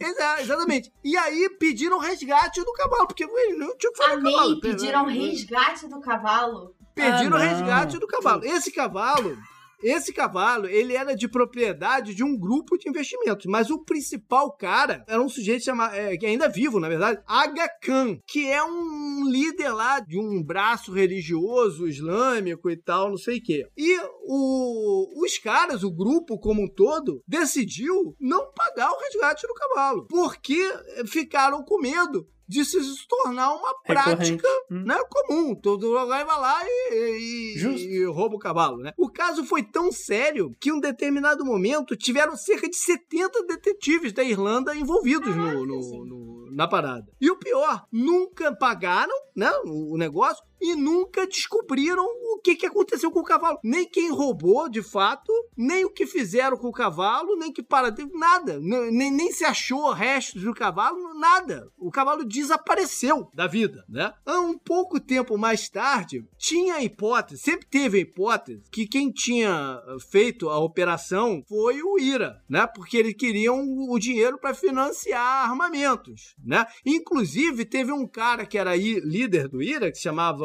é, 0.00 0.42
exatamente. 0.42 0.92
E 1.02 1.16
aí 1.16 1.48
pediram 1.58 1.98
resgate 1.98 2.62
do 2.62 2.72
cavalo, 2.72 3.06
porque 3.06 3.26
não 3.26 3.76
tinha 3.76 3.92
que 3.92 3.96
fazer 3.96 4.12
Amei, 4.12 4.32
cavalo. 4.32 4.60
pediram 4.60 5.04
resgate 5.06 5.88
do 5.88 6.00
cavalo. 6.00 6.74
Pediram 6.94 7.36
ah, 7.36 7.40
resgate 7.40 7.98
do 7.98 8.06
cavalo. 8.06 8.44
Esse 8.44 8.70
cavalo 8.70 9.36
esse 9.84 10.12
cavalo, 10.12 10.66
ele 10.66 10.96
era 10.96 11.14
de 11.14 11.28
propriedade 11.28 12.14
de 12.14 12.24
um 12.24 12.38
grupo 12.38 12.78
de 12.78 12.88
investimentos, 12.88 13.44
mas 13.46 13.70
o 13.70 13.84
principal 13.84 14.50
cara 14.56 15.04
era 15.06 15.20
um 15.20 15.28
sujeito 15.28 15.64
chamado, 15.64 15.94
é, 15.94 16.16
que 16.16 16.24
ainda 16.24 16.46
é 16.46 16.48
vivo, 16.48 16.80
na 16.80 16.88
verdade, 16.88 17.20
Aga 17.26 17.68
Khan, 17.82 18.18
que 18.26 18.48
é 18.48 18.64
um 18.64 19.28
líder 19.28 19.72
lá 19.72 20.00
de 20.00 20.18
um 20.18 20.42
braço 20.42 20.90
religioso 20.90 21.86
islâmico 21.86 22.70
e 22.70 22.76
tal, 22.76 23.10
não 23.10 23.18
sei 23.18 23.38
o 23.38 23.42
quê. 23.42 23.66
E 23.76 23.98
o, 24.22 25.22
os 25.22 25.38
caras, 25.38 25.82
o 25.82 25.94
grupo 25.94 26.38
como 26.38 26.62
um 26.62 26.68
todo, 26.68 27.22
decidiu 27.28 28.16
não 28.18 28.50
pagar 28.52 28.90
o 28.90 28.98
resgate 28.98 29.46
do 29.46 29.54
cavalo, 29.54 30.06
porque 30.06 30.58
ficaram 31.06 31.62
com 31.62 31.80
medo 31.80 32.26
de 32.46 32.64
se 32.64 32.78
tornar 33.08 33.54
uma 33.54 33.74
prática 33.82 34.48
hum. 34.70 34.84
né, 34.84 34.96
comum. 35.08 35.54
Todo 35.54 35.86
mundo 35.86 36.06
vai 36.06 36.24
lá 36.24 36.60
e, 36.64 37.56
e, 37.56 37.96
e, 37.96 38.04
rouba 38.04 38.36
o 38.36 38.38
cavalo. 38.38 38.78
Né? 38.78 38.92
O 38.96 39.10
caso 39.10 39.44
foi 39.44 39.62
tão 39.62 39.90
sério 39.90 40.52
que, 40.60 40.70
em 40.70 40.72
um 40.72 40.80
determinado 40.80 41.44
momento, 41.44 41.96
tiveram 41.96 42.36
cerca 42.36 42.68
de 42.68 42.76
70 42.76 43.46
detetives 43.46 44.12
da 44.12 44.22
Irlanda 44.22 44.74
envolvidos 44.74 45.34
no, 45.34 45.66
no, 45.66 46.04
no, 46.04 46.50
na 46.52 46.68
parada. 46.68 47.06
E 47.20 47.30
o 47.30 47.36
pior, 47.36 47.84
nunca 47.90 48.54
pagaram 48.54 49.14
né, 49.34 49.50
o 49.64 49.96
negócio 49.96 50.44
e 50.60 50.74
nunca 50.74 51.26
descobriram 51.26 52.04
o 52.04 52.40
que, 52.42 52.56
que 52.56 52.66
aconteceu 52.66 53.10
com 53.10 53.20
o 53.20 53.24
cavalo. 53.24 53.58
Nem 53.62 53.86
quem 53.86 54.10
roubou, 54.10 54.68
de 54.68 54.82
fato, 54.82 55.30
nem 55.56 55.84
o 55.84 55.90
que 55.90 56.06
fizeram 56.06 56.56
com 56.56 56.68
o 56.68 56.72
cavalo, 56.72 57.36
nem 57.36 57.52
que 57.52 57.62
para 57.62 57.94
nada. 58.14 58.58
Nem, 58.60 59.10
nem 59.10 59.30
se 59.30 59.44
achou 59.44 59.92
restos 59.92 60.42
do 60.42 60.54
cavalo, 60.54 61.14
nada. 61.14 61.70
O 61.76 61.90
cavalo 61.90 62.24
desapareceu 62.34 63.30
da 63.34 63.46
vida, 63.46 63.84
né? 63.88 64.12
Um 64.26 64.58
pouco 64.58 65.00
tempo 65.00 65.38
mais 65.38 65.68
tarde, 65.68 66.24
tinha 66.36 66.74
a 66.74 66.82
hipótese, 66.82 67.40
sempre 67.40 67.66
teve 67.66 67.98
a 67.98 68.00
hipótese, 68.00 68.62
que 68.70 68.86
quem 68.86 69.10
tinha 69.10 69.80
feito 70.10 70.48
a 70.48 70.58
operação 70.58 71.42
foi 71.48 71.82
o 71.82 71.98
IRA, 71.98 72.42
né? 72.48 72.66
Porque 72.66 72.96
eles 72.96 73.14
queriam 73.14 73.62
o 73.88 73.98
dinheiro 73.98 74.38
para 74.38 74.54
financiar 74.54 75.48
armamentos, 75.48 76.34
né? 76.44 76.66
Inclusive, 76.84 77.64
teve 77.64 77.92
um 77.92 78.06
cara 78.06 78.44
que 78.44 78.58
era 78.58 78.74
líder 78.76 79.48
do 79.48 79.62
IRA, 79.62 79.90
que 79.90 79.96
se 79.96 80.02
chamava 80.02 80.44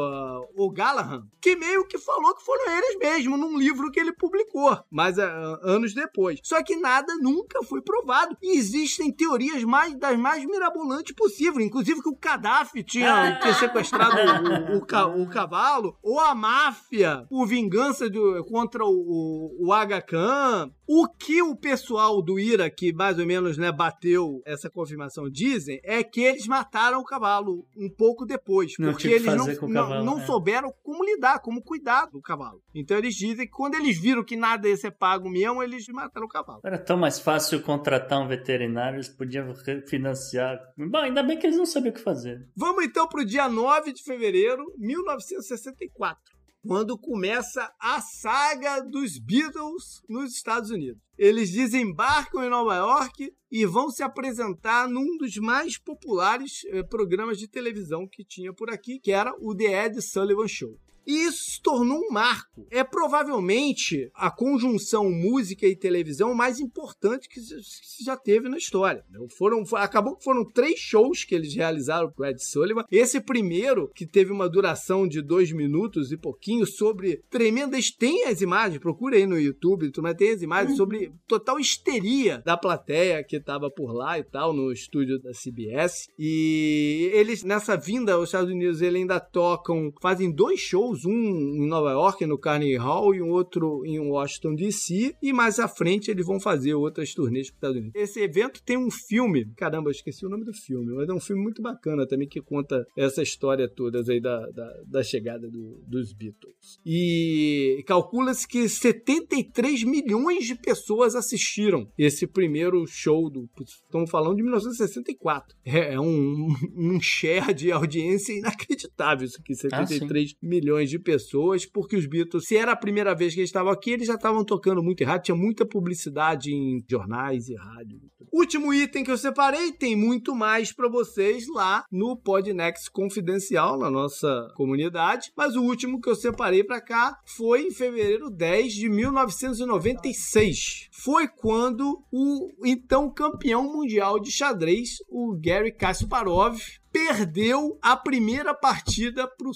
o 0.55 0.69
Gallahan, 0.71 1.27
que 1.41 1.55
meio 1.55 1.85
que 1.87 1.97
falou 1.97 2.35
que 2.35 2.45
foram 2.45 2.71
eles 2.77 2.97
mesmos 2.97 3.39
num 3.39 3.57
livro 3.57 3.91
que 3.91 3.99
ele 3.99 4.13
publicou, 4.13 4.77
mas 4.89 5.17
uh, 5.17 5.21
anos 5.63 5.93
depois. 5.93 6.39
Só 6.43 6.61
que 6.63 6.75
nada 6.75 7.15
nunca 7.15 7.63
foi 7.63 7.81
provado. 7.81 8.37
E 8.41 8.57
existem 8.57 9.11
teorias 9.11 9.63
mais 9.63 9.95
das 9.95 10.17
mais 10.17 10.45
mirabolantes 10.45 11.15
possíveis, 11.15 11.65
inclusive 11.65 11.78
que 12.01 12.09
o 12.09 12.17
Gaddafi 12.19 12.83
tinha, 12.83 13.39
tinha 13.39 13.53
sequestrado 13.53 14.15
o, 14.15 14.77
o, 14.77 15.21
o, 15.23 15.29
cavalo, 15.29 15.97
ou 16.01 16.19
a 16.19 16.33
máfia 16.35 17.25
por 17.29 17.45
vingança 17.45 18.05
contra 18.47 18.85
o, 18.85 19.55
o 19.59 19.73
Aga 19.73 20.01
Khan. 20.01 20.71
O 20.91 21.07
que 21.07 21.39
o 21.39 21.55
pessoal 21.55 22.19
do 22.19 22.39
Ira, 22.39 22.67
que 22.67 22.91
mais 22.91 23.19
ou 23.19 23.25
menos 23.27 23.59
né, 23.59 23.71
bateu 23.71 24.41
essa 24.43 24.71
confirmação, 24.71 25.29
dizem 25.29 25.79
é 25.83 26.03
que 26.03 26.19
eles 26.19 26.47
mataram 26.47 26.99
o 26.99 27.03
cavalo 27.03 27.63
um 27.77 27.87
pouco 27.87 28.25
depois, 28.25 28.73
não 28.79 28.89
porque 28.89 29.07
eles 29.07 29.35
não, 29.35 29.45
cavalo, 29.45 30.03
não, 30.03 30.15
não 30.15 30.19
é. 30.19 30.25
souberam 30.25 30.73
como 30.81 31.05
lidar, 31.05 31.41
como 31.41 31.61
cuidar 31.61 32.07
do 32.07 32.19
cavalo. 32.19 32.59
Então 32.73 32.97
eles 32.97 33.13
dizem 33.13 33.45
que 33.45 33.51
quando 33.51 33.75
eles 33.75 34.01
viram 34.01 34.23
que 34.23 34.35
nada 34.35 34.67
ia 34.67 34.75
ser 34.75 34.89
pago 34.89 35.29
mesmo, 35.29 35.61
eles 35.61 35.85
mataram 35.89 36.25
o 36.25 36.29
cavalo. 36.29 36.61
Era 36.65 36.79
tão 36.79 36.97
mais 36.97 37.19
fácil 37.19 37.61
contratar 37.61 38.19
um 38.19 38.27
veterinário, 38.27 38.95
eles 38.95 39.09
podiam 39.09 39.53
financiar. 39.85 40.59
Bom, 40.75 40.97
ainda 40.97 41.21
bem 41.21 41.37
que 41.37 41.45
eles 41.45 41.57
não 41.57 41.67
sabiam 41.67 41.91
o 41.91 41.95
que 41.95 42.01
fazer. 42.01 42.47
Vamos 42.55 42.83
então 42.83 43.07
para 43.07 43.21
o 43.21 43.25
dia 43.25 43.47
9 43.47 43.93
de 43.93 44.01
fevereiro 44.01 44.65
de 44.75 44.87
1964 44.87 46.38
quando 46.61 46.97
começa 46.97 47.71
a 47.79 48.01
saga 48.01 48.81
dos 48.81 49.17
Beatles 49.17 50.01
nos 50.07 50.33
Estados 50.33 50.69
Unidos. 50.69 51.01
Eles 51.17 51.51
desembarcam 51.51 52.43
em 52.43 52.49
Nova 52.49 52.75
York 52.75 53.33
e 53.51 53.65
vão 53.65 53.89
se 53.89 54.03
apresentar 54.03 54.87
num 54.87 55.17
dos 55.17 55.37
mais 55.37 55.77
populares 55.77 56.61
eh, 56.67 56.83
programas 56.83 57.37
de 57.37 57.47
televisão 57.47 58.07
que 58.07 58.23
tinha 58.23 58.53
por 58.53 58.69
aqui, 58.69 58.99
que 58.99 59.11
era 59.11 59.33
o 59.39 59.55
The 59.55 59.85
Ed 59.85 60.01
Sullivan 60.01 60.47
Show. 60.47 60.79
E 61.09 61.25
isso 61.25 61.53
se 61.53 61.61
tornou 61.63 61.97
um 61.97 62.11
marco. 62.11 62.67
É 62.69 62.83
provavelmente 62.83 64.11
a 64.13 64.29
conjunção 64.29 65.09
música 65.09 65.65
e 65.65 65.75
televisão 65.75 66.35
mais 66.35 66.59
importante 66.59 67.27
que 67.27 67.41
se 67.41 68.03
já 68.05 68.15
teve 68.15 68.47
na 68.47 68.59
história. 68.59 69.03
Foram, 69.35 69.63
acabou 69.73 70.15
que 70.15 70.23
foram 70.23 70.45
três 70.45 70.79
shows 70.79 71.23
que 71.23 71.33
eles 71.33 71.55
realizaram 71.55 72.11
com 72.11 72.23
Ed 72.23 72.39
Sullivan. 72.39 72.83
Esse 72.91 73.19
primeiro, 73.19 73.89
que 73.95 74.05
teve 74.05 74.31
uma 74.31 74.47
duração 74.47 75.07
de 75.07 75.19
dois 75.19 75.51
minutos 75.51 76.11
e 76.11 76.17
pouquinho, 76.17 76.67
sobre 76.67 77.23
tremendas. 77.27 77.89
Tem 77.89 78.25
as 78.25 78.41
imagens, 78.41 78.79
procura 78.79 79.15
aí 79.15 79.25
no 79.25 79.39
YouTube, 79.39 79.91
mas 79.97 80.15
tem 80.15 80.29
as 80.29 80.43
imagens 80.43 80.77
sobre 80.77 81.11
total 81.27 81.59
histeria 81.59 82.43
da 82.45 82.55
plateia 82.55 83.23
que 83.23 83.37
estava 83.37 83.71
por 83.71 83.93
lá 83.93 84.19
e 84.19 84.23
tal, 84.23 84.53
no 84.53 84.71
estúdio 84.71 85.19
da 85.19 85.31
CBS. 85.31 86.07
E 86.19 87.09
eles, 87.15 87.43
nessa 87.43 87.75
vinda 87.75 88.13
aos 88.13 88.25
Estados 88.25 88.51
Unidos, 88.51 88.79
eles 88.79 89.01
ainda 89.01 89.19
tocam, 89.19 89.91
fazem 89.99 90.31
dois 90.31 90.59
shows 90.59 90.98
um 91.05 91.11
em 91.11 91.67
Nova 91.67 91.91
York, 91.91 92.25
no 92.25 92.37
Carnegie 92.37 92.77
Hall, 92.77 93.13
e 93.13 93.21
um 93.21 93.29
outro 93.29 93.85
em 93.85 93.99
Washington 93.99 94.55
DC, 94.55 95.15
e 95.21 95.33
mais 95.33 95.59
à 95.59 95.67
frente 95.67 96.11
eles 96.11 96.25
vão 96.25 96.39
fazer 96.39 96.73
outras 96.73 97.13
turnês 97.13 97.49
para 97.49 97.53
os 97.53 97.57
Estados 97.57 97.77
Unidos. 97.77 97.95
Esse 97.95 98.21
evento 98.21 98.61
tem 98.63 98.77
um 98.77 98.91
filme, 98.91 99.45
caramba, 99.55 99.89
eu 99.89 99.91
esqueci 99.91 100.25
o 100.25 100.29
nome 100.29 100.45
do 100.45 100.53
filme, 100.53 100.93
mas 100.93 101.09
é 101.09 101.13
um 101.13 101.19
filme 101.19 101.41
muito 101.41 101.61
bacana 101.61 102.07
também 102.07 102.27
que 102.27 102.41
conta 102.41 102.85
essa 102.95 103.21
história 103.21 103.67
toda 103.67 103.99
aí 104.09 104.19
da, 104.19 104.49
da, 104.51 104.81
da 104.85 105.03
chegada 105.03 105.49
do, 105.49 105.81
dos 105.87 106.13
Beatles. 106.13 106.79
E 106.85 107.83
calcula-se 107.85 108.47
que 108.47 108.67
73 108.67 109.83
milhões 109.83 110.45
de 110.45 110.55
pessoas 110.55 111.15
assistiram 111.15 111.87
esse 111.97 112.27
primeiro 112.27 112.85
show 112.87 113.29
do. 113.29 113.49
Estamos 113.61 114.09
falando 114.09 114.35
de 114.37 114.43
1964. 114.43 115.57
É, 115.65 115.93
é 115.93 115.99
um, 115.99 116.47
um 116.75 116.99
share 117.01 117.53
de 117.53 117.71
audiência 117.71 118.33
inacreditável 118.33 119.25
isso 119.25 119.37
aqui, 119.39 119.55
73 119.55 120.31
ah, 120.31 120.37
milhões 120.41 120.78
de 120.87 120.99
pessoas, 120.99 121.65
porque 121.65 121.97
os 121.97 122.05
Beatles, 122.05 122.45
se 122.45 122.55
era 122.55 122.73
a 122.73 122.75
primeira 122.75 123.15
vez 123.15 123.33
que 123.33 123.39
eles 123.39 123.49
estavam 123.49 123.71
aqui, 123.71 123.91
eles 123.91 124.07
já 124.07 124.13
estavam 124.13 124.45
tocando 124.45 124.83
muito 124.83 125.01
errado, 125.01 125.23
tinha 125.23 125.35
muita 125.35 125.65
publicidade 125.65 126.53
em 126.53 126.83
jornais 126.87 127.49
e 127.49 127.55
rádio. 127.55 127.99
Último 128.31 128.71
item 128.71 129.03
que 129.03 129.09
eu 129.09 129.17
separei, 129.17 129.71
tem 129.71 129.95
muito 129.95 130.35
mais 130.35 130.71
para 130.71 130.87
vocês 130.87 131.47
lá 131.47 131.83
no 131.91 132.15
Podnext 132.15 132.91
Confidencial, 132.91 133.79
na 133.79 133.89
nossa 133.89 134.47
comunidade, 134.55 135.31
mas 135.35 135.55
o 135.55 135.63
último 135.63 135.99
que 135.99 136.09
eu 136.09 136.15
separei 136.15 136.63
para 136.63 136.79
cá 136.79 137.19
foi 137.25 137.63
em 137.63 137.71
fevereiro 137.71 138.29
10 138.29 138.73
de 138.73 138.87
1996. 138.87 140.89
Foi 140.91 141.27
quando 141.27 142.03
o 142.11 142.51
então 142.63 143.11
campeão 143.11 143.63
mundial 143.63 144.19
de 144.19 144.31
xadrez, 144.31 144.97
o 145.09 145.35
Gary 145.35 145.71
Kasparov, 145.71 146.59
perdeu 146.91 147.77
a 147.81 147.95
primeira 147.95 148.53
partida 148.53 149.27
para 149.27 149.47
o 149.47 149.53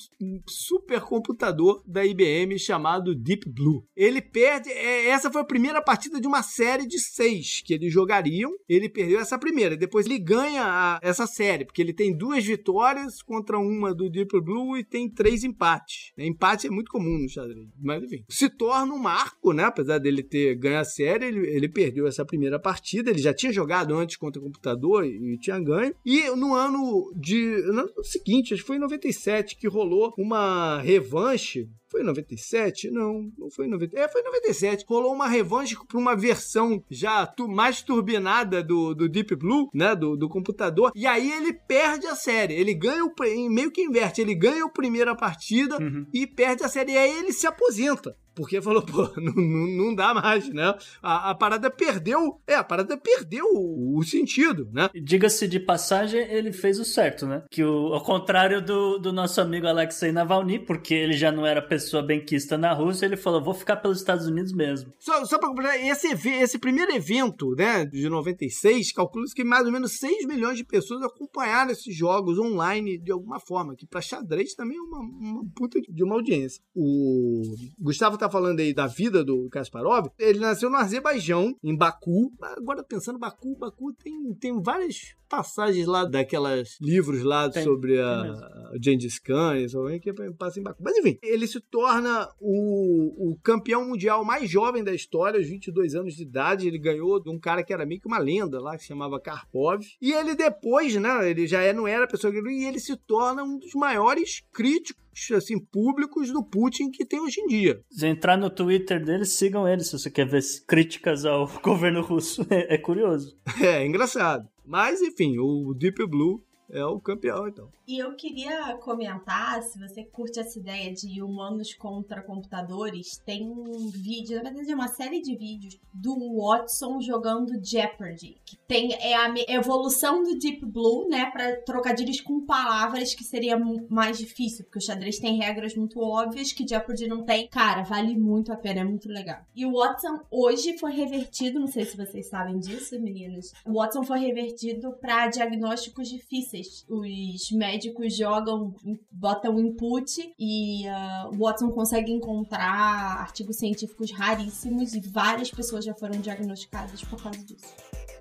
supercomputador 0.48 1.84
da 1.86 2.06
IBM 2.06 2.58
chamado 2.58 3.16
Deep 3.16 3.50
Blue. 3.50 3.86
Ele 3.96 4.22
perde. 4.22 4.70
É, 4.70 5.08
essa 5.10 5.32
foi 5.32 5.42
a 5.42 5.46
primeira 5.46 5.82
partida 5.82 6.20
de 6.20 6.28
uma 6.28 6.44
série 6.44 6.88
de 6.88 7.00
seis 7.00 7.62
que 7.66 7.74
eles 7.74 7.92
jogariam. 7.92 8.52
Ele 8.68 8.90
perdeu 8.90 9.20
essa 9.20 9.38
primeira. 9.38 9.76
Depois 9.76 10.06
ele 10.06 10.20
ganha 10.20 10.64
a, 10.64 11.00
essa 11.02 11.28
série, 11.28 11.66
porque 11.66 11.82
ele 11.82 11.94
tem 11.94 12.16
duas 12.16 12.44
vitórias 12.44 13.22
contra 13.22 13.58
uma 13.58 13.94
do 13.94 14.10
Deep 14.10 14.40
Blue 14.42 14.78
e 14.78 14.84
tem 14.84 15.10
três 15.10 15.44
empates. 15.44 16.12
Empate 16.18 16.68
é 16.68 16.70
muito 16.70 16.92
comum 16.92 17.20
no 17.20 17.30
xadrez. 17.30 17.68
Mas 17.80 18.04
enfim. 18.04 18.24
Se 18.30 18.50
torna 18.50 18.94
um 18.94 19.00
marco, 19.00 19.54
né? 19.54 19.64
Apesar 19.66 19.98
dele 19.98 20.24
ter 20.24 20.56
ganho 20.56 20.80
a 20.80 20.86
série, 20.86 21.26
ele, 21.26 21.48
ele 21.48 21.70
perdeu 21.70 22.08
essa 22.08 22.26
primeira 22.26 22.60
partida. 22.60 23.10
Ele 23.10 23.20
já 23.20 23.34
tinha 23.34 23.52
jogado 23.52 23.96
antes 23.96 24.16
contra 24.16 24.40
o 24.40 24.46
computador 24.46 25.06
e, 25.06 25.34
e 25.34 25.38
tinha 25.38 25.60
ganho. 25.60 25.94
E 26.06 26.30
no 26.36 26.54
ano 26.54 27.12
de. 27.24 27.62
No 27.72 28.04
seguinte, 28.04 28.54
acho 28.54 28.62
que 28.62 28.68
foi 28.68 28.76
em 28.76 28.82
97 28.82 29.56
que 29.56 29.68
rolou 29.68 30.14
uma 30.18 30.80
revanche 30.82 31.68
foi 31.94 32.02
em 32.02 32.06
97? 32.06 32.90
Não, 32.90 33.32
não 33.38 33.52
foi 33.52 33.68
em 33.68 33.70
97. 33.70 34.04
É, 34.04 34.12
foi 34.12 34.22
em 34.22 34.26
97. 34.26 34.86
Rolou 34.88 35.14
uma 35.14 35.28
revanche 35.28 35.78
para 35.88 36.00
uma 36.00 36.16
versão 36.16 36.84
já 36.90 37.28
tu, 37.28 37.48
mais 37.48 37.84
turbinada 37.84 38.64
do, 38.64 38.96
do 38.96 39.08
Deep 39.08 39.36
Blue, 39.36 39.70
né? 39.72 39.96
Do, 39.96 40.18
do 40.18 40.28
computador. 40.28 40.92
E 40.96 41.06
aí 41.06 41.32
ele 41.32 41.54
perde 41.54 42.08
a 42.08 42.16
série. 42.16 42.56
Ele 42.56 42.74
ganha 42.74 43.06
o. 43.06 43.14
Meio 43.50 43.72
que 43.72 43.84
inverte. 43.84 44.22
Ele 44.22 44.34
ganha 44.34 44.66
a 44.66 44.70
primeira 44.70 45.16
partida 45.16 45.78
uhum. 45.80 46.08
e 46.12 46.26
perde 46.26 46.64
a 46.64 46.68
série. 46.68 46.94
E 46.94 46.98
aí 46.98 47.20
ele 47.20 47.32
se 47.32 47.46
aposenta. 47.46 48.16
Porque 48.36 48.62
falou, 48.62 48.82
pô, 48.82 49.10
não, 49.18 49.34
não, 49.34 49.86
não 49.86 49.96
dá 49.96 50.14
mais, 50.14 50.50
né? 50.50 50.74
A, 51.02 51.32
a, 51.32 51.36
parada 51.36 51.70
perdeu. 51.70 52.40
É, 52.48 52.56
a 52.56 52.64
parada 52.64 52.98
perdeu 52.98 53.46
o, 53.46 53.98
o 53.98 54.04
sentido, 54.04 54.70
né? 54.74 54.90
Diga-se 54.94 55.48
de 55.48 55.60
passagem, 55.60 56.22
ele 56.22 56.52
fez 56.52 56.80
o 56.80 56.86
certo, 56.86 57.28
né? 57.28 57.44
Que 57.50 57.64
o, 57.64 57.94
ao 57.94 58.04
contrário 58.04 58.62
do, 58.62 58.98
do 58.98 59.14
nosso 59.14 59.40
amigo 59.40 59.68
Alexei 59.68 60.12
Navalny, 60.12 60.60
porque 60.60 60.94
ele 60.94 61.14
já 61.14 61.32
não 61.32 61.46
era 61.46 61.62
pessoa 61.62 61.83
benquista 62.02 62.58
na 62.58 62.74
Rússia, 62.74 63.06
ele 63.06 63.18
falou, 63.18 63.44
vou 63.44 63.54
ficar 63.54 63.78
pelos 63.78 64.00
Estados 64.00 64.28
Unidos 64.28 64.54
mesmo. 64.54 64.94
Só, 65.00 65.26
só 65.26 65.38
pra 65.38 65.78
esse, 65.78 66.08
esse 66.08 66.58
primeiro 66.58 66.92
evento, 66.94 67.56
né, 67.56 67.86
de 67.86 68.08
96, 68.10 68.92
calcula-se 68.92 69.36
que 69.36 69.44
mais 69.44 69.66
ou 69.66 69.72
menos 69.72 70.00
6 70.00 70.26
milhões 70.26 70.58
de 70.58 70.64
pessoas 70.64 71.04
acompanharam 71.04 71.72
esses 71.72 71.96
jogos 71.96 72.38
online 72.40 72.98
de 72.98 73.12
alguma 73.12 73.40
forma, 73.40 73.76
que 73.76 73.86
pra 73.86 74.02
xadrez 74.02 74.54
também 74.54 74.78
é 74.78 74.82
uma, 74.82 75.00
uma 75.00 75.46
puta 75.56 75.80
de 75.82 76.04
uma 76.04 76.16
audiência. 76.16 76.62
O 76.76 77.42
Gustavo 77.80 78.18
tá 78.18 78.30
falando 78.30 78.60
aí 78.60 78.74
da 78.74 78.88
vida 78.88 79.24
do 79.24 79.50
Kasparov, 79.50 80.08
ele 80.18 80.40
nasceu 80.40 80.70
no 80.70 80.78
Azerbaijão, 80.78 81.56
em 81.64 81.76
Baku. 81.76 82.32
Agora 82.42 82.84
pensando, 82.84 83.20
Baku, 83.20 83.56
Baku 83.58 83.94
tem, 83.94 84.34
tem 84.40 84.62
várias 84.62 85.16
passagens 85.34 85.88
lá 85.88 86.06
daquelas 86.06 86.78
livros 86.80 87.24
lá 87.24 87.50
tem, 87.50 87.64
sobre 87.64 88.00
a, 88.00 88.72
Gengis 88.80 89.18
Khan, 89.18 89.58
e 89.58 90.00
que 90.00 90.14
passa 90.38 90.60
em 90.60 90.64
Baku. 90.64 90.84
Mas 90.84 90.96
enfim, 90.98 91.18
ele 91.24 91.48
se 91.48 91.60
torna 91.60 92.30
o, 92.40 93.32
o 93.32 93.40
campeão 93.42 93.84
mundial 93.84 94.24
mais 94.24 94.48
jovem 94.48 94.84
da 94.84 94.94
história, 94.94 95.40
aos 95.40 95.48
22 95.48 95.96
anos 95.96 96.14
de 96.14 96.22
idade. 96.22 96.68
Ele 96.68 96.78
ganhou 96.78 97.20
de 97.20 97.32
um 97.32 97.40
cara 97.40 97.64
que 97.64 97.74
era 97.74 97.84
meio 97.84 98.00
que 98.00 98.08
uma 98.08 98.20
lenda 98.20 98.62
lá, 98.62 98.76
que 98.76 98.84
se 98.84 98.90
chamava 98.90 99.20
Karpov. 99.20 99.84
E 100.00 100.14
ele 100.14 100.36
depois, 100.36 100.96
né, 100.98 101.28
ele 101.28 101.48
já 101.48 101.62
é, 101.62 101.74
não 101.74 101.88
era 101.88 102.04
a 102.04 102.08
pessoa 102.08 102.32
que 102.32 102.44
e 102.44 102.66
ele 102.66 102.80
se 102.80 102.96
torna 102.96 103.44
um 103.44 103.58
dos 103.58 103.74
maiores 103.74 104.44
críticos 104.54 105.03
assim, 105.36 105.60
públicos 105.60 106.32
do 106.32 106.44
Putin 106.44 106.90
que 106.90 107.06
tem 107.06 107.20
hoje 107.20 107.42
em 107.42 107.48
dia. 107.48 107.82
Se 107.90 108.08
entrar 108.08 108.38
no 108.38 108.50
Twitter 108.50 109.04
dele, 109.04 109.26
sigam 109.26 109.68
ele 109.68 109.84
se 109.84 109.92
você 109.92 110.10
quer 110.10 110.28
ver 110.28 110.42
críticas 110.68 111.26
ao 111.26 111.48
governo 111.62 112.02
russo. 112.02 112.46
É, 112.50 112.76
é 112.76 112.78
curioso. 112.78 113.38
É, 113.62 113.68
é 113.84 113.86
engraçado. 113.86 114.48
Mas, 114.66 115.02
enfim, 115.02 115.38
o 115.40 115.74
Deep 115.74 116.06
Blue 116.08 116.42
é 116.74 116.86
o 116.86 117.00
campeão, 117.00 117.48
então. 117.48 117.70
E 117.88 118.00
eu 118.00 118.16
queria 118.16 118.76
comentar, 118.78 119.62
se 119.62 119.80
você 119.80 120.04
curte 120.04 120.40
essa 120.40 120.58
ideia 120.58 120.92
de 120.92 121.22
humanos 121.22 121.74
contra 121.74 122.22
computadores, 122.22 123.18
tem 123.26 123.48
um 123.48 123.90
vídeo, 123.90 124.38
na 124.38 124.50
verdade 124.50 124.72
é 124.72 124.76
uma 124.76 124.88
série 124.88 125.22
de 125.22 125.36
vídeos 125.36 125.80
do 125.94 126.16
Watson 126.38 127.00
jogando 127.02 127.64
Jeopardy, 127.64 128.38
que 128.46 128.58
tem 128.68 128.94
é 128.94 129.14
a 129.16 129.34
evolução 129.50 130.24
do 130.24 130.38
Deep 130.38 130.66
Blue, 130.66 131.08
né, 131.08 131.30
para 131.32 131.58
trocadilhos 131.62 132.22
com 132.22 132.46
palavras 132.46 133.14
que 133.14 133.24
seria 133.24 133.58
mais 133.90 134.18
difícil, 134.18 134.66
porque 134.66 134.80
o 134.80 134.82
xadrez 134.82 135.20
tem 135.20 135.38
regras 135.38 135.76
muito 135.76 136.00
óbvias 136.00 136.52
que 136.52 136.68
Jeopardy 136.68 137.08
não 137.08 137.24
tem. 137.24 137.48
Cara, 137.48 137.84
vale 137.84 138.18
muito 138.18 138.52
a 138.52 138.56
pena, 138.56 138.82
é 138.82 138.84
muito 138.84 139.08
legal. 139.10 139.42
E 139.56 139.66
o 139.66 139.74
Watson 139.74 140.20
hoje 140.32 140.78
foi 140.78 140.94
revertido, 140.94 141.60
não 141.60 141.68
sei 141.68 141.86
se 141.86 141.98
vocês 141.98 142.28
sabem 142.28 142.58
disso, 142.60 143.00
meninos. 143.00 143.52
O 143.66 143.74
Watson 143.74 144.04
foi 144.04 144.20
revertido 144.20 144.94
para 144.94 145.28
diagnósticos 145.28 146.10
difíceis. 146.10 146.63
Os 146.90 147.52
médicos 147.52 147.84
médicos 147.84 148.16
jogam, 148.16 148.76
botam 149.12 149.60
input 149.60 150.34
e 150.40 150.88
uh, 150.88 151.36
o 151.36 151.40
Watson 151.40 151.72
consegue 151.72 152.12
encontrar 152.12 153.20
artigos 153.20 153.58
científicos 153.58 154.12
raríssimos 154.12 154.94
e 154.94 155.02
várias 155.02 155.52
pessoas 155.52 155.86
já 155.86 155.94
foram 155.94 156.20
diagnosticadas 156.20 157.04
por 157.04 157.22
causa 157.22 157.40
disso. 157.44 157.66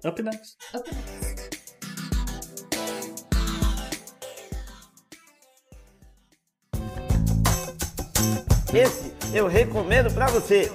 Up 0.05 0.23
next. 0.23 0.57
Up 0.75 0.91
next. 0.95 1.63
Esse 8.75 9.13
eu 9.35 9.47
recomendo 9.47 10.13
para 10.15 10.27
você. 10.29 10.71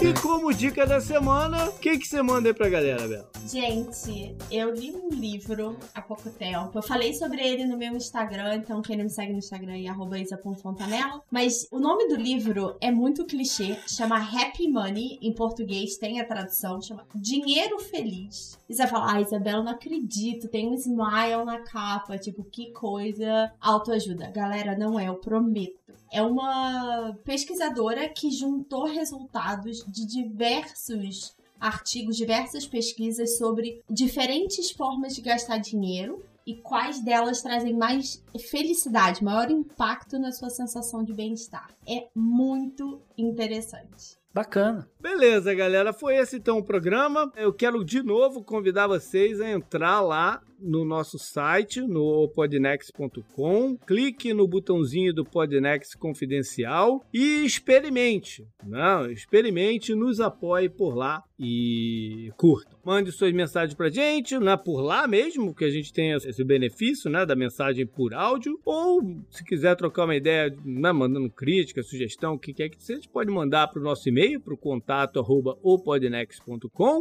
E 0.00 0.14
como 0.22 0.54
dica 0.54 0.86
da 0.86 1.00
semana, 1.00 1.70
o 1.70 1.72
que, 1.72 1.98
que 1.98 2.06
você 2.06 2.22
manda 2.22 2.48
aí 2.48 2.54
pra 2.54 2.68
galera, 2.68 3.08
Bela? 3.08 3.28
Gente, 3.44 4.36
eu 4.48 4.72
li 4.72 4.92
um 4.92 5.08
livro 5.08 5.76
há 5.92 6.00
pouco 6.00 6.30
tempo. 6.30 6.70
Eu 6.78 6.82
falei 6.82 7.12
sobre 7.14 7.42
ele 7.42 7.64
no 7.64 7.76
meu 7.76 7.92
Instagram, 7.96 8.54
então 8.54 8.80
quem 8.80 8.96
não 8.96 9.02
me 9.02 9.10
segue 9.10 9.32
no 9.32 9.40
Instagram 9.40 9.72
é 9.72 10.20
isa.fontanella. 10.20 11.20
Mas 11.28 11.66
o 11.72 11.80
nome 11.80 12.06
do 12.06 12.14
livro 12.14 12.76
é 12.80 12.92
muito 12.92 13.26
clichê, 13.26 13.76
chama 13.88 14.18
Happy 14.18 14.68
Money, 14.68 15.18
em 15.20 15.34
português 15.34 15.96
tem 15.96 16.20
a 16.20 16.24
tradução, 16.24 16.80
chama 16.80 17.04
Dinheiro 17.16 17.80
Feliz. 17.80 18.56
E 18.68 18.74
você 18.74 18.82
vai 18.82 18.90
falar, 18.90 19.16
ah, 19.16 19.20
Isabela, 19.20 19.64
não 19.64 19.72
acredito, 19.72 20.46
tem 20.46 20.68
um 20.68 20.74
smile 20.74 21.44
na 21.44 21.58
capa, 21.58 22.16
tipo, 22.16 22.44
que 22.44 22.70
coisa 22.70 23.52
autoajuda. 23.60 24.30
Galera, 24.30 24.78
não 24.78 24.98
é, 24.98 25.08
eu 25.08 25.16
prometo. 25.16 25.87
É 26.10 26.22
uma 26.22 27.16
pesquisadora 27.24 28.08
que 28.08 28.30
juntou 28.30 28.86
resultados 28.86 29.84
de 29.86 30.06
diversos 30.06 31.36
artigos, 31.60 32.16
diversas 32.16 32.66
pesquisas 32.66 33.36
sobre 33.36 33.82
diferentes 33.90 34.70
formas 34.70 35.14
de 35.14 35.20
gastar 35.20 35.58
dinheiro 35.58 36.24
e 36.46 36.54
quais 36.54 37.00
delas 37.00 37.42
trazem 37.42 37.74
mais 37.74 38.24
felicidade, 38.50 39.22
maior 39.22 39.50
impacto 39.50 40.18
na 40.18 40.32
sua 40.32 40.48
sensação 40.48 41.04
de 41.04 41.12
bem-estar. 41.12 41.68
É 41.86 42.06
muito 42.14 43.02
interessante. 43.18 44.16
Bacana. 44.32 44.88
Beleza, 45.00 45.52
galera. 45.54 45.92
Foi 45.92 46.16
esse 46.16 46.36
então 46.36 46.58
o 46.58 46.64
programa. 46.64 47.30
Eu 47.36 47.52
quero 47.52 47.84
de 47.84 48.02
novo 48.02 48.42
convidar 48.42 48.86
vocês 48.86 49.40
a 49.40 49.50
entrar 49.50 50.00
lá 50.00 50.40
no 50.58 50.84
nosso 50.84 51.18
site, 51.18 51.80
no 51.80 52.28
podnext.com. 52.28 53.76
Clique 53.86 54.34
no 54.34 54.46
botãozinho 54.46 55.12
do 55.14 55.24
Podnext 55.24 55.96
Confidencial 55.96 57.04
e 57.12 57.44
experimente. 57.44 58.46
Não, 58.66 59.10
experimente, 59.10 59.94
nos 59.94 60.20
apoie 60.20 60.68
por 60.68 60.94
lá 60.94 61.22
e 61.38 62.32
curta. 62.36 62.76
Mande 62.84 63.12
suas 63.12 63.32
mensagens 63.32 63.74
pra 63.74 63.88
gente, 63.88 64.38
né, 64.38 64.56
por 64.56 64.80
lá 64.80 65.06
mesmo, 65.06 65.54
que 65.54 65.64
a 65.64 65.70
gente 65.70 65.92
tem 65.92 66.12
esse 66.12 66.42
benefício, 66.42 67.08
né, 67.08 67.24
da 67.24 67.36
mensagem 67.36 67.86
por 67.86 68.12
áudio, 68.12 68.58
ou 68.64 69.00
se 69.30 69.44
quiser 69.44 69.76
trocar 69.76 70.04
uma 70.04 70.16
ideia, 70.16 70.54
né, 70.64 70.90
mandando 70.90 71.30
crítica, 71.30 71.82
sugestão, 71.82 72.34
o 72.34 72.38
que 72.38 72.52
quer 72.52 72.68
que 72.68 72.82
seja, 72.82 73.08
pode 73.12 73.30
mandar 73.30 73.68
pro 73.68 73.82
nosso 73.82 74.08
e-mail, 74.08 74.40
pro 74.40 74.56
contato 74.56 75.20
arroba 75.20 75.56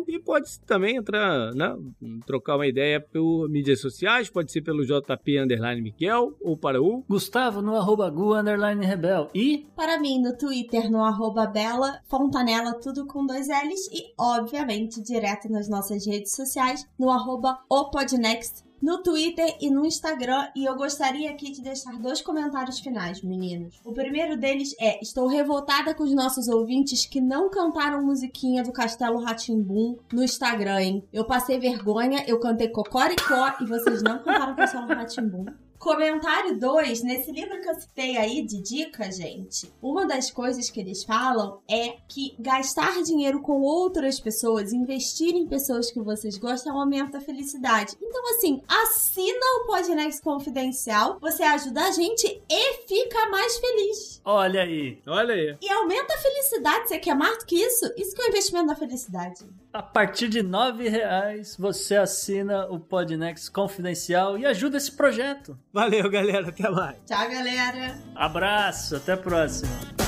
e 0.08 0.20
pode 0.20 0.60
também 0.62 0.98
entrar, 0.98 1.54
né, 1.56 1.76
trocar 2.26 2.58
uma 2.58 2.68
ideia 2.68 3.00
por 3.00 3.47
mídias 3.50 3.82
sociais, 3.82 4.30
pode 4.30 4.52
ser 4.52 4.62
pelo 4.62 4.86
JP 4.86 5.40
Underline 5.40 5.82
Miguel 5.82 6.36
ou 6.42 6.58
para 6.58 6.82
o 6.82 7.04
Gustavo 7.08 7.62
no 7.62 7.76
arroba 7.76 8.10
Gu 8.10 8.36
Underline 8.36 8.86
Rebel. 8.86 9.30
E? 9.34 9.66
Para 9.76 10.00
mim 10.00 10.22
no 10.22 10.38
Twitter 10.38 10.90
no 10.90 11.04
arroba 11.04 11.48
Bela 11.48 12.02
Fontanella, 12.08 12.74
tudo 12.74 13.06
com 13.08 13.26
dois 13.26 13.48
L's 13.48 13.88
e 13.92 14.14
obviamente 14.18 15.02
direto 15.02 15.50
nas 15.50 15.70
nossas 15.70 16.06
redes 16.06 16.36
sociais 16.36 16.86
no 17.00 17.10
arroba 17.10 17.60
opodnext 17.70 18.67
no 18.82 19.02
Twitter 19.02 19.58
e 19.60 19.70
no 19.70 19.86
Instagram. 19.86 20.48
E 20.56 20.66
eu 20.66 20.76
gostaria 20.76 21.30
aqui 21.30 21.52
de 21.52 21.62
deixar 21.62 21.98
dois 22.00 22.22
comentários 22.22 22.80
finais, 22.80 23.22
meninos. 23.22 23.80
O 23.84 23.94
primeiro 23.94 24.38
deles 24.38 24.76
é: 24.80 25.02
Estou 25.02 25.28
revoltada 25.28 25.94
com 25.94 26.04
os 26.04 26.14
nossos 26.14 26.48
ouvintes 26.48 27.06
que 27.06 27.22
não 27.22 27.50
cantaram 27.50 28.04
musiquinha 28.04 28.64
do 28.64 28.72
Castelo 28.72 29.20
Ratimbum 29.20 29.98
no 30.12 30.24
Instagram, 30.24 30.82
hein? 30.82 31.04
Eu 31.12 31.26
passei 31.26 31.60
vergonha, 31.60 32.24
eu 32.28 32.40
cantei 32.40 32.70
Cocoricó 32.70 33.54
e 33.62 33.66
vocês 33.66 34.02
não 34.02 34.20
cantaram 34.20 34.56
Castelo 34.56 34.88
Ratimbum. 34.88 35.46
Comentário 35.80 36.60
2, 36.60 37.04
nesse 37.04 37.32
livro 37.32 37.62
que 37.62 37.70
eu 37.70 37.76
citei 37.76 38.18
aí 38.18 38.44
de 38.44 38.62
dica, 38.62 39.12
gente, 39.12 39.72
uma 39.82 40.06
das 40.06 40.32
coisas 40.32 40.70
que 40.70 40.80
eles 40.80 41.04
falam 41.04 41.62
é 41.70 41.98
que 42.08 42.36
gastar 42.40 43.04
dinheiro 43.04 43.42
com 43.42 43.62
outras 43.62 44.20
pessoas, 44.20 44.74
investir 44.74 45.36
em 45.36 45.48
pessoas 45.48 45.92
que 45.92 46.00
vocês 46.00 46.38
gostam, 46.38 46.80
aumenta 46.80 47.20
a 47.20 47.22
felicidade. 47.22 47.96
Então, 48.02 48.22
assim, 48.32 48.62
assina 48.68 49.46
o 49.62 49.68
Podnext 49.68 50.22
Confidencial, 50.24 51.20
você 51.22 51.44
ajuda 51.44 51.84
a 51.84 51.92
gente 51.92 52.42
e 52.50 52.74
fica 52.88 53.30
mais 53.30 53.58
feliz. 53.58 54.22
Olha 54.26 54.64
aí. 54.64 55.00
Olha 55.06 55.34
aí. 55.34 55.58
E 55.62 55.72
aumenta 55.72 56.14
a 56.14 56.18
felicidade, 56.18 56.88
você 56.88 56.98
quer 56.98 57.16
mais 57.16 57.38
do 57.38 57.46
que 57.46 57.56
isso? 57.56 57.86
Isso 57.96 58.16
que 58.16 58.22
é 58.22 58.26
o 58.26 58.30
investimento 58.30 58.66
na 58.66 58.76
felicidade. 58.76 59.46
A 59.74 59.84
partir 59.84 60.28
de 60.30 60.42
nove 60.42 60.88
reais, 60.90 61.56
você 61.58 61.96
assina 61.96 62.66
o 62.68 62.80
Podnext 62.80 63.52
Confidencial 63.52 64.38
e 64.38 64.46
ajuda 64.46 64.78
esse 64.78 64.92
projeto. 64.92 65.58
Valeu, 65.72 66.10
galera. 66.10 66.50
Até 66.50 66.70
mais. 66.70 66.98
Tchau, 67.06 67.30
galera. 67.30 67.98
Abraço. 68.16 68.96
Até 68.96 69.14
a 69.14 69.18
próxima. 69.18 70.07